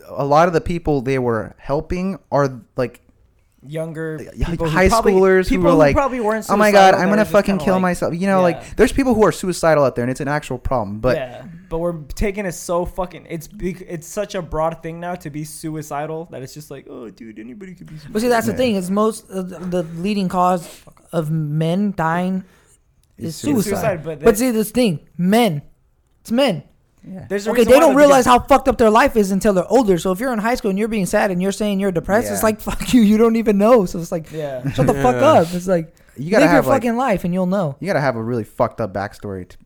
a 0.09 0.25
lot 0.25 0.49
of 0.49 0.55
the 0.55 0.61
people 0.61 1.03
they 1.03 1.19
were 1.19 1.55
helping 1.59 2.19
are 2.31 2.63
like 2.77 3.03
younger 3.69 4.19
Yeah, 4.35 4.47
people 4.49 4.67
who 4.67 4.73
high 4.73 4.89
probably- 4.89 5.13
schoolers 5.13 5.49
who 5.49 5.61
were 5.61 5.73
like, 5.73 5.95
probably 5.97 6.21
weren't. 6.21 6.47
oh 6.49 6.57
my 6.57 6.71
god 6.73 6.95
i'm 6.95 7.09
gonna 7.09 7.25
fucking 7.25 7.59
kill 7.59 7.75
like- 7.75 7.83
myself 7.83 8.15
you 8.15 8.27
know 8.27 8.39
Yeah. 8.39 8.43
like 8.59 8.77
there's 8.77 8.93
people 8.93 9.15
who 9.15 9.25
are 9.25 9.33
suicidal 9.33 9.85
out 9.85 9.95
there 9.97 10.05
and 10.05 10.11
it's 10.11 10.21
an 10.21 10.29
actual 10.29 10.59
problem 10.59 11.01
but 11.01 11.17
yeah, 11.17 11.45
but 11.69 11.79
we're 11.79 11.99
taking 12.15 12.47
it 12.47 12.53
so 12.53 12.85
fucking. 12.87 13.27
It's 13.29 13.49
big. 13.49 13.85
It's 13.89 14.07
such 14.07 14.37
a 14.37 14.41
broad 14.43 14.85
thing 14.85 15.01
now 15.01 15.17
to 15.17 15.31
be 15.31 15.43
suicidal 15.43 16.27
that 16.31 16.41
it's 16.41 16.55
just 16.55 16.71
like, 16.71 16.87
oh, 16.89 17.11
dude, 17.11 17.41
anybody 17.41 17.75
could 17.75 17.89
be. 17.89 17.95
Suicidal. 17.95 18.13
But 18.13 18.23
see, 18.23 18.29
that's 18.29 18.47
Yeah. 18.47 18.53
the 18.53 18.57
thing. 18.59 18.75
Is 18.77 18.89
most 18.89 19.29
of 19.31 19.49
the 19.49 19.59
the 19.59 19.83
leading 20.01 20.29
cause 20.29 20.63
of 21.11 21.29
men 21.33 21.93
dying 21.97 22.45
is 23.19 23.35
suicide. 23.35 23.69
suicide, 23.71 24.05
but 24.05 24.21
But 24.21 24.39
see, 24.39 24.53
this 24.53 24.71
thing, 24.71 25.01
men, 25.19 25.63
it's 26.21 26.31
men. 26.31 26.63
Yeah. 27.07 27.27
There's 27.29 27.47
a 27.47 27.51
Okay, 27.53 27.65
they 27.65 27.79
don't 27.79 27.93
the 27.93 27.99
realize 27.99 28.25
begin- 28.25 28.41
how 28.41 28.47
fucked 28.47 28.69
up 28.69 28.79
their 28.79 28.91
life 28.91 29.17
is 29.17 29.31
until 29.31 29.53
they're 29.53 29.71
older. 29.71 29.97
So 29.99 30.11
if 30.13 30.19
you're 30.21 30.33
in 30.33 30.39
high 30.41 30.57
school 30.57 30.71
and 30.71 30.79
you're 30.79 30.89
being 30.89 31.07
sad 31.07 31.31
and 31.31 31.41
you're 31.41 31.53
saying 31.53 31.79
you're 31.81 31.93
depressed, 31.93 32.31
it's 32.33 32.43
like 32.43 32.61
fuck 32.69 32.93
you. 32.93 33.01
You 33.03 33.17
don't 33.17 33.37
even 33.37 33.59
know. 33.59 33.87
So 33.87 33.99
it's 34.01 34.11
like 34.13 34.31
Yeah. 34.33 34.69
shut 34.73 34.87
the 34.87 34.95
fuck 35.03 35.17
up. 35.17 35.47
It's 35.55 35.69
like 35.69 35.95
you 36.17 36.31
gotta 36.31 36.45
live 36.47 36.51
your 36.53 36.57
have 36.57 36.67
like 36.67 36.83
fucking 36.83 36.97
life 36.97 37.25
and 37.25 37.33
you'll 37.33 37.47
know. 37.47 37.77
you 37.79 37.87
gotta 37.87 38.01
have 38.01 38.17
a 38.17 38.23
really 38.23 38.45
fucked 38.45 38.81
up 38.81 38.93
backstory 38.93 39.49
to 39.49 39.57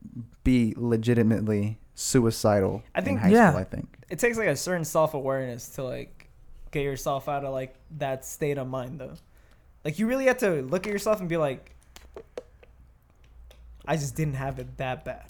be 0.45 0.75
legitimately 0.77 1.79
suicidal 1.95 2.83
I 2.95 3.01
think- 3.01 3.19
in 3.19 3.23
high 3.23 3.31
Yeah. 3.31 3.51
school 3.51 3.61
i 3.61 3.65
think 3.65 3.89
it 4.09 4.19
takes 4.19 4.37
like 4.39 4.49
a 4.49 4.57
certain 4.57 4.85
self 4.85 5.15
awareness 5.15 5.69
to 5.71 5.85
like 5.85 6.29
get 6.73 6.83
yourself 6.83 7.29
out 7.29 7.45
of 7.45 7.53
like 7.53 7.75
that 7.99 8.25
state 8.25 8.59
of 8.59 8.67
mind 8.69 8.99
though. 9.01 9.15
Like 9.85 9.99
you 9.99 10.07
really 10.07 10.27
have 10.27 10.39
to 10.39 10.63
look 10.63 10.87
at 10.87 10.93
yourself 10.93 11.21
and 11.21 11.29
be 11.29 11.37
like, 11.37 11.75
I 13.87 13.97
just 13.97 14.15
didn't 14.17 14.35
have 14.35 14.59
it 14.59 14.77
that 14.79 15.05
bad. 15.05 15.25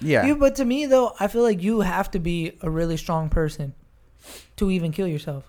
Yeah 0.00 0.26
You, 0.26 0.36
but 0.36 0.56
to 0.56 0.64
me 0.64 0.86
though, 0.86 1.14
I 1.20 1.28
feel 1.28 1.42
like 1.42 1.62
you 1.62 1.80
have 1.80 2.10
to 2.12 2.18
be 2.18 2.56
a 2.60 2.70
really 2.70 2.96
strong 2.96 3.28
person 3.28 3.74
to 4.56 4.70
even 4.70 4.92
kill 4.92 5.06
yourself. 5.06 5.44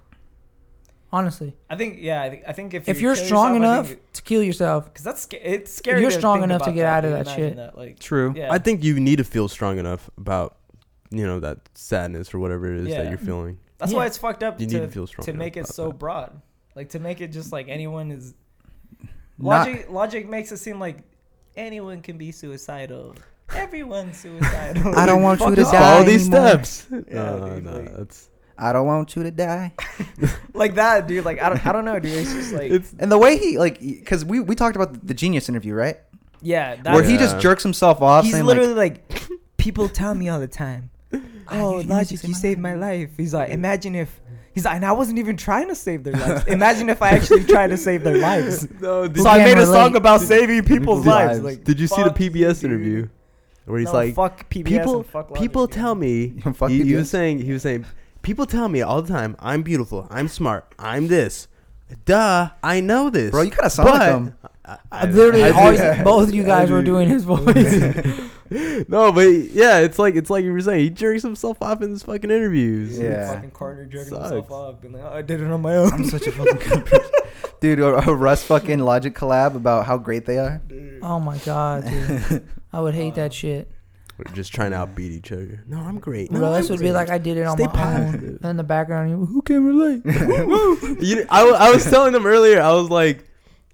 Honestly, 1.09 1.55
I 1.69 1.77
think 1.77 1.99
yeah. 2.01 2.21
I 2.21 2.29
think, 2.29 2.43
I 2.47 2.51
think 2.51 2.73
if 2.73 2.89
if 2.89 2.97
you 2.99 3.07
you're 3.07 3.15
strong 3.15 3.55
yourself, 3.55 3.73
enough 3.77 3.87
think- 3.87 4.11
to 4.13 4.21
kill 4.23 4.43
yourself, 4.43 4.93
Cause 4.93 5.03
that's 5.03 5.21
sca- 5.21 5.51
it's 5.53 5.73
scary. 5.73 6.01
You're 6.01 6.11
strong 6.11 6.43
enough 6.43 6.59
to 6.63 6.65
about 6.65 6.75
get 6.75 6.85
out 6.85 7.05
of 7.05 7.11
that 7.11 7.27
shit. 7.33 7.55
That, 7.55 7.77
like, 7.77 7.97
true 7.99 8.33
yeah. 8.35 8.51
I 8.51 8.57
think 8.57 8.83
you 8.83 8.99
need 8.99 9.15
to 9.17 9.23
feel 9.23 9.47
strong 9.47 9.77
enough 9.79 10.09
about, 10.17 10.57
you 11.09 11.25
know, 11.25 11.39
that 11.39 11.59
sadness 11.75 12.33
or 12.33 12.39
whatever 12.39 12.73
it 12.73 12.81
is 12.81 12.87
Yeah. 12.89 13.03
that 13.03 13.09
you're 13.09 13.17
feeling. 13.17 13.57
that's 13.77 13.93
Yeah. 13.93 13.99
why 13.99 14.05
it's 14.07 14.17
fucked 14.17 14.43
up 14.43 14.59
You 14.59 14.67
to, 14.67 14.73
need 14.73 14.79
to 14.81 14.87
feel 14.91 15.07
strong 15.07 15.23
to 15.25 15.33
make 15.33 15.55
it 15.55 15.67
so 15.67 15.87
that. 15.87 15.97
broad, 15.97 16.41
like 16.75 16.89
to 16.89 16.99
make 16.99 17.21
it 17.21 17.31
just 17.31 17.53
like 17.53 17.69
anyone 17.69 18.11
is. 18.11 18.33
Not- 19.39 19.67
Logic 19.67 19.89
logic 19.89 20.27
makes 20.29 20.51
it 20.51 20.57
seem 20.57 20.77
like 20.77 20.97
anyone 21.55 22.01
can 22.01 22.17
be 22.17 22.33
suicidal. 22.33 23.15
Everyone's 23.55 24.17
suicidal. 24.17 24.95
I 24.97 25.05
don't 25.05 25.21
want 25.21 25.39
you 25.41 25.55
to 25.55 25.61
off. 25.63 25.71
die 25.71 25.79
Follow 25.79 26.03
these 26.03 26.27
anymore. 26.27 26.47
steps. 26.49 26.87
Yeah, 26.91 27.01
no, 27.13 27.49
dude, 27.55 27.63
no, 27.65 27.71
like- 27.71 27.97
that's 27.97 28.29
i 28.59 28.73
don't 28.73 28.87
want 28.87 29.15
you 29.15 29.21
to 29.21 29.29
die 29.29 29.71
like 30.55 30.73
that, 30.75 31.07
dude. 31.07 31.23
Like 31.23 31.39
I 31.39 31.49
don't, 31.49 31.63
I 31.67 31.71
don't 31.71 31.85
know, 31.85 31.99
dude. 31.99 32.11
It's 32.13 32.33
just 32.33 32.53
like 32.53 32.71
it's 32.71 32.91
and 32.97 33.11
the 33.11 33.17
way 33.19 33.37
he 33.37 33.59
like 33.59 33.79
because 33.79 34.25
we 34.25 34.39
we 34.39 34.55
talked 34.55 34.75
about 34.75 35.05
the 35.05 35.13
genius 35.13 35.47
interview 35.47 35.75
right 35.75 35.97
yeah, 36.41 36.75
that's, 36.75 36.95
where 36.95 37.03
he 37.03 37.17
just 37.17 37.39
jerks 37.39 37.61
himself 37.61 38.01
off 38.01 38.23
he's 38.23 38.33
saying 38.33 38.45
literally 38.45 38.73
like, 38.73 39.11
people 39.57 39.87
tell 39.89 40.13
me 40.15 40.27
all 40.29 40.39
the 40.39 40.47
time, 40.47 40.89
oh, 41.49 41.79
you 41.81 41.87
Logic, 41.87 42.17
saved 42.17 42.27
you 42.27 42.33
saved 42.33 42.59
my 42.59 42.73
life. 42.73 43.11
He's 43.17 43.33
like, 43.33 43.49
imagine 43.49 43.93
if. 43.95 44.19
He's 44.53 44.65
like, 44.65 44.75
and 44.77 44.85
I 44.85 44.91
wasn't 44.91 45.19
even 45.19 45.37
trying 45.37 45.67
to 45.67 45.75
save 45.75 46.03
their 46.03 46.13
lives. 46.13 46.45
Imagine 46.47 46.89
if 46.89 47.03
I 47.03 47.09
actually 47.09 47.43
tried 47.43 47.67
to 47.67 47.77
save 47.77 48.03
their 48.03 48.17
lives. 48.17 48.67
no. 48.81 49.05
So 49.13 49.27
I 49.29 49.37
can 49.37 49.43
made 49.45 49.57
a 49.57 49.61
relate? 49.61 49.65
song 49.73 49.95
about 49.95 50.21
saving 50.21 50.61
people's 50.63 50.79
People's 50.79 51.05
lives. 51.05 51.39
lives. 51.41 51.57
Like, 51.57 51.63
Did 51.63 51.79
you 51.79 51.85
see 51.85 52.01
the 52.01 52.09
PBS 52.09 52.61
dude. 52.61 52.71
interview 52.71 53.07
where 53.67 53.79
he's 53.79 53.87
No, 53.87 53.93
like, 53.93 54.15
fuck 54.15 54.49
PBS 54.49 54.65
people, 54.65 54.95
and 54.97 55.05
fuck 55.05 55.29
Logic, 55.29 55.41
people 55.41 55.67
dude. 55.67 55.75
tell 55.75 55.93
me. 55.95 56.29
Fuck 56.53 56.69
he, 56.69 56.83
he 56.83 56.91
PBS. 56.91 56.95
was 56.97 57.09
saying, 57.09 57.39
he 57.39 57.51
was 57.53 57.61
saying, 57.61 57.85
people 58.21 58.45
tell 58.45 58.67
me 58.69 58.81
all 58.81 59.01
the 59.01 59.07
time, 59.13 59.35
I'm 59.39 59.61
beautiful, 59.61 60.07
I'm 60.09 60.27
smart, 60.27 60.73
I'm 60.79 61.07
this. 61.07 61.47
Duh, 62.05 62.49
I 62.63 62.81
know 62.81 63.09
this. 63.09 63.31
bro 63.31 63.43
you 63.43 63.51
kind 63.51 63.65
of 63.65 63.71
sound 63.71 63.89
like 63.89 64.09
him 64.11 64.35
I, 64.65 64.77
I 64.91 65.05
literally, 65.05 65.43
I 65.43 65.49
do- 65.51 65.55
always, 65.55 65.79
Yeah. 65.79 66.03
both 66.03 66.27
of 66.27 66.33
you 66.35 66.43
guys 66.53 66.69
I 66.69 66.73
were 66.73 66.81
doing 66.81 67.07
his 67.07 67.23
voice. 67.25 67.79
no, 68.89 69.11
but 69.13 69.21
yeah, 69.53 69.79
it's 69.79 69.97
like 69.99 70.15
it's 70.15 70.29
like 70.29 70.43
you 70.43 70.51
were 70.51 70.59
saying. 70.61 70.79
He 70.81 70.89
jerks 70.89 71.21
himself 71.23 71.61
off 71.61 71.81
in 71.81 71.89
his 71.91 72.03
fucking 72.03 72.29
interviews. 72.31 72.97
Yeah. 72.99 73.33
Fucking 73.35 73.51
Carter 73.51 73.85
jerking 73.85 74.09
Sucks. 74.09 74.23
himself 74.31 74.51
off, 74.51 74.81
being 74.81 74.93
like, 74.93 75.03
oh, 75.03 75.13
I 75.13 75.21
did 75.21 75.41
it 75.41 75.49
on 75.51 75.61
my 75.61 75.75
own. 75.75 75.91
i'm 75.93 76.03
such 76.05 76.27
a 76.27 76.31
fucking 76.31 76.57
good 76.57 76.85
person 76.85 77.11
dude 77.59 77.79
a, 77.79 78.09
a 78.09 78.13
russ 78.13 78.43
fucking 78.43 78.79
logic 78.79 79.15
collab 79.15 79.55
about 79.55 79.85
how 79.85 79.97
great 79.97 80.25
they 80.25 80.37
are 80.37 80.61
oh 81.01 81.19
my 81.19 81.37
god, 81.39 81.85
dude. 81.87 82.47
I 82.77 82.81
would 82.81 82.93
hate 82.95 83.13
Uh, 83.13 83.15
that 83.23 83.33
shit. 83.33 83.71
We're 84.17 84.33
just 84.33 84.53
trying 84.53 84.71
to 84.71 84.77
outbeat 84.77 85.11
each 85.11 85.31
other. 85.31 85.63
No, 85.67 85.77
I'm 85.79 85.99
great. 85.99 86.31
No, 86.31 86.39
Russ 86.41 86.65
I'm 86.65 86.71
would 86.73 86.79
be 86.79 86.85
great. 86.85 86.93
like, 86.93 87.09
I 87.09 87.17
did 87.19 87.37
it 87.37 87.43
on 87.45 87.55
Stay 87.57 87.65
my 87.67 87.71
positive. 87.71 88.23
own. 88.23 88.39
And 88.41 88.45
in 88.51 88.57
the 88.57 88.63
background, 88.63 89.09
you, 89.11 89.25
who 89.25 89.41
can 89.43 89.63
relate? 89.63 90.01
you, 91.01 91.25
I, 91.29 91.47
I 91.47 91.69
was 91.71 91.83
telling 91.85 92.13
them 92.13 92.25
earlier. 92.25 92.59
I 92.61 92.71
was 92.73 92.89
like, 92.89 93.25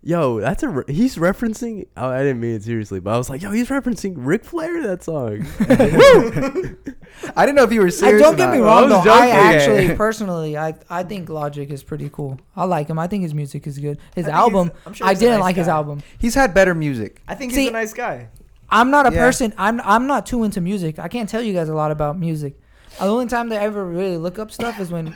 "Yo, 0.01 0.41
that's 0.41 0.61
a 0.63 0.67
re- 0.69 0.83
he's 0.93 1.15
referencing." 1.15 1.87
Oh, 1.95 2.09
I 2.09 2.19
didn't 2.23 2.41
mean 2.41 2.55
it 2.55 2.63
seriously, 2.63 2.99
but 2.99 3.13
I 3.13 3.17
was 3.17 3.29
like, 3.29 3.41
"Yo, 3.41 3.51
he's 3.51 3.69
referencing 3.69 4.15
Ric 4.17 4.43
Flair 4.43 4.81
that 4.83 5.03
song." 5.03 5.45
i 7.37 7.45
didn't 7.45 7.55
know 7.55 7.63
if 7.63 7.71
you 7.71 7.79
were 7.79 7.87
I, 7.87 7.89
serious 7.91 8.21
don't 8.21 8.35
get 8.35 8.51
me 8.51 8.57
not. 8.57 8.65
wrong 8.65 8.83
I 8.85 8.87
though. 8.89 8.97
was 8.97 9.07
I 9.07 9.27
joking. 9.27 9.55
actually, 9.55 9.95
personally, 9.95 10.57
I 10.57 10.73
I 10.89 11.03
think 11.03 11.29
Logic 11.29 11.69
is 11.71 11.83
pretty 11.83 12.09
cool. 12.11 12.37
I 12.55 12.65
like 12.65 12.89
him. 12.89 12.99
I 12.99 13.07
think 13.07 13.23
his 13.23 13.33
music 13.33 13.65
is 13.67 13.77
good. 13.79 13.97
His 14.15 14.25
I 14.25 14.27
think 14.27 14.37
album, 14.37 14.71
I'm 14.85 14.93
sure 14.93 15.07
I 15.07 15.11
he's 15.11 15.19
a 15.19 15.21
didn't 15.21 15.35
nice 15.35 15.41
like 15.43 15.55
his 15.55 15.67
guy. 15.67 15.73
album. 15.73 16.01
he's 16.19 16.35
had 16.35 16.53
better 16.53 16.75
music 16.75 17.21
I 17.29 17.35
think 17.35 17.53
See- 17.53 17.61
he's 17.61 17.69
a 17.69 17.73
nice 17.73 17.93
guy. 17.93 18.27
I'm 18.73 18.91
not 18.91 19.07
a 19.07 19.13
Yeah. 19.13 19.21
person. 19.25 19.53
I'm 19.57 19.79
I'm 19.81 20.07
not 20.07 20.25
too 20.25 20.43
into 20.43 20.59
music. 20.61 20.99
I 20.99 21.07
can't 21.07 21.29
tell 21.29 21.41
you 21.41 21.53
guys 21.53 21.69
a 21.69 21.73
lot 21.75 21.91
about 21.91 22.17
music. 22.19 22.59
The 22.99 23.05
only 23.05 23.27
time 23.27 23.49
they 23.49 23.57
ever 23.57 23.85
really 23.85 24.17
look 24.17 24.37
up 24.39 24.51
stuff 24.51 24.79
is 24.79 24.91
when, 24.91 25.15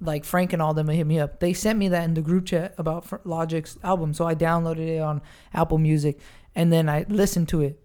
like 0.00 0.24
Frank 0.24 0.52
and 0.52 0.62
all 0.62 0.74
them 0.74 0.88
hit 0.88 1.06
me 1.06 1.18
up. 1.18 1.40
They 1.40 1.52
sent 1.52 1.78
me 1.78 1.88
that 1.88 2.04
in 2.04 2.14
the 2.14 2.22
group 2.22 2.46
chat 2.46 2.74
about 2.78 3.04
Fr- 3.04 3.16
Logic's 3.24 3.76
album, 3.82 4.14
so 4.14 4.26
I 4.26 4.34
downloaded 4.34 4.86
it 4.96 5.00
on 5.00 5.20
Apple 5.52 5.78
Music, 5.78 6.20
and 6.54 6.72
then 6.72 6.88
I 6.88 7.04
listened 7.08 7.48
to 7.48 7.60
it, 7.62 7.80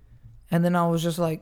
and 0.51 0.63
then 0.63 0.75
I 0.75 0.85
was 0.87 1.01
just 1.03 1.19
like, 1.19 1.41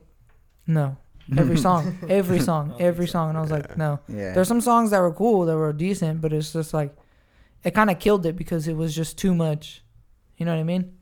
no, 0.66 0.98
every 1.38 1.58
song, 1.68 1.98
every 2.10 2.40
song, 2.40 2.74
every 2.80 3.08
song, 3.08 3.30
and 3.30 3.38
I 3.38 3.42
was 3.42 3.52
like, 3.52 3.78
no. 3.78 4.00
yeah 4.08 4.34
There's 4.34 4.48
some 4.48 4.62
songs 4.62 4.92
that 4.92 5.00
were 5.02 5.14
cool, 5.14 5.46
that 5.46 5.56
were 5.58 5.74
decent, 5.74 6.22
but 6.22 6.34
it's 6.34 6.54
just 6.54 6.74
like, 6.74 6.96
it 7.64 7.72
kind 7.76 7.90
of 7.92 8.00
killed 8.00 8.26
it 8.26 8.36
because 8.36 8.68
it 8.68 8.76
was 8.76 8.96
just 8.96 9.18
too 9.18 9.36
much. 9.36 9.84
You 10.38 10.46
know 10.46 10.54
what 10.56 10.60
I 10.62 10.64
mean? 10.64 10.94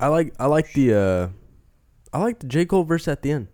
I 0.00 0.06
like 0.08 0.32
I 0.38 0.46
like 0.46 0.72
the 0.72 0.94
uh, 0.94 1.28
I 2.12 2.18
like 2.20 2.38
the 2.40 2.46
J. 2.46 2.64
Cole 2.64 2.84
verse 2.84 3.06
at 3.08 3.22
the 3.22 3.32
end. 3.32 3.48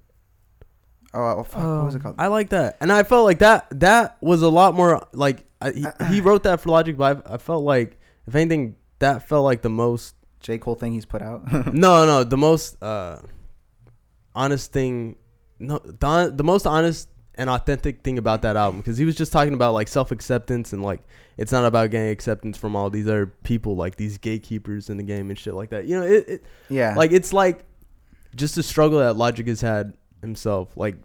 oh, 1.12 1.38
oh 1.38 1.42
fuck, 1.44 1.62
what 1.62 1.84
was 1.86 1.94
it 1.94 1.98
Um, 1.98 2.02
called? 2.02 2.14
I 2.18 2.26
like 2.28 2.50
that, 2.50 2.76
and 2.80 2.92
I 2.92 3.02
felt 3.02 3.24
like 3.24 3.38
that 3.40 3.66
that 3.80 4.16
was 4.20 4.42
a 4.42 4.48
lot 4.48 4.74
more 4.74 5.06
like 5.12 5.44
I, 5.60 5.70
he, 5.72 5.86
he 6.10 6.20
wrote 6.20 6.42
that 6.44 6.60
for 6.60 6.70
Logic, 6.70 6.96
but 6.96 7.24
I, 7.30 7.34
I 7.34 7.36
felt 7.38 7.64
like 7.64 7.98
if 8.26 8.34
anything, 8.34 8.76
that 9.00 9.28
felt 9.28 9.44
like 9.44 9.62
the 9.62 9.70
most 9.70 10.14
j. 10.40 10.58
Cole 10.58 10.74
thing 10.74 10.92
he's 10.92 11.06
put 11.06 11.22
out? 11.22 11.42
No 11.72 12.04
no 12.06 12.22
the 12.24 12.36
most 12.36 12.82
uh 12.82 13.18
honest 14.34 14.72
thing 14.72 15.16
no 15.58 15.78
the, 15.78 16.32
the 16.34 16.44
most 16.44 16.66
honest 16.66 17.08
and 17.36 17.48
authentic 17.50 18.02
thing 18.02 18.18
about 18.18 18.42
that 18.42 18.56
album 18.56 18.80
because 18.80 18.96
he 18.98 19.04
was 19.04 19.16
just 19.16 19.32
talking 19.32 19.54
about 19.54 19.74
like 19.74 19.88
self-acceptance 19.88 20.72
and 20.72 20.82
like 20.82 21.00
it's 21.36 21.50
not 21.50 21.64
about 21.64 21.90
getting 21.90 22.10
acceptance 22.10 22.56
from 22.58 22.76
all 22.76 22.90
these 22.90 23.06
other 23.08 23.26
people 23.26 23.74
like 23.74 23.96
these 23.96 24.18
gatekeepers 24.18 24.88
in 24.90 24.96
the 24.98 25.02
game 25.02 25.30
and 25.30 25.38
shit 25.38 25.54
like 25.54 25.70
that. 25.70 25.86
You 25.86 25.98
know 26.00 26.06
it, 26.06 26.28
it 26.28 26.44
yeah. 26.68 26.94
like 26.94 27.10
it's 27.12 27.32
like 27.32 27.64
just 28.36 28.56
a 28.58 28.62
struggle 28.62 28.98
that 28.98 29.16
logic 29.16 29.46
has 29.46 29.60
had 29.60 29.94
himself 30.20 30.76
like 30.76 30.96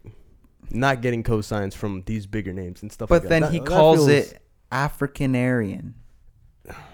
not 0.72 1.02
getting 1.02 1.24
cosigns 1.24 1.74
from 1.74 2.04
these 2.06 2.26
bigger 2.28 2.54
names 2.54 2.82
and 2.82 2.92
stuff 2.92 3.10
but 3.10 3.24
like 3.24 3.30
then 3.30 3.42
that. 3.44 3.52
he 3.52 3.60
That- 3.60 3.66
that 3.66 3.72
calls 3.72 4.08
feels- 4.08 4.32
it 4.32 4.42
AfricAryan 4.72 5.94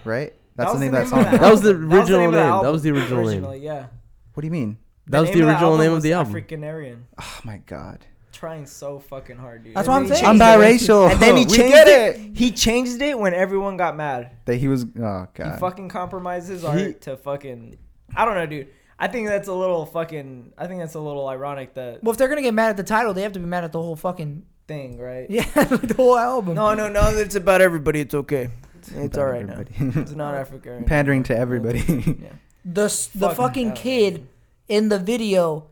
right 0.04 0.32
that's 0.56 0.72
the 0.72 0.78
name 0.78 0.94
of 0.94 1.00
that 1.00 1.08
song 1.08 1.30
the 1.30 1.38
That 1.38 1.50
was 1.50 1.60
the 1.62 1.70
original 1.74 2.20
name 2.20 2.28
of 2.28 2.34
the 2.34 2.50
name. 2.50 2.62
That 2.62 2.72
was 2.72 2.82
the 2.82 2.90
original 2.90 3.24
name. 3.26 3.62
Yeah. 3.62 3.86
what 4.34 4.40
do 4.40 4.46
you 4.46 4.50
mean 4.52 4.78
that 5.08 5.20
was 5.20 5.30
the 5.30 5.42
original 5.46 5.76
name 5.78 5.92
of 5.92 6.02
the 6.02 6.14
album 6.14 6.32
African 6.32 6.64
Aryan. 6.64 7.06
oh 7.20 7.40
my 7.44 7.58
god 7.58 8.06
Trying 8.32 8.66
so 8.66 8.98
fucking 8.98 9.38
hard, 9.38 9.64
dude. 9.64 9.74
That's 9.74 9.88
And 9.88 9.94
what 9.94 10.02
I'm 10.02 10.14
saying. 10.14 10.26
i'm 10.26 10.38
biracial 10.38 11.10
And 11.10 11.18
then 11.20 11.38
he 11.38 11.44
we 11.46 11.56
changed 11.56 11.72
get 11.74 11.88
it. 11.88 12.16
it 12.20 12.36
He 12.36 12.50
changed 12.50 13.00
it 13.00 13.18
when 13.18 13.32
everyone 13.32 13.78
got 13.78 13.96
mad. 13.96 14.30
that 14.44 14.56
he 14.56 14.68
was 14.68 14.84
oh 14.84 15.26
god 15.32 15.54
He 15.54 15.58
fucking 15.58 15.88
compromises 15.88 16.62
art 16.64 16.78
He- 16.78 16.92
to 16.94 17.16
fucking. 17.16 17.78
I 18.14 18.24
don't 18.26 18.34
know, 18.34 18.44
dude. 18.46 18.68
I 18.98 19.08
think 19.08 19.28
that's 19.28 19.48
a 19.48 19.52
little 19.54 19.84
fucking. 19.86 20.52
I 20.56 20.66
think 20.66 20.80
that's 20.80 20.94
a 20.94 21.00
little 21.00 21.28
ironic 21.28 21.74
that 21.74 22.02
Well, 22.02 22.12
if 22.12 22.18
they're 22.18 22.28
gonna 22.28 22.42
get 22.42 22.54
mad 22.54 22.70
at 22.70 22.76
the 22.76 22.82
title, 22.82 23.12
they 23.14 23.22
have 23.22 23.32
to 23.32 23.38
be 23.40 23.46
mad 23.46 23.64
at 23.64 23.72
the 23.72 23.80
whole 23.82 23.96
fucking 23.96 24.44
thing, 24.68 24.98
right? 24.98 25.26
yeah, 25.30 25.44
the 25.64 25.94
whole 25.96 26.16
album. 26.18 26.54
No, 26.54 26.74
no, 26.74 26.88
no. 26.88 27.08
It's 27.10 27.34
about 27.34 27.60
everybody. 27.60 28.00
It's 28.00 28.14
okay. 28.14 28.48
It's 28.78 28.90
about 28.90 29.18
all 29.18 29.26
right 29.26 29.46
now. 29.46 29.64
It's 30.00 30.12
not 30.12 30.34
Africa. 30.44 30.82
pandering 30.86 31.22
to 31.24 31.36
everybody 31.36 31.80
Yeah. 32.22 32.28
The 32.64 32.84
s- 32.86 33.06
the 33.08 33.28
Fucking 33.30 33.36
fucking 33.36 33.66
hell. 33.68 33.76
kid 33.76 34.26
in 34.68 34.88
the 34.88 34.98
video 34.98 35.68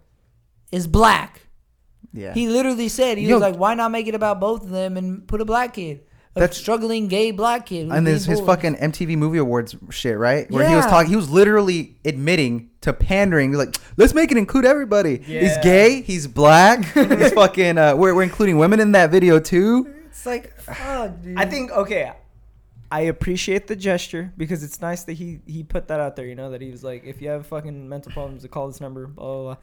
is 0.71 0.87
black. 0.87 1.41
yeah 2.13 2.35
He 2.35 2.49
literally 2.49 2.89
said 2.89 3.19
he 3.19 3.27
Yo. 3.27 3.35
was 3.37 3.43
like, 3.43 3.57
"Why 3.57 3.75
not 3.75 3.91
make 3.91 4.07
it 4.07 4.15
about 4.15 4.39
both 4.39 4.63
of 4.63 4.71
them 4.71 4.97
and 4.97 5.27
put 5.27 5.41
a 5.41 5.45
black 5.45 5.75
kid, 5.75 6.01
a 6.01 6.05
That's- 6.41 6.59
struggling 6.59 7.09
gay 7.09 7.31
black 7.31 7.67
kid?" 7.67 7.83
and 7.83 7.91
being 7.91 8.05
this 8.05 8.25
his 8.27 8.41
fucking 8.41 8.77
MTV 8.77 9.17
Movie 9.17 9.39
Awards 9.39 9.77
shit, 9.91 10.19
right? 10.19 10.51
Where 10.51 10.69
he 10.69 10.75
was 10.75 10.85
Yeah. 10.85 10.91
talking, 10.91 11.11
he 11.11 11.17
was 11.17 11.31
literally 11.31 11.97
admitting 12.05 12.71
to 12.83 12.93
pandering. 12.93 13.53
Like, 13.53 13.77
let's 13.97 14.15
make 14.15 14.31
it 14.33 14.37
include 14.37 14.65
everybody. 14.65 15.19
He's 15.19 15.29
Yeah. 15.57 15.63
gay. 15.63 16.01
He's 16.03 16.27
black. 16.27 16.85
he's 16.95 17.33
fucking. 17.33 17.79
Uh, 17.79 17.95
we're 17.97 18.15
we're 18.15 18.23
including 18.25 18.59
women 18.59 18.81
in 18.81 18.93
that 18.93 19.11
video 19.11 19.39
too. 19.39 19.93
It's 20.07 20.27
like, 20.27 20.57
fuck, 20.61 21.23
dude. 21.23 21.39
I 21.39 21.47
think 21.47 21.71
okay. 21.71 22.13
I 22.91 23.01
appreciate 23.03 23.67
the 23.67 23.75
gesture 23.75 24.33
because 24.37 24.63
it's 24.63 24.81
nice 24.81 25.03
that 25.05 25.15
he 25.15 25.41
he 25.47 25.63
put 25.65 25.89
that 25.89 25.99
out 26.01 26.15
there. 26.17 26.27
You 26.27 26.35
know 26.35 26.51
that 26.51 26.61
he 26.61 26.71
was 26.71 26.85
like, 26.85 27.05
if 27.05 27.21
you 27.23 27.29
have 27.31 27.47
fucking 27.47 27.89
mental 27.89 28.13
problems, 28.13 28.43
to 28.43 28.49
call 28.49 28.69
this 28.69 28.81
number. 28.81 29.07
Blah 29.07 29.25
blah. 29.25 29.43
blah. 29.43 29.57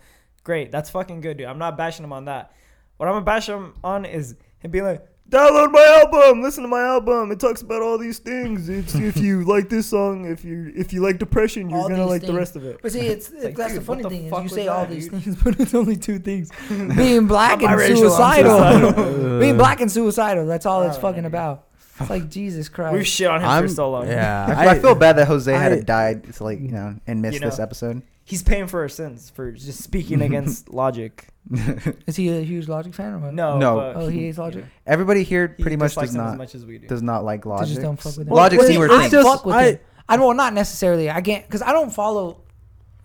Great, 0.43 0.71
that's 0.71 0.89
fucking 0.89 1.21
good, 1.21 1.37
dude. 1.37 1.47
I'm 1.47 1.59
not 1.59 1.77
bashing 1.77 2.03
him 2.03 2.11
on 2.13 2.25
that. 2.25 2.51
What 2.97 3.07
I'm 3.07 3.13
gonna 3.13 3.25
bash 3.25 3.47
him 3.47 3.73
on 3.83 4.05
is 4.05 4.35
him 4.59 4.71
being 4.71 4.83
like, 4.85 5.05
download 5.31 5.71
my 5.71 6.01
album, 6.03 6.41
listen 6.43 6.61
to 6.63 6.67
my 6.69 6.81
album. 6.81 7.31
It 7.31 7.39
talks 7.39 7.61
about 7.61 7.81
all 7.81 7.97
these 7.97 8.19
things. 8.19 8.69
It's 8.69 8.93
if 8.95 9.17
you 9.17 9.43
like 9.45 9.69
this 9.69 9.87
song, 9.87 10.25
if 10.25 10.45
you 10.45 10.71
if 10.75 10.93
you 10.93 11.01
like 11.01 11.17
depression, 11.17 11.69
you're 11.69 11.79
All 11.79 11.89
gonna 11.89 12.03
these 12.03 12.09
like 12.09 12.21
the 12.21 12.33
rest 12.33 12.55
of 12.55 12.63
it. 12.65 12.79
But 12.81 12.91
see, 12.91 12.99
it's, 13.07 13.31
Like, 13.43 13.55
that's 13.55 13.73
the 13.73 13.81
funny 13.81 14.03
the 14.03 14.09
thing 14.09 14.25
is 14.25 14.31
you 14.31 14.37
was 14.43 14.51
say 14.53 14.67
all 14.67 14.81
that, 14.85 14.89
these 14.91 15.07
dude? 15.09 15.23
things, 15.23 15.43
but 15.43 15.59
it's 15.59 15.73
only 15.73 15.95
two 15.95 16.19
things: 16.19 16.51
being 16.69 17.25
black 17.27 17.61
and 17.63 17.71
biracial, 17.71 17.97
suicidal. 17.97 18.59
suicidal. 18.59 19.39
being 19.39 19.55
uh, 19.55 19.57
black 19.57 19.81
and 19.81 19.91
suicidal. 19.91 20.45
That's 20.45 20.65
all 20.65 20.83
it's 20.83 20.97
Oh, 20.97 21.01
fucking 21.01 21.23
dude. 21.23 21.25
about. 21.27 21.67
It's 21.99 22.09
like 22.09 22.29
Jesus 22.29 22.67
Christ. 22.67 22.93
We've 22.93 23.05
shit 23.07 23.27
on 23.27 23.41
him 23.41 23.47
I'm 23.47 23.67
for 23.67 23.73
so 23.73 23.91
long. 23.91 24.07
Yeah, 24.07 24.45
I, 24.57 24.69
I 24.69 24.79
feel 24.79 24.95
bad 24.95 25.17
that 25.17 25.27
Jose 25.27 25.51
had 25.53 25.71
I- 25.71 25.75
it 25.75 25.85
died. 25.85 26.25
It's 26.27 26.41
like 26.41 26.59
you 26.59 26.69
know 26.71 26.95
and 27.07 27.21
missed 27.21 27.35
You 27.35 27.39
know. 27.41 27.49
this 27.49 27.59
episode. 27.59 28.01
He's 28.23 28.43
paying 28.43 28.67
for 28.67 28.81
our 28.81 28.89
sins 28.89 29.29
for 29.29 29.51
just 29.51 29.81
speaking 29.83 30.21
against 30.21 30.69
logic. 30.73 31.27
Is 32.07 32.15
he 32.15 32.29
a 32.29 32.41
huge 32.41 32.67
Logic 32.67 32.93
fan 32.93 33.13
or 33.13 33.19
what? 33.19 33.33
No, 33.33 33.57
No. 33.57 33.75
but 33.77 33.95
Oh, 33.97 34.07
he 34.07 34.25
hates 34.25 34.37
Logic? 34.37 34.63
Everybody 34.85 35.23
here 35.23 35.53
he 35.57 35.63
pretty 35.63 35.75
much 35.77 35.91
dislikes 35.91 36.09
does 36.09 36.15
him 36.15 36.21
as 36.21 36.31
not 36.31 36.37
much 36.37 36.55
as 36.55 36.65
we 36.65 36.77
do. 36.77 36.87
does 36.87 37.01
not 37.01 37.23
like 37.23 37.43
They 37.43 37.49
logic. 37.49 37.67
just 37.69 37.81
don't 37.81 37.99
fuck 37.99 38.15
with 38.17 38.27
him. 38.27 38.33
Logic 38.33 38.59
Well, 38.59 38.67
see 38.67 38.77
wait, 38.77 38.89
we're 38.89 38.95
I 38.99 39.03
it's 39.03 39.11
just- 39.11 39.27
fuck 39.27 39.45
with 39.45 39.55
I- 39.55 39.63
him. 39.71 39.79
I 40.09 40.17
don't 40.17 40.25
well, 40.27 40.35
not 40.35 40.53
necessarily. 40.53 41.09
I 41.09 41.21
can't 41.21 41.45
because 41.45 41.61
I 41.61 41.71
don't 41.71 41.89
follow 41.91 42.41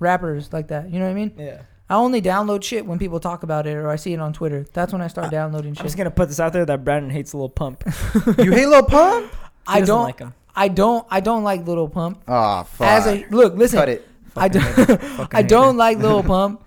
rappers 0.01 0.53
like 0.53 0.69
that. 0.69 0.91
You 0.91 0.99
know 0.99 1.05
what 1.07 1.13
I 1.13 1.15
mean? 1.15 1.33
yeah. 1.39 1.63
I 1.89 1.95
only 1.95 2.21
download 2.21 2.65
shit 2.65 2.85
when 2.85 2.99
people 2.99 3.21
talk 3.21 3.45
about 3.45 3.65
it 3.69 3.75
or 3.77 3.89
I 3.89 3.95
see 3.95 4.13
it 4.13 4.19
on 4.19 4.33
Twitter. 4.33 4.67
That's 4.73 4.93
when 4.93 5.01
I 5.01 5.07
start 5.07 5.31
downloading 5.31 5.73
shit. 5.75 5.81
I'm 5.81 5.85
shit. 5.85 5.87
just 5.91 5.97
gonna 5.97 6.11
put 6.11 6.27
this 6.29 6.41
out 6.41 6.53
there 6.53 6.65
that 6.67 6.83
Brandon 6.85 7.11
hates 7.11 7.33
Lil 7.33 7.49
Pump. 7.49 7.85
you 8.39 8.51
hate 8.53 8.67
Lil 8.67 8.83
Pump? 8.83 9.33
He 9.69 9.73
I 9.75 9.81
doesn't 9.81 9.95
don't. 9.97 10.05
like 10.05 10.19
him. 10.21 10.35
I 10.55 10.69
don't. 10.69 11.07
I 11.11 11.19
don't 11.21 11.43
like 11.45 11.67
Little 11.67 11.89
Pump. 11.89 12.23
Oh 12.29 12.63
fuck. 12.65 12.87
As 12.89 13.07
a 13.09 13.25
look, 13.31 13.55
listen. 13.57 13.79
Cut 13.81 13.89
it. 13.89 14.09
I 14.37 14.47
don't. 14.49 15.35
I 15.35 15.43
don't 15.43 15.77
like 15.77 15.99
Lil 15.99 16.23
Pump. 16.23 16.63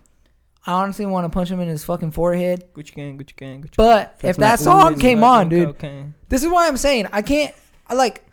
I 0.69 0.73
honestly 0.83 1.05
want 1.05 1.25
to 1.25 1.29
punch 1.29 1.49
him 1.49 1.59
in 1.59 1.67
his 1.67 1.83
fucking 1.83 2.11
forehead. 2.11 2.65
Gucci 2.73 2.93
gang, 2.93 3.17
Gucci 3.17 3.35
gang, 3.35 3.63
Gucci 3.63 3.75
But 3.75 4.17
if 4.23 4.37
that 4.37 4.59
song 4.59 4.99
came 4.99 5.23
on, 5.23 5.49
dude, 5.49 5.67
cocaine. 5.69 6.13
this 6.29 6.43
is 6.43 6.49
why 6.49 6.67
I'm 6.67 6.77
saying 6.77 7.07
I 7.11 7.21
can't. 7.21 7.53
I 7.87 7.95
like. 7.95 8.23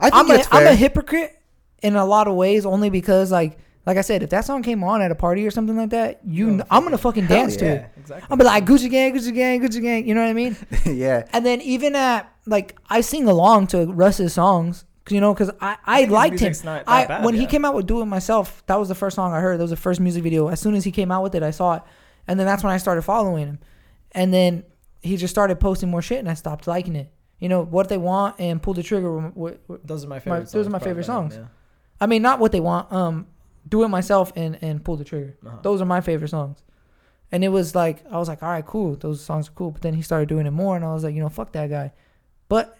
I 0.00 0.10
think 0.10 0.14
I'm 0.16 0.30
a, 0.30 0.44
I'm 0.50 0.66
a 0.72 0.74
hypocrite 0.74 1.38
in 1.82 1.94
a 1.96 2.04
lot 2.04 2.26
of 2.26 2.34
ways, 2.34 2.66
only 2.66 2.90
because 2.90 3.30
like 3.30 3.58
like 3.86 3.96
I 3.96 4.00
said, 4.00 4.22
if 4.22 4.30
that 4.30 4.44
song 4.44 4.62
came 4.62 4.82
on 4.82 5.00
at 5.02 5.10
a 5.10 5.14
party 5.14 5.46
or 5.46 5.50
something 5.50 5.76
like 5.76 5.90
that, 5.90 6.20
you, 6.26 6.46
Oh, 6.46 6.50
kn- 6.56 6.66
I'm 6.70 6.82
gonna 6.84 6.98
fucking 6.98 7.26
dance 7.26 7.54
to 7.58 7.64
yeah. 7.66 7.72
it. 7.72 7.90
exactly. 7.98 8.26
I'll 8.30 8.36
be 8.36 8.44
like 8.44 8.64
Gucci 8.64 8.90
gang, 8.90 9.14
Gucci 9.14 9.32
gang, 9.34 9.60
Gucci 9.62 9.80
gang. 9.82 10.08
You 10.08 10.14
know 10.14 10.22
what 10.22 10.30
I 10.30 10.32
mean? 10.32 10.56
yeah. 10.86 11.24
And 11.32 11.44
then 11.46 11.60
even 11.60 11.94
at 11.94 12.32
like 12.46 12.76
I 12.90 13.00
sing 13.02 13.28
along 13.28 13.68
to 13.68 13.86
Russ's 13.86 14.32
songs, 14.32 14.84
you 15.10 15.20
know, 15.20 15.34
because 15.34 15.50
I 15.60 15.76
I, 15.84 16.00
his 16.02 16.10
liked 16.10 16.40
him. 16.40 16.52
not 16.64 16.84
I 16.86 17.06
bad, 17.06 17.24
when 17.24 17.34
he 17.34 17.46
came 17.46 17.64
out 17.64 17.74
with 17.74 17.86
"Do 17.86 18.00
It 18.00 18.06
Myself," 18.06 18.62
that 18.66 18.76
was 18.76 18.88
the 18.88 18.94
first 18.94 19.16
song 19.16 19.32
I 19.32 19.40
heard. 19.40 19.58
That 19.58 19.64
was 19.64 19.70
the 19.70 19.76
first 19.76 20.00
music 20.00 20.22
video. 20.22 20.48
As 20.48 20.60
soon 20.60 20.74
as 20.74 20.84
he 20.84 20.90
came 20.92 21.10
out 21.12 21.22
with 21.22 21.34
it, 21.34 21.42
I 21.42 21.50
saw 21.50 21.74
it, 21.76 21.82
and 22.26 22.38
then 22.38 22.46
that's 22.46 22.62
when 22.64 22.72
I 22.72 22.78
started 22.78 23.02
following 23.02 23.46
him. 23.46 23.58
And 24.12 24.32
then 24.32 24.64
he 25.02 25.16
just 25.16 25.32
started 25.34 25.60
posting 25.60 25.90
more 25.90 26.00
shit, 26.02 26.18
and 26.20 26.28
I 26.30 26.34
stopped 26.34 26.66
liking 26.66 26.96
it. 26.96 27.10
You 27.38 27.48
know 27.48 27.62
what 27.62 27.88
they 27.88 27.98
want 27.98 28.36
and 28.38 28.62
pull 28.62 28.72
the 28.74 28.82
trigger. 28.82 29.32
Those 29.84 30.04
are 30.04 30.08
my 30.08 30.16
My- 30.16 30.20
favorite. 30.20 30.40
those 30.40 30.50
songs 30.52 30.66
are 30.66 30.70
my 30.70 30.78
favorite 30.78 31.04
songs. 31.04 31.38
I 32.00 32.06
mean, 32.06 32.22
not 32.22 32.38
what 32.38 32.52
they 32.52 32.60
want. 32.60 32.90
Um, 32.92 33.26
do 33.68 33.82
it 33.82 33.88
myself 33.88 34.32
and 34.36 34.58
and 34.62 34.82
pull 34.84 34.96
the 34.96 35.04
trigger. 35.04 35.36
Uh-huh. 35.46 35.56
Those 35.62 35.80
are 35.82 35.86
my 35.86 36.00
favorite 36.00 36.28
songs. 36.28 36.62
And 37.32 37.42
it 37.44 37.48
was 37.48 37.74
like 37.74 38.04
I 38.10 38.18
was 38.18 38.28
like, 38.28 38.42
all 38.42 38.48
right, 38.50 38.64
cool. 38.64 38.94
Those 38.96 39.20
songs 39.22 39.48
are 39.48 39.52
cool. 39.52 39.72
But 39.72 39.82
then 39.82 39.94
he 39.94 40.02
started 40.02 40.28
doing 40.28 40.46
it 40.46 40.52
more, 40.52 40.76
and 40.76 40.84
I 40.84 40.92
was 40.94 41.02
like, 41.04 41.14
you 41.14 41.20
know, 41.20 41.28
fuck 41.28 41.52
that 41.52 41.68
guy. 41.68 41.92
But 42.48 42.78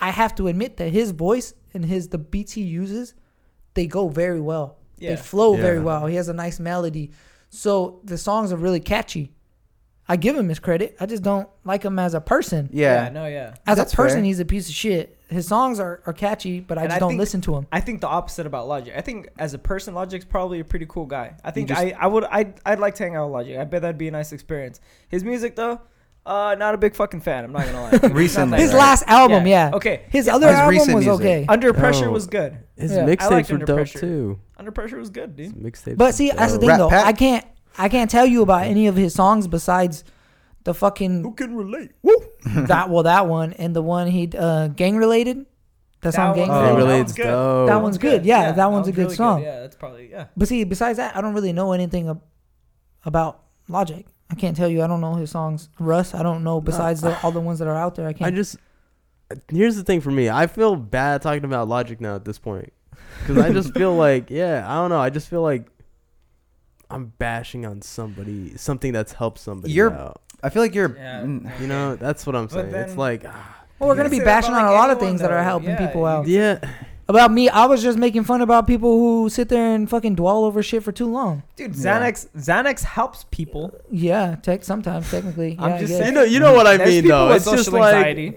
I 0.00 0.10
have 0.10 0.34
to 0.36 0.46
admit 0.48 0.76
that 0.78 0.90
his 0.92 1.10
voice 1.10 1.54
and 1.74 1.84
his 1.84 2.08
the 2.08 2.18
beats 2.18 2.52
he 2.52 2.62
uses, 2.62 3.14
they 3.74 3.86
go 3.86 4.08
very 4.08 4.40
well. 4.40 4.76
Yeah. 4.98 5.10
They 5.10 5.16
flow 5.16 5.54
very 5.54 5.78
well. 5.80 6.06
He 6.06 6.16
has 6.16 6.28
a 6.28 6.34
nice 6.34 6.58
melody, 6.58 7.12
so 7.50 8.00
the 8.04 8.18
songs 8.18 8.52
are 8.52 8.56
really 8.56 8.80
catchy. 8.80 9.32
I 10.10 10.16
give 10.16 10.34
him 10.36 10.48
his 10.48 10.58
credit. 10.58 10.96
I 10.98 11.04
just 11.06 11.22
don't 11.22 11.46
like 11.64 11.82
him 11.84 11.98
as 11.98 12.14
a 12.14 12.20
person. 12.20 12.70
yeah. 12.72 13.04
Yeah. 13.04 13.08
No. 13.10 13.26
Yeah. 13.26 13.54
As 13.66 13.76
That's 13.76 13.92
a 13.92 13.96
person, 13.96 14.18
fair. 14.20 14.24
he's 14.24 14.40
a 14.40 14.44
piece 14.46 14.66
of 14.68 14.74
shit. 14.74 15.18
His 15.28 15.46
songs 15.46 15.78
are, 15.78 16.00
are 16.06 16.14
catchy, 16.14 16.60
but 16.60 16.78
I 16.78 16.82
And 16.82 16.90
just 16.90 16.96
I 16.96 16.98
don't 17.00 17.10
think- 17.10 17.20
listen 17.20 17.40
to 17.42 17.56
him. 17.56 17.66
I 17.70 17.80
think 17.82 18.00
the 18.00 18.08
opposite 18.08 18.46
about 18.46 18.66
Logic. 18.68 18.94
I 18.96 19.02
think 19.02 19.28
as 19.38 19.52
a 19.52 19.58
person, 19.58 19.92
Logic's 19.94 20.24
probably 20.24 20.60
a 20.60 20.64
pretty 20.64 20.86
cool 20.88 21.04
guy. 21.04 21.34
I 21.44 21.50
think 21.50 21.68
just- 21.68 21.78
I, 21.78 21.90
I 21.90 22.06
would 22.06 22.24
I'd, 22.24 22.58
I'd 22.64 22.78
like 22.78 22.94
to 22.94 23.02
hang 23.04 23.16
out 23.16 23.26
with 23.26 23.34
Logic. 23.34 23.58
I 23.58 23.64
bet 23.64 23.82
that'd 23.82 23.98
be 23.98 24.08
a 24.08 24.10
nice 24.10 24.32
experience. 24.32 24.80
His 25.10 25.22
music 25.24 25.54
though, 25.56 25.82
uh, 26.28 26.54
not 26.58 26.74
a 26.74 26.78
big 26.78 26.94
fucking 26.94 27.20
fan. 27.22 27.44
I'm 27.44 27.52
not 27.52 27.64
gonna 27.66 27.82
lie. 27.82 27.90
It's 27.94 28.04
Recently, 28.14 28.58
His 28.58 28.70
great. 28.70 28.78
last 28.78 29.04
album, 29.08 29.46
yeah. 29.46 29.70
Okay. 29.74 30.02
His 30.10 30.26
Yeah, 30.26 30.36
other 30.36 30.48
His 30.48 30.56
album 30.56 30.70
recent 30.70 30.94
was 30.96 31.06
music. 31.06 31.24
okay. 31.24 31.46
Under 31.48 31.72
Pressure 31.72 32.08
Oh. 32.08 32.12
was 32.12 32.26
good. 32.26 32.58
His 32.76 32.92
Yeah. 32.92 33.02
I 33.04 33.06
mixtapes 33.06 33.48
were 33.48 33.54
Under 33.54 33.66
dope 33.66 33.76
Pressure. 33.76 33.98
too. 34.00 34.38
Under 34.58 34.70
Pressure 34.70 34.98
was 34.98 35.10
good, 35.10 35.34
dude. 35.36 35.54
mixtapes. 35.54 35.96
But 35.96 36.06
were 36.06 36.12
see, 36.14 36.30
that's 36.30 36.52
the 36.52 36.58
thing 36.58 36.68
Rat 36.68 36.78
though. 36.78 36.88
Pack? 36.90 37.06
I 37.06 37.12
can't 37.12 37.44
I 37.78 37.88
can't 37.88 38.10
tell 38.10 38.26
you 38.26 38.42
about 38.42 38.64
any 38.66 38.86
of 38.88 38.96
his 38.96 39.14
songs 39.14 39.46
besides 39.48 40.04
the 40.64 40.74
fucking 40.74 41.22
Who 41.22 41.32
can 41.34 41.54
relate? 41.56 41.92
Woo! 42.02 42.14
that 42.44 42.90
well 42.90 43.04
that 43.04 43.26
one 43.26 43.52
and 43.54 43.74
the 43.74 43.82
one 43.82 44.08
he 44.08 44.30
uh 44.36 44.68
gang 44.68 44.96
related. 44.96 45.46
That 46.02 46.14
song 46.14 46.34
gang 46.36 46.48
one- 46.48 46.76
related. 46.76 46.80
Oh, 46.86 46.86
that 46.86 46.96
one's 47.02 47.12
good. 47.14 47.24
dope. 47.24 47.66
That 47.68 47.82
one's 47.82 47.98
good. 47.98 48.24
Yeah, 48.26 48.52
that 48.52 48.70
one's 48.70 48.86
a 48.88 48.92
good 48.92 49.10
song. 49.12 49.42
Yeah, 49.42 49.60
that's 49.60 49.76
probably 49.76 50.10
yeah. 50.10 50.26
But 50.36 50.46
see, 50.48 50.62
besides 50.64 50.98
that, 50.98 51.16
I 51.16 51.20
don't 51.20 51.34
really 51.34 51.52
know 51.52 51.72
anything 51.72 52.08
ab- 52.08 52.22
about 53.04 53.40
Logic. 53.68 54.06
I 54.30 54.34
can't 54.34 54.56
tell 54.56 54.68
you. 54.68 54.82
I 54.82 54.86
don't 54.86 55.00
know 55.00 55.14
his 55.14 55.30
songs. 55.30 55.68
Russ, 55.78 56.14
I 56.14 56.22
don't 56.22 56.44
know. 56.44 56.60
Besides 56.60 57.00
the, 57.00 57.18
all 57.22 57.32
the 57.32 57.40
ones 57.40 57.58
that 57.60 57.68
are 57.68 57.76
out 57.76 57.94
there, 57.94 58.06
I 58.06 58.10
I 58.10 58.12
can't. 58.12 58.32
I 58.32 58.36
just 58.36 58.56
here's 59.48 59.76
the 59.76 59.84
thing 59.84 60.00
for 60.00 60.10
me. 60.10 60.28
I 60.30 60.46
feel 60.46 60.76
bad 60.76 61.22
talking 61.22 61.44
about 61.44 61.68
Logic 61.68 62.00
now 62.00 62.14
at 62.14 62.24
this 62.24 62.38
point 62.38 62.72
because 63.20 63.38
I 63.38 63.52
just 63.52 63.72
feel 63.74 63.94
like 64.06 64.30
yeah, 64.30 64.64
I 64.70 64.74
don't 64.76 64.90
know. 64.90 65.00
I 65.00 65.10
just 65.10 65.28
feel 65.28 65.42
like 65.42 65.66
I'm 66.90 67.06
bashing 67.18 67.66
on 67.66 67.82
somebody, 67.82 68.56
something 68.56 68.92
that's 68.92 69.12
helped 69.12 69.38
somebody 69.38 69.72
You're- 69.72 69.92
out. 69.94 70.20
I 70.42 70.50
feel 70.50 70.62
like 70.62 70.72
you're. 70.74 70.94
Yeah. 70.96 71.24
You 71.24 71.66
know, 71.66 71.96
that's 71.96 72.24
what 72.24 72.36
I'm 72.36 72.44
But 72.46 72.70
saying. 72.70 72.74
it's 72.74 72.96
like 72.96 73.24
ah, 73.26 73.64
well, 73.80 73.88
we're 73.88 73.96
gonna 73.96 74.08
be 74.08 74.20
bashing 74.20 74.54
on 74.54 74.64
a 74.66 74.70
lot 74.70 74.88
of 74.90 74.98
anyone, 74.98 75.10
things 75.12 75.20
that 75.22 75.32
are 75.32 75.42
helping 75.42 75.70
Yeah, 75.70 75.84
people 75.86 76.04
out. 76.06 76.28
yeah. 76.28 76.60
About 77.10 77.32
me, 77.32 77.48
I 77.48 77.64
was 77.64 77.82
just 77.82 77.96
making 77.96 78.24
fun 78.24 78.42
about 78.42 78.66
people 78.66 78.98
who 78.98 79.30
sit 79.30 79.48
there 79.48 79.74
and 79.74 79.88
fucking 79.88 80.14
dwell 80.14 80.44
over 80.44 80.62
shit 80.62 80.82
for 80.82 80.92
too 80.92 81.06
long. 81.10 81.42
Dude, 81.56 81.74
Yeah. 81.74 82.00
Xanax 82.00 82.28
Xanax 82.36 82.82
helps 82.84 83.24
people. 83.30 83.74
Yeah, 83.90 84.36
tech 84.42 84.62
sometimes 84.62 85.10
technically. 85.10 85.56
I'm 85.58 85.70
yeah, 85.70 85.78
just 85.80 85.92
saying. 85.94 86.04
You 86.06 86.12
know, 86.12 86.22
you 86.24 86.38
know 86.38 86.52
what 86.52 86.66
I 86.66 86.76
There's 86.76 86.90
mean 86.90 87.02
people 87.04 87.18
though. 87.18 87.28
with 87.28 87.36
It's 87.38 87.50
just 87.50 87.64
social 87.64 87.80
like 87.80 87.94
anxiety. 87.94 88.36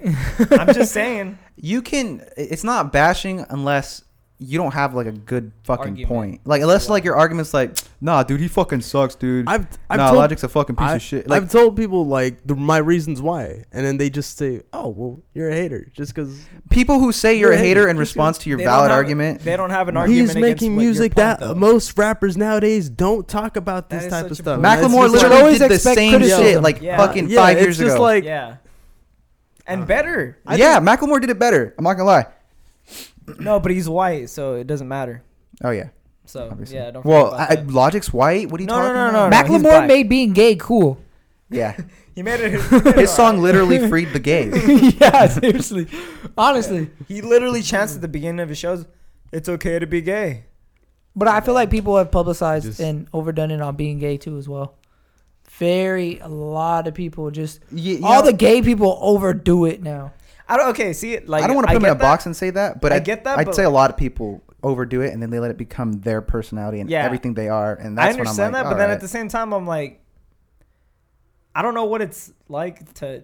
I'm 0.52 0.74
just 0.74 0.94
saying. 0.94 1.38
You 1.58 1.82
can. 1.82 2.24
It's 2.38 2.64
not 2.64 2.94
bashing 2.94 3.46
unless 3.50 4.04
you 4.40 4.58
don't 4.58 4.72
have 4.74 4.94
like 4.96 5.06
a 5.08 5.12
good 5.12 5.52
fucking 5.66 5.88
Argument. 5.90 6.08
point. 6.08 6.42
Like 6.46 6.62
unless 6.62 6.88
like 6.90 7.04
your 7.04 7.18
argument's 7.18 7.54
like, 7.54 7.78
nah, 8.02 8.24
dude, 8.24 8.42
he 8.42 8.48
fucking 8.48 8.82
sucks, 8.82 9.16
dude. 9.16 9.48
I've 9.48 9.68
I've 9.90 9.98
nah, 10.00 10.08
told, 10.08 10.18
Logic's 10.18 10.44
a 10.44 10.50
fucking 10.50 10.76
piece 10.76 10.88
I, 10.88 10.96
of 10.96 11.02
shit. 11.02 11.28
Like 11.28 11.44
I've 11.44 11.52
told 11.52 11.78
people 11.78 12.06
like 12.08 12.46
the, 12.46 12.56
my 12.56 12.78
reasons 12.80 13.22
why, 13.22 13.64
and 13.72 13.86
then 13.86 13.98
they 13.98 14.10
just 14.10 14.38
say, 14.38 14.62
"Oh, 14.74 14.90
well, 14.90 15.22
you're 15.34 15.50
a 15.50 15.54
hater," 15.54 15.88
just 15.94 16.14
because 16.14 16.46
people 16.70 17.00
who 17.00 17.12
say 17.12 17.36
you're 17.38 17.52
a 17.52 17.56
Yeah, 17.56 17.62
hater 17.62 17.88
in 17.88 17.98
response 17.98 18.38
to 18.40 18.50
your 18.50 18.58
valid 18.58 18.90
have- 18.92 18.98
argument. 18.98 19.42
They 19.42 19.56
don't 19.56 19.70
have 19.70 19.88
an 19.88 19.96
argument. 19.98 20.30
he's 20.30 20.36
making 20.38 20.76
music 20.76 21.16
that 21.16 21.40
though. 21.40 21.54
most 21.56 21.98
rappers 21.98 22.36
nowadays 22.36 22.90
don't 22.90 23.28
talk 23.28 23.56
about 23.56 23.90
That 23.90 24.02
this 24.02 24.10
type 24.12 24.30
of 24.32 24.36
stuff. 24.36 24.60
bullshit. 24.62 24.66
And 24.66 24.86
it's 24.86 24.94
Macklemore 24.94 25.10
literally 25.12 25.58
did 25.58 25.72
the 25.72 25.80
same 25.80 26.12
criticism. 26.12 26.44
shit 26.44 26.62
like 26.62 26.82
Yeah. 26.82 26.98
fucking 26.98 27.30
yeah, 27.30 27.38
five 27.38 27.58
it's 27.58 27.66
years 27.66 27.78
just 27.78 27.96
ago. 27.96 28.02
like 28.02 28.24
Yeah. 28.24 28.48
Uh, 28.48 28.56
And 29.68 29.88
better. 29.88 30.38
I 30.46 30.56
yeah, 30.56 30.80
Macklemore 30.80 31.22
did 31.22 31.30
it 31.30 31.40
better. 31.40 31.74
I'm 31.78 31.84
not 31.84 31.94
gonna 31.94 32.06
lie. 32.10 32.26
No, 33.40 33.60
but 33.60 33.72
he's 33.72 33.88
white, 33.88 34.30
so 34.30 34.56
it 34.56 34.68
doesn't 34.68 34.88
matter. 34.88 35.24
Oh 35.64 35.70
yeah. 35.70 35.90
So 36.26 36.50
Obviously. 36.52 36.78
yeah, 36.78 36.92
don't. 36.92 37.06
Well, 37.06 37.32
forget 37.32 37.52
I, 37.52 37.56
that. 37.56 37.68
Logic's 37.72 38.14
white. 38.14 38.50
What 38.50 38.60
are 38.60 38.64
you 38.64 38.68
No, 38.68 38.76
no, 38.78 38.82
talking 38.82 39.14
no, 39.14 39.26
about? 39.28 39.30
no, 39.48 39.54
he's 39.54 39.62
Macklemore 39.62 39.70
black. 39.70 39.88
made 39.88 40.10
being 40.10 40.34
gay 40.34 40.56
cool. 40.56 40.98
Yeah, 41.50 41.76
he 42.16 42.24
made 42.24 42.40
it. 42.40 42.62
his 42.96 43.12
song 43.16 43.40
literally 43.42 43.88
freed 43.90 44.14
the 44.14 44.20
gays. 44.20 44.96
yeah, 45.00 45.28
seriously. 45.28 45.88
Honestly. 46.38 46.90
He 47.08 47.22
literally 47.22 47.62
chants 47.62 47.96
at 47.96 48.02
the 48.02 48.08
beginning 48.08 48.40
of 48.40 48.50
his 48.50 48.58
shows, 48.58 48.86
"It's 49.34 49.50
okay 49.50 49.80
to 49.80 49.88
be 49.88 50.02
gay." 50.02 50.46
But 51.14 51.28
I 51.28 51.42
feel 51.42 51.54
like 51.54 51.70
people 51.70 51.98
have 51.98 52.10
publicized 52.12 52.66
Just- 52.68 52.80
and 52.80 53.08
overdone 53.12 53.52
it 53.52 53.62
on 53.62 53.76
being 53.76 54.00
gay 54.00 54.16
too 54.16 54.38
as 54.38 54.48
well. 54.48 54.76
Very 55.58 56.20
a 56.20 56.30
lot 56.30 56.88
of 56.88 56.94
people 56.94 57.30
just 57.32 57.60
You- 57.72 57.98
you 57.98 58.06
all 58.06 58.22
know, 58.22 58.28
the 58.32 58.34
gay 58.38 58.62
people 58.62 58.98
overdo 59.02 59.66
it 59.66 59.84
now. 59.84 60.14
I 60.52 60.58
don't. 60.58 60.70
Okay, 60.70 60.94
see, 60.94 61.20
like 61.20 61.44
I 61.44 61.48
don't 61.48 61.56
want 61.56 61.68
to 61.68 61.74
put 61.74 61.78
him 61.82 61.86
in 61.86 61.92
a 61.92 61.96
that. 61.96 62.02
box 62.02 62.26
and 62.26 62.36
say 62.36 62.50
that, 62.52 62.82
but 62.82 62.92
I 62.92 62.98
I, 62.98 63.00
get 63.00 63.24
that, 63.24 63.40
I'd 63.40 63.46
but- 63.46 63.56
say 63.56 63.64
a 63.64 63.70
lot 63.70 63.90
of 63.90 63.98
people 63.98 64.42
overdo 64.64 65.02
it 65.02 65.12
and 65.14 65.22
then 65.24 65.30
they 65.32 65.40
let 65.40 65.50
it 65.50 65.58
become 65.58 65.94
their 66.02 66.22
personality 66.22 66.80
and 66.82 66.90
Yeah. 66.90 67.04
everything 67.06 67.34
they 67.34 67.50
are, 67.50 67.74
and 67.74 68.00
I 68.00 68.06
that's 68.08 68.18
when 68.18 68.28
I'm 68.28 68.32
understand 68.32 68.54
like, 68.54 68.64
that, 68.64 68.70
but 68.70 68.76
then 68.76 68.82
alright. 68.82 68.96
at 68.96 69.02
the 69.02 69.08
same 69.08 69.28
time, 69.30 69.54
I'm 69.54 69.66
like, 69.66 70.02
I 71.56 71.62
don't 71.62 71.74
know 71.74 71.86
what 71.86 72.02
it's 72.02 72.32
like 72.48 72.94
to 72.96 73.24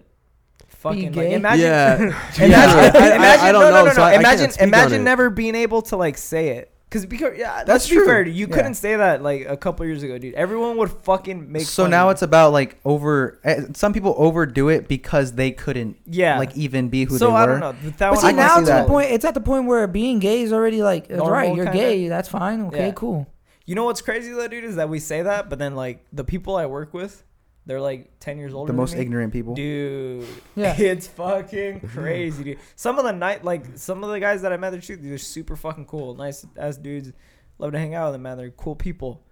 fucking 0.68 1.12
like 1.12 1.30
imagine. 1.30 1.64
Yeah. 1.64 1.96
imagine, 2.38 2.50
Yeah, 2.50 2.58
I- 2.66 2.98
I- 2.98 3.12
I- 3.12 3.16
imagine, 3.16 3.44
I 3.46 3.52
don't 3.52 3.60
no, 3.62 3.70
no, 3.70 3.76
know, 3.76 3.84
no, 3.84 3.90
so 3.92 3.96
no. 4.00 4.02
I- 4.04 4.10
I 4.12 4.14
imagine, 4.14 4.50
speak 4.50 4.62
imagine 4.68 5.04
never 5.04 5.30
being 5.30 5.54
able 5.54 5.82
to 5.82 5.96
like 5.96 6.18
say 6.18 6.48
it. 6.56 6.72
Cause 6.90 7.04
because 7.04 7.36
yeah, 7.36 7.64
That's 7.64 7.86
true. 7.86 8.06
fair. 8.06 8.22
You 8.26 8.46
Yeah. 8.46 8.54
couldn't 8.54 8.74
say 8.74 8.96
that 8.96 9.22
like 9.22 9.44
a 9.46 9.56
couple 9.58 9.84
years 9.84 10.02
ago, 10.02 10.16
dude. 10.16 10.32
Everyone 10.34 10.78
would 10.78 10.90
fucking 10.90 11.52
make. 11.52 11.62
so 11.66 11.86
now 11.86 12.08
it's 12.08 12.22
about 12.22 12.52
like 12.52 12.78
over. 12.84 13.38
eh, 13.44 13.64
Some 13.74 13.92
people 13.92 14.14
overdo 14.16 14.70
it 14.70 14.88
because 14.88 15.32
they 15.32 15.50
couldn't 15.50 15.98
yeah. 16.06 16.38
like 16.38 16.56
even 16.56 16.88
be 16.88 17.04
who 17.04 17.18
so 17.18 17.26
they 17.26 17.32
were. 17.32 17.38
So 17.38 17.42
I 17.42 17.46
don't 17.46 17.60
know. 17.60 17.72
That 17.98 18.10
But 18.10 18.16
see 18.20 18.32
now 18.32 18.54
see 18.54 18.60
it's 18.60 18.68
that. 18.70 18.78
at 18.78 18.82
the 18.84 18.88
point. 18.88 19.10
It's 19.10 19.24
at 19.26 19.34
the 19.34 19.40
point 19.42 19.66
where 19.66 19.86
being 19.86 20.18
gay 20.18 20.40
is 20.42 20.52
already 20.52 20.82
like 20.82 21.10
Normal, 21.10 21.30
right. 21.30 21.54
You're 21.54 21.66
kinda? 21.66 21.78
gay. 21.78 22.08
That's 22.08 22.28
fine. 22.28 22.62
Okay, 22.68 22.86
Yeah. 22.86 22.92
cool. 22.92 23.26
You 23.66 23.74
know 23.74 23.84
what's 23.84 24.00
crazy 24.00 24.32
though, 24.32 24.48
dude, 24.48 24.64
is 24.64 24.76
that 24.76 24.88
we 24.88 24.98
say 24.98 25.20
that, 25.20 25.50
but 25.50 25.58
then 25.58 25.74
like 25.76 26.06
the 26.10 26.24
people 26.24 26.56
I 26.56 26.64
work 26.64 26.94
with, 26.94 27.22
they're 27.68 27.80
like 27.80 28.18
ten 28.18 28.38
years 28.38 28.52
older. 28.54 28.72
the 28.72 28.76
most 28.76 28.94
me. 28.94 29.00
ignorant 29.02 29.32
people. 29.32 29.54
Dude, 29.54 30.26
Yeah. 30.56 30.74
it's 30.78 31.06
fucking 31.06 31.80
crazy, 31.94 32.42
dude. 32.42 32.58
Some 32.74 32.98
of 32.98 33.04
the 33.04 33.12
night, 33.12 33.44
like 33.44 33.64
some 33.76 34.02
of 34.02 34.10
the 34.10 34.18
guys 34.18 34.42
that 34.42 34.52
I 34.52 34.56
met, 34.56 34.70
they're 34.70 34.80
shit- 34.80 35.02
they're 35.02 35.18
super 35.18 35.54
fucking 35.54 35.84
cool, 35.86 36.14
nice 36.16 36.44
ass 36.56 36.76
dudes. 36.78 37.12
Love 37.58 37.72
to 37.72 37.78
hang 37.78 37.94
out 37.94 38.06
with 38.06 38.14
them, 38.14 38.22
man. 38.22 38.38
They're 38.38 38.50
cool 38.50 38.74
people. 38.74 39.22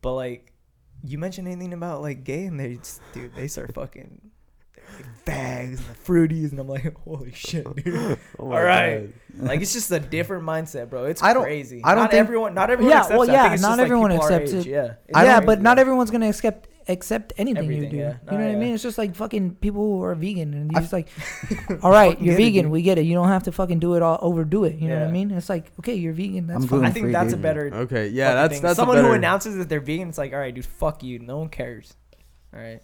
But 0.00 0.14
like, 0.14 0.52
you 1.04 1.18
mention 1.18 1.46
anything 1.46 1.72
about 1.74 2.00
like 2.02 2.24
gay, 2.24 2.46
and 2.46 2.58
they, 2.58 2.76
just, 2.76 3.00
dude, 3.12 3.34
they 3.36 3.48
start 3.48 3.74
fucking 3.74 4.30
they're 4.74 4.84
like 4.96 5.24
fags 5.26 5.68
and 5.68 5.78
the 5.78 5.94
fruities, 6.04 6.50
and 6.52 6.60
I'm 6.60 6.68
like, 6.68 6.96
holy 7.04 7.32
shit, 7.32 7.64
dude. 7.76 8.18
Oh 8.38 8.44
All 8.44 8.48
my 8.50 8.62
right, 8.62 9.12
God. 9.38 9.46
like 9.48 9.60
it's 9.60 9.72
just 9.74 9.90
a 9.90 10.00
different 10.00 10.44
mindset, 10.44 10.88
bro. 10.88 11.04
It's 11.04 11.22
I 11.22 11.34
don't- 11.34 11.42
crazy. 11.42 11.82
I 11.84 11.94
don't 11.94 12.04
not 12.04 12.10
think- 12.12 12.20
everyone, 12.20 12.54
not 12.54 12.70
everyone 12.70 12.90
Yeah, 12.92 13.00
accepts 13.00 13.18
well, 13.18 13.28
yeah, 13.28 13.42
not 13.42 13.50
just, 13.52 13.62
like, 13.68 13.80
everyone 13.80 14.12
accepts 14.12 14.52
age, 14.54 14.66
it. 14.66 14.70
Yeah, 14.70 14.94
yeah, 15.14 15.36
don't- 15.40 15.46
but 15.46 15.60
not 15.60 15.78
everyone's 15.78 16.10
gonna 16.10 16.28
accept 16.28 16.68
accept 16.88 17.32
anything 17.38 17.70
you 17.72 17.88
do. 17.88 17.96
yeah. 17.96 18.10
You 18.10 18.16
Nah, 18.26 18.38
know 18.38 18.46
what 18.46 18.54
I 18.54 18.58
mean? 18.58 18.74
It's 18.74 18.82
just 18.82 18.98
like 18.98 19.14
fucking 19.14 19.56
people 19.56 19.82
who 19.82 20.02
are 20.04 20.14
vegan, 20.14 20.52
and 20.54 20.70
you 20.72 20.76
I- 20.78 20.80
just 20.80 20.92
like, 20.92 21.08
all 21.82 21.90
right, 21.90 22.20
you're 22.20 22.36
get 22.36 22.42
it, 22.42 22.52
vegan. 22.52 22.70
we 22.70 22.82
get 22.82 22.98
it. 22.98 23.02
You 23.06 23.14
don't 23.14 23.28
have 23.28 23.44
to 23.44 23.52
fucking 23.52 23.78
do 23.78 23.94
it 23.94 24.02
all 24.02 24.18
overdo 24.20 24.64
it. 24.64 24.76
You 24.76 24.88
know 24.88 25.00
what 25.00 25.08
I 25.08 25.12
mean? 25.12 25.30
It's 25.30 25.48
like, 25.48 25.72
okay, 25.80 25.94
you're 25.94 26.12
vegan. 26.12 26.46
That's 26.46 26.62
I'm 26.62 26.68
fine. 26.68 26.84
I 26.84 26.90
think 26.90 27.04
free, 27.04 27.12
that's 27.12 27.32
a 27.32 27.36
dude. 27.36 27.42
better. 27.42 27.70
Okay, 27.74 28.08
yeah, 28.08 28.34
that's 28.34 28.54
thing. 28.54 28.62
that's 28.62 28.76
someone 28.76 28.96
a 28.98 29.00
better, 29.00 29.08
who 29.08 29.14
announces 29.14 29.56
that 29.56 29.68
they're 29.68 29.80
vegan. 29.80 30.08
It's 30.08 30.18
like, 30.18 30.32
all 30.32 30.38
right, 30.38 30.54
dude, 30.54 30.64
fuck 30.66 31.02
you. 31.02 31.18
No 31.18 31.38
one 31.38 31.48
cares. 31.48 31.94
All 32.54 32.60
right. 32.60 32.80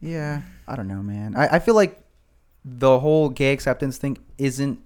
Yeah, 0.00 0.42
I 0.66 0.74
don't 0.76 0.88
know, 0.88 1.02
man. 1.02 1.36
I, 1.36 1.46
I 1.56 1.58
feel 1.60 1.74
like 1.76 2.02
the 2.64 2.98
whole 3.00 3.28
gay 3.28 3.52
acceptance 3.52 3.98
thing 3.98 4.18
isn't 4.38 4.80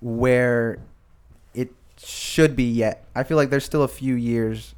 where 0.00 0.78
it 1.54 1.72
should 1.98 2.54
be 2.56 2.64
yet. 2.64 3.04
I 3.14 3.22
feel 3.24 3.36
like 3.36 3.50
there's 3.50 3.64
still 3.64 3.82
a 3.82 3.88
few 3.88 4.14
years. 4.14 4.74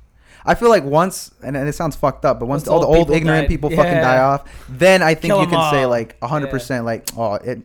I 0.47 0.55
feel 0.55 0.69
like 0.69 0.85
once, 0.85 1.31
and, 1.43 1.57
and 1.57 1.69
it 1.69 1.75
sounds 1.75 1.97
fucked 1.97 2.25
up, 2.25 2.39
but 2.41 2.47
once 2.47 2.63
Once 2.63 2.69
all 2.69 2.81
the 2.81 2.87
old 2.87 2.97
old 2.99 3.07
people 3.09 3.17
ignorant 3.17 3.45
die- 3.45 3.49
people 3.49 3.71
fucking 3.71 3.93
die 4.01 4.19
off, 4.19 4.45
then 4.69 5.03
I 5.03 5.15
think 5.15 5.33
Kill 5.33 5.39
you 5.39 5.45
'em 5.45 5.51
can 5.51 5.71
say 5.73 5.83
all. 5.83 5.91
like 5.91 6.19
100% 6.21 6.85
like, 6.85 7.09
oh, 7.17 7.35
it 7.35 7.61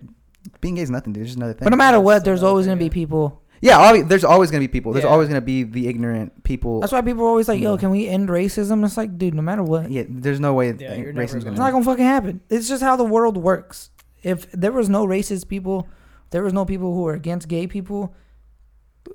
being 0.60 0.76
gay 0.76 0.82
is 0.82 0.90
nothing, 0.90 1.14
dude. 1.14 1.22
It's 1.24 1.30
just 1.32 1.38
another 1.38 1.54
thing. 1.54 1.66
But 1.66 1.70
no 1.70 1.78
matter 1.78 1.98
That's 1.98 2.06
what, 2.06 2.26
there's 2.26 2.44
always 2.44 2.66
thing, 2.66 2.72
gonna 2.78 2.86
be 2.86 2.90
people. 2.90 3.42
yeah, 3.62 3.78
obvi- 3.78 4.08
there's 4.08 4.24
always 4.24 4.50
going 4.50 4.62
to 4.62 4.68
be 4.68 4.72
people. 4.72 4.92
There's 4.92 5.06
Yeah. 5.06 5.12
always 5.12 5.28
going 5.30 5.40
to 5.40 5.46
be 5.46 5.62
the 5.64 5.88
ignorant 5.88 6.44
people. 6.44 6.80
That's 6.80 6.92
why 6.92 7.02
people 7.02 7.24
are 7.24 7.28
always 7.30 7.48
like, 7.48 7.62
"Yo, 7.62 7.78
can 7.78 7.92
we 7.92 8.08
end 8.08 8.28
racism?" 8.30 8.84
It's 8.84 8.98
like, 8.98 9.18
dude, 9.20 9.36
no 9.36 9.44
matter 9.44 9.62
what, 9.62 9.92
yeah, 9.92 10.04
there's 10.10 10.40
no 10.40 10.54
way 10.56 10.68
Yeah, 10.68 10.96
racism's 10.98 11.14
gonna- 11.14 11.14
going 11.44 11.54
It's 11.54 11.60
not 11.60 11.72
gonna 11.72 11.86
fucking 11.86 12.04
happen. 12.06 12.42
It's 12.50 12.68
just 12.68 12.82
how 12.82 12.96
the 12.96 13.04
world 13.06 13.38
works. 13.38 13.92
If 14.24 14.52
there 14.52 14.72
was 14.72 14.90
no 14.90 15.06
racist 15.06 15.48
people, 15.48 15.88
there 16.32 16.42
was 16.42 16.54
no 16.54 16.66
people 16.66 16.94
who 16.96 17.02
were 17.04 17.14
against 17.14 17.48
gay 17.48 17.68
people, 17.68 18.14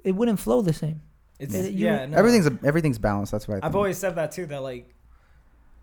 it 0.05 0.15
wouldn't 0.15 0.39
flow 0.39 0.63
the 0.63 0.73
same. 0.73 1.01
It's 1.39 1.55
Yeah, 1.55 1.63
you- 1.63 1.71
yeah. 1.87 2.07
No. 2.07 2.17
Everything's 2.19 2.49
everything's 2.65 2.99
balanced. 2.99 3.33
That's 3.33 3.47
why 3.47 3.55
I 3.55 3.57
think. 3.59 3.65
I've 3.67 3.77
always 3.77 3.99
said 3.99 4.17
that 4.17 4.33
too. 4.33 4.47
That 4.47 4.63
like, 4.63 4.93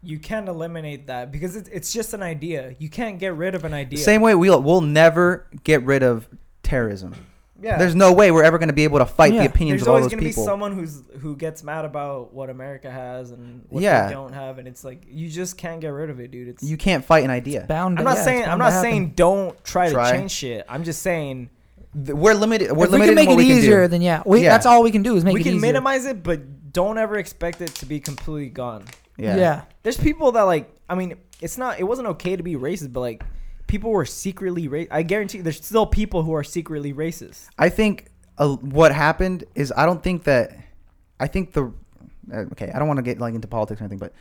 you 0.01 0.20
can't 0.20 0.49
eliminate 0.49 1.08
that 1.08 1.32
because 1.32 1.56
it's 1.56 1.70
it's 1.70 1.93
just 1.93 2.14
an 2.14 2.24
idea. 2.24 2.76
You 2.80 2.89
can't 2.89 3.20
get 3.20 3.36
rid 3.36 3.56
of 3.56 3.64
an 3.64 3.74
idea. 3.74 3.99
Same 3.99 4.22
way 4.22 4.36
we'll 4.36 4.62
we'll 4.62 4.82
never 4.82 5.47
get 5.64 5.84
rid 5.84 6.04
of 6.04 6.28
terrorism. 6.64 7.14
Yeah. 7.62 7.78
There's 7.78 7.95
no 7.95 8.12
way 8.12 8.30
we're 8.30 8.43
ever 8.43 8.58
going 8.58 8.68
to 8.68 8.74
be 8.74 8.84
able 8.84 8.99
to 8.99 9.06
fight 9.06 9.32
Yeah. 9.32 9.43
the 9.43 9.45
opinions 9.47 9.80
There's 9.80 9.88
of 9.88 9.93
all 9.93 10.01
those 10.01 10.10
people. 10.10 10.24
There's 10.26 10.38
always 10.38 10.45
gonna 10.45 10.74
be 10.74 10.76
someone 10.76 11.12
who's 11.14 11.22
who 11.22 11.38
gets 11.38 11.64
mad 11.64 11.86
about 11.86 12.34
what 12.34 12.49
America 12.49 12.91
has 12.91 13.32
and 13.32 13.64
what 13.70 13.82
Yeah. 13.82 14.08
they 14.08 14.14
don't 14.14 14.34
have, 14.34 14.58
and 14.58 14.68
it's 14.68 14.84
like 14.84 15.04
you 15.08 15.30
just 15.30 15.58
can't 15.58 15.80
get 15.80 15.89
rid 15.89 16.10
of 16.10 16.20
it, 16.20 16.30
dude. 16.32 16.49
It's 16.49 16.64
you 16.64 16.76
can't 16.76 17.06
fight 17.06 17.24
an 17.24 17.30
idea. 17.30 17.66
Bound. 17.70 17.99
I'm 17.99 18.04
not 18.06 18.18
yeah, 18.18 18.24
saying 18.24 18.45
I'm 18.45 18.60
not 18.60 18.82
saying 18.82 19.14
don't 19.16 19.64
try, 19.64 19.89
Try. 19.89 20.12
to 20.12 20.18
change 20.18 20.32
shit. 20.32 20.66
I'm 20.68 20.84
just 20.84 21.01
saying 21.01 21.38
Th- 21.38 21.49
We're 21.96 22.34
limited. 22.34 22.72
We're 22.72 22.86
if 22.86 22.91
we 22.91 22.98
limited 22.98 23.02
can 23.02 23.10
in 23.10 23.16
make 23.16 23.28
what 23.30 23.34
it 23.34 23.48
we 23.48 23.52
easier, 23.54 23.84
do. 23.84 23.88
then 23.89 24.02
yeah, 24.02 24.24
we, 24.26 24.44
Yeah. 24.44 24.50
that's 24.50 24.66
all 24.66 24.82
we 24.84 24.91
can 24.91 25.04
do 25.04 25.16
is 25.16 25.24
make 25.24 25.34
we 25.36 25.41
it 25.41 25.44
can 25.44 25.54
easier. 25.54 25.62
minimize 25.62 26.06
it, 26.06 26.24
but 26.24 26.72
don't 26.74 26.98
ever 26.98 27.18
expect 27.18 27.62
it 27.62 27.74
to 27.76 27.86
be 27.86 28.00
completely 28.00 28.50
gone. 28.50 28.86
Yeah. 29.18 29.36
yeah. 29.38 29.62
There's 29.84 29.98
people 29.98 30.32
that 30.34 30.44
like. 30.44 30.70
I 30.89 30.96
mean, 30.96 31.16
it's 31.41 31.58
not. 31.58 31.80
It 31.80 31.84
wasn't 31.84 32.08
okay 32.10 32.36
to 32.36 32.44
be 32.44 32.56
racist, 32.56 32.91
but 32.94 33.00
like, 33.02 33.24
people 33.68 33.91
were 33.91 34.06
secretly 34.06 34.68
racist. 34.68 34.88
I 34.91 35.04
guarantee 35.04 35.38
you, 35.38 35.44
there's 35.44 35.64
still 35.64 35.86
people 35.86 36.24
who 36.24 36.34
are 36.34 36.44
secretly 36.44 36.94
racist. 36.94 37.48
I 37.60 37.70
think 37.70 38.08
uh, 38.38 38.56
what 38.56 38.91
happened 38.91 39.44
is 39.56 39.72
I 39.76 39.86
don't 39.86 40.02
think 40.02 40.24
that. 40.24 40.58
I 41.20 41.28
think 41.28 41.54
the. 41.54 41.72
Uh, 42.32 42.38
okay, 42.54 42.72
I 42.74 42.80
don't 42.80 42.88
want 42.88 42.98
to 42.98 43.04
get 43.04 43.20
like 43.20 43.36
into 43.36 43.48
politics 43.48 43.80
or 43.82 43.84
anything, 43.84 44.00
but 44.00 44.14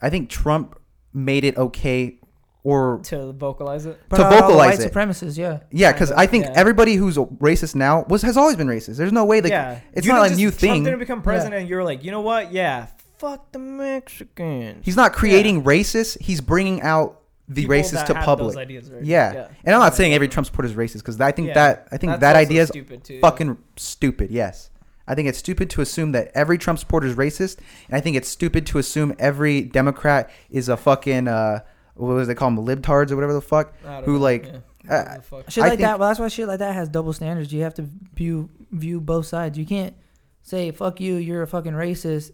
I 0.00 0.08
think 0.10 0.30
Trump 0.30 0.80
made 1.12 1.44
it 1.44 1.56
okay, 1.58 2.18
or 2.64 3.00
To 3.04 3.32
vocalize 3.32 3.86
it. 3.86 3.92
To 3.94 3.98
But 4.08 4.20
all 4.20 4.30
the 4.30 4.36
vocalize 4.42 4.78
white 4.78 4.86
it. 4.86 4.92
supremacists, 4.92 5.38
yeah. 5.38 5.60
yeah, 5.70 5.92
because 5.92 6.10
I 6.12 6.26
think 6.26 6.44
Yeah. 6.46 6.52
everybody 6.56 6.94
who's 6.96 7.16
racist 7.16 7.74
now 7.74 8.04
was 8.08 8.22
has 8.22 8.36
always 8.36 8.56
been 8.56 8.66
racist. 8.66 8.96
There's 8.96 9.12
no 9.12 9.24
way 9.24 9.40
that 9.40 9.48
yeah, 9.50 9.80
it's 9.92 10.06
You 10.06 10.12
not 10.12 10.18
didn't 10.24 10.26
a 10.26 10.28
just- 10.30 10.38
new 10.40 10.48
Trump 10.50 10.60
thing. 10.60 10.72
didn't 10.72 10.84
going 10.84 10.98
to 10.98 11.04
become 11.04 11.22
president. 11.22 11.60
and 11.60 11.68
You're 11.68 11.84
like, 11.84 12.04
you 12.04 12.10
know 12.10 12.20
what? 12.20 12.52
Yeah, 12.52 12.86
fuck 13.18 13.52
the 13.52 13.58
Mexicans. 13.58 14.84
He's 14.84 14.96
not 14.96 15.12
creating 15.12 15.64
racists. 15.64 16.20
He's 16.20 16.40
bringing 16.40 16.82
out 16.82 17.20
the 17.48 17.62
People 17.62 17.76
racist 17.76 17.92
that 17.92 18.06
to 18.08 18.14
had 18.14 18.24
public. 18.24 18.48
those 18.54 18.56
ideas 18.60 18.90
already. 18.90 19.06
Yeah. 19.06 19.48
And 19.64 19.74
I'm 19.74 19.80
not 19.80 19.94
saying 19.94 20.12
every 20.12 20.28
Trump 20.28 20.46
supporter 20.46 20.68
is 20.68 20.74
racist 20.74 20.98
because 20.98 21.18
I 21.20 21.32
think 21.32 21.48
Yeah. 21.48 21.54
that 21.54 21.88
I 21.90 21.96
think 21.96 22.10
That's 22.12 22.20
that 22.20 22.36
also 22.36 22.40
idea 22.46 22.62
is 22.62 22.68
stupid 22.68 23.04
too. 23.04 23.20
fucking 23.20 23.56
stupid. 23.76 24.30
Yes, 24.30 24.68
I 25.06 25.14
think 25.14 25.28
it's 25.28 25.38
stupid 25.38 25.70
to 25.70 25.80
assume 25.80 26.12
that 26.12 26.30
every 26.34 26.58
Trump 26.58 26.78
supporter 26.78 27.06
is 27.06 27.14
racist, 27.14 27.58
and 27.88 27.96
I 27.96 28.00
think 28.00 28.16
it's 28.16 28.28
stupid 28.28 28.66
to 28.66 28.78
assume 28.78 29.14
every 29.18 29.62
Democrat 29.62 30.28
is 30.50 30.68
a 30.68 30.76
fucking 30.76 31.26
uh, 31.28 31.60
what 31.98 32.14
was 32.14 32.28
they 32.28 32.34
call 32.34 32.50
them, 32.50 32.64
libtards 32.64 33.10
or 33.10 33.16
whatever 33.16 33.32
the 33.34 33.40
fuck. 33.40 33.74
Who, 34.04 34.14
know, 34.14 34.18
like, 34.18 34.44
yeah. 34.44 34.50
uh, 34.52 34.60
Whatever 35.02 35.16
the 35.16 35.22
fuck. 35.22 35.50
Shit 35.50 35.64
I 35.64 35.68
like 35.68 35.78
think- 35.78 35.86
that. 35.86 35.98
Well, 35.98 36.08
that's 36.08 36.20
why 36.20 36.28
shit 36.28 36.48
like 36.48 36.58
that 36.60 36.74
has 36.74 36.88
double 36.88 37.12
standards. 37.12 37.52
You 37.52 37.62
have 37.62 37.74
to 37.74 37.82
view 38.14 38.48
view 38.70 39.00
both 39.00 39.26
sides. 39.26 39.58
You 39.58 39.66
can't 39.66 39.94
say 40.42 40.70
"fuck 40.70 41.00
you," 41.00 41.16
you're 41.16 41.42
a 41.42 41.46
fucking 41.46 41.72
racist, 41.72 42.30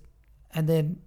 and 0.54 0.68
then 0.68 0.98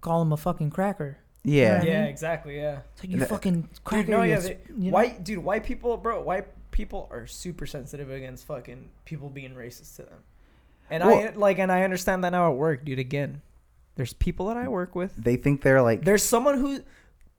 call 0.00 0.22
him 0.22 0.32
a 0.32 0.36
fucking 0.36 0.70
cracker. 0.70 1.18
Yeah, 1.42 1.82
yeah, 1.82 2.04
exactly. 2.04 2.56
Yeah. 2.56 2.80
It's 2.94 3.02
like 3.04 3.10
you 3.12 3.18
That- 3.18 3.28
fucking 3.30 3.68
cracker. 3.84 4.02
Dude, 4.06 4.10
no, 4.10 4.22
you 4.22 4.30
yeah. 4.30 4.36
s- 4.36 4.44
They, 4.44 4.58
you 4.76 4.90
know? 4.90 4.94
white 4.94 5.24
dude, 5.24 5.42
white 5.44 5.64
people, 5.64 5.96
bro. 5.96 6.20
White 6.22 6.48
people 6.70 7.08
are 7.10 7.26
super 7.26 7.66
sensitive 7.66 8.10
against 8.10 8.46
fucking 8.46 8.88
people 9.04 9.28
being 9.30 9.54
racist 9.54 9.96
to 9.96 10.02
them. 10.02 10.18
And 10.90 11.02
I 11.02 11.06
Well- 11.06 11.32
like, 11.36 11.58
and 11.58 11.70
I 11.72 11.82
understand 11.82 12.24
that 12.24 12.30
now 12.30 12.50
at 12.50 12.56
work, 12.56 12.84
dude. 12.84 12.98
Again, 12.98 13.40
there's 13.96 14.12
people 14.12 14.46
that 14.48 14.56
I 14.56 14.68
work 14.68 14.94
with. 14.94 15.16
they 15.16 15.36
think 15.36 15.62
they're 15.62 15.82
like 15.82 16.04
There's 16.04 16.22
someone 16.22 16.58
who, 16.58 16.80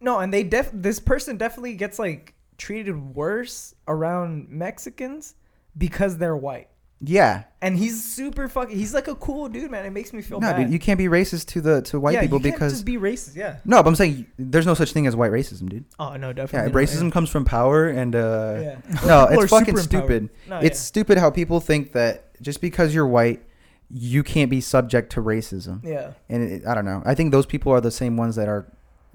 no, 0.01 0.19
and 0.19 0.33
they 0.33 0.43
def. 0.43 0.69
This 0.73 0.99
person 0.99 1.37
definitely 1.37 1.75
gets 1.75 1.97
like 1.99 2.33
treated 2.57 3.15
worse 3.15 3.73
around 3.87 4.49
Mexicans 4.49 5.35
because 5.77 6.17
they're 6.17 6.35
white. 6.37 6.67
yeah. 6.99 7.43
And 7.63 7.77
he's 7.77 8.03
super 8.03 8.47
fucking. 8.47 8.75
He's 8.75 8.93
like 8.93 9.07
a 9.07 9.15
cool 9.15 9.47
dude, 9.47 9.69
man. 9.71 9.85
It 9.85 9.91
makes 9.91 10.13
me 10.13 10.21
feel 10.23 10.39
No, 10.39 10.51
bad. 10.51 10.57
dude, 10.63 10.71
you 10.73 10.79
can't 10.79 10.97
be 10.97 11.05
racist 11.05 11.45
to 11.49 11.61
the 11.61 11.81
to 11.83 11.99
white 11.99 12.13
yeah, 12.15 12.21
people 12.21 12.39
you 12.39 12.43
can't 12.45 12.55
because 12.55 12.73
just 12.73 12.85
be 12.85 12.97
racist. 12.97 13.35
Yeah. 13.35 13.57
no, 13.65 13.81
but 13.83 13.89
I'm 13.89 13.95
saying 13.95 14.25
there's 14.37 14.65
no 14.65 14.73
such 14.73 14.91
thing 14.93 15.05
as 15.07 15.15
white 15.15 15.31
racism, 15.31 15.69
dude. 15.69 15.85
Oh 15.99 16.15
no, 16.15 16.27
Yeah, 16.29 16.33
definitely. 16.33 16.71
not, 16.71 16.77
racism 16.89 17.11
comes 17.11 17.29
from 17.29 17.45
power, 17.45 17.87
and 17.87 18.15
uh, 18.15 18.57
Yeah. 18.61 18.75
no, 19.05 19.27
People 19.27 19.39
are 19.39 19.43
it's 19.43 19.49
fucking 19.51 19.77
super 19.77 19.97
empowered. 19.97 20.29
stupid. 20.29 20.29
No, 20.49 20.57
it's 20.59 20.79
yeah. 20.79 20.83
stupid 20.85 21.17
how 21.19 21.29
people 21.29 21.59
think 21.59 21.91
that 21.93 22.41
just 22.41 22.61
because 22.61 22.93
you're 22.95 23.07
white, 23.07 23.43
you 23.89 24.23
can't 24.23 24.49
be 24.49 24.61
subject 24.61 25.11
to 25.13 25.21
racism. 25.21 25.83
Yeah. 25.83 26.13
And 26.29 26.43
it, 26.43 26.65
I 26.67 26.73
don't 26.73 26.85
know. 26.85 27.03
I 27.05 27.13
think 27.15 27.31
those 27.31 27.45
people 27.45 27.71
are 27.71 27.81
the 27.81 27.91
same 27.91 28.17
ones 28.17 28.35
that 28.37 28.47
are 28.47 28.65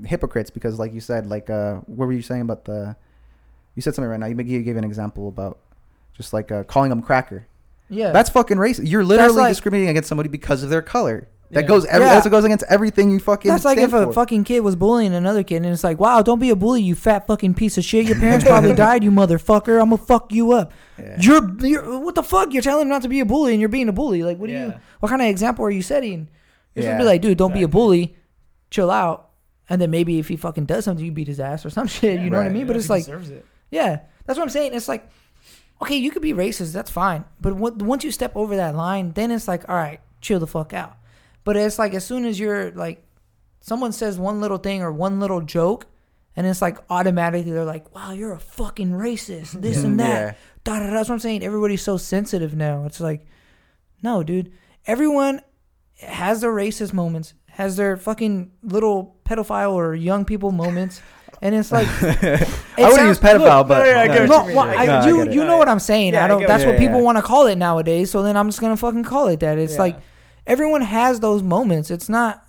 hypocrites 0.05 0.51
because, 0.51 0.79
like 0.79 0.93
you 0.93 1.01
said, 1.01 1.27
like 1.27 1.49
uh, 1.51 1.77
what 1.87 2.07
were 2.07 2.13
you 2.13 2.23
saying 2.23 2.43
about 2.43 2.65
the? 2.65 2.97
You 3.75 3.83
said 3.83 3.95
something 3.95 4.11
right 4.11 4.21
now. 4.21 4.27
You 4.27 4.37
you 4.43 4.63
gave 4.63 4.77
an 4.77 4.85
example 4.85 5.29
about 5.29 5.59
just 6.17 6.33
like 6.33 6.51
uh, 6.51 6.65
calling 6.65 6.91
them 6.91 7.03
cracker. 7.03 7.47
Yeah. 7.89 8.11
That's 8.11 8.31
fucking 8.31 8.57
racist. 8.57 8.89
You're 8.91 9.05
literally 9.05 9.35
like- 9.37 9.51
discriminating 9.53 9.91
against 9.91 10.09
somebody 10.09 10.29
because 10.29 10.63
of 10.63 10.71
their 10.71 10.83
color. 10.83 11.29
That 11.53 11.61
Yeah. 11.63 11.69
goes. 11.69 11.85
Every, 11.87 12.07
Yeah. 12.09 12.19
That 12.19 12.29
goes 12.31 12.43
against 12.45 12.65
everything 12.69 13.11
you 13.11 13.21
fucking. 13.21 13.49
That's 13.49 13.65
like 13.65 13.79
if 13.79 13.93
a 13.93 14.07
for. 14.07 14.13
fucking 14.13 14.43
kid 14.43 14.61
was 14.61 14.75
bullying 14.75 15.15
another 15.15 15.45
kid, 15.45 15.57
and 15.59 15.67
it's 15.67 15.85
like, 15.85 16.01
wow, 16.01 16.21
don't 16.21 16.41
be 16.41 16.51
a 16.51 16.57
bully, 16.57 16.83
you 16.83 16.97
fat 16.97 17.29
fucking 17.29 17.55
piece 17.55 17.79
of 17.79 17.85
shit. 17.85 18.07
Your 18.07 18.19
parents 18.19 18.45
probably 18.45 18.75
died, 18.87 19.05
you 19.05 19.13
motherfucker. 19.13 19.81
I'm 19.81 19.91
gonna 19.91 19.99
fuck 19.99 20.33
you 20.33 20.51
up. 20.53 20.73
Yeah. 20.99 21.17
You're, 21.21 21.61
you're, 21.61 22.01
what 22.01 22.17
the 22.17 22.25
fuck? 22.25 22.53
You're 22.53 22.63
telling 22.63 22.83
him 22.83 22.89
not 22.89 23.03
to 23.03 23.09
be 23.09 23.21
a 23.21 23.25
bully, 23.25 23.53
and 23.53 23.61
you're 23.61 23.69
being 23.69 23.89
a 23.89 23.93
bully. 23.93 24.25
Like, 24.25 24.39
what 24.39 24.49
do 24.49 24.55
you? 24.55 24.75
What 24.99 25.09
kind 25.11 25.23
of 25.23 25.29
example 25.29 25.65
are 25.65 25.71
you 25.71 25.83
setting? 25.83 26.29
You're 26.75 26.83
supposed 26.83 26.99
to 26.99 27.05
be 27.05 27.07
like, 27.07 27.23
dude, 27.23 27.39
don't 27.39 27.55
be 27.55 27.63
a 27.63 27.69
bully. 27.69 28.17
Chill 28.71 28.91
out. 28.91 29.26
And 29.69 29.81
then 29.81 29.91
maybe 29.91 30.19
if 30.19 30.29
he 30.29 30.37
fucking 30.37 30.67
does 30.67 30.85
something, 30.85 31.05
you 31.05 31.11
beat 31.13 31.27
his 31.29 31.41
ass 31.41 31.65
or 31.67 31.71
some 31.71 31.87
shit. 31.97 32.21
you 32.21 32.31
know 32.31 32.37
what 32.39 32.45
I 32.45 32.47
Right. 32.47 32.53
mean? 32.55 32.67
But 32.67 32.77
it's 32.77 32.89
like, 32.91 33.07
it. 33.09 33.45
yeah, 33.71 34.01
that's 34.25 34.39
what 34.39 34.45
I'm 34.45 34.51
saying. 34.51 34.75
It's 34.75 34.89
like, 34.89 35.09
okay, 35.83 35.97
you 35.97 36.11
could 36.11 36.23
be 36.23 36.33
racist, 36.33 36.73
that's 36.73 36.91
fine. 36.91 37.25
But 37.41 37.55
what, 37.57 37.83
once 37.83 38.05
you 38.05 38.11
step 38.13 38.33
over 38.37 38.57
that 38.57 38.75
line, 38.77 39.13
then 39.13 39.31
it's 39.31 39.49
like, 39.49 39.69
all 39.69 39.75
right, 39.77 40.01
chill 40.21 40.39
the 40.41 40.47
fuck 40.47 40.73
out. 40.73 40.97
But 41.45 41.57
it's 41.57 41.79
like 41.79 41.95
as 41.95 42.05
soon 42.05 42.25
as 42.25 42.39
you're 42.41 42.71
like, 42.73 43.03
someone 43.61 43.93
says 43.93 44.19
one 44.19 44.41
little 44.41 44.59
thing 44.59 44.83
or 44.83 44.93
one 44.93 45.21
little 45.21 45.41
joke, 45.41 45.87
and 46.37 46.47
it's 46.47 46.61
like 46.63 46.79
automatically 46.91 47.51
they're 47.51 47.65
like, 47.65 47.95
wow, 47.95 48.13
you're 48.13 48.33
a 48.33 48.39
fucking 48.41 48.91
racist, 48.93 49.53
this 49.61 49.83
and 49.83 49.99
that. 50.01 50.21
Yeah. 50.21 50.35
Da. 50.65 50.91
That's 50.91 51.09
what 51.09 51.15
I'm 51.15 51.21
saying. 51.21 51.43
Everybody's 51.45 51.83
so 51.83 51.97
sensitive 51.97 52.55
now. 52.55 52.85
It's 52.87 53.01
like, 53.01 53.27
no, 54.03 54.23
dude. 54.23 54.53
everyone 54.87 55.41
has 56.01 56.41
their 56.43 56.53
racist 56.53 56.93
moments, 56.93 57.35
has 57.51 57.77
their 57.77 57.97
fucking 57.97 58.51
little 58.63 59.16
pedophile 59.27 59.73
or 59.73 59.95
young 59.95 60.25
people 60.25 60.53
moments, 60.53 61.03
and 61.43 61.55
it's 61.55 61.71
like 61.73 61.87
I 62.03 62.47
wouldn't 62.79 63.09
use 63.09 63.19
pedophile, 63.19 63.59
look, 63.59 63.69
but 63.69 63.79
no, 63.81 63.85
yeah, 63.85 64.01
I 64.01 64.07
get 64.09 64.29
no, 64.29 64.39
what 64.39 64.49
you 64.49 64.57
well. 64.57 64.69
I- 64.69 64.87
I 64.87 65.07
you 65.07 65.31
you 65.31 65.45
know 65.45 65.57
what 65.59 65.69
I'm 65.69 65.79
saying. 65.81 66.15
Yeah, 66.15 66.23
I 66.23 66.25
I 66.25 66.29
don't. 66.29 66.41
get 66.41 66.49
That's 66.49 66.65
what- 66.65 66.73
what 66.75 66.79
people 66.81 67.03
want 67.03 67.19
to 67.19 67.23
call 67.23 67.47
it 67.47 67.57
nowadays. 67.57 68.11
So 68.11 68.23
then 68.23 68.37
I'm 68.37 68.49
just 68.49 68.61
gonna 68.61 68.77
fucking 68.77 69.05
call 69.05 69.29
it 69.29 69.41
that. 69.41 69.59
It's 69.59 69.79
like 69.79 69.99
everyone 70.47 70.83
has 70.83 71.21
those 71.21 71.43
moments. 71.43 71.91
It's 71.91 72.09
not. 72.09 72.43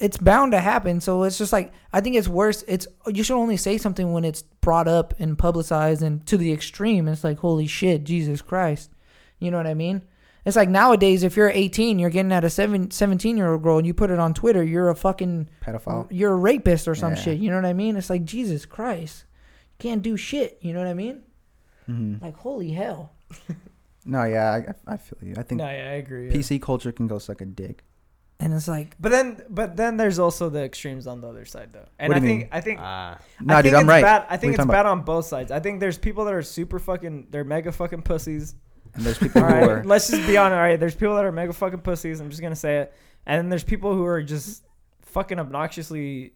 It's 0.00 0.16
bound 0.16 0.50
to 0.50 0.58
happen. 0.60 1.00
So 1.00 1.22
it's 1.22 1.38
just 1.38 1.52
like 1.52 1.72
I 1.92 2.00
think 2.00 2.16
it's 2.16 2.26
worse. 2.26 2.64
It's 2.66 2.88
you 3.06 3.22
should 3.22 3.36
only 3.38 3.56
say 3.56 3.78
something 3.78 4.12
when 4.12 4.24
it's 4.24 4.42
brought 4.60 4.88
up 4.88 5.14
and 5.20 5.38
publicized 5.38 6.02
and 6.02 6.26
to 6.26 6.36
the 6.36 6.52
extreme. 6.52 7.06
It's 7.06 7.22
like 7.22 7.38
holy 7.38 7.66
shit, 7.68 8.02
Jesus 8.02 8.42
Christ. 8.42 8.90
You 9.38 9.50
know 9.52 9.58
what 9.58 9.66
I 9.68 9.74
mean? 9.74 10.02
It's 10.44 10.56
like 10.56 10.68
nowadays, 10.68 11.22
if 11.22 11.36
you're 11.36 11.50
18, 11.50 11.98
you're 12.00 12.10
getting 12.10 12.32
at 12.32 12.42
a 12.44 12.50
seven, 12.50 12.90
17 12.90 13.36
year 13.36 13.52
old 13.52 13.62
girl 13.62 13.78
and 13.78 13.86
you 13.86 13.94
put 13.94 14.10
it 14.10 14.18
on 14.18 14.34
Twitter, 14.34 14.64
you're 14.64 14.88
a 14.90 14.96
fucking 14.96 15.48
pedophile. 15.64 16.08
you're 16.10 16.32
a 16.32 16.36
rapist 16.36 16.88
or 16.88 16.94
some 16.96 17.12
Yeah. 17.14 17.18
shit. 17.20 17.38
You 17.38 17.50
know 17.50 17.56
what 17.56 17.64
I 17.64 17.72
mean? 17.74 17.96
It's 17.96 18.10
like 18.10 18.24
Jesus 18.24 18.66
Christ, 18.66 19.24
can't 19.78 20.02
do 20.02 20.16
shit. 20.16 20.58
You 20.60 20.72
know 20.72 20.80
what 20.80 20.88
I 20.88 20.94
mean? 20.94 21.22
hmm 21.86 22.16
Like 22.20 22.36
holy 22.36 22.72
hell. 22.72 23.12
No, 24.04 24.24
yeah, 24.24 24.50
I, 24.86 24.94
I 24.94 24.96
feel 24.96 25.16
you. 25.22 25.34
I 25.38 25.44
think 25.44 25.60
No, 25.60 25.64
yeah, 25.66 25.90
I 25.90 25.94
agree. 26.02 26.26
yeah. 26.26 26.34
PC 26.34 26.60
culture 26.60 26.90
can 26.90 27.06
go 27.06 27.18
suck 27.20 27.40
a 27.40 27.44
dick. 27.46 27.84
And 28.40 28.52
it's 28.52 28.66
like 28.66 28.96
But 28.98 29.10
then, 29.12 29.42
but 29.48 29.76
then 29.76 29.96
there's 29.96 30.18
also 30.18 30.48
the 30.48 30.64
extremes 30.64 31.06
on 31.06 31.20
the 31.20 31.28
other 31.28 31.44
side, 31.44 31.68
though. 31.72 31.86
And 32.00 32.08
What 32.08 32.16
I 32.16 32.18
do 32.20 32.26
you 32.26 32.30
think, 32.32 32.40
mean? 32.42 32.48
I 32.50 32.60
think, 32.60 32.80
Ah. 32.82 33.18
Nah, 33.40 33.58
I 33.58 33.62
dude, 33.62 33.70
think 33.70 33.80
I'm 33.82 33.88
right. 33.88 34.02
Bad. 34.02 34.26
I 34.28 34.36
think 34.38 34.54
it's 34.54 34.56
talking 34.56 34.72
bad 34.72 34.86
on 34.86 35.02
both 35.02 35.26
sides. 35.26 35.52
I 35.52 35.60
think 35.60 35.78
there's 35.78 35.98
people 35.98 36.24
that 36.24 36.34
are 36.34 36.42
super 36.42 36.80
fucking, 36.80 37.28
they're 37.30 37.44
mega 37.44 37.70
fucking 37.70 38.02
pussies. 38.02 38.56
And 38.94 39.04
there's 39.04 39.18
people 39.18 39.42
All 39.42 39.48
who 39.48 39.54
right, 39.54 39.68
are. 39.70 39.84
let's 39.84 40.08
just 40.10 40.26
be 40.26 40.36
honest. 40.36 40.54
All 40.54 40.60
right, 40.60 40.78
there's 40.78 40.94
people 40.94 41.14
that 41.16 41.24
are 41.24 41.32
mega 41.32 41.52
fucking 41.52 41.80
pussies. 41.80 42.20
I'm 42.20 42.28
just 42.30 42.42
gonna 42.42 42.54
say 42.56 42.78
it. 42.78 42.94
And 43.26 43.38
then 43.38 43.48
there's 43.48 43.64
people 43.64 43.94
who 43.94 44.04
are 44.04 44.22
just 44.22 44.64
fucking 45.02 45.38
obnoxiously 45.38 46.32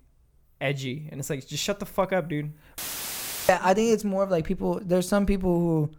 edgy, 0.61 1.09
and 1.11 1.21
it's 1.21 1.29
like, 1.29 1.47
just 1.47 1.63
shut 1.63 1.79
the 1.81 1.87
fuck 1.87 2.13
up, 2.13 2.29
dude. 2.29 2.53
yeah, 3.49 3.61
I 3.63 3.75
think 3.75 3.93
it's 3.93 4.05
more 4.05 4.23
of 4.23 4.31
like 4.31 4.45
people. 4.47 4.81
There's 4.83 5.09
some 5.09 5.27
people 5.27 5.59
who 5.61 5.91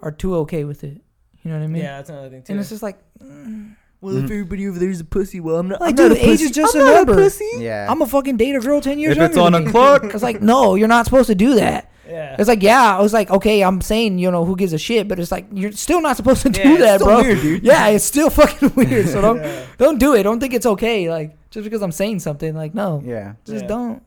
are 0.00 0.10
too 0.12 0.34
okay 0.36 0.64
with 0.64 0.84
it. 0.84 1.00
You 1.42 1.50
know 1.50 1.58
what 1.58 1.64
I 1.64 1.68
mean? 1.68 1.82
yeah, 1.82 1.96
that's 1.98 2.10
another 2.10 2.30
thing 2.30 2.42
too. 2.42 2.52
And 2.52 2.60
it's 2.60 2.70
just 2.70 2.82
like, 2.82 2.98
mm, 3.22 3.74
Well, 4.04 4.16
if 4.18 4.24
Mhm. 4.24 4.30
everybody 4.30 4.68
over 4.68 4.78
there 4.78 4.90
is 4.90 5.00
a 5.00 5.04
pussy, 5.04 5.40
well, 5.40 5.56
I'm 5.56 5.68
not. 5.68 5.80
like 5.80 5.90
I'm 5.90 5.96
dude, 5.96 6.08
not 6.10 6.18
a 6.18 6.20
age 6.24 6.30
pussy. 6.32 6.44
is 6.44 6.50
just 6.50 6.74
I'm 6.76 6.82
a 6.82 6.84
not 6.84 6.94
number. 6.94 7.14
pussy. 7.14 7.48
Yeah. 7.58 7.86
I'm 7.90 8.02
a 8.02 8.06
fucking 8.06 8.36
date 8.36 8.54
a 8.54 8.60
girl 8.60 8.80
ten 8.80 8.98
years 8.98 9.12
If 9.12 9.16
younger. 9.18 9.30
it's 9.30 9.38
on 9.38 9.52
than 9.52 9.62
a 9.62 9.64
me. 9.66 9.70
clock. 9.72 10.04
It's 10.04 10.22
like 10.22 10.42
no, 10.42 10.74
you're 10.74 10.88
not 10.88 11.06
supposed 11.06 11.28
to 11.28 11.34
do 11.34 11.54
that. 11.54 11.90
yeah, 12.06 12.36
It's 12.38 12.48
like 12.48 12.62
yeah, 12.62 12.98
I 12.98 13.00
was 13.00 13.14
like 13.14 13.30
okay, 13.30 13.62
I'm 13.62 13.80
saying 13.80 14.18
you 14.18 14.30
know 14.30 14.44
who 14.44 14.56
gives 14.56 14.74
a 14.74 14.78
shit, 14.78 15.08
but 15.08 15.18
it's 15.18 15.32
like 15.32 15.46
you're 15.52 15.72
still 15.72 16.02
not 16.02 16.16
supposed 16.16 16.42
to 16.42 16.50
do 16.50 16.60
Yeah, 16.60 16.70
it's 16.72 16.80
that, 16.82 17.00
still 17.00 17.06
bro. 17.08 17.22
weird, 17.22 17.40
dude. 17.40 17.62
Yeah, 17.64 17.86
it's 17.88 18.04
still 18.04 18.28
fucking 18.40 18.72
weird. 18.76 19.08
So 19.08 19.22
don't 19.22 19.38
Yeah. 19.38 19.62
don't 19.78 19.98
do 19.98 20.14
it. 20.14 20.22
Don't 20.24 20.38
think 20.38 20.52
it's 20.52 20.66
okay. 20.66 21.08
Like 21.08 21.34
just 21.50 21.64
because 21.64 21.80
I'm 21.80 21.92
saying 21.92 22.20
something, 22.20 22.54
like 22.54 22.74
no, 22.74 23.02
yeah. 23.06 23.32
just 23.46 23.62
Yeah. 23.62 23.68
don't. 23.68 24.02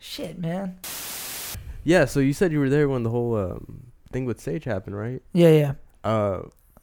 Shit, 0.00 0.38
man. 0.40 0.74
Yeah. 1.84 2.04
So 2.06 2.18
you 2.20 2.32
said 2.32 2.50
you 2.52 2.58
were 2.60 2.68
there 2.70 2.88
when 2.88 3.02
the 3.04 3.10
whole 3.10 3.36
um, 3.36 3.82
thing 4.12 4.24
with 4.24 4.40
Sage 4.40 4.64
happened, 4.64 4.96
right? 4.96 5.22
Yeah, 5.32 5.50
yeah. 5.50 5.72
Uh, 6.02 6.40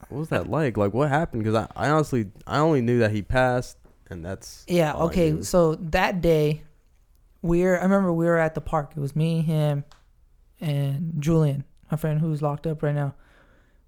what 0.08 0.18
was 0.18 0.28
that 0.28 0.48
like? 0.48 0.76
Like, 0.76 0.94
what 0.94 1.08
happened? 1.08 1.42
Because 1.42 1.54
I, 1.54 1.68
I 1.74 1.90
honestly, 1.90 2.26
I 2.46 2.58
only 2.58 2.80
knew 2.80 3.00
that 3.00 3.10
he 3.10 3.22
passed, 3.22 3.76
and 4.08 4.24
that's 4.24 4.64
Yeah, 4.68 4.94
okay. 4.94 5.42
So 5.42 5.74
that 5.76 6.20
day, 6.20 6.62
we're 7.42 7.76
I 7.78 7.82
remember 7.82 8.12
we 8.12 8.26
were 8.26 8.38
at 8.38 8.54
the 8.54 8.60
park. 8.60 8.92
It 8.96 9.00
was 9.00 9.16
me, 9.16 9.42
him, 9.42 9.84
and 10.60 11.14
Julian, 11.18 11.64
my 11.90 11.96
friend 11.96 12.20
who's 12.20 12.42
locked 12.42 12.66
up 12.66 12.82
right 12.82 12.94
now. 12.94 13.14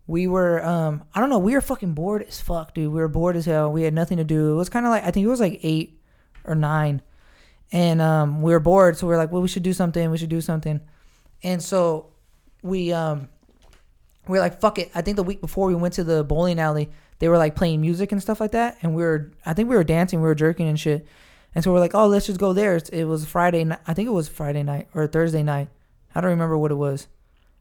We 0.06 0.26
were 0.26 0.64
um 0.64 1.04
I 1.14 1.20
don't 1.20 1.28
know, 1.30 1.38
we 1.38 1.54
were 1.54 1.60
fucking 1.60 1.92
bored 1.92 2.22
as 2.22 2.40
fuck, 2.40 2.74
dude. 2.74 2.92
We 2.92 3.00
were 3.00 3.08
bored 3.08 3.36
as 3.36 3.46
hell. 3.46 3.70
We 3.70 3.82
had 3.82 3.94
nothing 3.94 4.16
to 4.16 4.24
do. 4.24 4.52
It 4.52 4.56
was 4.56 4.68
kind 4.68 4.86
of 4.86 4.90
like 4.90 5.04
I 5.04 5.10
think 5.10 5.24
it 5.24 5.28
was 5.28 5.40
like 5.40 5.60
8 5.62 6.00
or 6.44 6.54
9. 6.54 7.02
And 7.70 8.00
um 8.00 8.40
we 8.42 8.52
were 8.52 8.60
bored, 8.60 8.96
so 8.96 9.06
we 9.06 9.12
are 9.12 9.18
like, 9.18 9.30
"Well, 9.30 9.42
we 9.42 9.48
should 9.48 9.62
do 9.62 9.74
something. 9.74 10.10
We 10.10 10.16
should 10.16 10.30
do 10.30 10.40
something." 10.40 10.80
And 11.42 11.62
so 11.62 12.06
we 12.62 12.92
um 12.92 13.28
we 14.28 14.38
were 14.38 14.42
like, 14.44 14.60
"Fuck 14.60 14.78
it." 14.78 14.90
I 14.94 15.02
think 15.02 15.16
the 15.16 15.22
week 15.22 15.40
before 15.40 15.66
we 15.66 15.74
went 15.74 15.94
to 15.94 16.04
the 16.04 16.24
bowling 16.24 16.58
alley, 16.58 16.90
they 17.18 17.28
were 17.28 17.38
like 17.38 17.54
playing 17.54 17.80
music 17.80 18.12
and 18.12 18.22
stuff 18.22 18.40
like 18.40 18.52
that, 18.52 18.76
and 18.82 18.94
we 18.94 19.02
were 19.02 19.32
I 19.44 19.54
think 19.54 19.68
we 19.68 19.76
were 19.76 19.84
dancing, 19.84 20.20
we 20.20 20.26
were 20.26 20.34
jerking 20.34 20.68
and 20.68 20.78
shit. 20.78 21.06
And 21.54 21.64
so 21.64 21.72
we're 21.72 21.80
like, 21.80 21.94
oh, 21.94 22.06
let's 22.06 22.26
just 22.26 22.38
go 22.38 22.52
there. 22.52 22.78
It 22.92 23.04
was 23.04 23.24
Friday 23.24 23.64
night. 23.64 23.80
I 23.86 23.94
think 23.94 24.06
it 24.06 24.12
was 24.12 24.28
Friday 24.28 24.62
night 24.62 24.88
or 24.94 25.06
Thursday 25.06 25.42
night. 25.42 25.68
I 26.14 26.20
don't 26.20 26.30
remember 26.30 26.58
what 26.58 26.70
it 26.70 26.76
was. 26.76 27.08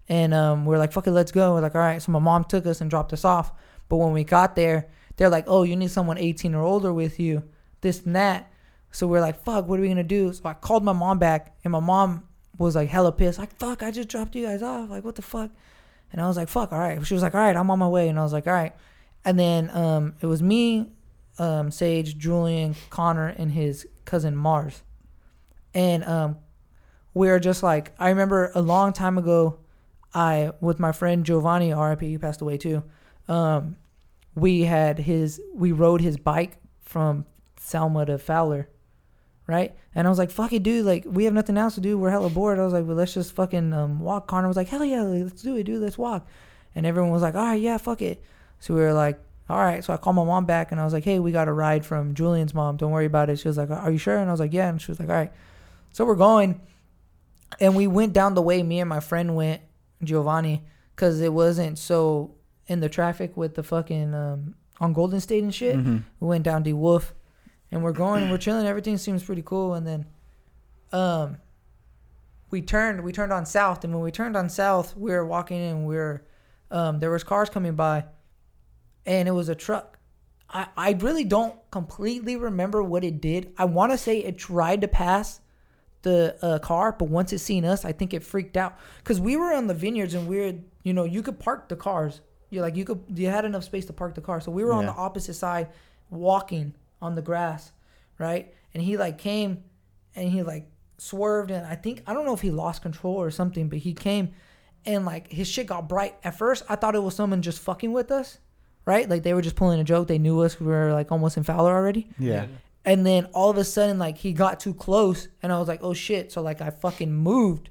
And 0.09 0.33
um, 0.33 0.65
we 0.65 0.75
are 0.75 0.77
like, 0.77 0.91
fuck 0.91 1.07
it, 1.07 1.11
let's 1.11 1.31
go. 1.31 1.53
We're 1.53 1.61
like, 1.61 1.75
all 1.75 1.81
right. 1.81 2.01
So 2.01 2.11
my 2.11 2.19
mom 2.19 2.43
took 2.43 2.65
us 2.65 2.81
and 2.81 2.89
dropped 2.89 3.13
us 3.13 3.25
off. 3.25 3.51
But 3.89 3.97
when 3.97 4.11
we 4.11 4.23
got 4.23 4.55
there, 4.55 4.89
they're 5.15 5.29
like, 5.29 5.45
oh, 5.47 5.63
you 5.63 5.75
need 5.75 5.91
someone 5.91 6.17
18 6.17 6.53
or 6.53 6.61
older 6.61 6.93
with 6.93 7.19
you, 7.19 7.43
this 7.81 8.05
and 8.05 8.15
that. 8.15 8.51
So 8.91 9.07
we're 9.07 9.21
like, 9.21 9.43
fuck, 9.43 9.67
what 9.67 9.79
are 9.79 9.81
we 9.81 9.89
gonna 9.89 10.03
do? 10.03 10.31
So 10.31 10.43
I 10.45 10.53
called 10.53 10.83
my 10.83 10.93
mom 10.93 11.19
back, 11.19 11.55
and 11.63 11.71
my 11.71 11.79
mom 11.79 12.27
was 12.57 12.75
like 12.75 12.89
hella 12.89 13.11
pissed, 13.11 13.37
like, 13.37 13.55
fuck, 13.57 13.83
I 13.83 13.91
just 13.91 14.09
dropped 14.09 14.35
you 14.35 14.45
guys 14.45 14.63
off. 14.63 14.89
Like, 14.89 15.03
what 15.03 15.15
the 15.15 15.21
fuck? 15.21 15.51
And 16.11 16.21
I 16.21 16.27
was 16.27 16.37
like, 16.37 16.47
fuck, 16.47 16.71
all 16.71 16.79
right. 16.79 17.05
She 17.05 17.13
was 17.13 17.23
like, 17.23 17.35
all 17.35 17.41
right, 17.41 17.55
I'm 17.55 17.69
on 17.69 17.79
my 17.79 17.87
way. 17.87 18.07
And 18.09 18.19
I 18.19 18.23
was 18.23 18.33
like, 18.33 18.47
all 18.47 18.53
right. 18.53 18.73
And 19.25 19.37
then 19.37 19.69
um, 19.71 20.15
it 20.21 20.25
was 20.25 20.41
me, 20.41 20.91
um, 21.37 21.69
Sage, 21.69 22.17
Julian, 22.17 22.75
Connor, 22.89 23.27
and 23.27 23.51
his 23.51 23.87
cousin 24.05 24.35
Mars. 24.35 24.83
And 25.73 26.03
um, 26.05 26.37
we 27.13 27.29
are 27.29 27.39
just 27.39 27.61
like, 27.61 27.93
I 27.99 28.09
remember 28.09 28.51
a 28.55 28.61
long 28.61 28.93
time 28.93 29.17
ago, 29.17 29.59
I, 30.13 30.51
with 30.61 30.79
my 30.79 30.91
friend 30.91 31.25
Giovanni, 31.25 31.73
RIP, 31.73 32.01
he 32.01 32.17
passed 32.17 32.41
away 32.41 32.57
too. 32.57 32.83
Um, 33.27 33.75
we 34.33 34.61
had 34.61 34.99
his, 34.99 35.41
we 35.53 35.71
rode 35.71 36.01
his 36.01 36.17
bike 36.17 36.57
from 36.81 37.25
Selma 37.59 38.05
to 38.05 38.17
Fowler, 38.17 38.69
right? 39.47 39.73
And 39.95 40.05
I 40.05 40.09
was 40.09 40.19
like, 40.19 40.29
fuck 40.29 40.53
it, 40.53 40.61
dude. 40.63 40.85
Like, 40.85 41.05
we 41.07 41.23
have 41.25 41.33
nothing 41.33 41.57
else 41.57 41.75
to 41.75 41.81
do. 41.81 41.97
We're 41.97 42.11
hella 42.11 42.29
bored. 42.29 42.59
I 42.59 42.63
was 42.65 42.73
like, 42.73 42.85
well, 42.85 42.95
let's 42.97 43.13
just 43.13 43.33
fucking 43.33 43.73
um, 43.73 43.99
walk. 43.99 44.27
Connor 44.27 44.47
was 44.47 44.57
like, 44.57 44.67
hell 44.67 44.83
yeah, 44.85 45.01
let's 45.01 45.41
do 45.41 45.55
it, 45.55 45.63
dude. 45.63 45.81
Let's 45.81 45.97
walk. 45.97 46.27
And 46.75 46.85
everyone 46.85 47.11
was 47.11 47.21
like, 47.21 47.33
all 47.35 47.45
right, 47.45 47.59
yeah, 47.59 47.77
fuck 47.77 48.01
it. 48.01 48.21
So 48.59 48.73
we 48.73 48.81
were 48.81 48.93
like, 48.93 49.19
all 49.49 49.57
right. 49.57 49.83
So 49.83 49.93
I 49.93 49.97
called 49.97 50.17
my 50.17 50.25
mom 50.25 50.45
back 50.45 50.71
and 50.71 50.81
I 50.81 50.83
was 50.83 50.93
like, 50.93 51.05
hey, 51.05 51.19
we 51.19 51.31
got 51.31 51.47
a 51.47 51.53
ride 51.53 51.85
from 51.85 52.13
Julian's 52.13 52.53
mom. 52.53 52.75
Don't 52.77 52.91
worry 52.91 53.05
about 53.05 53.29
it. 53.29 53.39
She 53.39 53.47
was 53.47 53.57
like, 53.57 53.69
are 53.71 53.89
you 53.89 53.97
sure? 53.97 54.17
And 54.17 54.29
I 54.29 54.33
was 54.33 54.39
like, 54.39 54.53
yeah. 54.53 54.67
And 54.69 54.81
she 54.81 54.91
was 54.91 54.99
like, 54.99 55.09
all 55.09 55.15
right. 55.15 55.31
So 55.93 56.05
we're 56.05 56.15
going. 56.15 56.59
And 57.59 57.75
we 57.75 57.87
went 57.87 58.13
down 58.13 58.33
the 58.33 58.41
way 58.41 58.61
me 58.61 58.79
and 58.81 58.89
my 58.89 58.99
friend 58.99 59.35
went, 59.35 59.61
Giovanni, 60.03 60.63
because 60.95 61.21
it 61.21 61.31
wasn't 61.33 61.79
so 61.79 62.35
in 62.67 62.81
the 62.81 62.89
traffic 62.89 63.37
with 63.37 63.55
the 63.55 63.63
fucking 63.63 64.13
um, 64.13 64.55
on 64.79 64.93
Golden 64.93 65.19
State 65.21 65.43
and 65.43 65.55
shit. 65.55 65.77
Mhm. 65.77 66.03
We 66.19 66.27
went 66.27 66.43
down 66.43 66.63
DeWolf, 66.63 67.11
and 67.71 67.83
we're 67.83 67.93
going 67.93 68.23
and 68.23 68.31
we're 68.31 68.37
chilling. 68.37 68.65
Everything 68.65 68.97
seems 68.97 69.23
pretty 69.23 69.43
cool. 69.43 69.73
And 69.73 69.85
then, 69.85 70.05
um, 70.91 71.37
we 72.49 72.61
turned 72.61 73.03
we 73.03 73.11
turned 73.11 73.33
on 73.33 73.45
south, 73.45 73.83
and 73.83 73.93
when 73.93 74.03
we 74.03 74.11
turned 74.11 74.37
on 74.37 74.49
south, 74.49 74.95
we 74.95 75.11
were 75.11 75.25
walking 75.25 75.57
in. 75.57 75.85
We 75.85 75.95
were, 75.95 76.23
um, 76.71 76.99
there 76.99 77.11
was 77.11 77.23
cars 77.23 77.49
coming 77.49 77.75
by, 77.75 78.05
and 79.05 79.27
it 79.27 79.31
was 79.31 79.49
a 79.49 79.55
truck. 79.55 79.99
I 80.49 80.67
I 80.77 80.91
really 80.91 81.25
don't 81.25 81.55
completely 81.71 82.37
remember 82.37 82.81
what 82.81 83.03
it 83.03 83.19
did. 83.19 83.53
I 83.57 83.65
want 83.65 83.91
to 83.91 83.97
say 83.97 84.19
it 84.19 84.37
tried 84.37 84.81
to 84.81 84.87
pass 84.87 85.41
the 86.03 86.37
uh, 86.41 86.59
car, 86.59 86.93
but 86.93 87.09
once 87.09 87.33
it 87.33 87.39
seen 87.39 87.65
us, 87.65 87.83
I 87.83 87.91
think 87.91 88.13
it 88.13 88.23
freaked 88.23 88.55
out 88.55 88.77
because 88.99 89.19
we 89.19 89.35
were 89.35 89.53
on 89.53 89.67
the 89.67 89.73
vineyards 89.73 90.13
and 90.13 90.27
we 90.27 90.39
are 90.41 90.53
you 90.83 90.93
know, 90.93 91.03
you 91.03 91.21
could 91.21 91.37
park 91.37 91.67
the 91.67 91.75
cars. 91.75 92.21
You're 92.49 92.61
like 92.61 92.77
you 92.77 92.85
could 92.85 93.03
you 93.13 93.27
had 93.27 93.43
enough 93.43 93.65
space 93.65 93.85
to 93.87 93.93
park 93.93 94.15
the 94.15 94.21
car, 94.21 94.39
so 94.39 94.51
we 94.51 94.63
were 94.63 94.71
on 94.71 94.85
the 94.85 94.93
opposite 94.93 95.33
side, 95.33 95.67
walking 96.09 96.73
on 97.01 97.15
the 97.15 97.21
grass, 97.21 97.71
right? 98.17 98.53
And 98.73 98.83
he 98.83 98.97
like 98.97 99.17
came, 99.17 99.63
and 100.15 100.29
he 100.29 100.43
like 100.43 100.69
swerved, 100.97 101.51
and 101.51 101.65
I 101.65 101.75
think 101.75 102.03
I 102.07 102.13
don't 102.13 102.25
know 102.25 102.33
if 102.33 102.41
he 102.41 102.51
lost 102.51 102.81
control 102.81 103.15
or 103.15 103.31
something, 103.31 103.69
but 103.69 103.79
he 103.79 103.93
came, 103.93 104.33
and 104.85 105.05
like 105.05 105.31
his 105.31 105.47
shit 105.47 105.67
got 105.67 105.89
bright. 105.89 106.15
At 106.23 106.37
first, 106.37 106.63
I 106.69 106.75
thought 106.75 106.95
it 106.95 107.03
was 107.03 107.15
someone 107.15 107.41
just 107.41 107.59
fucking 107.59 107.91
with 107.91 108.11
us, 108.11 108.39
right? 108.85 109.09
Like 109.09 109.23
they 109.23 109.33
were 109.33 109.41
just 109.41 109.55
pulling 109.55 109.79
a 109.79 109.83
joke. 109.83 110.07
They 110.07 110.17
knew 110.17 110.39
us. 110.41 110.59
We 110.59 110.67
were 110.67 110.93
like 110.93 111.11
almost 111.11 111.37
in 111.37 111.43
Fowler 111.43 111.73
already. 111.73 112.09
Yeah. 112.17 112.47
And 112.85 113.05
then 113.05 113.25
all 113.33 113.49
of 113.49 113.57
a 113.57 113.65
sudden, 113.65 113.99
like 113.99 114.17
he 114.17 114.31
got 114.31 114.59
too 114.59 114.73
close, 114.73 115.27
and 115.43 115.51
I 115.51 115.59
was 115.59 115.67
like, 115.67 115.83
"Oh 115.83 115.93
shit!" 115.93 116.31
So 116.31 116.41
like 116.41 116.61
I 116.61 116.69
fucking 116.69 117.13
moved, 117.13 117.69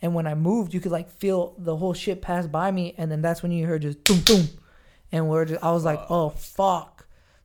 and 0.00 0.14
when 0.14 0.26
I 0.26 0.34
moved, 0.34 0.72
you 0.72 0.80
could 0.80 0.92
like 0.92 1.10
feel 1.10 1.54
the 1.58 1.76
whole 1.76 1.94
shit 1.94 2.22
pass 2.22 2.46
by 2.46 2.70
me, 2.70 2.94
and 2.96 3.10
then 3.10 3.22
that's 3.22 3.42
when 3.42 3.50
you 3.50 3.66
heard 3.66 3.82
just 3.82 4.04
boom, 4.04 4.20
boom, 4.20 4.48
and 5.10 5.28
we're 5.28 5.46
just, 5.46 5.64
I 5.64 5.72
was 5.72 5.84
like, 5.84 6.00
"Oh 6.08 6.28
fuck!" 6.30 6.95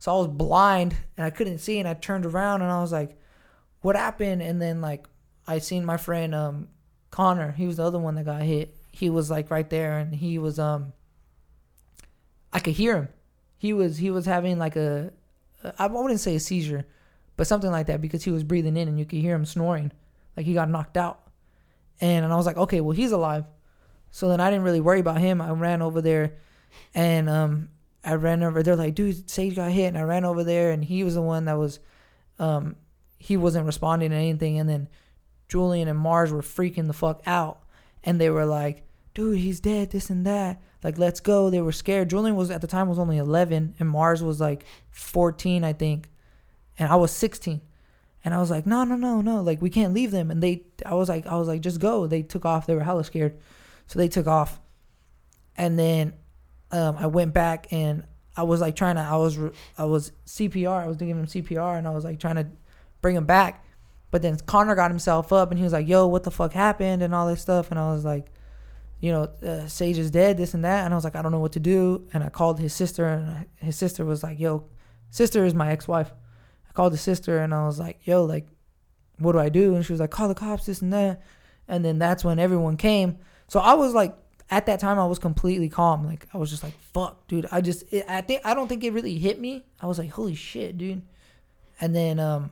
So 0.02 0.12
I 0.12 0.18
was 0.18 0.26
blind 0.26 0.96
and 1.16 1.24
I 1.24 1.30
couldn't 1.30 1.58
see, 1.58 1.78
and 1.78 1.88
I 1.88 1.94
turned 1.94 2.26
around 2.26 2.62
and 2.62 2.72
I 2.72 2.80
was 2.80 2.90
like, 2.90 3.16
"What 3.82 3.94
happened?" 3.94 4.42
And 4.42 4.60
then 4.60 4.80
like 4.80 5.06
I 5.46 5.58
seen 5.58 5.84
my 5.84 5.96
friend 5.96 6.34
um 6.34 6.68
Connor, 7.12 7.52
he 7.52 7.68
was 7.68 7.76
the 7.76 7.84
other 7.84 8.00
one 8.00 8.16
that 8.16 8.24
got 8.24 8.42
hit. 8.42 8.76
He 8.90 9.10
was 9.10 9.30
like 9.30 9.48
right 9.48 9.70
there, 9.70 9.98
and 9.98 10.12
he 10.12 10.40
was 10.40 10.58
um. 10.58 10.92
I 12.52 12.58
could 12.58 12.72
hear 12.72 12.96
him. 12.96 13.08
He 13.58 13.72
was 13.72 13.96
he 13.96 14.10
was 14.10 14.26
having 14.26 14.58
like 14.58 14.74
a 14.74 15.12
I 15.78 15.86
wouldn't 15.86 16.18
say 16.18 16.34
a 16.34 16.40
seizure, 16.40 16.84
but 17.36 17.46
something 17.46 17.70
like 17.70 17.86
that 17.86 18.00
because 18.00 18.24
he 18.24 18.32
was 18.32 18.42
breathing 18.42 18.76
in 18.76 18.88
and 18.88 18.98
you 18.98 19.04
could 19.04 19.20
hear 19.20 19.36
him 19.36 19.46
snoring, 19.46 19.92
like 20.36 20.46
he 20.46 20.52
got 20.52 20.68
knocked 20.68 20.96
out. 20.96 21.30
And, 22.00 22.24
and 22.24 22.34
I 22.34 22.36
was 22.36 22.46
like, 22.46 22.56
okay, 22.56 22.80
well 22.80 22.96
he's 22.96 23.12
alive. 23.12 23.44
So 24.10 24.28
then 24.28 24.40
I 24.40 24.50
didn't 24.50 24.64
really 24.64 24.80
worry 24.80 24.98
about 24.98 25.20
him. 25.20 25.40
I 25.40 25.50
ran 25.50 25.80
over 25.80 26.02
there, 26.02 26.38
and 26.92 27.30
um, 27.30 27.68
I 28.04 28.14
ran 28.14 28.42
over. 28.42 28.62
They're 28.62 28.76
like, 28.76 28.94
dude, 28.94 29.30
Sage 29.30 29.56
got 29.56 29.70
hit, 29.70 29.88
and 29.88 29.98
I 29.98 30.02
ran 30.02 30.24
over 30.24 30.44
there, 30.44 30.70
and 30.70 30.84
he 30.84 31.04
was 31.04 31.14
the 31.14 31.22
one 31.22 31.44
that 31.44 31.58
was, 31.58 31.78
um, 32.38 32.76
he 33.18 33.36
wasn't 33.36 33.66
responding 33.66 34.10
to 34.10 34.16
anything, 34.16 34.58
and 34.58 34.68
then 34.68 34.88
Julian 35.48 35.88
and 35.88 35.98
Mars 35.98 36.32
were 36.32 36.42
freaking 36.42 36.86
the 36.86 36.92
fuck 36.92 37.22
out, 37.26 37.60
and 38.02 38.20
they 38.20 38.30
were 38.30 38.46
like, 38.46 38.84
dude, 39.14 39.38
he's 39.38 39.60
dead, 39.60 39.90
this 39.90 40.10
and 40.10 40.26
that. 40.26 40.60
Like, 40.82 40.98
let's 40.98 41.20
go. 41.20 41.48
They 41.48 41.60
were 41.60 41.72
scared. 41.72 42.10
Julian 42.10 42.34
was 42.34 42.50
at 42.50 42.60
the 42.60 42.66
time 42.66 42.88
was 42.88 42.98
only 42.98 43.18
11, 43.18 43.76
and 43.78 43.88
Mars 43.88 44.22
was 44.22 44.40
like 44.40 44.64
14, 44.90 45.62
I 45.62 45.72
think, 45.72 46.08
and 46.78 46.90
I 46.90 46.96
was 46.96 47.12
16. 47.12 47.60
And 48.24 48.34
I 48.34 48.38
was 48.38 48.50
like, 48.50 48.66
no, 48.66 48.84
no, 48.84 48.94
no, 48.94 49.20
no, 49.20 49.42
like 49.42 49.60
we 49.60 49.68
can't 49.68 49.94
leave 49.94 50.12
them. 50.12 50.30
And 50.30 50.42
they, 50.42 50.62
I 50.86 50.94
was 50.94 51.08
like, 51.08 51.26
I 51.26 51.36
was 51.36 51.48
like, 51.48 51.60
just 51.60 51.80
go. 51.80 52.06
They 52.06 52.22
took 52.22 52.44
off. 52.44 52.66
They 52.66 52.74
were 52.74 52.84
hella 52.84 53.02
scared, 53.02 53.36
so 53.88 53.98
they 53.98 54.08
took 54.08 54.28
off. 54.28 54.60
And 55.56 55.78
then 55.78 56.12
um, 56.72 56.96
I 56.98 57.06
went 57.06 57.32
back 57.32 57.68
and 57.70 58.04
I 58.36 58.44
was 58.44 58.60
like 58.60 58.76
trying 58.76 58.96
to, 58.96 59.02
I 59.02 59.16
was, 59.16 59.38
I 59.76 59.84
was 59.84 60.12
CPR. 60.26 60.84
I 60.84 60.86
was 60.86 60.96
giving 60.96 61.18
him 61.18 61.26
CPR, 61.26 61.78
and 61.78 61.86
I 61.86 61.90
was 61.90 62.04
like 62.04 62.18
trying 62.18 62.36
to 62.36 62.46
bring 63.02 63.14
him 63.14 63.26
back. 63.26 63.64
But 64.10 64.22
then 64.22 64.38
Connor 64.46 64.74
got 64.74 64.90
himself 64.90 65.32
up, 65.32 65.50
and 65.50 65.58
he 65.58 65.64
was 65.64 65.72
like, 65.72 65.86
"Yo, 65.86 66.06
what 66.06 66.22
the 66.22 66.30
fuck 66.30 66.52
happened?" 66.52 67.02
and 67.02 67.14
all 67.14 67.26
this 67.26 67.42
stuff. 67.42 67.70
And 67.70 67.78
I 67.78 67.92
was 67.92 68.04
like, 68.04 68.32
you 69.00 69.10
know, 69.10 69.22
uh, 69.46 69.66
Sage 69.66 69.98
is 69.98 70.10
dead, 70.10 70.36
this 70.36 70.54
and 70.54 70.64
that. 70.64 70.84
And 70.84 70.94
I 70.94 70.96
was 70.96 71.04
like, 71.04 71.16
I 71.16 71.22
don't 71.22 71.32
know 71.32 71.40
what 71.40 71.52
to 71.52 71.60
do. 71.60 72.08
And 72.14 72.22
I 72.22 72.28
called 72.28 72.60
his 72.60 72.72
sister, 72.72 73.06
and 73.06 73.46
his 73.56 73.76
sister 73.76 74.04
was 74.04 74.22
like, 74.22 74.38
Yo, 74.38 74.64
sister 75.10 75.44
is 75.44 75.54
my 75.54 75.70
ex-wife. 75.72 76.12
I 76.68 76.72
called 76.72 76.92
the 76.92 76.98
sister, 76.98 77.38
and 77.38 77.52
I 77.52 77.66
was 77.66 77.78
like, 77.78 78.06
Yo, 78.06 78.24
like, 78.24 78.46
what 79.18 79.32
do 79.32 79.40
I 79.40 79.48
do? 79.48 79.74
And 79.74 79.84
she 79.84 79.92
was 79.92 80.00
like, 80.00 80.10
Call 80.10 80.28
the 80.28 80.34
cops, 80.34 80.66
this 80.66 80.80
and 80.80 80.92
that. 80.92 81.20
And 81.68 81.84
then 81.84 81.98
that's 81.98 82.24
when 82.24 82.38
everyone 82.38 82.76
came. 82.76 83.18
So 83.48 83.60
I 83.60 83.74
was 83.74 83.92
like, 83.92 84.14
at 84.52 84.66
that 84.66 84.80
time, 84.80 84.98
I 84.98 85.06
was 85.06 85.18
completely 85.18 85.70
calm. 85.70 86.04
Like 86.04 86.26
I 86.34 86.36
was 86.38 86.50
just 86.50 86.62
like, 86.62 86.78
Fuck, 86.92 87.26
dude. 87.26 87.46
I 87.50 87.62
just, 87.62 87.90
it, 87.90 88.04
I 88.06 88.20
think, 88.20 88.42
I 88.44 88.52
don't 88.52 88.68
think 88.68 88.84
it 88.84 88.92
really 88.92 89.18
hit 89.18 89.40
me. 89.40 89.64
I 89.80 89.86
was 89.86 89.98
like, 89.98 90.10
Holy 90.10 90.34
shit, 90.34 90.76
dude. 90.76 91.00
And 91.80 91.96
then 91.96 92.20
um, 92.20 92.50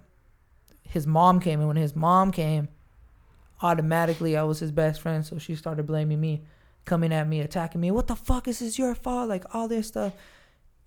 his 0.83 1.07
mom 1.07 1.41
came, 1.41 1.61
and 1.61 1.69
when 1.69 1.77
his 1.77 1.95
mom 1.95 2.33
came 2.33 2.69
automatically 3.63 4.39
I 4.39 4.45
was 4.45 4.59
his 4.59 4.73
best 4.73 5.03
friend, 5.03 5.25
so 5.27 5.37
she 5.37 5.55
started 5.55 5.87
blaming 5.87 6.19
me, 6.19 6.43
coming 6.87 7.13
at 7.13 7.29
me, 7.29 7.41
attacking 7.41 7.83
me. 7.83 7.91
What 7.91 8.07
the 8.07 8.17
fuck 8.17 8.49
is 8.49 8.61
this 8.61 8.79
your 8.79 8.95
fault? 8.95 9.29
Like 9.29 9.55
all 9.55 9.69
this 9.69 9.87
stuff. 9.87 10.15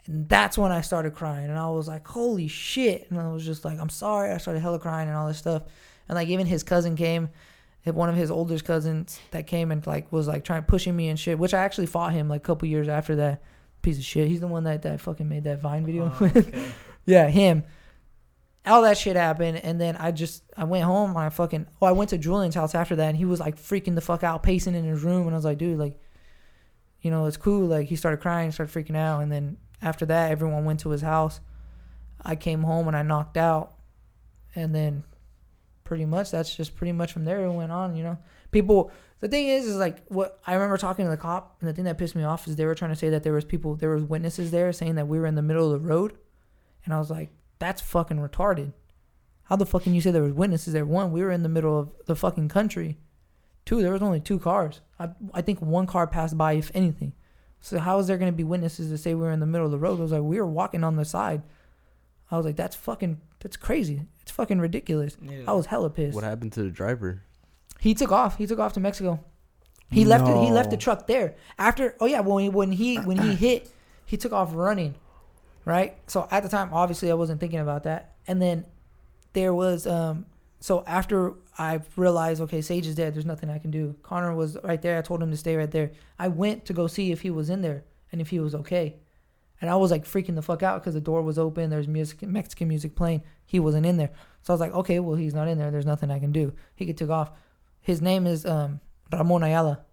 And 0.07 0.27
that's 0.27 0.57
when 0.57 0.71
I 0.71 0.81
started 0.81 1.13
crying, 1.13 1.49
and 1.49 1.59
I 1.59 1.69
was 1.69 1.87
like, 1.87 2.07
"Holy 2.07 2.47
shit!" 2.47 3.09
And 3.09 3.19
I 3.19 3.31
was 3.31 3.45
just 3.45 3.63
like, 3.63 3.79
"I'm 3.79 3.89
sorry." 3.89 4.31
I 4.31 4.37
started 4.37 4.61
hella 4.61 4.79
crying 4.79 5.07
and 5.07 5.15
all 5.15 5.27
this 5.27 5.37
stuff, 5.37 5.61
and 6.09 6.15
like 6.15 6.27
even 6.27 6.47
his 6.47 6.63
cousin 6.63 6.95
came, 6.95 7.29
one 7.91 8.09
of 8.09 8.15
his 8.15 8.31
oldest 8.31 8.63
cousins 8.63 9.19
that 9.31 9.45
came 9.45 9.71
and 9.71 9.85
like 9.85 10.11
was 10.11 10.27
like 10.27 10.45
trying 10.45 10.63
pushing 10.63 10.95
me 10.95 11.09
and 11.09 11.19
shit, 11.19 11.37
which 11.37 11.53
I 11.53 11.63
actually 11.63 11.87
fought 11.87 12.13
him 12.13 12.29
like 12.29 12.41
a 12.41 12.45
couple 12.45 12.67
years 12.67 12.87
after 12.87 13.15
that. 13.17 13.41
Piece 13.81 13.97
of 13.97 14.05
shit. 14.05 14.29
He's 14.29 14.39
the 14.39 14.47
one 14.47 14.63
that 14.63 14.83
that 14.83 15.01
fucking 15.01 15.27
made 15.27 15.43
that 15.43 15.59
Vine 15.59 15.85
video. 15.85 16.11
Oh, 16.19 16.25
okay. 16.25 16.71
Yeah, 17.05 17.27
him. 17.27 17.63
All 18.65 18.83
that 18.83 18.97
shit 18.97 19.17
happened, 19.17 19.57
and 19.57 19.81
then 19.81 19.97
I 19.97 20.11
just 20.11 20.41
I 20.55 20.63
went 20.63 20.85
home. 20.85 21.09
And 21.09 21.19
I 21.19 21.27
fucking 21.27 21.67
oh 21.81 21.85
I 21.85 21.91
went 21.91 22.11
to 22.11 22.17
Julian's 22.17 22.55
house 22.55 22.73
after 22.73 22.95
that, 22.95 23.09
and 23.09 23.17
he 23.17 23.25
was 23.25 23.41
like 23.41 23.57
freaking 23.57 23.95
the 23.95 23.99
fuck 23.99 24.23
out, 24.23 24.41
pacing 24.41 24.73
in 24.73 24.85
his 24.85 25.03
room, 25.03 25.23
and 25.27 25.31
I 25.31 25.37
was 25.37 25.43
like, 25.43 25.57
dude, 25.57 25.77
like, 25.77 25.99
you 27.01 27.11
know, 27.11 27.25
it's 27.25 27.35
cool. 27.35 27.67
Like 27.67 27.87
he 27.87 27.97
started 27.97 28.21
crying, 28.21 28.53
started 28.53 28.73
freaking 28.73 28.95
out, 28.95 29.19
and 29.19 29.29
then 29.29 29.57
after 29.81 30.05
that, 30.05 30.31
everyone 30.31 30.63
went 30.63 30.79
to 30.81 30.91
his 30.91 31.01
house. 31.01 31.41
I 32.21 32.37
came 32.37 32.63
home 32.63 32.87
and 32.87 32.95
I 32.95 33.03
knocked 33.03 33.35
out, 33.35 33.73
and 34.55 34.73
then 34.73 35.03
pretty 35.93 36.05
much 36.05 36.31
that's 36.31 36.55
just 36.55 36.75
pretty 36.75 36.91
much 36.91 37.13
from 37.13 37.23
there 37.23 37.45
it 37.45 37.51
went 37.51 37.71
on. 37.71 37.95
You 37.95 38.03
know, 38.03 38.17
people. 38.51 38.91
The 39.19 39.27
thing 39.29 39.47
is, 39.47 39.67
is 39.67 39.77
like 39.77 40.03
what 40.07 40.39
I 40.45 40.55
remember 40.55 40.75
talking 40.77 41.05
to 41.05 41.11
the 41.11 41.17
cop, 41.17 41.55
and 41.61 41.69
the 41.69 41.73
thing 41.73 41.85
that 41.85 41.99
pissed 41.99 42.15
me 42.15 42.23
off 42.23 42.47
is 42.47 42.55
they 42.55 42.65
were 42.65 42.75
trying 42.75 42.91
to 42.91 42.97
say 42.97 43.09
that 43.09 43.23
there 43.23 43.31
was 43.31 43.45
people, 43.45 43.75
there 43.75 43.91
was 43.91 44.03
witnesses 44.03 44.51
there 44.51 44.73
saying 44.73 44.95
that 44.95 45.07
we 45.07 45.19
were 45.19 45.27
in 45.27 45.35
the 45.35 45.41
middle 45.41 45.71
of 45.71 45.81
the 45.81 45.87
road, 45.87 46.17
and 46.83 46.93
I 46.93 46.99
was 46.99 47.11
like, 47.11 47.29
that's 47.59 47.79
fucking 47.79 48.17
retarded. 48.17 48.73
How 49.43 49.55
the 49.55 49.65
fuck 49.65 49.83
can 49.83 49.93
you 49.93 50.01
say 50.01 50.11
there 50.11 50.23
was 50.23 50.33
witnesses 50.33 50.73
there? 50.73 50.83
One, 50.83 51.11
we 51.11 51.21
were 51.21 51.31
in 51.31 51.43
the 51.43 51.47
middle 51.47 51.79
of 51.79 51.91
the 52.05 52.15
fucking 52.15 52.49
country. 52.49 52.97
Two, 53.65 53.81
there 53.81 53.93
was 53.93 54.01
only 54.01 54.19
two 54.19 54.39
cars. 54.39 54.81
I 54.99 55.11
I 55.31 55.41
think 55.41 55.61
one 55.61 55.87
car 55.87 56.07
passed 56.07 56.37
by, 56.37 56.53
if 56.53 56.71
anything. 56.73 57.13
So 57.61 57.77
how 57.77 57.99
is 57.99 58.07
there 58.07 58.17
gonna 58.17 58.33
be 58.33 58.43
witnesses 58.43 58.89
to 58.89 58.97
say 58.97 59.13
we 59.13 59.21
were 59.21 59.31
in 59.31 59.39
the 59.39 59.45
middle 59.45 59.67
of 59.67 59.71
the 59.71 59.77
road? 59.77 59.99
I 59.99 60.01
was 60.01 60.11
like, 60.11 60.23
we 60.23 60.41
were 60.41 60.47
walking 60.47 60.83
on 60.83 60.97
the 60.97 61.05
side. 61.05 61.43
I 62.29 62.35
was 62.35 62.45
like, 62.45 62.57
that's 62.57 62.75
fucking, 62.75 63.21
that's 63.39 63.55
crazy. 63.55 64.01
It's 64.23 64.31
fucking 64.31 64.59
ridiculous. 64.59 65.17
Yeah. 65.21 65.43
I 65.47 65.53
was 65.53 65.67
hella 65.67 65.89
pissed. 65.89 66.15
What 66.15 66.23
happened 66.23 66.53
to 66.53 66.63
the 66.63 66.69
driver? 66.69 67.21
He 67.79 67.93
took 67.93 68.11
off. 68.11 68.37
He 68.37 68.47
took 68.47 68.59
off 68.59 68.73
to 68.73 68.79
Mexico. 68.79 69.19
He 69.91 70.05
left 70.05 70.27
it. 70.27 70.35
He 70.43 70.51
left 70.51 70.71
the 70.71 70.77
truck 70.77 71.05
there 71.05 71.35
after. 71.59 71.95
Oh 71.99 72.05
yeah, 72.05 72.21
when 72.21 72.43
he, 72.43 72.49
when 72.49 72.71
he 72.71 72.95
when 72.97 73.17
he 73.17 73.35
hit, 73.47 73.69
he 74.05 74.17
took 74.17 74.31
off 74.31 74.51
running, 74.53 74.95
right? 75.65 75.95
So 76.07 76.27
at 76.31 76.43
the 76.43 76.49
time, 76.49 76.73
obviously, 76.73 77.11
I 77.11 77.13
wasn't 77.13 77.39
thinking 77.39 77.59
about 77.59 77.83
that. 77.83 78.15
And 78.27 78.41
then 78.41 78.65
there 79.33 79.53
was 79.53 79.85
um. 79.85 80.25
So 80.59 80.83
after 80.87 81.33
I 81.57 81.81
realized, 81.97 82.41
okay, 82.41 82.61
Sage 82.61 82.87
is 82.87 82.95
dead. 82.95 83.13
There's 83.13 83.25
nothing 83.25 83.49
I 83.49 83.59
can 83.59 83.69
do. 83.69 83.95
Connor 84.01 84.33
was 84.33 84.57
right 84.63 84.81
there. 84.81 84.97
I 84.97 85.01
told 85.01 85.21
him 85.21 85.29
to 85.29 85.37
stay 85.37 85.57
right 85.57 85.69
there. 85.69 85.91
I 86.17 86.29
went 86.29 86.65
to 86.65 86.73
go 86.73 86.87
see 86.87 87.11
if 87.11 87.21
he 87.21 87.29
was 87.29 87.49
in 87.49 87.61
there 87.61 87.83
and 88.13 88.21
if 88.21 88.29
he 88.29 88.39
was 88.39 88.55
okay. 88.55 88.95
And 89.59 89.69
I 89.69 89.75
was 89.75 89.91
like 89.91 90.05
freaking 90.05 90.35
the 90.35 90.41
fuck 90.41 90.63
out 90.63 90.81
because 90.81 90.93
the 90.93 91.01
door 91.01 91.21
was 91.21 91.37
open. 91.37 91.69
There's 91.69 91.87
music, 91.87 92.21
Mexican 92.21 92.69
music 92.69 92.95
playing. 92.95 93.23
He 93.53 93.59
wasn't 93.59 93.85
in 93.85 93.97
there. 93.97 94.09
So 94.41 94.51
I 94.51 94.55
was 94.55 94.61
like, 94.61 94.73
okay, 94.73 94.99
well, 94.99 95.15
he's 95.15 95.35
not 95.35 95.47
in 95.47 95.59
there. 95.59 95.69
There's 95.69 95.85
nothing 95.85 96.09
I 96.09 96.17
can 96.17 96.31
do. 96.31 96.53
He 96.75 96.87
could 96.87 96.97
take 96.97 97.09
off. 97.11 97.31
His 97.81 98.01
name 98.01 98.25
is 98.25 98.47
um, 98.47 98.79
Ramon 99.11 99.43
Ayala. 99.43 99.85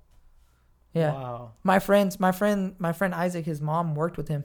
Yeah, 0.95 1.13
Wow. 1.13 1.53
my 1.63 1.79
friends, 1.79 2.19
my 2.19 2.33
friend, 2.33 2.75
my 2.79 2.93
friend 2.95 3.15
Isaac, 3.15 3.45
his 3.45 3.61
mom 3.61 3.95
worked 3.95 4.17
with 4.17 4.29
him. 4.29 4.45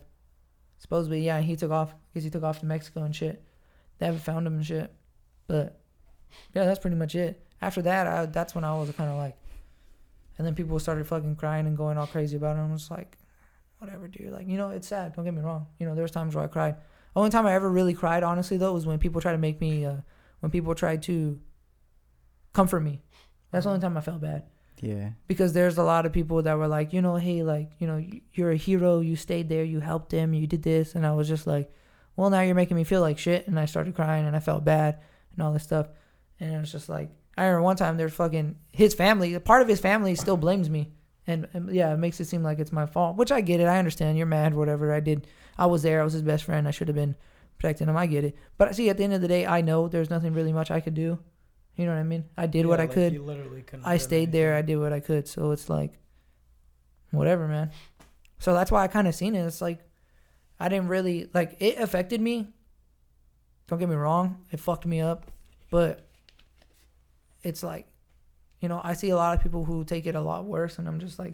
Supposedly, 0.79 1.21
yeah, 1.25 1.39
he 1.39 1.55
took 1.55 1.71
off 1.71 1.95
because 2.11 2.25
he 2.25 2.29
took 2.29 2.43
off 2.43 2.59
to 2.59 2.65
Mexico 2.65 3.03
and 3.03 3.15
shit. 3.15 3.41
They 3.97 4.05
haven't 4.05 4.21
found 4.21 4.45
him 4.45 4.55
and 4.55 4.65
shit. 4.65 4.93
But 5.47 5.79
yeah, 6.53 6.65
that's 6.65 6.79
pretty 6.79 6.97
much 6.97 7.15
it. 7.15 7.41
After 7.61 7.81
that, 7.83 8.05
I, 8.05 8.25
that's 8.25 8.53
when 8.53 8.65
I 8.65 8.77
was 8.77 8.91
kind 8.91 9.09
of 9.09 9.17
like, 9.17 9.37
and 10.37 10.45
then 10.45 10.55
people 10.55 10.77
started 10.79 11.07
fucking 11.07 11.37
crying 11.37 11.67
and 11.67 11.77
going 11.77 11.97
all 11.97 12.05
crazy 12.07 12.35
about 12.35 12.57
it. 12.57 12.59
I 12.59 12.69
was 12.69 12.91
like, 12.91 13.17
whatever, 13.79 14.09
dude. 14.09 14.33
Like, 14.33 14.49
you 14.49 14.57
know, 14.57 14.71
it's 14.71 14.89
sad. 14.89 15.15
Don't 15.15 15.23
get 15.23 15.33
me 15.33 15.41
wrong. 15.41 15.67
You 15.79 15.87
know, 15.87 15.95
there 15.95 16.03
was 16.03 16.11
times 16.11 16.35
where 16.35 16.43
I 16.43 16.47
cried. 16.47 16.75
Only 17.15 17.29
time 17.29 17.45
I 17.45 17.53
ever 17.53 17.69
really 17.69 17.93
cried, 17.93 18.23
honestly, 18.23 18.57
though, 18.57 18.73
was 18.73 18.85
when 18.85 18.99
people 18.99 19.21
tried 19.21 19.31
to 19.33 19.37
make 19.37 19.61
me, 19.61 19.85
uh, 19.85 19.97
when 20.41 20.51
people 20.51 20.75
tried 20.75 21.03
to 21.03 21.39
comfort 22.53 22.81
me. 22.81 23.01
That's 23.51 23.63
the 23.65 23.69
only 23.69 23.81
time 23.81 23.95
I 23.97 24.01
felt 24.01 24.21
bad 24.21 24.43
Yeah. 24.81 25.11
because 25.27 25.53
there's 25.53 25.77
a 25.77 25.83
lot 25.83 26.05
of 26.05 26.11
people 26.11 26.41
that 26.41 26.57
were 26.57 26.67
like, 26.67 26.91
you 26.93 27.01
know, 27.01 27.15
hey, 27.15 27.43
like, 27.43 27.71
you 27.79 27.87
know, 27.87 28.03
you're 28.33 28.51
a 28.51 28.57
hero. 28.57 28.99
You 28.99 29.15
stayed 29.15 29.49
there. 29.49 29.63
You 29.63 29.79
helped 29.79 30.11
him. 30.11 30.33
You 30.33 30.45
did 30.47 30.63
this. 30.63 30.95
And 30.95 31.05
I 31.05 31.13
was 31.13 31.27
just 31.27 31.47
like, 31.47 31.71
well, 32.17 32.29
now 32.29 32.41
you're 32.41 32.55
making 32.55 32.77
me 32.77 32.83
feel 32.83 33.01
like 33.01 33.17
shit. 33.17 33.47
And 33.47 33.59
I 33.59 33.65
started 33.65 33.95
crying 33.95 34.25
and 34.25 34.35
I 34.35 34.39
felt 34.39 34.65
bad 34.65 34.99
and 35.33 35.41
all 35.43 35.53
this 35.53 35.63
stuff. 35.63 35.87
And 36.39 36.53
it 36.53 36.59
was 36.59 36.71
just 36.71 36.89
like, 36.89 37.09
I 37.37 37.45
remember 37.45 37.63
one 37.63 37.75
time 37.77 37.97
there's 37.97 38.13
fucking 38.13 38.55
his 38.71 38.93
family, 38.93 39.37
part 39.39 39.61
of 39.61 39.67
his 39.67 39.79
family 39.79 40.15
still 40.15 40.37
blames 40.37 40.69
me. 40.69 40.91
And, 41.27 41.47
and 41.53 41.73
yeah, 41.73 41.93
it 41.93 41.97
makes 41.97 42.19
it 42.19 42.25
seem 42.25 42.43
like 42.43 42.59
it's 42.59 42.71
my 42.71 42.85
fault, 42.85 43.17
which 43.17 43.31
I 43.31 43.41
get 43.41 43.59
it. 43.59 43.67
I 43.67 43.79
understand. 43.79 44.17
You're 44.17 44.27
mad, 44.27 44.53
whatever. 44.53 44.93
I 44.93 44.99
did. 44.99 45.27
I 45.57 45.65
was 45.65 45.81
there. 45.83 46.01
I 46.01 46.03
was 46.03 46.13
his 46.13 46.21
best 46.21 46.43
friend. 46.43 46.67
I 46.67 46.71
should 46.71 46.87
have 46.87 46.95
been 46.95 47.15
protecting 47.57 47.87
him. 47.87 47.97
I 47.97 48.05
get 48.05 48.23
it. 48.23 48.35
But 48.57 48.75
see, 48.75 48.89
at 48.89 48.97
the 48.97 49.03
end 49.03 49.13
of 49.13 49.21
the 49.21 49.27
day, 49.27 49.45
I 49.45 49.61
know 49.61 49.87
there's 49.87 50.09
nothing 50.09 50.33
really 50.33 50.53
much 50.53 50.69
I 50.69 50.79
could 50.79 50.93
do. 50.93 51.19
You 51.75 51.85
know 51.85 51.93
what 51.93 51.99
I 51.99 52.03
mean? 52.03 52.25
I 52.37 52.47
did 52.47 52.65
what 52.65 52.79
I 52.79 52.83
like, 52.83 52.93
could. 52.93 53.13
you 53.13 53.23
literally 53.23 53.61
couldn't 53.63 53.85
I 53.85 53.97
stayed 53.97 54.31
there. 54.31 54.55
I 54.55 54.61
did 54.61 54.77
what 54.77 54.93
I 54.93 54.99
could. 54.99 55.27
So 55.27 55.51
it's 55.51 55.69
like, 55.69 55.93
whatever, 57.11 57.47
man. 57.47 57.71
So 58.39 58.53
that's 58.53 58.71
why 58.71 58.83
I 58.83 58.87
kind 58.87 59.07
of 59.07 59.15
seen 59.15 59.35
it. 59.35 59.45
It's 59.45 59.61
like, 59.61 59.79
I 60.59 60.69
didn't 60.69 60.87
really 60.87 61.29
like 61.33 61.57
it 61.59 61.77
affected 61.79 62.21
me. 62.21 62.53
Don't 63.67 63.79
get 63.79 63.89
me 63.89 63.95
wrong, 63.95 64.45
it 64.51 64.59
fucked 64.59 64.85
me 64.85 65.01
up, 65.01 65.25
but 65.71 66.07
it's 67.41 67.63
like, 67.63 67.87
you 68.61 68.69
know, 68.69 68.81
I 68.83 68.93
see 68.93 69.09
a 69.09 69.15
lot 69.15 69.35
of 69.37 69.43
people 69.43 69.65
who 69.65 69.83
take 69.83 70.05
it 70.05 70.15
a 70.15 70.21
lot 70.21 70.45
worse, 70.45 70.79
and 70.79 70.87
I'm 70.87 70.99
just 70.99 71.19
like, 71.19 71.33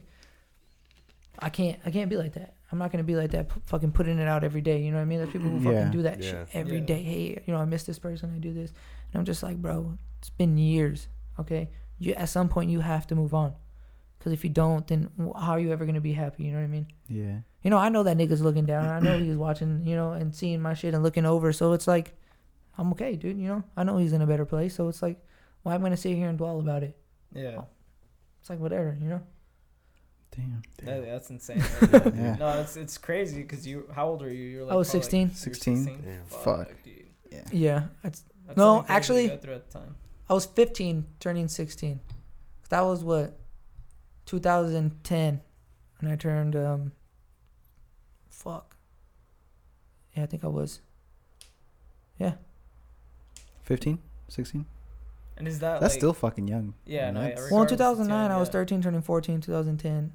I 1.39 1.49
can't, 1.49 1.79
I 1.85 1.91
can't 1.91 2.09
be 2.09 2.17
like 2.17 2.33
that. 2.33 2.55
I'm 2.71 2.77
not 2.77 2.91
gonna 2.91 3.03
be 3.03 3.15
like 3.15 3.31
that, 3.31 3.49
p- 3.49 3.61
fucking 3.65 3.91
putting 3.91 4.19
it 4.19 4.27
out 4.27 4.43
every 4.43 4.61
day. 4.61 4.81
You 4.81 4.91
know 4.91 4.97
what 4.97 5.03
I 5.03 5.05
mean? 5.05 5.19
There's 5.19 5.31
people 5.31 5.49
who 5.49 5.57
mm-hmm. 5.57 5.67
Yeah. 5.71 5.77
fucking 5.85 5.91
do 5.91 6.01
that 6.03 6.21
Yeah. 6.23 6.29
shit 6.31 6.47
every 6.53 6.79
Yeah. 6.79 6.85
day. 6.85 7.01
Hey, 7.03 7.43
you 7.45 7.53
know, 7.53 7.59
I 7.59 7.65
miss 7.65 7.83
this 7.83 7.99
person. 7.99 8.33
I 8.35 8.39
do 8.39 8.53
this, 8.53 8.71
and 9.11 9.19
I'm 9.19 9.25
just 9.25 9.43
like, 9.43 9.57
bro, 9.61 9.97
it's 10.19 10.29
been 10.29 10.57
years. 10.57 11.07
Okay, 11.39 11.69
you 11.99 12.13
at 12.13 12.29
some 12.29 12.49
point 12.49 12.69
you 12.69 12.81
have 12.81 13.07
to 13.07 13.15
move 13.15 13.33
on, 13.33 13.53
because 14.19 14.33
if 14.33 14.43
you 14.43 14.49
don't, 14.49 14.85
then 14.87 15.09
how 15.39 15.51
are 15.53 15.59
you 15.59 15.71
ever 15.71 15.85
gonna 15.85 16.01
be 16.01 16.13
happy? 16.13 16.43
You 16.43 16.51
know 16.51 16.57
what 16.59 16.65
I 16.65 16.67
mean? 16.67 16.87
Yeah. 17.07 17.39
You 17.63 17.69
know, 17.69 17.77
I 17.77 17.89
know 17.89 18.03
that 18.03 18.17
nigga's 18.17 18.41
looking 18.41 18.65
down. 18.65 18.85
I 18.87 18.99
know 18.99 19.17
he's 19.19 19.35
watching, 19.37 19.85
you 19.85 19.95
know, 19.95 20.11
and 20.13 20.33
seeing 20.33 20.61
my 20.61 20.73
shit 20.73 20.93
and 20.93 21.03
looking 21.03 21.25
over. 21.25 21.53
So 21.53 21.73
it's 21.73 21.87
like, 21.87 22.13
I'm 22.77 22.91
okay, 22.93 23.15
dude. 23.15 23.37
You 23.37 23.47
know, 23.47 23.63
I 23.77 23.83
know 23.83 23.97
he's 23.97 24.13
in 24.13 24.21
a 24.21 24.27
better 24.27 24.45
place. 24.45 24.73
So 24.75 24.87
it's 24.87 25.01
like, 25.01 25.23
why 25.63 25.75
am 25.75 25.81
I 25.81 25.85
gonna 25.85 25.97
sit 25.97 26.15
here 26.15 26.27
and 26.29 26.37
dwell 26.37 26.59
about 26.59 26.81
it? 26.83 26.97
Yeah. 27.33 27.61
It's 28.41 28.49
like 28.49 28.59
whatever, 28.59 28.97
you 29.01 29.07
know. 29.09 29.21
Damn. 30.35 30.61
That, 30.83 31.05
that's 31.05 31.29
insane. 31.29 31.63
Yeah. 32.15 32.35
No, 32.39 32.59
it's 32.61 32.77
it's 32.77 32.97
crazy 32.97 33.41
because 33.41 33.67
you. 33.67 33.87
How 33.93 34.07
old 34.07 34.23
are 34.23 34.31
you? 34.31 34.43
You're 34.45 34.63
like 34.65 34.73
I 34.73 34.75
was 34.77 34.89
probably, 34.89 35.01
16. 35.01 35.27
Like, 35.27 35.45
you're 35.45 35.53
16? 35.53 35.85
Damn. 36.05 36.23
Fuck, 36.25 36.43
Fuck. 36.43 36.83
dude. 36.83 36.93
Yeah. 37.31 37.43
Yeah, 37.51 37.83
it's, 38.03 38.23
That's 38.47 38.57
No, 38.57 38.63
something 38.77 38.83
crazy 38.83 38.87
to 38.87 38.93
actually- 38.93 39.27
go 39.47 39.53
at 39.55 39.69
the 39.71 39.79
time. 39.79 39.95
I 40.29 40.33
was 40.33 40.45
15, 40.45 41.05
turning 41.19 41.47
16. 41.49 41.99
That 42.69 42.81
was 42.81 43.03
what, 43.03 43.37
2010, 44.25 45.41
and 45.99 46.09
I 46.09 46.15
turned 46.15 46.55
um, 46.55 46.93
fuck, 48.29 48.77
Yeah, 50.15 50.23
I 50.23 50.25
think 50.27 50.45
I 50.45 50.47
was. 50.47 50.79
Yeah. 52.17 52.33
15, 53.63 53.99
16. 54.29 54.65
And 55.41 55.47
is 55.47 55.57
that 55.61 55.81
That's 55.81 55.95
like, 55.95 55.99
still 55.99 56.13
fucking 56.13 56.47
young. 56.47 56.75
yeah? 56.85 57.01
I 57.01 57.05
mean, 57.05 57.13
No, 57.15 57.21
yeah, 57.21 57.35
Well, 57.35 57.45
in 57.45 57.51
regardless, 57.63 57.71
2009, 57.71 58.29
I 58.31 58.37
was 58.37 58.47
yeah. 58.49 58.51
13, 58.51 58.81
turning 58.83 59.01
14. 59.01 59.41
2010. 59.41 60.13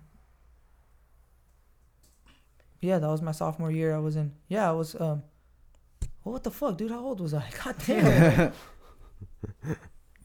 Yeah, 2.80 3.00
that 3.00 3.08
was 3.08 3.20
my 3.22 3.32
sophomore 3.32 3.72
year. 3.72 3.92
I 3.92 3.98
was 3.98 4.14
in. 4.14 4.30
Yeah, 4.46 4.68
I 4.68 4.72
was. 4.72 4.94
Um. 4.94 5.24
well, 6.22 6.34
what 6.34 6.44
the 6.44 6.52
fuck, 6.52 6.78
dude? 6.78 6.92
How 6.92 7.00
old 7.00 7.20
was 7.20 7.34
I? 7.34 7.44
God 7.64 7.74
damn. 7.84 8.52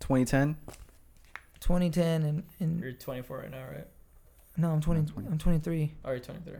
2010. 0.01 0.55
2010 1.61 2.21
and 2.23 2.43
and 2.59 2.79
You're 2.83 2.91
24 2.91 3.37
right 3.39 3.49
now, 3.49 3.65
right? 3.71 3.87
no, 4.57 4.69
I'm 4.69 4.81
20. 4.81 4.99
I'm 4.99 5.05
20. 5.07 5.27
I'm 5.29 5.37
23. 5.39 5.93
Oh, 6.05 6.11
you're 6.11 6.19
23. 6.19 6.53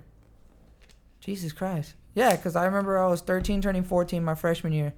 Jesus 1.19 1.51
Christ. 1.53 1.93
Yeah, 2.15 2.35
because 2.35 2.55
I 2.55 2.65
remember 2.65 2.97
I 2.97 3.05
was 3.05 3.21
13, 3.21 3.61
turning 3.61 3.83
14 3.83 4.23
my 4.23 4.33
freshman 4.33 4.73
year. 4.73 4.93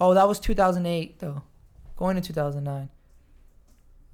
Oh, 0.00 0.14
that 0.14 0.28
was 0.28 0.38
2008 0.38 1.18
though, 1.18 1.42
going 2.00 2.16
to 2.16 2.22
2009. 2.22 2.88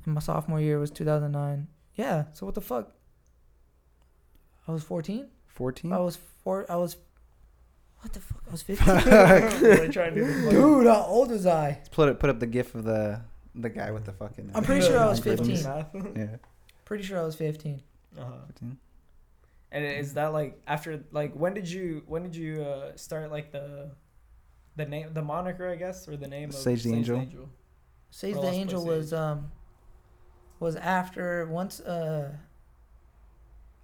And 0.04 0.14
my 0.14 0.20
sophomore 0.20 0.60
year 0.60 0.78
was 0.78 0.90
2009. 0.90 1.68
Yeah. 1.94 2.24
So 2.32 2.44
what 2.44 2.54
the 2.54 2.60
fuck? 2.60 2.92
I 4.68 4.72
was 4.72 4.82
14. 4.82 5.28
14. 5.46 5.92
I 5.92 5.98
was 5.98 6.16
four. 6.44 6.66
I 6.70 6.76
was. 6.76 6.96
What 8.00 8.12
the 8.12 8.20
fuck? 8.20 8.42
I 8.48 8.50
was 8.50 8.62
15. 8.62 8.86
Really 9.62 9.88
trying 9.88 10.14
to 10.14 10.20
do 10.20 10.26
the 10.26 10.32
fucking- 10.42 10.50
Dude, 10.50 10.86
how 10.86 11.04
old 11.04 11.30
was 11.30 11.46
I? 11.46 11.68
Let's 11.68 11.88
put 11.88 12.08
it 12.08 12.18
put 12.20 12.28
up 12.28 12.40
the 12.40 12.46
gif 12.46 12.74
of 12.74 12.84
the 12.84 13.20
the 13.54 13.70
guy 13.70 13.90
with 13.92 14.04
the 14.04 14.12
fucking. 14.12 14.50
I'm 14.54 14.64
pretty 14.64 14.84
sure 14.84 14.98
I 14.98 15.06
was 15.06 15.20
15. 15.20 15.56
Yeah. 16.16 16.26
Pretty 16.84 17.04
sure 17.04 17.18
I 17.20 17.24
was 17.24 17.34
15. 17.36 17.82
Uh-huh. 18.18 18.30
15. 18.48 18.76
And 19.72 19.84
is 19.84 20.14
that 20.14 20.32
like 20.32 20.60
after 20.66 21.04
like 21.10 21.32
when 21.34 21.54
did 21.54 21.68
you 21.70 22.02
when 22.06 22.22
did 22.24 22.34
you 22.36 22.62
uh, 22.62 22.96
start 22.96 23.30
like 23.30 23.50
the 23.52 23.90
the 24.76 24.84
name 24.86 25.08
the 25.12 25.22
moniker 25.22 25.68
I 25.70 25.76
guess 25.76 26.06
or 26.08 26.16
the 26.16 26.28
name 26.28 26.50
of 26.50 26.54
Sage 26.54 26.82
the 26.82 26.92
Angel. 26.92 27.18
Sage 28.10 28.36
Or 28.36 28.42
the 28.42 28.48
Angel 28.48 28.84
was 28.84 29.12
um 29.12 29.50
was 30.58 30.76
after 30.76 31.46
once 31.46 31.80
uh 31.80 32.32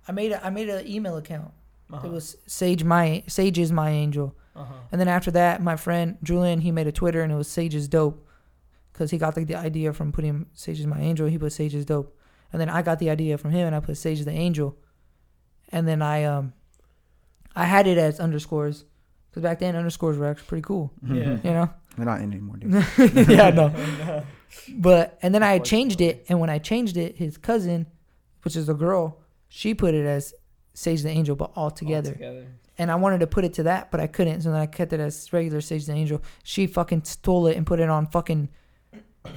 I 0.08 0.12
made 0.12 0.32
a 0.32 0.44
I 0.44 0.50
made 0.50 0.68
an 0.68 0.86
email 0.86 1.16
account. 1.16 1.52
Uh-huh. 1.92 2.06
It 2.06 2.10
was 2.10 2.36
Sage 2.46 2.84
my 2.84 3.22
Sage 3.26 3.58
is 3.58 3.70
my 3.70 3.90
angel. 3.90 4.34
uh-huh. 4.56 4.72
And 4.90 5.00
then 5.00 5.08
after 5.08 5.30
that, 5.32 5.62
my 5.62 5.76
friend 5.76 6.16
Julian 6.22 6.60
he 6.60 6.72
made 6.72 6.86
a 6.86 6.92
Twitter 6.92 7.22
and 7.22 7.30
it 7.32 7.36
was 7.36 7.48
Sage 7.48 7.74
is 7.74 7.88
dope, 7.88 8.26
because 8.92 9.10
he 9.10 9.18
got 9.18 9.34
the, 9.34 9.44
the 9.44 9.54
idea 9.54 9.92
from 9.92 10.12
putting 10.12 10.46
Sage 10.54 10.80
is 10.80 10.86
my 10.86 11.00
angel. 11.00 11.26
He 11.28 11.38
put 11.38 11.52
Sage 11.52 11.74
is 11.74 11.84
dope, 11.84 12.16
and 12.52 12.60
then 12.60 12.70
I 12.70 12.82
got 12.82 12.98
the 12.98 13.10
idea 13.10 13.36
from 13.36 13.50
him 13.50 13.66
and 13.66 13.76
I 13.76 13.80
put 13.80 13.96
Sage 13.96 14.20
is 14.20 14.24
the 14.24 14.32
angel, 14.32 14.76
and 15.70 15.86
then 15.86 16.00
I 16.00 16.24
um 16.24 16.54
I 17.54 17.64
had 17.66 17.86
it 17.86 17.98
as 17.98 18.18
underscores, 18.18 18.84
because 19.30 19.42
back 19.42 19.58
then 19.58 19.76
underscores 19.76 20.16
were 20.16 20.26
actually 20.26 20.46
pretty 20.46 20.62
cool. 20.62 20.90
Yeah. 21.06 21.36
You 21.44 21.52
know. 21.52 21.70
They're 21.96 22.06
not 22.06 22.20
in 22.20 22.32
anymore, 22.32 22.56
dude. 22.56 23.28
yeah, 23.28 23.50
no. 23.50 23.68
no. 23.68 24.24
But 24.68 25.18
and 25.22 25.34
then 25.34 25.42
I 25.42 25.58
changed 25.58 26.02
it, 26.02 26.26
and 26.28 26.38
when 26.38 26.50
I 26.50 26.58
changed 26.58 26.98
it, 26.98 27.16
his 27.16 27.38
cousin, 27.38 27.86
which 28.42 28.54
is 28.54 28.68
a 28.68 28.74
girl, 28.74 29.18
she 29.48 29.72
put 29.72 29.94
it 29.94 30.04
as 30.04 30.34
Sage 30.74 31.02
the 31.02 31.08
Angel, 31.08 31.34
but 31.34 31.52
all 31.56 31.70
together. 31.70 32.12
together. 32.12 32.46
And 32.76 32.90
I 32.90 32.96
wanted 32.96 33.20
to 33.20 33.26
put 33.26 33.44
it 33.44 33.54
to 33.54 33.62
that, 33.64 33.90
but 33.90 33.98
I 33.98 34.06
couldn't, 34.06 34.42
so 34.42 34.50
then 34.50 34.60
I 34.60 34.66
kept 34.66 34.92
it 34.92 35.00
as 35.00 35.32
regular 35.32 35.62
Sage 35.62 35.86
the 35.86 35.94
Angel. 35.94 36.22
She 36.42 36.66
fucking 36.66 37.04
stole 37.04 37.46
it 37.46 37.56
and 37.56 37.66
put 37.66 37.80
it 37.80 37.88
on 37.88 38.06
fucking 38.08 38.50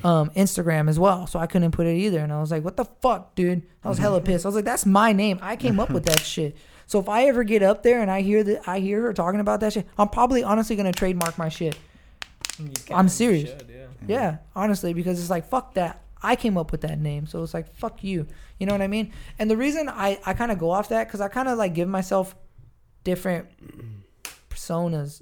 um 0.03 0.31
Instagram 0.31 0.89
as 0.89 0.99
well, 0.99 1.27
so 1.27 1.39
I 1.39 1.47
couldn't 1.47 1.71
put 1.71 1.87
it 1.87 1.95
either. 1.95 2.19
And 2.19 2.33
I 2.33 2.39
was 2.41 2.51
like, 2.51 2.63
"What 2.63 2.75
the 2.75 2.85
fuck, 2.85 3.35
dude?" 3.35 3.63
I 3.83 3.89
was 3.89 3.97
hella 3.97 4.19
pissed. 4.19 4.45
I 4.45 4.49
was 4.49 4.55
like, 4.55 4.65
"That's 4.65 4.85
my 4.85 5.13
name. 5.13 5.39
I 5.41 5.55
came 5.55 5.79
up 5.79 5.91
with 5.91 6.05
that 6.05 6.19
shit." 6.33 6.57
So 6.87 6.99
if 6.99 7.07
I 7.09 7.25
ever 7.25 7.43
get 7.43 7.63
up 7.63 7.83
there 7.83 8.01
and 8.01 8.11
I 8.11 8.21
hear 8.21 8.43
that 8.43 8.67
I 8.67 8.79
hear 8.79 9.01
her 9.03 9.13
talking 9.13 9.39
about 9.39 9.59
that 9.61 9.73
shit, 9.73 9.87
I'm 9.97 10.09
probably 10.09 10.43
honestly 10.43 10.75
gonna 10.75 10.91
trademark 10.91 11.37
my 11.37 11.49
shit. 11.49 11.77
You 12.59 12.71
I'm 12.91 13.09
serious. 13.09 13.49
should, 13.49 13.69
yeah. 13.69 13.85
Yeah, 14.07 14.37
honestly, 14.55 14.93
because 14.93 15.19
it's 15.19 15.29
like 15.29 15.47
fuck 15.47 15.73
that. 15.75 16.01
I 16.21 16.35
came 16.35 16.57
up 16.57 16.71
with 16.71 16.81
that 16.81 16.99
name, 16.99 17.27
so 17.27 17.43
it's 17.43 17.53
like 17.53 17.73
fuck 17.75 18.03
you. 18.03 18.27
You 18.59 18.65
know 18.65 18.73
what 18.73 18.81
I 18.81 18.87
mean? 18.87 19.11
And 19.37 19.49
the 19.49 19.57
reason 19.57 19.89
I 19.89 20.19
I 20.25 20.33
kind 20.33 20.51
of 20.51 20.59
go 20.59 20.71
off 20.71 20.89
that 20.89 21.07
because 21.07 21.21
I 21.21 21.27
kind 21.27 21.47
of 21.47 21.57
like 21.57 21.73
give 21.73 21.87
myself 21.87 22.35
different 23.03 23.47
personas. 24.49 25.21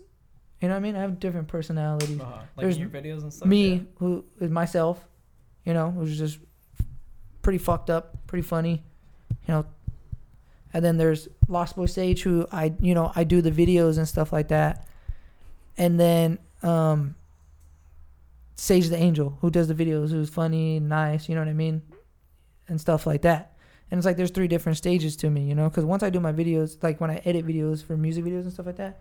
You 0.62 0.70
know 0.70 0.76
what 0.76 0.80
I 0.80 0.82
mean? 0.82 0.96
I 0.96 1.02
have 1.02 1.20
different 1.20 1.48
personalities. 1.48 2.20
Uh-huh. 2.20 2.32
Like 2.56 2.64
There's 2.64 2.78
your 2.78 2.90
videos 2.90 3.24
and 3.24 3.34
stuff. 3.34 3.48
Me, 3.48 3.86
who 3.98 4.24
is 4.40 4.50
myself, 4.50 5.06
you 5.66 5.74
know, 5.74 5.92
who's 5.92 6.18
just 6.18 6.40
pretty 7.42 7.58
fucked 7.58 7.90
up, 7.90 8.26
pretty 8.28 8.44
funny, 8.44 8.84
you 9.30 9.54
know. 9.54 9.66
And 10.74 10.84
then 10.84 10.98
there's 10.98 11.28
Lost 11.48 11.76
Boy 11.76 11.86
Sage, 11.86 12.24
who 12.24 12.48
I, 12.52 12.74
you 12.80 12.96
know, 12.96 13.12
I 13.16 13.26
do 13.26 13.42
the 13.42 13.52
videos 13.52 13.98
and 13.98 14.08
stuff 14.08 14.34
like 14.34 14.48
that. 14.48 14.88
And 15.78 16.00
then 16.00 16.40
um, 16.64 17.16
Sage 18.56 18.90
the 18.90 18.98
Angel, 18.98 19.38
who 19.42 19.50
does 19.50 19.68
the 19.68 19.74
videos, 19.74 20.12
who's 20.12 20.30
funny, 20.30 20.80
nice, 20.80 21.28
you 21.28 21.36
know 21.36 21.42
what 21.42 21.48
I 21.48 21.54
mean, 21.54 21.82
and 22.68 22.80
stuff 22.80 23.08
like 23.08 23.24
that. 23.24 23.54
And 23.90 23.98
it's 23.98 24.06
like 24.06 24.18
there's 24.18 24.32
three 24.32 24.48
different 24.48 24.78
stages 24.78 25.16
to 25.18 25.30
me, 25.30 25.44
you 25.44 25.56
know, 25.56 25.70
because 25.70 25.86
once 25.86 26.04
I 26.04 26.10
do 26.10 26.20
my 26.20 26.34
videos, 26.34 26.82
like 26.82 27.00
when 27.00 27.12
I 27.12 27.22
edit 27.26 27.46
videos 27.46 27.84
for 27.84 27.96
music 27.98 28.26
videos 28.26 28.42
and 28.42 28.54
stuff 28.54 28.66
like 28.66 28.78
that, 28.78 29.00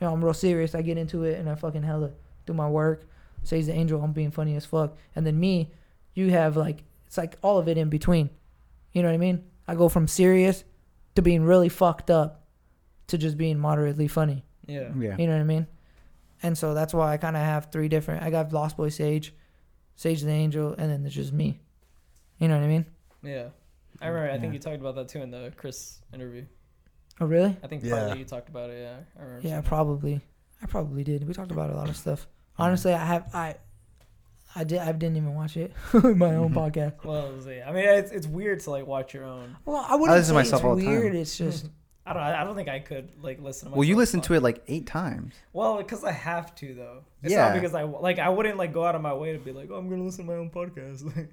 you 0.00 0.06
know, 0.06 0.12
I'm 0.12 0.22
real 0.22 0.34
serious. 0.34 0.74
I 0.74 0.82
get 0.82 0.98
into 0.98 1.24
it 1.24 1.38
and 1.38 1.48
I 1.48 1.54
fucking 1.54 1.82
hella 1.82 2.10
do 2.44 2.52
my 2.52 2.68
work. 2.68 3.06
Sage 3.44 3.66
the 3.66 3.72
Angel, 3.72 4.02
I'm 4.02 4.12
being 4.12 4.30
funny 4.30 4.56
as 4.56 4.66
fuck. 4.66 4.96
And 5.14 5.26
then 5.26 5.38
me, 5.38 5.70
you 6.14 6.30
have 6.30 6.56
like 6.56 6.82
it's 7.06 7.16
like 7.16 7.36
all 7.42 7.58
of 7.58 7.68
it 7.68 7.78
in 7.78 7.88
between. 7.88 8.30
You 8.92 9.02
know 9.02 9.08
what 9.08 9.14
I 9.14 9.18
mean? 9.18 9.44
I 9.68 9.74
go 9.74 9.88
from 9.88 10.08
serious 10.08 10.64
to 11.14 11.22
being 11.22 11.42
really 11.42 11.68
fucked 11.68 12.10
up 12.10 12.44
to 13.08 13.18
just 13.18 13.38
being 13.38 13.58
moderately 13.58 14.08
funny. 14.08 14.44
Yeah. 14.66 14.90
Yeah. 14.98 15.16
You 15.16 15.26
know 15.26 15.34
what 15.34 15.40
I 15.40 15.44
mean? 15.44 15.66
And 16.46 16.56
so 16.56 16.74
that's 16.74 16.94
why 16.94 17.12
I 17.12 17.16
kind 17.16 17.36
of 17.36 17.42
have 17.42 17.72
three 17.72 17.88
different. 17.88 18.22
I 18.22 18.30
got 18.30 18.52
Lost 18.52 18.76
Boy 18.76 18.88
Sage, 18.90 19.34
Sage 19.96 20.20
the 20.22 20.30
Angel, 20.30 20.74
and 20.78 20.88
then 20.90 21.02
there's 21.02 21.14
just 21.14 21.32
me. 21.32 21.58
You 22.38 22.46
know 22.48 22.56
what 22.56 22.64
I 22.64 22.68
mean? 22.68 22.86
Yeah. 23.22 23.48
I 24.00 24.06
remember. 24.08 24.30
I 24.32 24.38
think 24.38 24.52
you 24.52 24.58
talked 24.60 24.80
about 24.80 24.94
that 24.94 25.08
too 25.08 25.20
in 25.22 25.30
the 25.30 25.52
Chris 25.56 26.00
interview. 26.14 26.44
Oh 27.20 27.26
really? 27.26 27.56
I 27.64 27.66
think 27.66 27.82
Yeah. 27.82 27.96
partly 27.96 28.18
you 28.20 28.24
talked 28.26 28.48
about 28.48 28.70
it. 28.70 28.78
Yeah. 28.80 28.96
I 29.18 29.22
remember. 29.22 29.48
Yeah, 29.48 29.54
seeing 29.54 29.62
probably. 29.64 30.20
I 30.62 30.66
probably 30.66 31.02
did. 31.02 31.26
We 31.26 31.34
talked 31.34 31.50
about 31.50 31.70
a 31.70 31.74
lot 31.74 31.88
of 31.88 31.96
stuff. 31.96 32.26
Honestly, 32.58 32.92
I 32.92 33.04
have 33.04 33.34
I. 33.34 33.56
I 34.54 34.64
did. 34.64 34.78
I 34.78 34.92
didn't 34.92 35.16
even 35.16 35.34
watch 35.34 35.56
it. 35.56 35.72
my 35.92 36.34
own 36.36 36.52
Mhm. 36.52 36.54
podcast. 36.54 37.04
Well, 37.04 37.26
it 37.30 37.34
was, 37.36 37.46
yeah. 37.46 37.68
I 37.68 37.72
mean, 37.72 37.84
it's 37.84 38.10
it's 38.12 38.26
weird 38.26 38.60
to 38.60 38.70
like 38.70 38.86
watch 38.86 39.14
your 39.14 39.24
own. 39.24 39.56
Well, 39.64 39.84
I 39.88 39.94
wouldn't 39.96 40.16
listen 40.16 40.34
say 40.36 40.50
to 40.50 40.56
it's 40.56 40.64
all 40.64 40.76
the 40.76 40.84
time. 40.84 40.92
weird. 40.92 41.14
It's 41.14 41.36
just 41.36 41.68
I 42.06 42.12
don't. 42.12 42.22
I 42.22 42.44
don't 42.44 42.54
think 42.54 42.68
I 42.68 42.78
could 42.78 43.08
like 43.22 43.40
listen. 43.40 43.70
to 43.70 43.74
Well, 43.74 43.84
you 43.84 43.94
myself 43.94 43.98
listened 44.02 44.24
to 44.24 44.34
it 44.34 44.42
like 44.42 44.62
eight 44.68 44.86
times. 44.86 45.34
Well, 45.52 45.78
because 45.78 46.04
I 46.04 46.12
have 46.12 46.54
to 46.56 46.72
though. 46.74 46.98
It's 47.22 47.32
Yeah. 47.32 47.48
not 47.48 47.54
because 47.54 47.74
I 47.74 47.82
like 47.82 48.18
I 48.20 48.28
wouldn't 48.28 48.56
like 48.58 48.72
go 48.72 48.84
out 48.84 48.94
of 48.94 49.02
my 49.02 49.12
way 49.12 49.32
to 49.32 49.38
be 49.38 49.52
like, 49.52 49.70
oh, 49.70 49.74
I'm 49.76 49.88
gonna 49.88 50.04
listen 50.04 50.24
to 50.26 50.30
my 50.32 50.38
own 50.38 50.50
podcast. 50.50 51.02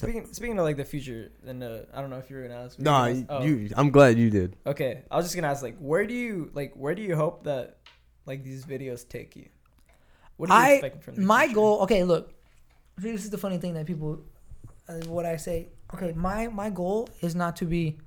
Like, 0.00 0.04
speaking 0.12 0.26
speaking 0.32 0.58
of 0.58 0.64
like 0.64 0.76
the 0.76 0.84
future, 0.84 1.32
and 1.46 1.62
uh, 1.62 1.80
I 1.92 2.00
don't 2.00 2.10
know 2.10 2.18
if 2.18 2.30
you 2.30 2.36
were 2.36 2.42
gonna 2.42 2.64
ask. 2.64 2.78
me. 2.78 2.84
Nah, 2.84 3.06
You 3.06 3.26
oh, 3.28 3.42
you. 3.42 3.70
I'm 3.76 3.90
glad 3.90 4.16
you 4.18 4.30
did. 4.30 4.56
Okay, 4.66 5.02
I 5.10 5.16
was 5.16 5.26
just 5.26 5.34
gonna 5.34 5.48
ask 5.48 5.62
like, 5.62 5.76
where 5.78 6.06
do 6.06 6.14
you 6.14 6.50
like 6.54 6.72
where 6.74 6.94
do 6.94 7.02
you 7.02 7.16
hope 7.16 7.44
that 7.44 7.78
like 8.26 8.44
these 8.44 8.64
videos 8.64 9.08
take 9.08 9.34
you? 9.36 9.48
What 10.36 10.50
are 10.50 10.58
you 10.60 10.66
I 10.66 10.70
expecting 10.74 11.00
from 11.02 11.14
the 11.16 11.20
my 11.22 11.42
future? 11.46 11.54
goal. 11.56 11.80
Okay, 11.82 12.04
look. 12.04 12.32
This 12.96 13.24
is 13.24 13.30
the 13.30 13.38
funny 13.38 13.58
thing 13.58 13.74
that 13.74 13.86
people, 13.86 14.20
uh, 14.88 14.94
what 15.06 15.24
I 15.26 15.36
say. 15.36 15.68
Okay, 15.94 16.12
my 16.14 16.48
my 16.48 16.70
goal 16.70 17.08
is 17.20 17.34
not 17.34 17.56
to 17.56 17.64
be 17.64 17.98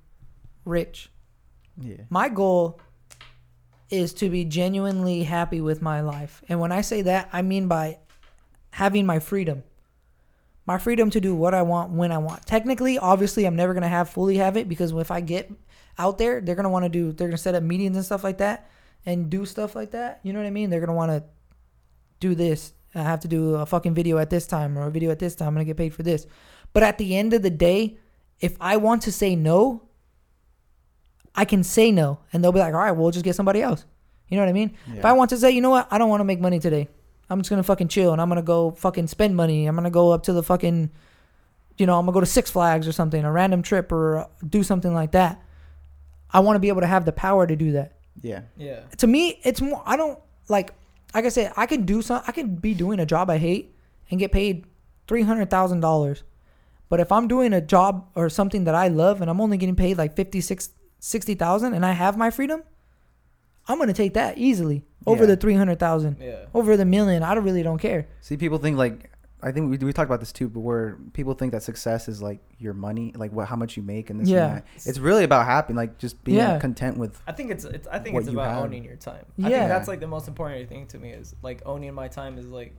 rich. 0.65 1.09
Yeah. 1.77 2.03
My 2.09 2.29
goal 2.29 2.79
is 3.89 4.13
to 4.15 4.29
be 4.29 4.45
genuinely 4.45 5.23
happy 5.23 5.61
with 5.61 5.81
my 5.81 6.01
life. 6.01 6.41
And 6.47 6.59
when 6.59 6.71
I 6.71 6.81
say 6.81 7.01
that, 7.03 7.29
I 7.33 7.41
mean 7.41 7.67
by 7.67 7.99
having 8.71 9.05
my 9.05 9.19
freedom. 9.19 9.63
My 10.65 10.77
freedom 10.77 11.09
to 11.09 11.19
do 11.19 11.35
what 11.35 11.53
I 11.53 11.63
want 11.63 11.91
when 11.91 12.11
I 12.11 12.19
want. 12.19 12.45
Technically, 12.45 12.97
obviously, 12.97 13.45
I'm 13.45 13.55
never 13.55 13.73
going 13.73 13.81
to 13.81 13.89
have 13.89 14.09
fully 14.09 14.37
have 14.37 14.55
it 14.55 14.69
because 14.69 14.91
if 14.93 15.11
I 15.11 15.19
get 15.19 15.51
out 15.97 16.17
there, 16.17 16.39
they're 16.39 16.55
going 16.55 16.63
to 16.63 16.69
want 16.69 16.85
to 16.85 16.89
do, 16.89 17.11
they're 17.11 17.27
going 17.27 17.31
to 17.31 17.37
set 17.37 17.55
up 17.55 17.63
meetings 17.63 17.95
and 17.95 18.05
stuff 18.05 18.23
like 18.23 18.37
that 18.37 18.69
and 19.05 19.29
do 19.29 19.45
stuff 19.45 19.75
like 19.75 19.91
that. 19.91 20.19
You 20.23 20.31
know 20.31 20.39
what 20.39 20.45
I 20.45 20.51
mean? 20.51 20.69
They're 20.69 20.79
going 20.79 20.89
to 20.89 20.93
want 20.93 21.11
to 21.11 21.23
do 22.19 22.35
this. 22.35 22.73
I 22.93 23.01
have 23.03 23.21
to 23.21 23.27
do 23.27 23.55
a 23.55 23.65
fucking 23.65 23.93
video 23.93 24.17
at 24.17 24.29
this 24.29 24.47
time 24.47 24.77
or 24.77 24.87
a 24.87 24.91
video 24.91 25.11
at 25.11 25.19
this 25.19 25.35
time. 25.35 25.49
I'm 25.49 25.53
going 25.55 25.65
to 25.65 25.69
get 25.69 25.77
paid 25.77 25.93
for 25.93 26.03
this. 26.03 26.27
But 26.73 26.83
at 26.83 26.97
the 26.97 27.17
end 27.17 27.33
of 27.33 27.41
the 27.41 27.49
day, 27.49 27.97
if 28.39 28.55
I 28.61 28.77
want 28.77 29.01
to 29.03 29.11
say 29.11 29.35
no, 29.35 29.89
I 31.35 31.45
can 31.45 31.63
say 31.63 31.91
no, 31.91 32.19
and 32.33 32.43
they'll 32.43 32.51
be 32.51 32.59
like, 32.59 32.73
"All 32.73 32.79
right, 32.79 32.91
we'll 32.91 33.11
just 33.11 33.23
get 33.25 33.35
somebody 33.35 33.61
else." 33.61 33.85
You 34.27 34.37
know 34.37 34.43
what 34.43 34.49
I 34.49 34.53
mean? 34.53 34.75
If 34.95 35.05
I 35.05 35.13
want 35.13 35.29
to 35.31 35.37
say, 35.37 35.51
you 35.51 35.61
know 35.61 35.69
what, 35.69 35.87
I 35.91 35.97
don't 35.97 36.09
want 36.09 36.21
to 36.21 36.25
make 36.25 36.39
money 36.39 36.59
today. 36.59 36.87
I'm 37.29 37.39
just 37.39 37.49
gonna 37.49 37.63
fucking 37.63 37.87
chill, 37.87 38.11
and 38.11 38.21
I'm 38.21 38.29
gonna 38.29 38.41
go 38.41 38.71
fucking 38.71 39.07
spend 39.07 39.35
money. 39.35 39.65
I'm 39.65 39.75
gonna 39.75 39.89
go 39.89 40.11
up 40.11 40.23
to 40.23 40.33
the 40.33 40.43
fucking, 40.43 40.89
you 41.77 41.85
know, 41.85 41.97
I'm 41.97 42.05
gonna 42.05 42.13
go 42.13 42.19
to 42.19 42.25
Six 42.25 42.51
Flags 42.51 42.87
or 42.87 42.91
something, 42.91 43.23
a 43.23 43.31
random 43.31 43.61
trip, 43.61 43.91
or 43.91 44.17
uh, 44.17 44.27
do 44.47 44.63
something 44.63 44.93
like 44.93 45.11
that. 45.11 45.41
I 46.31 46.39
want 46.41 46.55
to 46.55 46.59
be 46.59 46.69
able 46.69 46.81
to 46.81 46.87
have 46.87 47.05
the 47.05 47.11
power 47.11 47.45
to 47.47 47.55
do 47.55 47.73
that. 47.73 47.93
Yeah. 48.21 48.41
Yeah. 48.57 48.81
To 48.97 49.07
me, 49.07 49.39
it's 49.43 49.61
more. 49.61 49.81
I 49.85 49.95
don't 49.97 50.19
like. 50.47 50.73
Like 51.13 51.25
I 51.25 51.29
said, 51.29 51.51
I 51.57 51.65
can 51.65 51.85
do 51.85 52.01
some. 52.01 52.21
I 52.25 52.31
can 52.31 52.55
be 52.55 52.73
doing 52.73 52.99
a 52.99 53.05
job 53.05 53.29
I 53.29 53.37
hate 53.37 53.75
and 54.09 54.19
get 54.19 54.31
paid 54.31 54.65
three 55.07 55.23
hundred 55.23 55.49
thousand 55.49 55.81
dollars. 55.81 56.23
But 56.89 56.99
if 56.99 57.11
I'm 57.11 57.27
doing 57.27 57.53
a 57.53 57.61
job 57.61 58.09
or 58.15 58.29
something 58.29 58.65
that 58.65 58.75
I 58.75 58.89
love 58.89 59.21
and 59.21 59.29
I'm 59.29 59.39
only 59.39 59.57
getting 59.57 59.75
paid 59.77 59.97
like 59.97 60.15
56 61.01 61.25
60,000 61.25 61.73
and 61.73 61.85
I 61.85 61.91
have 61.93 62.15
my 62.17 62.29
freedom, 62.29 62.63
I'm 63.67 63.77
gonna 63.79 63.93
take 63.93 64.13
that 64.13 64.37
easily 64.37 64.85
over 65.05 65.23
Yeah. 65.23 65.27
the 65.27 65.37
three 65.37 65.55
hundred 65.55 65.79
thousand, 65.79 66.17
Yeah. 66.19 66.45
over 66.53 66.77
the 66.77 66.85
million. 66.85 67.23
I 67.23 67.33
don't 67.33 67.43
really 67.43 67.63
don't 67.63 67.79
care. 67.79 68.07
See, 68.21 68.37
people 68.37 68.57
think 68.59 68.77
like 68.77 69.09
I 69.43 69.51
think 69.51 69.71
we 69.71 69.77
we 69.83 69.91
talked 69.93 70.07
about 70.09 70.19
this 70.19 70.31
too, 70.31 70.47
but 70.49 70.59
where 70.59 70.97
people 71.13 71.33
think 71.33 71.51
that 71.53 71.63
success 71.63 72.07
is 72.07 72.21
like 72.21 72.39
your 72.59 72.73
money, 72.75 73.11
like 73.15 73.31
what 73.31 73.47
how 73.47 73.55
much 73.55 73.75
you 73.77 73.81
make 73.83 74.09
and 74.11 74.19
this 74.19 74.29
Yeah. 74.29 74.45
and 74.47 74.57
that. 74.57 74.65
It's 74.85 74.99
really 74.99 75.23
about 75.23 75.45
happy, 75.45 75.73
like 75.73 75.97
just 75.97 76.23
being 76.23 76.37
Yeah. 76.37 76.59
content 76.59 76.97
with. 76.97 77.19
I 77.25 77.31
think 77.31 77.49
it's, 77.49 77.65
it's 77.65 77.87
I 77.87 77.97
think 77.97 78.15
it's 78.17 78.27
about 78.27 78.47
have. 78.53 78.63
owning 78.63 78.83
your 78.83 78.95
time. 78.97 79.25
I 79.43 79.49
Yeah. 79.49 79.59
think 79.59 79.69
that's 79.69 79.87
like 79.87 79.99
the 79.99 80.07
most 80.07 80.27
important 80.27 80.69
thing 80.69 80.85
to 80.87 80.99
me 80.99 81.09
is 81.11 81.35
like 81.41 81.61
owning 81.65 81.93
my 81.95 82.07
time 82.07 82.37
is 82.37 82.45
like 82.47 82.75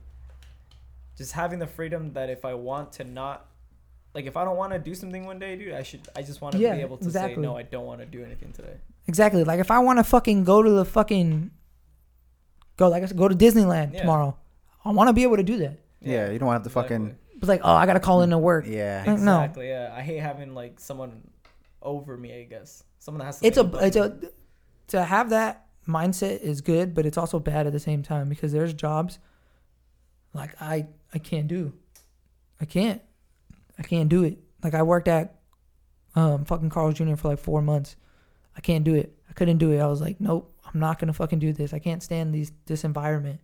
just 1.17 1.33
having 1.33 1.59
the 1.59 1.67
freedom 1.67 2.13
that 2.13 2.29
if 2.29 2.45
I 2.45 2.53
want 2.53 2.93
to 2.93 3.03
not 3.03 3.45
like 4.13 4.25
if 4.25 4.37
I 4.37 4.45
don't 4.45 4.57
want 4.57 4.73
to 4.73 4.79
do 4.79 4.93
something 4.95 5.25
one 5.25 5.39
day, 5.39 5.55
dude, 5.55 5.73
I 5.73 5.83
should 5.83 6.01
I 6.15 6.21
just 6.21 6.41
want 6.41 6.53
to 6.55 6.59
Yeah, 6.61 6.75
be 6.75 6.81
able 6.81 6.97
to 6.97 7.05
exactly. 7.05 7.35
say 7.35 7.41
no, 7.41 7.57
I 7.57 7.63
don't 7.63 7.85
want 7.85 7.99
to 8.01 8.05
do 8.05 8.23
anything 8.23 8.51
today. 8.53 8.75
Exactly. 9.07 9.43
Like 9.43 9.59
if 9.59 9.71
I 9.71 9.79
want 9.79 9.99
to 9.99 10.03
fucking 10.03 10.43
go 10.43 10.61
to 10.63 10.69
the 10.69 10.85
fucking 10.85 11.51
go 12.77 12.89
like 12.89 13.03
I 13.03 13.05
said, 13.07 13.17
go 13.17 13.27
to 13.27 13.35
Disneyland 13.35 13.93
Yeah. 13.93 14.01
tomorrow, 14.01 14.37
I 14.85 14.91
want 14.91 15.07
to 15.09 15.13
be 15.13 15.23
able 15.23 15.37
to 15.37 15.43
do 15.43 15.57
that. 15.57 15.79
Yeah, 16.01 16.29
you 16.31 16.39
don't 16.39 16.51
have 16.51 16.63
to 16.63 16.69
fucking. 16.69 17.17
But 17.39 17.49
like, 17.49 17.61
oh, 17.63 17.73
I 17.73 17.85
gotta 17.85 17.99
call 17.99 18.21
in 18.21 18.29
to 18.29 18.37
work. 18.37 18.65
Yeah, 18.67 19.03
Like, 19.05 19.19
no. 19.19 19.39
Exactly. 19.41 19.67
Yeah, 19.69 19.93
I 19.95 20.01
hate 20.01 20.17
having 20.19 20.53
like 20.53 20.79
someone 20.79 21.21
over 21.81 22.15
me. 22.17 22.33
I 22.33 22.43
guess 22.43 22.83
someone 22.99 23.19
that 23.19 23.25
has 23.25 23.39
to. 23.39 23.47
It's 23.47 23.57
a 23.57 23.63
make 23.63 23.81
it's 23.83 23.95
a 23.97 24.17
to 24.87 25.03
have 25.03 25.29
that 25.31 25.65
mindset 25.87 26.39
is 26.41 26.61
good, 26.61 26.93
but 26.93 27.05
it's 27.05 27.17
also 27.17 27.39
bad 27.39 27.67
at 27.67 27.73
the 27.73 27.79
same 27.79 28.03
time 28.03 28.29
because 28.29 28.51
there's 28.51 28.73
jobs 28.73 29.19
like 30.33 30.55
I 30.61 30.87
I 31.13 31.19
can't 31.19 31.47
do. 31.47 31.73
I 32.61 32.65
can't. 32.65 33.01
I 33.83 33.87
can't 33.87 34.09
do 34.09 34.23
it. 34.23 34.39
Like 34.63 34.73
I 34.73 34.83
worked 34.83 35.07
at 35.07 35.39
um 36.15 36.45
fucking 36.45 36.69
Carl's 36.69 36.95
Jr. 36.95 37.15
for 37.15 37.29
like 37.29 37.39
four 37.39 37.61
months. 37.61 37.95
I 38.55 38.61
can't 38.61 38.83
do 38.83 38.93
it. 38.95 39.17
I 39.29 39.33
couldn't 39.33 39.57
do 39.57 39.71
it. 39.71 39.79
I 39.79 39.87
was 39.87 39.99
like, 39.99 40.21
nope, 40.21 40.53
I'm 40.65 40.79
not 40.79 40.99
gonna 40.99 41.13
fucking 41.13 41.39
do 41.39 41.53
this. 41.53 41.73
I 41.73 41.79
can't 41.79 42.03
stand 42.03 42.33
these 42.33 42.51
this 42.65 42.83
environment. 42.83 43.41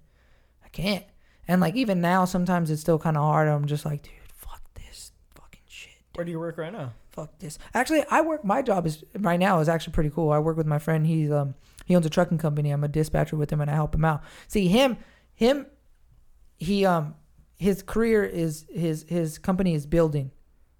I 0.63 0.69
can't. 0.69 1.05
And 1.47 1.61
like 1.61 1.75
even 1.75 1.99
now, 1.99 2.25
sometimes 2.25 2.69
it's 2.69 2.81
still 2.81 2.99
kind 2.99 3.17
of 3.17 3.23
hard. 3.23 3.47
I'm 3.47 3.65
just 3.65 3.85
like, 3.85 4.03
dude, 4.03 4.13
fuck 4.33 4.61
this 4.75 5.11
fucking 5.35 5.63
shit. 5.67 5.93
Where 6.13 6.23
do 6.23 6.31
you 6.31 6.39
work 6.39 6.57
right 6.57 6.71
now? 6.71 6.93
Fuck 7.09 7.39
this. 7.39 7.57
Actually, 7.73 8.05
I 8.09 8.21
work. 8.21 8.45
My 8.45 8.61
job 8.61 8.85
is 8.85 9.03
right 9.17 9.39
now 9.39 9.59
is 9.59 9.67
actually 9.67 9.93
pretty 9.93 10.11
cool. 10.11 10.31
I 10.31 10.39
work 10.39 10.57
with 10.57 10.67
my 10.67 10.79
friend. 10.79 11.05
He's 11.05 11.31
um 11.31 11.55
he 11.85 11.95
owns 11.95 12.05
a 12.05 12.09
trucking 12.09 12.37
company. 12.37 12.69
I'm 12.69 12.83
a 12.83 12.87
dispatcher 12.87 13.35
with 13.35 13.51
him, 13.51 13.61
and 13.61 13.69
I 13.69 13.73
help 13.73 13.95
him 13.95 14.05
out. 14.05 14.21
See 14.47 14.67
him, 14.67 14.97
him, 15.33 15.65
he 16.57 16.85
um 16.85 17.15
his 17.59 17.83
career 17.83 18.23
is 18.23 18.65
his 18.69 19.05
his 19.07 19.37
company 19.37 19.75
is 19.75 19.85
building. 19.85 20.31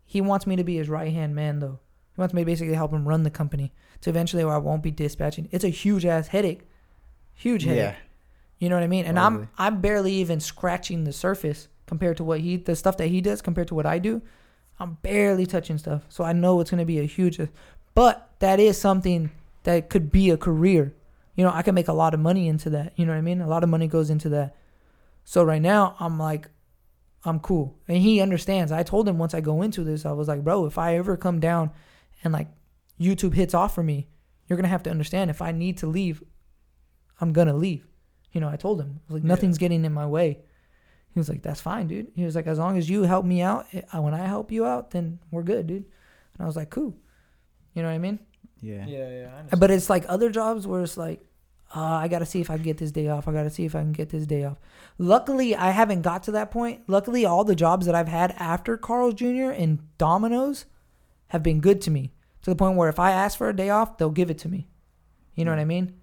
He 0.05 0.21
wants 0.21 0.47
me 0.47 0.55
to 0.55 0.63
be 0.63 0.77
his 0.77 0.89
right 0.89 1.11
hand 1.11 1.35
man 1.35 1.59
though. 1.59 1.79
He 2.15 2.21
wants 2.21 2.33
me 2.33 2.41
to 2.41 2.45
basically 2.45 2.73
help 2.73 2.91
him 2.91 3.07
run 3.07 3.23
the 3.23 3.29
company. 3.29 3.73
So 4.01 4.09
eventually, 4.09 4.45
where 4.45 4.55
I 4.55 4.57
won't 4.57 4.81
be 4.81 4.91
dispatching. 4.91 5.49
It's 5.51 5.65
a 5.65 5.69
huge 5.69 6.05
ass 6.05 6.29
headache. 6.29 6.61
Huge 7.35 7.63
headache. 7.63 7.77
yeah. 7.77 7.95
You 8.59 8.69
know 8.69 8.75
what 8.75 8.83
I 8.83 8.87
mean? 8.87 9.05
And 9.05 9.17
Totally. 9.17 9.47
I'm 9.57 9.75
I'm 9.75 9.81
barely 9.81 10.13
even 10.13 10.39
scratching 10.39 11.03
the 11.03 11.13
surface 11.13 11.67
compared 11.85 12.17
to 12.17 12.23
what 12.23 12.39
he 12.39 12.55
the 12.55 12.75
stuff 12.75 12.97
that 12.97 13.07
he 13.07 13.19
does 13.19 13.41
compared 13.41 13.67
to 13.67 13.75
what 13.75 13.85
I 13.85 13.99
do. 13.99 14.21
I'm 14.79 14.97
barely 15.01 15.45
touching 15.45 15.77
stuff. 15.77 16.03
So 16.07 16.23
I 16.23 16.31
know 16.31 16.61
it's 16.61 16.71
going 16.71 16.79
to 16.79 16.85
be 16.85 16.99
a 16.99 17.03
huge 17.03 17.39
but 17.93 18.29
that 18.39 18.61
is 18.61 18.77
something 18.77 19.31
that 19.63 19.89
could 19.89 20.09
be 20.09 20.29
a 20.29 20.37
career. 20.37 20.93
You 21.35 21.43
know, 21.43 21.51
I 21.53 21.61
can 21.61 21.75
make 21.75 21.89
a 21.89 21.93
lot 21.93 22.13
of 22.13 22.21
money 22.21 22.47
into 22.47 22.69
that. 22.69 22.93
You 22.95 23.05
know 23.05 23.11
what 23.11 23.17
I 23.17 23.21
mean? 23.21 23.41
A 23.41 23.47
lot 23.47 23.63
of 23.63 23.69
money 23.69 23.87
goes 23.87 24.09
into 24.09 24.29
that. 24.29 24.55
So 25.25 25.43
right 25.43 25.61
now, 25.61 25.97
I'm 25.99 26.17
like 26.17 26.47
I'm 27.25 27.39
cool. 27.39 27.77
And 27.87 27.97
he 27.97 28.21
understands. 28.21 28.71
I 28.71 28.83
told 28.83 29.07
him 29.07 29.17
once 29.17 29.33
I 29.33 29.41
go 29.41 29.61
into 29.61 29.83
this, 29.83 30.05
I 30.05 30.11
was 30.13 30.27
like, 30.27 30.43
"Bro, 30.43 30.65
if 30.67 30.77
I 30.77 30.95
ever 30.95 31.17
come 31.17 31.39
down 31.39 31.71
and 32.23 32.33
like 32.33 32.47
YouTube 32.99 33.33
hits 33.33 33.53
off 33.53 33.75
for 33.75 33.83
me, 33.83 34.07
you're 34.47 34.57
going 34.57 34.63
to 34.63 34.69
have 34.69 34.83
to 34.83 34.89
understand 34.91 35.29
if 35.29 35.41
I 35.41 35.51
need 35.51 35.77
to 35.79 35.87
leave, 35.87 36.23
I'm 37.19 37.33
going 37.33 37.47
to 37.47 37.53
leave." 37.53 37.85
You 38.31 38.39
know, 38.41 38.47
I 38.49 38.55
told 38.57 38.79
him, 38.79 38.99
I 39.09 39.13
was 39.13 39.21
like, 39.21 39.23
Yeah. 39.23 39.27
nothing's 39.35 39.57
getting 39.57 39.83
in 39.85 39.93
my 39.93 40.05
way. 40.05 40.39
He 41.13 41.19
was 41.19 41.27
like, 41.27 41.41
that's 41.41 41.59
fine, 41.59 41.87
dude. 41.87 42.11
He 42.15 42.23
was 42.23 42.35
like, 42.35 42.45
as 42.45 42.59
long 42.59 42.77
as 42.77 42.87
you 42.87 43.01
help 43.01 43.25
me 43.25 43.41
out, 43.41 43.65
eh, 43.73 43.81
when 43.97 44.13
I 44.13 44.27
help 44.27 44.51
you 44.51 44.65
out, 44.65 44.91
then 44.91 45.17
we're 45.31 45.41
good, 45.41 45.65
dude. 45.65 45.77
And 45.85 46.41
I 46.41 46.45
was 46.45 46.55
like, 46.55 46.69
cool. 46.69 46.95
You 47.73 47.81
know 47.81 47.87
what 47.89 47.95
I 47.95 47.97
mean? 47.97 48.19
Yeah. 48.61 48.85
Yeah, 48.85 49.09
yeah. 49.09 49.41
I. 49.51 49.55
But 49.55 49.71
it's 49.71 49.89
like 49.89 50.05
other 50.07 50.29
jobs 50.29 50.67
where 50.67 50.83
it's 50.83 50.95
like, 50.97 51.25
uh, 51.75 51.81
I 51.81 52.07
got 52.07 52.19
to 52.19 52.25
see 52.25 52.41
if 52.41 52.49
I 52.49 52.55
can 52.55 52.63
get 52.63 52.77
this 52.77 52.91
day 52.91 53.09
off. 53.09 53.27
I 53.27 53.31
got 53.31 53.43
to 53.43 53.49
see 53.49 53.65
if 53.65 53.75
I 53.75 53.79
can 53.79 53.91
get 53.91 54.09
this 54.09 54.25
day 54.25 54.43
off. 54.43 54.57
Luckily, 54.97 55.55
I 55.55 55.69
haven't 55.69 56.01
got 56.01 56.23
to 56.23 56.31
that 56.31 56.49
point. 56.49 56.81
Luckily, 56.87 57.25
all 57.25 57.43
the 57.43 57.55
jobs 57.55 57.85
that 57.85 57.93
I've 57.93 58.07
had 58.07 58.33
after 58.39 58.75
Carl's 58.75 59.13
Jr. 59.13 59.51
and 59.51 59.79
Domino's 59.97 60.65
have 61.27 61.43
been 61.43 61.59
good 61.59 61.79
to 61.81 61.91
me 61.91 62.11
to 62.41 62.49
the 62.49 62.55
point 62.55 62.75
where 62.75 62.89
if 62.89 62.99
I 62.99 63.11
ask 63.11 63.37
for 63.37 63.49
a 63.49 63.55
day 63.55 63.69
off, 63.69 63.97
they'll 63.97 64.09
give 64.09 64.31
it 64.31 64.39
to 64.39 64.49
me. 64.49 64.67
You 65.35 65.45
know 65.45 65.51
what 65.51 65.59
I 65.59 65.65
mean? 65.65 65.93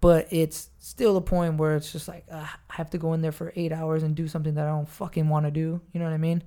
But 0.00 0.28
it's 0.30 0.68
still 0.78 1.14
the 1.14 1.22
point 1.22 1.56
where 1.56 1.76
it's 1.76 1.90
just 1.90 2.06
like 2.06 2.26
uh, 2.30 2.46
I 2.46 2.74
have 2.74 2.90
to 2.90 2.98
go 2.98 3.14
in 3.14 3.22
there 3.22 3.32
for 3.32 3.54
eight 3.56 3.72
hours 3.72 4.02
and 4.02 4.14
do 4.14 4.28
something 4.28 4.54
that 4.54 4.66
I 4.66 4.70
don't 4.70 4.88
fucking 4.88 5.30
want 5.30 5.46
to 5.46 5.50
do. 5.50 5.80
You 5.92 6.00
know 6.00 6.04
what 6.04 6.12
I 6.12 6.18
mean? 6.18 6.42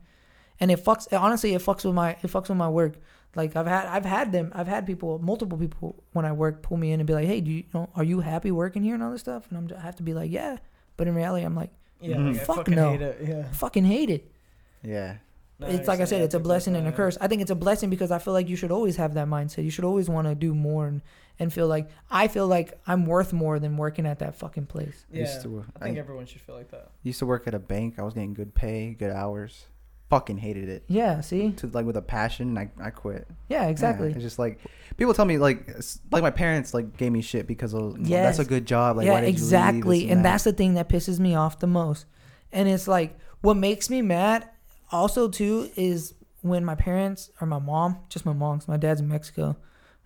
And 0.59 0.69
it 0.69 0.83
fucks. 0.83 1.11
Honestly, 1.11 1.55
it 1.55 1.61
fucks 1.61 1.83
with 1.83 1.95
my 1.95 2.11
it 2.11 2.27
fucks 2.27 2.49
with 2.49 2.57
my 2.57 2.69
work. 2.69 2.97
Like 3.37 3.55
I've 3.55 3.67
had 3.67 3.85
I've 3.85 4.03
had 4.05 4.31
them 4.31 4.51
I've 4.55 4.67
had 4.67 4.85
people 4.85 5.19
multiple 5.19 5.57
people 5.57 5.95
when 6.13 6.25
I 6.25 6.31
work 6.33 6.61
pull 6.63 6.75
me 6.77 6.91
in 6.91 6.99
and 6.99 7.07
be 7.07 7.13
like, 7.13 7.25
hey, 7.27 7.39
do 7.39 7.51
you, 7.51 7.57
you 7.57 7.63
know 7.73 7.89
are 7.95 8.03
you 8.03 8.19
happy 8.19 8.51
working 8.51 8.83
here 8.83 8.95
and 8.95 9.03
all 9.03 9.11
this 9.11 9.21
stuff? 9.21 9.45
And 9.49 9.57
I'm 9.71 9.77
I 9.77 9.81
have 9.81 9.95
to 9.97 10.03
be 10.03 10.13
like, 10.13 10.31
yeah. 10.31 10.57
But 10.97 11.07
in 11.07 11.13
reality, 11.15 11.45
I'm 11.45 11.55
like, 11.55 11.69
yeah, 12.01 12.15
Mhm. 12.17 12.33
like, 12.35 12.45
Fuck 12.45 12.55
fucking 12.57 12.75
no. 12.75 12.91
hate 12.91 13.01
it. 13.01 13.17
Yeah. 13.27 13.43
Fucking 13.51 13.85
hate 13.85 14.09
it. 14.09 14.31
Yeah. 14.83 15.17
No, 15.59 15.67
it's 15.67 15.87
like 15.87 15.99
I 16.01 16.05
said, 16.05 16.21
it's 16.21 16.35
a 16.35 16.39
blessing 16.39 16.73
like 16.73 16.83
and 16.83 16.89
a 16.89 16.91
curse. 16.95 17.17
I 17.19 17.27
think 17.27 17.41
it's 17.41 17.49
a 17.51 17.55
blessing 17.55 17.89
because 17.89 18.11
I 18.11 18.19
feel 18.19 18.33
like 18.33 18.47
you 18.49 18.55
should 18.55 18.71
always 18.71 18.95
have 18.97 19.13
that 19.15 19.27
mindset. 19.27 19.63
You 19.63 19.71
should 19.71 19.85
always 19.85 20.07
want 20.07 20.27
to 20.27 20.35
do 20.35 20.53
more 20.53 20.85
and, 20.85 21.01
and 21.39 21.51
feel 21.51 21.67
like 21.67 21.89
I 22.11 22.27
feel 22.27 22.47
like 22.47 22.79
I'm 22.85 23.05
worth 23.07 23.33
more 23.33 23.57
than 23.59 23.75
working 23.77 24.05
at 24.05 24.19
that 24.19 24.35
fucking 24.35 24.67
place. 24.67 25.05
Yeah, 25.11 25.21
Used 25.21 25.41
to, 25.43 25.65
I 25.75 25.85
think 25.85 25.97
I 25.97 25.99
everyone 25.99 26.27
should 26.27 26.41
feel 26.41 26.53
like 26.55 26.69
that. 26.71 26.89
used 27.01 27.17
to 27.19 27.25
work 27.25 27.47
at 27.47 27.55
a 27.55 27.59
bank. 27.59 27.95
I 27.97 28.03
was 28.03 28.13
getting 28.13 28.35
good 28.35 28.53
pay, 28.53 28.93
good 28.93 29.11
hours. 29.11 29.65
Fucking 30.09 30.37
hated 30.37 30.69
it. 30.69 30.83
Yeah, 30.87 31.19
see? 31.19 31.51
To 31.57 31.67
like 31.67 31.85
with 31.85 31.97
a 31.97 32.01
passion, 32.01 32.57
I 32.57 32.69
I 32.81 32.91
quit. 32.91 33.27
Yeah, 33.49 33.63
Yeah, 33.63 33.67
exactly. 33.69 34.11
it's 34.13 34.21
just 34.21 34.39
like 34.39 34.59
people 34.95 35.13
tell 35.13 35.25
me 35.25 35.37
like 35.37 35.67
like 36.11 36.23
my 36.23 36.31
parents 36.31 36.73
like 36.73 36.95
gave 36.95 37.11
me 37.11 37.21
shit 37.21 37.45
because 37.45 37.73
of 37.73 37.97
Yes. 37.99 38.37
that's 38.37 38.47
a 38.47 38.49
good 38.49 38.65
job. 38.65 38.95
Like 38.97 39.05
yeah, 39.07 39.19
exactly. 39.19 40.03
This 40.03 40.11
and 40.11 40.19
that. 40.23 40.31
that's 40.31 40.43
the 40.45 40.53
thing 40.53 40.75
that 40.75 40.87
pisses 40.87 41.19
me 41.19 41.35
off 41.35 41.59
the 41.59 41.67
most. 41.67 42.05
And 42.53 42.69
it's 42.69 42.87
like 42.87 43.17
what 43.41 43.55
makes 43.57 43.89
me 43.89 44.01
mad 44.01 44.47
also 44.91 45.27
too 45.27 45.69
is 45.75 46.13
when 46.41 46.63
my 46.63 46.75
parents 46.75 47.29
or 47.41 47.47
my 47.47 47.59
mom, 47.59 47.97
just 48.07 48.25
my 48.25 48.31
mom, 48.33 48.59
'cause 48.59 48.67
my 48.69 48.77
dad's 48.77 49.01
in 49.01 49.09
Mexico. 49.09 49.57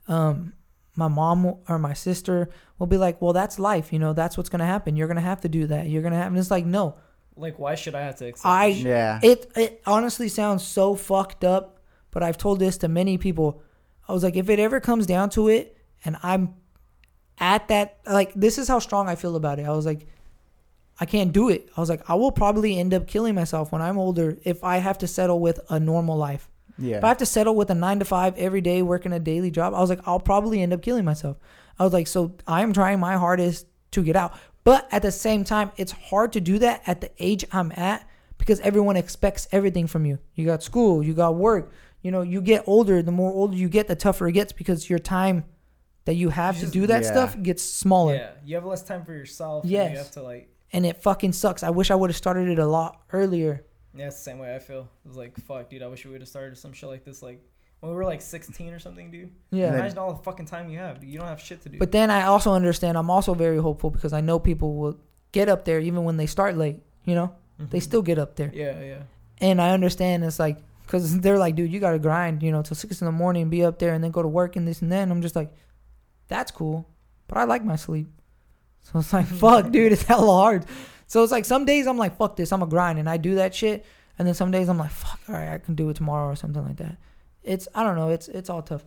Um 0.08 0.54
my 0.96 1.08
mom 1.08 1.58
or 1.70 1.80
my 1.80 1.94
sister 1.94 2.50
will 2.78 2.88
be 2.88 2.98
like, 2.98 3.22
"Well, 3.22 3.32
that's 3.34 3.58
life, 3.60 3.94
you 3.94 4.00
know. 4.00 4.12
That's 4.14 4.36
what's 4.36 4.50
going 4.50 4.60
to 4.60 4.66
happen. 4.66 4.98
You're 4.98 5.08
going 5.08 5.16
to 5.16 5.22
have 5.22 5.40
to 5.42 5.48
do 5.50 5.66
that. 5.68 5.88
You're 5.88 6.02
going 6.02 6.12
to 6.12 6.18
have." 6.18 6.28
And 6.28 6.38
it's 6.38 6.52
like, 6.52 6.66
"No. 6.66 6.96
Like, 7.36 7.58
why 7.60 7.76
should 7.76 7.96
I 7.96 8.02
have 8.02 8.16
to 8.18 8.28
accept? 8.28 8.46
I 8.46 8.68
this 8.70 8.84
yeah. 8.84 9.20
It 9.24 9.52
it 9.56 9.82
honestly 9.86 10.28
sounds 10.28 10.64
so 10.64 10.96
fucked 10.96 11.44
up, 11.44 11.80
but 12.12 12.24
I've 12.24 12.38
told 12.38 12.60
this 12.60 12.78
to 12.80 12.88
many 12.88 13.18
people. 13.18 13.62
I 14.08 14.14
was 14.14 14.24
like, 14.24 14.36
if 14.36 14.50
it 14.50 14.60
ever 14.60 14.80
comes 14.80 15.06
down 15.06 15.30
to 15.32 15.48
it, 15.48 15.78
and 16.04 16.18
I'm 16.24 16.56
at 17.40 17.68
that, 17.70 18.00
like, 18.06 18.34
this 18.34 18.58
is 18.58 18.68
how 18.68 18.80
strong 18.80 19.08
I 19.08 19.16
feel 19.16 19.36
about 19.36 19.60
it. 19.60 19.66
I 19.66 19.72
was 19.72 19.86
like, 19.86 20.06
I 21.00 21.06
can't 21.06 21.32
do 21.32 21.50
it. 21.50 21.70
I 21.76 21.80
was 21.80 21.90
like, 21.90 22.08
I 22.10 22.16
will 22.16 22.32
probably 22.32 22.78
end 22.78 22.94
up 22.94 23.08
killing 23.08 23.34
myself 23.34 23.72
when 23.72 23.82
I'm 23.82 23.98
older 23.98 24.38
if 24.44 24.64
I 24.64 24.78
have 24.78 24.98
to 25.00 25.08
settle 25.08 25.40
with 25.40 25.60
a 25.70 25.80
normal 25.80 26.18
life. 26.18 26.50
yeah. 26.78 26.98
If 26.98 27.04
I 27.04 27.08
have 27.08 27.18
to 27.18 27.26
settle 27.26 27.56
with 27.56 27.70
a 27.72 27.76
nine 27.76 28.00
to 28.00 28.06
five 28.06 28.38
every 28.38 28.62
day 28.62 28.82
working 28.82 29.14
a 29.14 29.20
daily 29.20 29.50
job, 29.50 29.74
I 29.74 29.80
was 29.80 29.90
like, 29.90 30.02
I'll 30.06 30.20
probably 30.20 30.62
end 30.62 30.74
up 30.74 30.82
killing 30.82 31.06
myself. 31.06 31.38
I 31.80 31.84
was 31.86 31.94
like, 31.94 32.08
so 32.08 32.36
I'm 32.46 32.74
trying 32.74 33.00
my 33.00 33.16
hardest 33.18 33.66
to 33.92 34.04
get 34.04 34.16
out. 34.16 34.34
But 34.64 34.88
at 34.92 35.02
the 35.02 35.12
same 35.12 35.44
time, 35.44 35.72
it's 35.78 35.92
hard 35.92 36.34
to 36.34 36.42
do 36.42 36.60
that 36.60 36.84
at 36.86 37.02
the 37.02 37.12
age 37.20 37.46
I'm 37.52 37.72
at 37.76 38.08
because 38.38 38.60
everyone 38.62 38.96
expects 38.98 39.48
everything 39.52 39.88
from 39.88 40.06
you. 40.06 40.20
You 40.36 40.46
got 40.46 40.62
school, 40.64 41.04
you 41.04 41.14
got 41.14 41.36
work. 41.36 41.72
You 42.02 42.12
know, 42.12 42.22
you 42.22 42.42
get 42.42 42.64
older, 42.68 43.02
the 43.02 43.12
more 43.12 43.32
older 43.32 43.56
you 43.56 43.70
get, 43.70 43.88
the 43.88 43.96
tougher 43.96 44.28
it 44.28 44.34
gets 44.34 44.52
because 44.54 44.90
your 44.90 45.00
time 45.00 45.46
that 46.06 46.16
you 46.16 46.30
have 46.30 46.58
You 46.58 46.66
to 46.66 46.72
do 46.72 46.88
that 46.88 47.04
Yeah. 47.04 47.12
stuff 47.12 47.42
gets 47.42 47.64
smaller. 47.64 48.16
Yeah, 48.16 48.32
you 48.44 48.56
have 48.56 48.66
less 48.66 48.82
time 48.84 49.06
for 49.06 49.14
yourself. 49.14 49.64
and 49.64 49.72
Yes. 49.72 49.92
You 49.92 49.98
have 50.00 50.12
to 50.12 50.24
like. 50.24 50.50
And 50.74 50.86
it 50.86 51.02
fucking 51.04 51.34
sucks. 51.34 51.64
I 51.64 51.70
wish 51.70 51.92
I 51.92 51.96
would 51.96 52.10
have 52.10 52.18
started 52.18 52.48
it 52.50 52.58
a 52.60 52.66
lot 52.66 53.02
earlier. 53.14 53.64
Yeah, 53.94 54.08
it's 54.08 54.16
the 54.16 54.22
same 54.24 54.40
way 54.40 54.56
I 54.56 54.60
feel. 54.60 54.88
It 55.06 55.08
was 55.10 55.18
like, 55.18 55.38
fuck, 55.38 55.70
dude. 55.70 55.84
I 55.84 55.88
wish 55.88 56.06
we 56.06 56.12
would 56.12 56.22
have 56.22 56.30
started 56.30 56.58
some 56.58 56.72
shit 56.74 56.90
like 56.90 57.04
this, 57.04 57.22
like 57.22 57.42
when 57.82 57.92
we 57.92 57.96
were 57.98 58.06
like 58.06 58.22
16 58.22 58.74
or 58.74 58.80
something, 58.80 59.12
dude. 59.12 59.30
Yeah. 59.52 59.66
And 59.66 59.74
then- 59.74 59.80
Imagine 59.82 59.98
all 60.00 60.14
the 60.14 60.24
fucking 60.24 60.46
time 60.46 60.70
you 60.70 60.80
have. 60.80 61.02
Dude. 61.02 61.10
You 61.10 61.20
don't 61.20 61.28
have 61.28 61.42
shit 61.42 61.62
to 61.64 61.70
do. 61.70 61.78
But 61.78 61.92
then 61.92 62.10
I 62.10 62.24
also 62.24 62.54
understand. 62.54 62.98
I'm 62.98 63.10
also 63.10 63.34
very 63.34 63.58
hopeful 63.58 63.90
because 63.90 64.14
I 64.14 64.22
know 64.22 64.40
people 64.40 64.76
will 64.76 64.98
get 65.34 65.50
up 65.50 65.66
there 65.66 65.80
even 65.80 66.04
when 66.06 66.18
they 66.18 66.26
start 66.28 66.58
late. 66.58 66.80
You 67.06 67.16
know, 67.16 67.36
they 67.60 67.80
Mhm. 67.80 67.84
still 67.84 68.02
get 68.02 68.18
up 68.20 68.36
there, 68.36 68.52
Yeah, 68.54 68.80
yeah. 68.82 69.02
and 69.40 69.60
I 69.62 69.72
understand. 69.72 70.24
It's 70.24 70.40
like 70.40 70.58
because 70.86 71.20
they're 71.22 71.38
like, 71.40 71.56
dude, 71.56 71.72
you 71.72 71.80
gotta 71.80 72.00
grind. 72.00 72.44
You 72.44 72.52
know, 72.52 72.62
till 72.62 72.76
six 72.76 73.02
in 73.02 73.06
the 73.06 73.12
morning, 73.12 73.50
be 73.50 73.64
up 73.66 73.80
there, 73.80 73.94
and 73.94 74.04
then 74.04 74.12
go 74.12 74.22
to 74.22 74.28
work 74.28 74.56
and 74.56 74.68
this 74.68 74.82
and 74.82 74.92
then. 74.92 75.12
I'm 75.12 75.22
just 75.22 75.36
like, 75.36 75.52
that's 76.28 76.52
cool, 76.52 76.88
but 77.28 77.38
I 77.38 77.44
like 77.46 77.64
my 77.64 77.76
sleep. 77.76 78.08
So 78.84 78.98
it's 79.00 79.14
like, 79.14 79.26
fuck, 79.44 79.70
dude, 79.72 79.92
it's 79.92 80.04
hella 80.04 80.26
hard. 80.34 80.66
So 81.06 81.22
it's 81.24 81.32
like 81.32 81.46
some 81.46 81.66
days 81.66 81.86
I'm 81.88 81.98
like, 82.00 82.18
fuck 82.18 82.36
this, 82.36 82.52
I'm 82.52 82.64
a 82.64 82.68
grind, 82.68 82.98
and 83.00 83.08
I 83.10 83.18
do 83.18 83.36
that 83.36 83.54
shit. 83.54 83.86
And 84.18 84.28
then 84.28 84.34
some 84.34 84.50
days 84.52 84.70
I'm 84.70 84.78
like, 84.80 84.90
fuck, 84.92 85.20
all 85.30 85.36
right, 85.36 85.50
I 85.54 85.58
can 85.60 85.76
do 85.76 85.88
it 85.90 85.96
tomorrow 85.98 86.28
or 86.32 86.36
something 86.36 86.64
like 86.66 86.78
that. 86.78 86.98
It's 87.44 87.68
I 87.76 87.84
don't 87.84 87.96
know. 87.96 88.10
It's 88.10 88.28
it's 88.28 88.50
all 88.50 88.62
tough. 88.62 88.84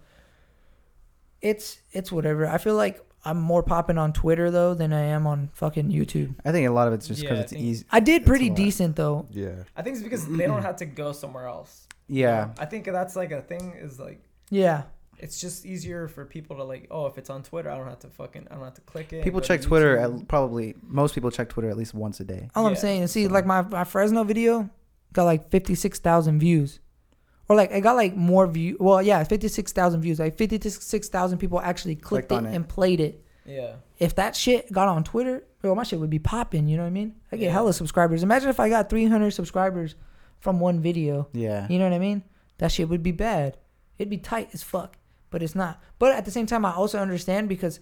It's 1.40 1.78
it's 1.92 2.10
whatever. 2.10 2.46
I 2.46 2.58
feel 2.58 2.74
like 2.74 3.00
I'm 3.24 3.40
more 3.40 3.62
popping 3.62 3.98
on 3.98 4.12
Twitter 4.12 4.50
though 4.50 4.74
than 4.74 4.92
I 4.92 5.00
am 5.00 5.26
on 5.26 5.50
fucking 5.54 5.90
YouTube. 5.90 6.34
I 6.44 6.52
think 6.52 6.68
a 6.68 6.72
lot 6.72 6.88
of 6.88 6.94
it's 6.94 7.06
just 7.08 7.20
because 7.20 7.34
Yeah, 7.34 7.38
I 7.40 7.42
it's 7.42 7.52
think- 7.52 7.64
easy. 7.64 7.84
I 7.90 8.00
did 8.00 8.22
It's 8.22 8.28
pretty 8.28 8.46
a 8.46 8.50
lot. 8.50 8.56
decent 8.56 8.96
though. 8.96 9.26
Yeah. 9.30 9.64
I 9.76 9.82
think 9.82 9.96
it's 9.96 10.02
because 10.04 10.26
they 10.28 10.46
don't 10.46 10.62
have 10.62 10.76
to 10.76 10.86
go 10.86 11.12
somewhere 11.12 11.46
else. 11.46 11.86
Yeah. 12.08 12.50
I 12.58 12.66
think 12.66 12.84
that's 12.84 13.16
like 13.16 13.30
a 13.32 13.42
thing 13.42 13.74
is 13.78 13.98
like 13.98 14.20
Yeah. 14.50 14.82
it's 15.18 15.40
just 15.40 15.64
easier 15.66 16.06
for 16.08 16.24
people 16.24 16.56
to 16.56 16.64
like 16.64 16.86
oh 16.90 17.06
if 17.06 17.18
it's 17.18 17.30
on 17.30 17.42
Twitter 17.42 17.70
I 17.70 17.76
don't 17.76 17.88
have 17.88 18.00
to 18.00 18.08
fucking 18.08 18.46
I 18.50 18.54
don't 18.54 18.64
have 18.64 18.74
to 18.74 18.80
click 18.82 19.12
it. 19.12 19.24
People 19.24 19.40
go 19.40 19.42
to 19.44 19.48
check 19.48 19.62
Twitter 19.62 19.96
YouTube. 19.96 20.20
at 20.22 20.28
probably 20.28 20.74
most 20.86 21.14
people 21.14 21.30
check 21.30 21.48
Twitter 21.50 21.68
at 21.70 21.76
least 21.76 21.94
once 21.94 22.20
a 22.20 22.24
day. 22.24 22.48
All 22.54 22.66
I'm 22.66 22.72
Yeah, 22.74 22.78
saying, 22.78 23.02
is 23.02 23.10
see, 23.12 23.24
so- 23.26 23.30
like 23.32 23.46
my, 23.46 23.62
my 23.62 23.84
Fresno 23.84 24.22
video 24.24 24.68
got 25.12 25.24
like 25.24 25.48
56,000 25.50 26.40
views. 26.40 26.80
Or 27.48 27.56
like, 27.56 27.70
it 27.72 27.80
got 27.82 27.96
like 27.96 28.16
more 28.16 28.46
view. 28.46 28.76
Well, 28.80 29.02
yeah, 29.02 29.22
56,000 29.24 30.00
views. 30.00 30.18
Like 30.18 30.36
56,000 30.38 31.38
people 31.38 31.60
actually 31.60 31.96
clicked, 31.96 32.28
Clicked 32.28 32.44
it, 32.46 32.48
it. 32.48 32.54
and 32.54 32.68
played 32.68 33.00
it. 33.00 33.24
yeah. 33.44 33.74
If 33.98 34.14
that 34.16 34.34
shit 34.34 34.72
got 34.72 34.88
on 34.88 35.04
Twitter, 35.04 35.44
bro, 35.62 35.74
my 35.74 35.82
shit 35.84 36.00
would 36.00 36.10
be 36.10 36.18
popping. 36.18 36.66
You 36.68 36.76
know 36.76 36.82
what 36.82 36.88
I 36.88 36.92
mean? 36.92 37.14
I 37.30 37.36
get 37.36 37.44
Yeah. 37.46 37.52
hella 37.52 37.72
subscribers. 37.72 38.22
Imagine 38.22 38.48
if 38.48 38.58
I 38.58 38.68
got 38.68 38.88
300 38.90 39.30
subscribers 39.32 39.94
from 40.40 40.58
one 40.58 40.80
video. 40.80 41.28
Yeah. 41.32 41.66
You 41.68 41.78
know 41.78 41.84
what 41.84 41.92
I 41.94 41.98
mean? 41.98 42.22
That 42.58 42.72
shit 42.72 42.88
would 42.88 43.02
be 43.02 43.12
bad. 43.12 43.56
It'd 43.98 44.10
be 44.10 44.18
tight 44.18 44.50
as 44.52 44.62
fuck, 44.62 44.96
but 45.30 45.42
it's 45.42 45.54
not. 45.54 45.80
But 45.98 46.12
at 46.12 46.24
the 46.24 46.30
same 46.30 46.46
time, 46.46 46.64
I 46.64 46.72
also 46.72 46.98
understand 46.98 47.48
because 47.48 47.78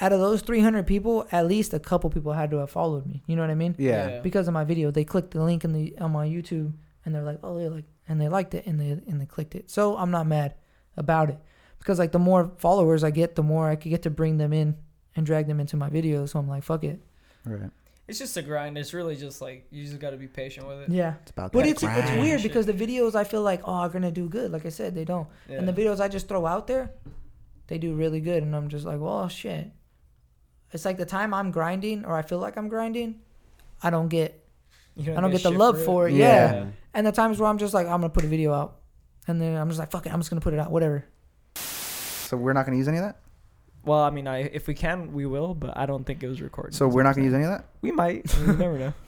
out 0.00 0.12
of 0.12 0.20
those 0.20 0.42
300 0.42 0.86
people, 0.86 1.26
at 1.32 1.46
least 1.46 1.72
a 1.74 1.78
couple 1.80 2.10
people 2.10 2.32
had 2.32 2.50
to 2.52 2.58
have 2.58 2.70
followed 2.70 3.06
me. 3.06 3.22
You 3.26 3.34
know 3.36 3.42
what 3.42 3.50
I 3.50 3.54
mean? 3.56 3.74
Yeah. 3.78 4.08
Yeah. 4.08 4.20
because 4.20 4.46
of 4.46 4.54
my 4.54 4.64
video. 4.64 4.90
They 4.90 5.04
clicked 5.04 5.32
the 5.32 5.42
link 5.42 5.64
in 5.64 5.72
the 5.72 5.96
on 6.00 6.12
my 6.12 6.26
YouTube 6.28 6.72
and 7.04 7.14
they're 7.14 7.22
like, 7.22 7.38
oh, 7.42 7.58
they're 7.58 7.70
like, 7.70 7.84
and 8.08 8.20
they 8.20 8.28
liked 8.28 8.54
it 8.54 8.66
and 8.66 8.80
they 8.80 8.90
and 8.90 9.20
they 9.20 9.26
clicked 9.26 9.54
it. 9.54 9.70
So 9.70 9.96
I'm 9.96 10.10
not 10.10 10.26
mad 10.26 10.54
about 10.96 11.30
it 11.30 11.38
because 11.78 11.98
like 11.98 12.12
the 12.12 12.18
more 12.18 12.52
followers 12.58 13.04
I 13.04 13.10
get, 13.10 13.34
the 13.34 13.42
more 13.42 13.68
I 13.68 13.76
could 13.76 13.90
get 13.90 14.02
to 14.02 14.10
bring 14.10 14.38
them 14.38 14.52
in 14.52 14.76
and 15.16 15.24
drag 15.24 15.46
them 15.46 15.60
into 15.60 15.76
my 15.76 15.90
videos. 15.90 16.30
So 16.30 16.38
I'm 16.38 16.48
like, 16.48 16.62
fuck 16.62 16.84
it. 16.84 17.00
Right. 17.44 17.70
It's 18.06 18.18
just 18.18 18.36
a 18.36 18.42
grind. 18.42 18.76
It's 18.76 18.92
really 18.92 19.16
just 19.16 19.40
like 19.40 19.66
you 19.70 19.84
just 19.84 19.98
got 19.98 20.10
to 20.10 20.16
be 20.16 20.26
patient 20.26 20.66
with 20.66 20.80
it. 20.80 20.90
Yeah. 20.90 21.14
It's 21.22 21.30
about 21.30 21.52
But 21.52 21.64
that 21.64 21.70
it's 21.70 21.82
it's 21.82 22.10
weird 22.20 22.42
because 22.42 22.66
the 22.66 22.74
videos 22.74 23.14
I 23.14 23.24
feel 23.24 23.42
like 23.42 23.62
oh 23.64 23.72
are 23.72 23.88
gonna 23.88 24.12
do 24.12 24.28
good. 24.28 24.52
Like 24.52 24.66
I 24.66 24.70
said, 24.70 24.94
they 24.94 25.04
don't. 25.04 25.28
Yeah. 25.48 25.58
And 25.58 25.68
the 25.68 25.72
videos 25.72 26.00
I 26.00 26.08
just 26.08 26.28
throw 26.28 26.46
out 26.46 26.66
there, 26.66 26.90
they 27.68 27.78
do 27.78 27.94
really 27.94 28.20
good. 28.20 28.42
And 28.42 28.54
I'm 28.54 28.68
just 28.68 28.84
like, 28.84 29.00
well, 29.00 29.28
shit. 29.28 29.70
It's 30.72 30.84
like 30.84 30.98
the 30.98 31.06
time 31.06 31.32
I'm 31.32 31.50
grinding 31.50 32.04
or 32.04 32.16
I 32.16 32.22
feel 32.22 32.38
like 32.38 32.58
I'm 32.58 32.68
grinding, 32.68 33.20
I 33.82 33.90
don't 33.90 34.08
get 34.08 34.32
You 34.32 34.43
I 34.98 35.20
don't 35.20 35.30
get 35.30 35.42
the 35.42 35.50
shit 35.50 35.58
love 35.58 35.80
it. 35.80 35.84
for 35.84 36.08
it. 36.08 36.14
Yeah. 36.14 36.52
Yeah. 36.52 36.66
And 36.94 37.06
the 37.06 37.12
times 37.12 37.38
where 37.40 37.48
I'm 37.48 37.58
just 37.58 37.74
like, 37.74 37.86
I'm 37.86 38.00
gonna 38.00 38.10
put 38.10 38.24
a 38.24 38.28
video 38.28 38.52
out, 38.52 38.76
and 39.26 39.40
then 39.40 39.56
I'm 39.56 39.68
just 39.68 39.78
like, 39.80 39.90
fuck 39.90 40.06
it, 40.06 40.12
I'm 40.12 40.20
just 40.20 40.30
gonna 40.30 40.40
put 40.40 40.54
it 40.54 40.60
out, 40.60 40.70
whatever. 40.70 41.04
So 41.56 42.36
we're 42.36 42.52
not 42.52 42.64
gonna 42.66 42.78
use 42.78 42.88
any 42.88 42.98
of 42.98 43.04
that. 43.04 43.20
Well, 43.84 44.00
I 44.00 44.10
mean, 44.10 44.26
I 44.26 44.38
if 44.42 44.66
we 44.66 44.74
can, 44.74 45.12
we 45.12 45.26
will, 45.26 45.54
but 45.54 45.76
I 45.76 45.86
don't 45.86 46.04
think 46.04 46.22
it 46.22 46.28
was 46.28 46.40
recorded. 46.40 46.74
So 46.74 46.88
we're 46.88 47.02
not 47.02 47.14
gonna 47.14 47.26
use 47.26 47.34
any 47.34 47.44
of 47.44 47.50
that. 47.50 47.66
We 47.82 47.92
might. 47.92 48.32
You 48.38 48.52
never 48.54 48.78
know. 48.78 48.94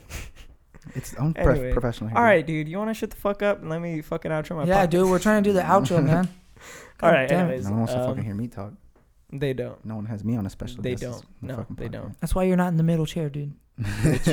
It's 0.95 1.15
I'm 1.19 1.35
prof- 1.35 1.49
Anyway. 1.57 1.73
professional. 1.73 2.11
Here, 2.11 2.19
All 2.19 2.43
dude. 2.43 2.69
You 2.69 2.79
want 2.79 2.91
to 2.91 2.95
shut 2.95 3.11
the 3.11 3.17
fuck 3.17 3.43
up 3.43 3.61
and 3.61 3.69
let 3.69 3.81
me 3.81 4.01
fucking 4.03 4.31
outro 4.31 4.57
my 4.57 4.65
yeah, 4.65 4.87
podcast? 4.87 4.91
dude, 4.91 5.11
we're 5.11 5.19
trying 5.19 5.43
to 5.43 5.51
do 5.51 5.53
the 5.53 5.63
outro, 5.63 6.05
man. 6.05 6.29
All 7.03 7.11
right. 7.11 7.29
damn. 7.29 7.47
Anyways, 7.47 7.65
No 7.65 7.71
one 7.73 7.79
wants 7.81 7.93
to 7.95 8.01
um, 8.01 8.07
fucking 8.07 8.25
hear 8.25 8.35
me 8.35 8.49
talk. 8.49 8.73
They 9.33 9.53
don't. 9.53 9.85
No 9.85 9.97
one 9.97 10.07
has 10.07 10.25
me 10.25 10.37
on 10.37 10.47
a 10.47 10.51
special. 10.51 10.83
They 10.83 10.91
guest 10.91 11.03
don't. 11.03 11.27
No, 11.43 11.67
they 11.71 11.89
podcast. 11.89 11.91
don't. 11.93 12.21
That's 12.21 12.35
why 12.35 12.45
you're 12.45 12.57
not 12.57 12.69
in 12.69 12.77
the 12.77 12.85
middle 12.85 13.07
chair, 13.07 13.29
dude. 13.29 13.53
That's 14.03 14.27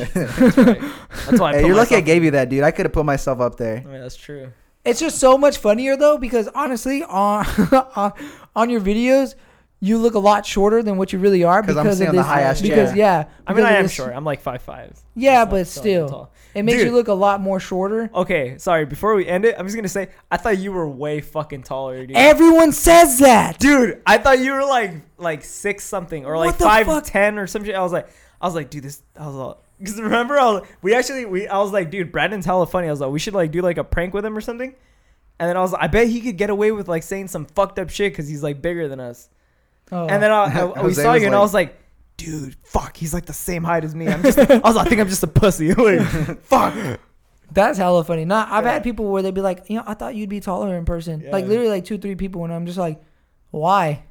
right. 0.57 0.81
That's 1.25 1.39
why. 1.39 1.51
I 1.51 1.53
Hey, 1.61 1.65
you're 1.67 1.75
lucky 1.75 1.95
I 1.95 2.01
gave 2.01 2.23
you 2.23 2.31
that, 2.31 2.49
dude. 2.49 2.63
I 2.63 2.71
could 2.71 2.85
have 2.85 2.93
put 2.93 3.05
myself 3.05 3.39
up 3.39 3.57
there. 3.57 3.77
I 3.85 3.89
mean, 3.89 4.01
that's 4.01 4.15
true. 4.15 4.51
It's 4.85 4.99
just 4.99 5.17
so 5.19 5.37
much 5.37 5.57
funnier 5.57 5.95
though, 5.97 6.17
because 6.17 6.47
honestly, 6.49 7.03
on 7.03 7.45
on, 7.95 8.13
on 8.55 8.69
your 8.69 8.81
videos, 8.81 9.35
you 9.79 9.97
look 9.97 10.13
a 10.13 10.19
lot 10.19 10.45
shorter 10.45 10.81
than 10.81 10.97
what 10.97 11.11
you 11.11 11.19
really 11.19 11.43
are 11.43 11.61
'Cause 11.61 11.75
I'm 11.77 11.83
because 11.83 11.97
sitting 11.97 12.09
of 12.13 12.19
on 12.19 12.23
the 12.23 12.23
high-ass 12.23 12.61
because 12.61 12.89
chair. 12.91 12.97
yeah, 12.97 13.25
I 13.45 13.53
mean 13.53 13.65
I 13.65 13.73
am 13.73 13.83
this- 13.83 13.91
short. 13.93 14.13
I'm 14.15 14.23
like 14.25 14.41
five 14.41 14.61
five. 14.61 14.97
Yeah, 15.15 15.43
but 15.45 15.67
still, 15.67 16.31
it 16.55 16.63
makes 16.63 16.77
Dude. 16.79 16.87
you 16.87 16.93
look 16.93 17.07
a 17.09 17.13
lot 17.13 17.39
more 17.41 17.59
shorter. 17.59 18.09
Okay, 18.15 18.57
sorry. 18.57 18.85
Before 18.85 19.13
we 19.15 19.27
end 19.27 19.43
it, 19.45 19.55
I'm 19.57 19.65
just 19.65 19.75
gonna 19.75 19.87
say 19.89 20.09
I 20.31 20.37
thought 20.37 20.57
you 20.57 20.71
were 20.71 20.87
way 20.87 21.19
fucking 21.21 21.63
taller, 21.63 22.05
dude. 22.05 22.15
Everyone 22.15 22.71
says 22.71 23.19
that. 23.19 23.59
dude, 23.59 24.01
I 24.05 24.17
thought 24.19 24.39
you 24.39 24.53
were 24.53 24.63
like 24.65 24.93
like 25.17 25.43
six 25.43 25.83
something 25.85 26.25
or 26.25 26.37
like 26.37 26.47
What 26.51 26.57
the 26.59 26.63
five 26.65 26.85
fuck? 26.87 27.03
ten 27.05 27.37
or 27.37 27.47
some 27.47 27.63
shit. 27.65 27.75
I 27.75 27.81
was 27.81 27.91
like, 27.93 28.07
I 28.43 28.45
was 28.45 28.55
like, 28.55 28.69
dude, 28.69 28.83
this. 28.83 29.01
I 29.17 29.25
was 29.25 29.35
like, 29.35 29.57
because 29.79 29.99
remember, 30.01 30.37
I 30.37 30.51
was, 30.51 30.67
we 30.81 30.93
actually 30.93 31.25
we 31.25 31.47
I 31.47 31.57
was 31.59 31.71
like, 31.71 31.89
dude, 31.89 32.11
Brandon's 32.11 32.45
hella 32.45 32.67
funny. 32.67 32.87
I 32.89 32.91
was 32.91 32.99
like, 32.99 33.09
we 33.09 33.17
should 33.19 33.33
like 33.33 33.51
do 33.51 33.61
like 33.61 33.77
a 33.77 33.83
prank 33.85 34.13
with 34.13 34.25
him 34.25 34.37
or 34.37 34.41
something. 34.41 34.75
And 35.39 35.49
then 35.49 35.57
I 35.57 35.61
was, 35.61 35.71
like, 35.71 35.81
I 35.81 35.87
bet 35.87 36.07
he 36.07 36.21
could 36.21 36.37
get 36.37 36.49
away 36.51 36.71
with 36.71 36.87
like 36.87 37.01
saying 37.03 37.29
some 37.29 37.45
fucked 37.45 37.79
up 37.79 37.89
shit 37.89 38.11
because 38.11 38.27
he's 38.27 38.43
like 38.43 38.61
bigger 38.61 38.87
than 38.87 38.99
us. 38.99 39.29
Oh. 39.91 40.05
And 40.07 40.21
then 40.21 40.31
I, 40.31 40.43
I, 40.61 40.83
we 40.83 40.93
saw 40.93 41.13
was 41.13 41.21
you, 41.21 41.27
and 41.27 41.35
I 41.35 41.39
was 41.39 41.53
like, 41.53 41.75
dude, 42.17 42.55
fuck, 42.63 42.95
he's 42.95 43.13
like 43.13 43.25
the 43.25 43.33
same 43.33 43.63
height 43.63 43.83
as 43.83 43.95
me. 43.95 44.07
I'm 44.07 44.21
just, 44.21 44.37
I 44.37 44.57
was 44.59 44.75
like, 44.75 44.85
I 44.85 44.89
think 44.89 45.01
I'm 45.01 45.09
just 45.09 45.23
a 45.23 45.27
pussy. 45.27 45.73
like, 45.73 46.01
fuck. 46.43 46.99
That's 47.51 47.77
hella 47.77 48.03
funny. 48.03 48.25
Nah, 48.25 48.47
I've 48.49 48.65
Yeah. 48.65 48.73
had 48.73 48.83
people 48.83 49.05
where 49.05 49.21
they'd 49.21 49.33
be 49.33 49.41
like, 49.41 49.69
you 49.69 49.77
know, 49.77 49.83
I 49.87 49.93
thought 49.95 50.15
you'd 50.15 50.29
be 50.29 50.39
taller 50.39 50.75
in 50.77 50.85
person. 50.85 51.25
Like 51.31 51.45
literally 51.45 51.69
like 51.69 51.85
two, 51.85 51.97
three 51.97 52.15
people, 52.15 52.43
and 52.43 52.53
I'm 52.53 52.65
just 52.65 52.77
like, 52.77 53.01
why? 53.51 54.03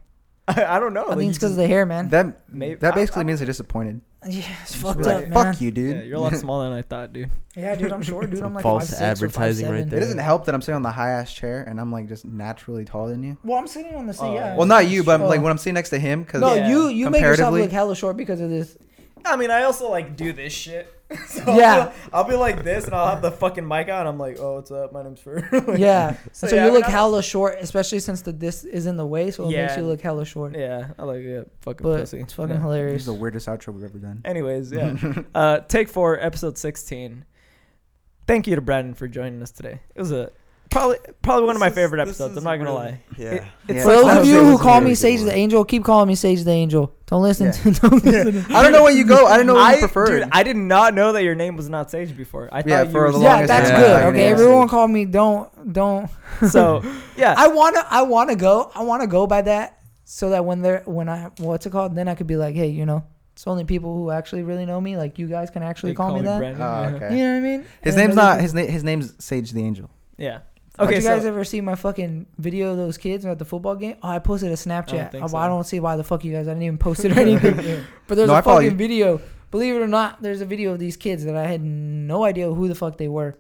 I, 0.49 0.65
I 0.77 0.81
don't 0.81 0.95
know. 0.95 1.05
I 1.05 1.09
like, 1.11 1.19
think 1.19 1.29
it's 1.31 1.39
because 1.39 1.53
of 1.53 1.57
the 1.59 1.67
hair, 1.67 1.87
man. 1.87 2.09
That 2.09 2.41
Maybe- 2.49 2.75
that 2.77 2.93
I- 2.93 2.97
basically 2.97 3.21
I- 3.21 3.25
means 3.25 3.41
they're 3.41 3.47
disappointed. 3.47 4.01
yeah, 4.29 4.45
it's 4.63 4.75
fucked 4.77 5.01
be 5.03 5.09
up, 5.09 5.29
man. 5.29 5.33
Fuck 5.33 5.61
you, 5.61 5.71
dude. 5.73 5.97
Yeah, 5.97 6.03
you're 6.03 6.17
a 6.17 6.21
lot 6.21 6.35
smaller 6.37 6.69
than 6.69 6.79
I 6.79 6.83
thought, 6.83 7.13
dude. 7.13 7.31
Yeah, 7.57 7.75
dude, 7.75 7.93
I'm 7.93 8.03
short, 8.03 8.31
dude. 8.31 8.41
I'm 8.43 8.55
like 8.55 8.63
False 8.63 8.91
5'6" 8.95 9.01
or 9.01 9.05
advertising 9.05 9.69
right 9.71 9.85
5'7". 9.87 9.91
there. 9.91 9.99
It 9.99 10.03
doesn't 10.03 10.19
help 10.19 10.45
that 10.47 10.55
I'm 10.55 10.63
sitting 10.63 10.77
on 10.77 10.83
the 10.83 10.93
high 10.93 11.11
ass 11.11 11.33
chair 11.33 11.63
and 11.69 11.81
I'm 11.81 11.91
like 11.93 12.09
just 12.09 12.25
naturally 12.25 12.85
taller 12.85 13.11
than 13.11 13.23
you. 13.25 13.37
Well, 13.45 13.59
I'm 13.59 13.67
sitting 13.67 13.95
on 13.95 14.07
the 14.07 14.15
seat. 14.15 14.23
Oh, 14.23 14.35
yeah. 14.35 14.53
yeah. 14.53 14.57
Well, 14.57 14.67
not 14.67 14.87
you, 14.89 15.03
but 15.05 15.21
Oh. 15.21 15.27
like 15.29 15.43
when 15.43 15.51
I'm 15.51 15.59
sitting 15.59 15.75
next 15.75 15.91
to 15.91 15.99
him, 15.99 16.23
because 16.23 16.41
no, 16.41 16.55
Yeah. 16.55 16.69
you 16.69 16.89
you 16.89 17.11
make 17.11 17.21
yourself 17.21 17.37
Comparatively- 17.49 17.63
look 17.63 17.73
hella 17.73 17.97
short 17.97 18.17
because 18.17 18.41
of 18.41 18.49
this. 18.51 18.77
I 19.25 19.37
mean, 19.37 19.51
I 19.51 19.65
also 19.65 19.91
like 19.91 20.17
do 20.17 20.33
this 20.33 20.53
shit. 20.53 20.93
So 21.27 21.55
Yeah. 21.57 21.75
I'll 21.77 21.87
be, 21.89 21.95
I'll 22.13 22.25
be 22.25 22.35
like 22.35 22.63
this, 22.65 22.85
and 22.85 22.95
I'll 22.95 23.09
have 23.09 23.23
the 23.23 23.31
fucking 23.31 23.67
mic 23.67 23.89
on. 23.89 24.07
I'm 24.07 24.19
like, 24.19 24.39
oh, 24.39 24.57
what's 24.57 24.71
up? 24.71 24.93
My 24.93 25.03
name's 25.03 25.21
Fer. 25.21 25.49
Like, 25.67 25.79
yeah. 25.79 26.17
So, 26.33 26.47
So, 26.49 26.57
yeah, 26.57 26.65
you 26.65 26.71
I 26.71 26.73
look 26.73 26.83
mean, 26.83 26.89
I- 26.89 26.91
hella 26.91 27.23
short, 27.23 27.57
especially 27.61 28.01
since 28.01 28.23
the 28.23 28.33
this 28.33 28.65
is 28.65 28.87
in 28.87 28.97
the 28.97 29.07
way, 29.07 29.31
so 29.31 29.49
it 29.49 29.57
makes 29.57 29.77
you 29.77 29.83
look 29.85 30.01
hella 30.01 30.25
short. 30.25 30.57
yeah, 30.57 30.89
I 30.99 31.05
like 31.05 31.21
it. 31.21 31.51
Fucking 31.63 31.83
But 31.85 32.01
pussy. 32.01 32.21
it's 32.21 32.33
fucking 32.33 32.51
Yeah. 32.51 32.57
this 32.57 32.63
hilarious. 32.63 33.01
is 33.03 33.07
the 33.07 33.15
weirdest 33.15 33.47
outro 33.49 33.75
we've 33.75 33.85
ever 33.85 33.99
done. 33.99 34.21
Anyways, 34.25 34.71
yeah. 34.73 34.97
uh, 35.35 35.61
take 35.61 35.89
four, 35.89 36.19
episode 36.21 36.59
16. 36.59 37.25
Thank 38.27 38.47
you 38.47 38.55
to 38.55 38.61
Brandon 38.61 38.95
for 38.95 39.09
joining 39.09 39.43
us 39.43 39.51
today. 39.51 39.81
It 39.95 40.01
was 40.01 40.13
a 40.13 40.31
probably 40.73 40.97
probably 41.23 41.47
one 41.47 41.57
of 41.57 41.61
my 41.61 41.69
is- 41.69 41.75
favorite 41.75 42.05
this 42.05 42.19
episodes. 42.21 42.37
I'm 42.37 42.45
not 42.45 42.57
gonna 42.57 42.71
really- 42.71 42.75
lie. 42.85 43.01
Yeah. 43.17 43.31
It- 43.33 43.45
Yeah. 43.77 43.83
For 43.85 43.89
those 43.91 44.17
of 44.19 44.27
you 44.27 44.45
who 44.45 44.59
call 44.59 44.79
really 44.81 44.91
me 44.91 44.95
Sage 44.97 45.19
one. 45.21 45.29
the 45.29 45.35
Angel, 45.37 45.65
keep 45.65 45.85
calling 45.85 46.09
me 46.09 46.15
Sage 46.15 46.43
the 46.45 46.51
Angel. 46.51 46.93
Don't 47.07 47.23
listen 47.23 47.47
Yeah. 47.47 47.53
to. 47.53 47.71
Don't 47.81 48.05
listen 48.05 48.45
to 48.45 48.55
I 48.57 48.63
don't 48.63 48.73
know 48.73 48.83
where 48.83 48.93
you 48.93 49.05
go. 49.05 49.27
I 49.27 49.37
don't 49.37 49.47
know 49.47 49.55
what 49.55 49.63
I, 49.63 49.73
you 49.75 49.79
prefer. 49.81 50.07
dude, 50.21 50.29
I 50.33 50.43
did 50.43 50.57
not 50.57 50.95
know 50.95 51.13
that 51.13 51.23
your 51.23 51.35
name 51.35 51.57
was 51.57 51.69
not 51.69 51.91
Sage 51.91 52.17
before. 52.17 52.49
I 52.51 52.63
Yeah, 52.67 52.85
thought 52.85 52.93
for 52.93 53.07
you 53.07 53.13
the 53.13 53.19
were 53.19 53.25
Yeah, 53.25 53.31
longest 53.33 53.49
that's 53.49 53.71
time, 53.71 53.81
good. 53.81 53.91
I 53.97 54.05
Okay, 54.07 54.17
named 54.19 54.41
everyone 54.41 54.69
call 54.69 54.89
me. 54.89 55.05
Don't 55.05 55.73
don't. 55.73 56.09
So 56.51 56.83
yeah, 57.17 57.35
I 57.37 57.49
wanna 57.49 57.85
I 57.91 58.03
wanna 58.03 58.35
go. 58.37 58.71
I 58.75 58.83
wanna 58.83 59.07
go 59.07 59.27
by 59.27 59.43
that 59.43 59.79
so 60.05 60.31
that 60.31 60.45
when 60.45 60.63
they're 60.63 60.83
when 60.87 61.09
I 61.09 61.29
what's 61.39 61.67
it 61.67 61.71
called, 61.71 61.95
then 61.95 62.09
I 62.09 62.15
could 62.15 62.27
be 62.27 62.37
like, 62.37 62.55
hey, 62.55 62.69
you 62.69 62.87
know, 62.87 63.05
it's 63.35 63.47
only 63.47 63.65
people 63.65 63.95
who 63.97 64.11
actually 64.11 64.43
really 64.43 64.67
know 64.67 64.81
me. 64.81 64.97
Like 64.97 65.19
you 65.19 65.27
guys 65.29 65.51
can 65.51 65.63
actually 65.63 65.93
They 65.93 65.97
call, 65.97 66.15
me 66.15 66.23
that. 66.23 66.39
Brandon, 66.39 66.63
Oh, 66.63 66.97
okay. 66.97 67.17
You 67.17 67.25
know 67.25 67.31
what 67.33 67.37
I 67.37 67.41
mean? 67.41 67.67
His 67.83 67.95
And 67.95 68.05
name's 68.05 68.17
other 68.19 68.27
not 68.27 68.31
people- 68.33 68.43
his 68.43 68.55
name. 68.55 68.69
His 68.69 68.85
name's 68.85 69.15
Sage 69.25 69.53
the 69.53 69.63
Angel. 69.65 69.91
Yeah. 70.19 70.39
Okay, 70.79 70.85
Okay, 70.85 70.95
Did 70.97 71.03
you 71.05 71.09
guys 71.11 71.23
so 71.23 71.29
ever 71.29 71.45
see 71.45 71.61
my 71.61 71.75
fucking 71.75 72.27
video 72.39 72.71
of 72.71 72.79
those 72.79 72.97
kids 72.97 73.27
at 73.27 73.39
the 73.39 73.45
football 73.45 73.77
game? 73.77 73.97
Oh, 74.03 74.09
I 74.09 74.19
posted 74.21 74.51
a 74.51 74.55
Snapchat. 74.55 75.11
think 75.13 75.23
Oh, 75.25 75.27
so. 75.29 75.37
I 75.37 75.47
don't 75.47 75.65
see 75.65 75.81
why 75.81 75.97
the 75.97 76.05
fuck 76.05 76.25
you 76.25 76.33
guys. 76.33 76.49
I 76.49 76.53
didn't 76.53 76.63
even 76.63 76.79
post 76.79 77.05
it 77.05 77.13
or 77.17 77.21
anything. 77.21 77.85
but 78.07 78.15
there's 78.15 78.29
No, 78.29 78.35
a 78.35 78.39
I 78.39 78.41
fucking 78.43 78.77
video. 78.79 79.21
Believe 79.51 79.75
it 79.75 79.83
or 79.83 79.87
not, 79.87 80.23
there's 80.23 80.41
a 80.41 80.47
video 80.47 80.73
of 80.73 80.79
these 80.79 80.97
kids 80.97 81.25
that 81.27 81.37
I 81.37 81.47
had 81.47 81.63
no 81.63 82.25
idea 82.25 82.51
who 82.51 82.69
the 82.69 82.75
fuck 82.75 82.97
they 82.97 83.09
were. 83.09 83.37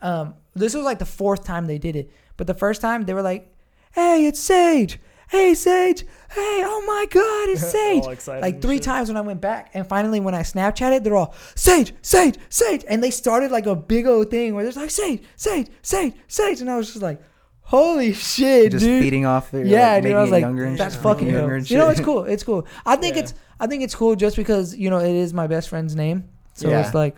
Um, 0.00 0.34
this 0.54 0.74
was 0.74 0.84
like 0.84 0.98
the 0.98 1.04
fourth 1.04 1.44
time 1.44 1.66
they 1.66 1.76
did 1.76 1.96
it, 1.96 2.10
but 2.38 2.46
the 2.46 2.54
first 2.54 2.80
time 2.80 3.04
they 3.04 3.12
were 3.12 3.20
like, 3.20 3.52
"Hey, 3.92 4.26
it's 4.26 4.40
Sage. 4.40 4.98
Hey, 5.30 5.54
Sage. 5.54 6.02
Hey, 6.30 6.62
oh 6.64 6.82
my 6.86 7.06
God, 7.10 7.48
it's 7.50 7.70
Sage." 7.72 8.02
All 8.02 8.40
like 8.40 8.60
three 8.60 8.76
shit. 8.76 8.82
times 8.84 9.08
when 9.08 9.16
I 9.16 9.20
went 9.20 9.40
back, 9.40 9.70
and 9.74 9.86
finally 9.86 10.20
when 10.20 10.34
I 10.34 10.42
Snapchatted, 10.42 11.04
they're 11.04 11.16
all 11.16 11.34
Sage, 11.54 11.92
Sage, 12.02 12.36
Sage, 12.48 12.84
and 12.88 13.02
they 13.02 13.10
started 13.10 13.50
like 13.50 13.66
a 13.66 13.74
big 13.76 14.06
old 14.06 14.30
thing 14.30 14.54
where 14.54 14.64
there's 14.64 14.76
like 14.76 14.90
Sage, 14.90 15.22
Sage, 15.36 15.68
Sage, 15.82 16.14
Sage, 16.28 16.60
and 16.60 16.70
I 16.70 16.76
was 16.76 16.88
just 16.88 17.02
like, 17.02 17.20
holy 17.62 18.12
shit, 18.12 18.64
dude. 18.64 18.72
Just 18.72 18.84
dude. 18.84 19.02
feeding 19.02 19.24
off 19.26 19.54
it. 19.54 19.66
yeah, 19.66 19.94
like, 19.94 20.02
dude, 20.02 20.12
I 20.12 20.22
was 20.22 20.30
like, 20.32 20.40
younger 20.42 20.64
and 20.64 20.76
that's 20.78 20.94
shit, 20.94 21.02
fucking 21.04 21.26
making 21.26 21.38
younger 21.40 21.54
and 21.56 21.70
You 21.70 21.78
know, 21.78 21.88
it's 21.90 22.00
cool. 22.00 22.24
It's 22.24 22.42
cool. 22.42 22.66
I 22.84 22.96
think 22.96 23.14
Yeah. 23.16 23.22
it's 23.22 23.34
I 23.60 23.66
think 23.68 23.82
it's 23.84 23.94
cool 23.94 24.16
just 24.16 24.36
because 24.36 24.74
you 24.76 24.90
know 24.90 24.98
it 24.98 25.14
is 25.14 25.32
my 25.32 25.46
best 25.46 25.68
friend's 25.68 25.94
name, 25.94 26.24
so 26.54 26.68
Yeah. 26.68 26.80
it's 26.84 26.94
like, 26.94 27.16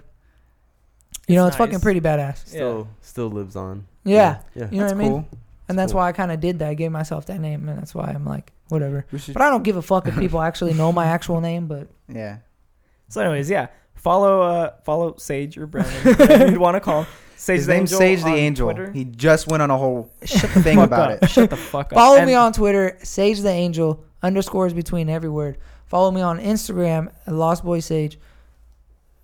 you 1.29 1.37
know, 1.37 1.47
It's 1.47 1.55
it's 1.55 1.59
fucking 1.65 1.81
pretty 1.81 2.01
badass. 2.01 2.47
Still, 2.47 2.89
still 3.01 3.31
lives 3.31 3.57
on. 3.57 3.87
Yeah, 4.05 4.39
Yeah. 4.55 4.69
you 4.71 4.79
know 4.81 4.89
That's 4.89 4.95
what 4.95 5.05
I 5.05 5.09
mean. 5.09 5.11
cool. 5.31 5.39
And 5.73 5.79
that's 5.79 5.93
cool. 5.93 6.01
why 6.01 6.09
I 6.09 6.13
kind 6.13 6.31
of 6.33 6.41
did 6.41 6.59
that. 6.61 6.69
I 6.69 6.75
gave 6.75 6.91
myself 6.93 7.27
that 7.27 7.41
name, 7.41 7.69
and 7.69 7.79
that's 7.79 7.95
why 7.95 8.05
I'm 8.15 8.25
like, 8.25 8.53
whatever. 8.69 9.05
Should, 9.17 9.35
But 9.35 9.43
I 9.43 9.51
don't 9.51 9.63
give 9.65 9.77
a 9.77 9.83
fuck 9.83 10.07
if 10.07 10.17
people 10.19 10.41
actually 10.41 10.75
know 10.75 10.93
my 10.93 11.07
actual 11.07 11.41
name. 11.41 11.67
But 11.67 11.89
yeah. 12.09 12.39
So, 13.09 13.21
anyways, 13.21 13.51
yeah, 13.51 13.69
follow 13.95 14.43
uh 14.43 14.71
follow 14.85 15.17
Sage 15.19 15.59
or 15.59 15.67
Brandon. 15.67 16.51
you'd 16.53 16.59
want 16.59 16.77
to 16.77 16.81
call 16.81 17.03
him. 17.03 17.13
Sage 17.37 17.57
His 17.59 17.67
the 17.67 17.75
name's 17.75 17.93
Angel 17.93 17.99
Sage 17.99 18.23
the 18.23 18.35
Angel. 18.39 18.73
Twitter. 18.73 18.93
He 18.93 19.05
just 19.05 19.49
went 19.49 19.63
on 19.63 19.71
a 19.71 19.77
whole 19.77 20.11
thing 20.25 20.79
about 20.79 21.11
up. 21.13 21.23
it. 21.25 21.29
Shut 21.31 21.51
the 21.51 21.57
fuck 21.57 21.87
up. 21.93 21.95
follow 21.95 22.17
And- 22.19 22.27
me 22.27 22.35
on 22.35 22.53
Twitter, 22.53 22.97
Sage 23.03 23.41
the 23.41 23.51
Angel 23.51 24.05
underscores 24.23 24.73
between 24.73 25.09
every 25.09 25.29
word. 25.29 25.59
Follow 25.87 26.11
me 26.13 26.21
on 26.21 26.39
Instagram 26.39 27.13
at 27.27 27.35
Lost 27.35 27.65
Boy 27.65 27.81
Sage. 27.81 28.19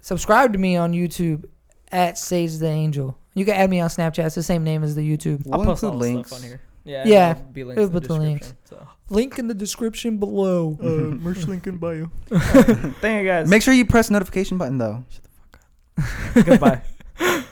Subscribe 0.00 0.52
to 0.52 0.58
me 0.58 0.76
on 0.76 0.92
YouTube 0.92 1.44
at 1.92 2.18
Sage 2.18 2.58
the 2.58 2.66
Angel. 2.68 3.16
You 3.38 3.44
can 3.44 3.54
add 3.54 3.70
me 3.70 3.80
on 3.80 3.88
Snapchat. 3.88 4.26
It's 4.26 4.34
the 4.34 4.42
same 4.42 4.64
name 4.64 4.82
as 4.84 4.94
the 4.94 5.02
YouTube. 5.02 5.46
I'll 5.52 5.58
We'll 5.60 5.66
post 5.68 5.84
all 5.84 5.92
include 5.92 6.10
the 6.10 6.14
links. 6.14 6.28
stuff 6.30 6.42
on 6.42 6.48
here. 6.48 6.60
Yeah, 6.84 7.04
Yeah, 7.06 7.32
there'll 7.34 7.50
be 7.52 7.64
links 7.64 7.76
we'll 7.78 7.86
in 7.88 7.92
the 7.92 8.00
put 8.00 8.08
the 8.08 8.14
links. 8.14 8.54
So. 8.64 8.88
Link 9.10 9.38
in 9.38 9.48
the 9.48 9.54
description 9.54 10.18
below. 10.18 10.76
Uh, 10.82 10.86
merch 11.16 11.46
link 11.46 11.66
in 11.66 11.76
bio. 11.78 12.10
Thank 12.28 13.22
you 13.22 13.28
guys. 13.28 13.48
Make 13.48 13.62
sure 13.62 13.74
you 13.74 13.84
press 13.86 14.10
notification 14.10 14.58
button 14.58 14.78
though. 14.78 15.04
Shut 15.10 15.22
the 15.22 16.42
fuck 16.42 16.46
up. 16.46 16.46
Goodbye. 17.18 17.42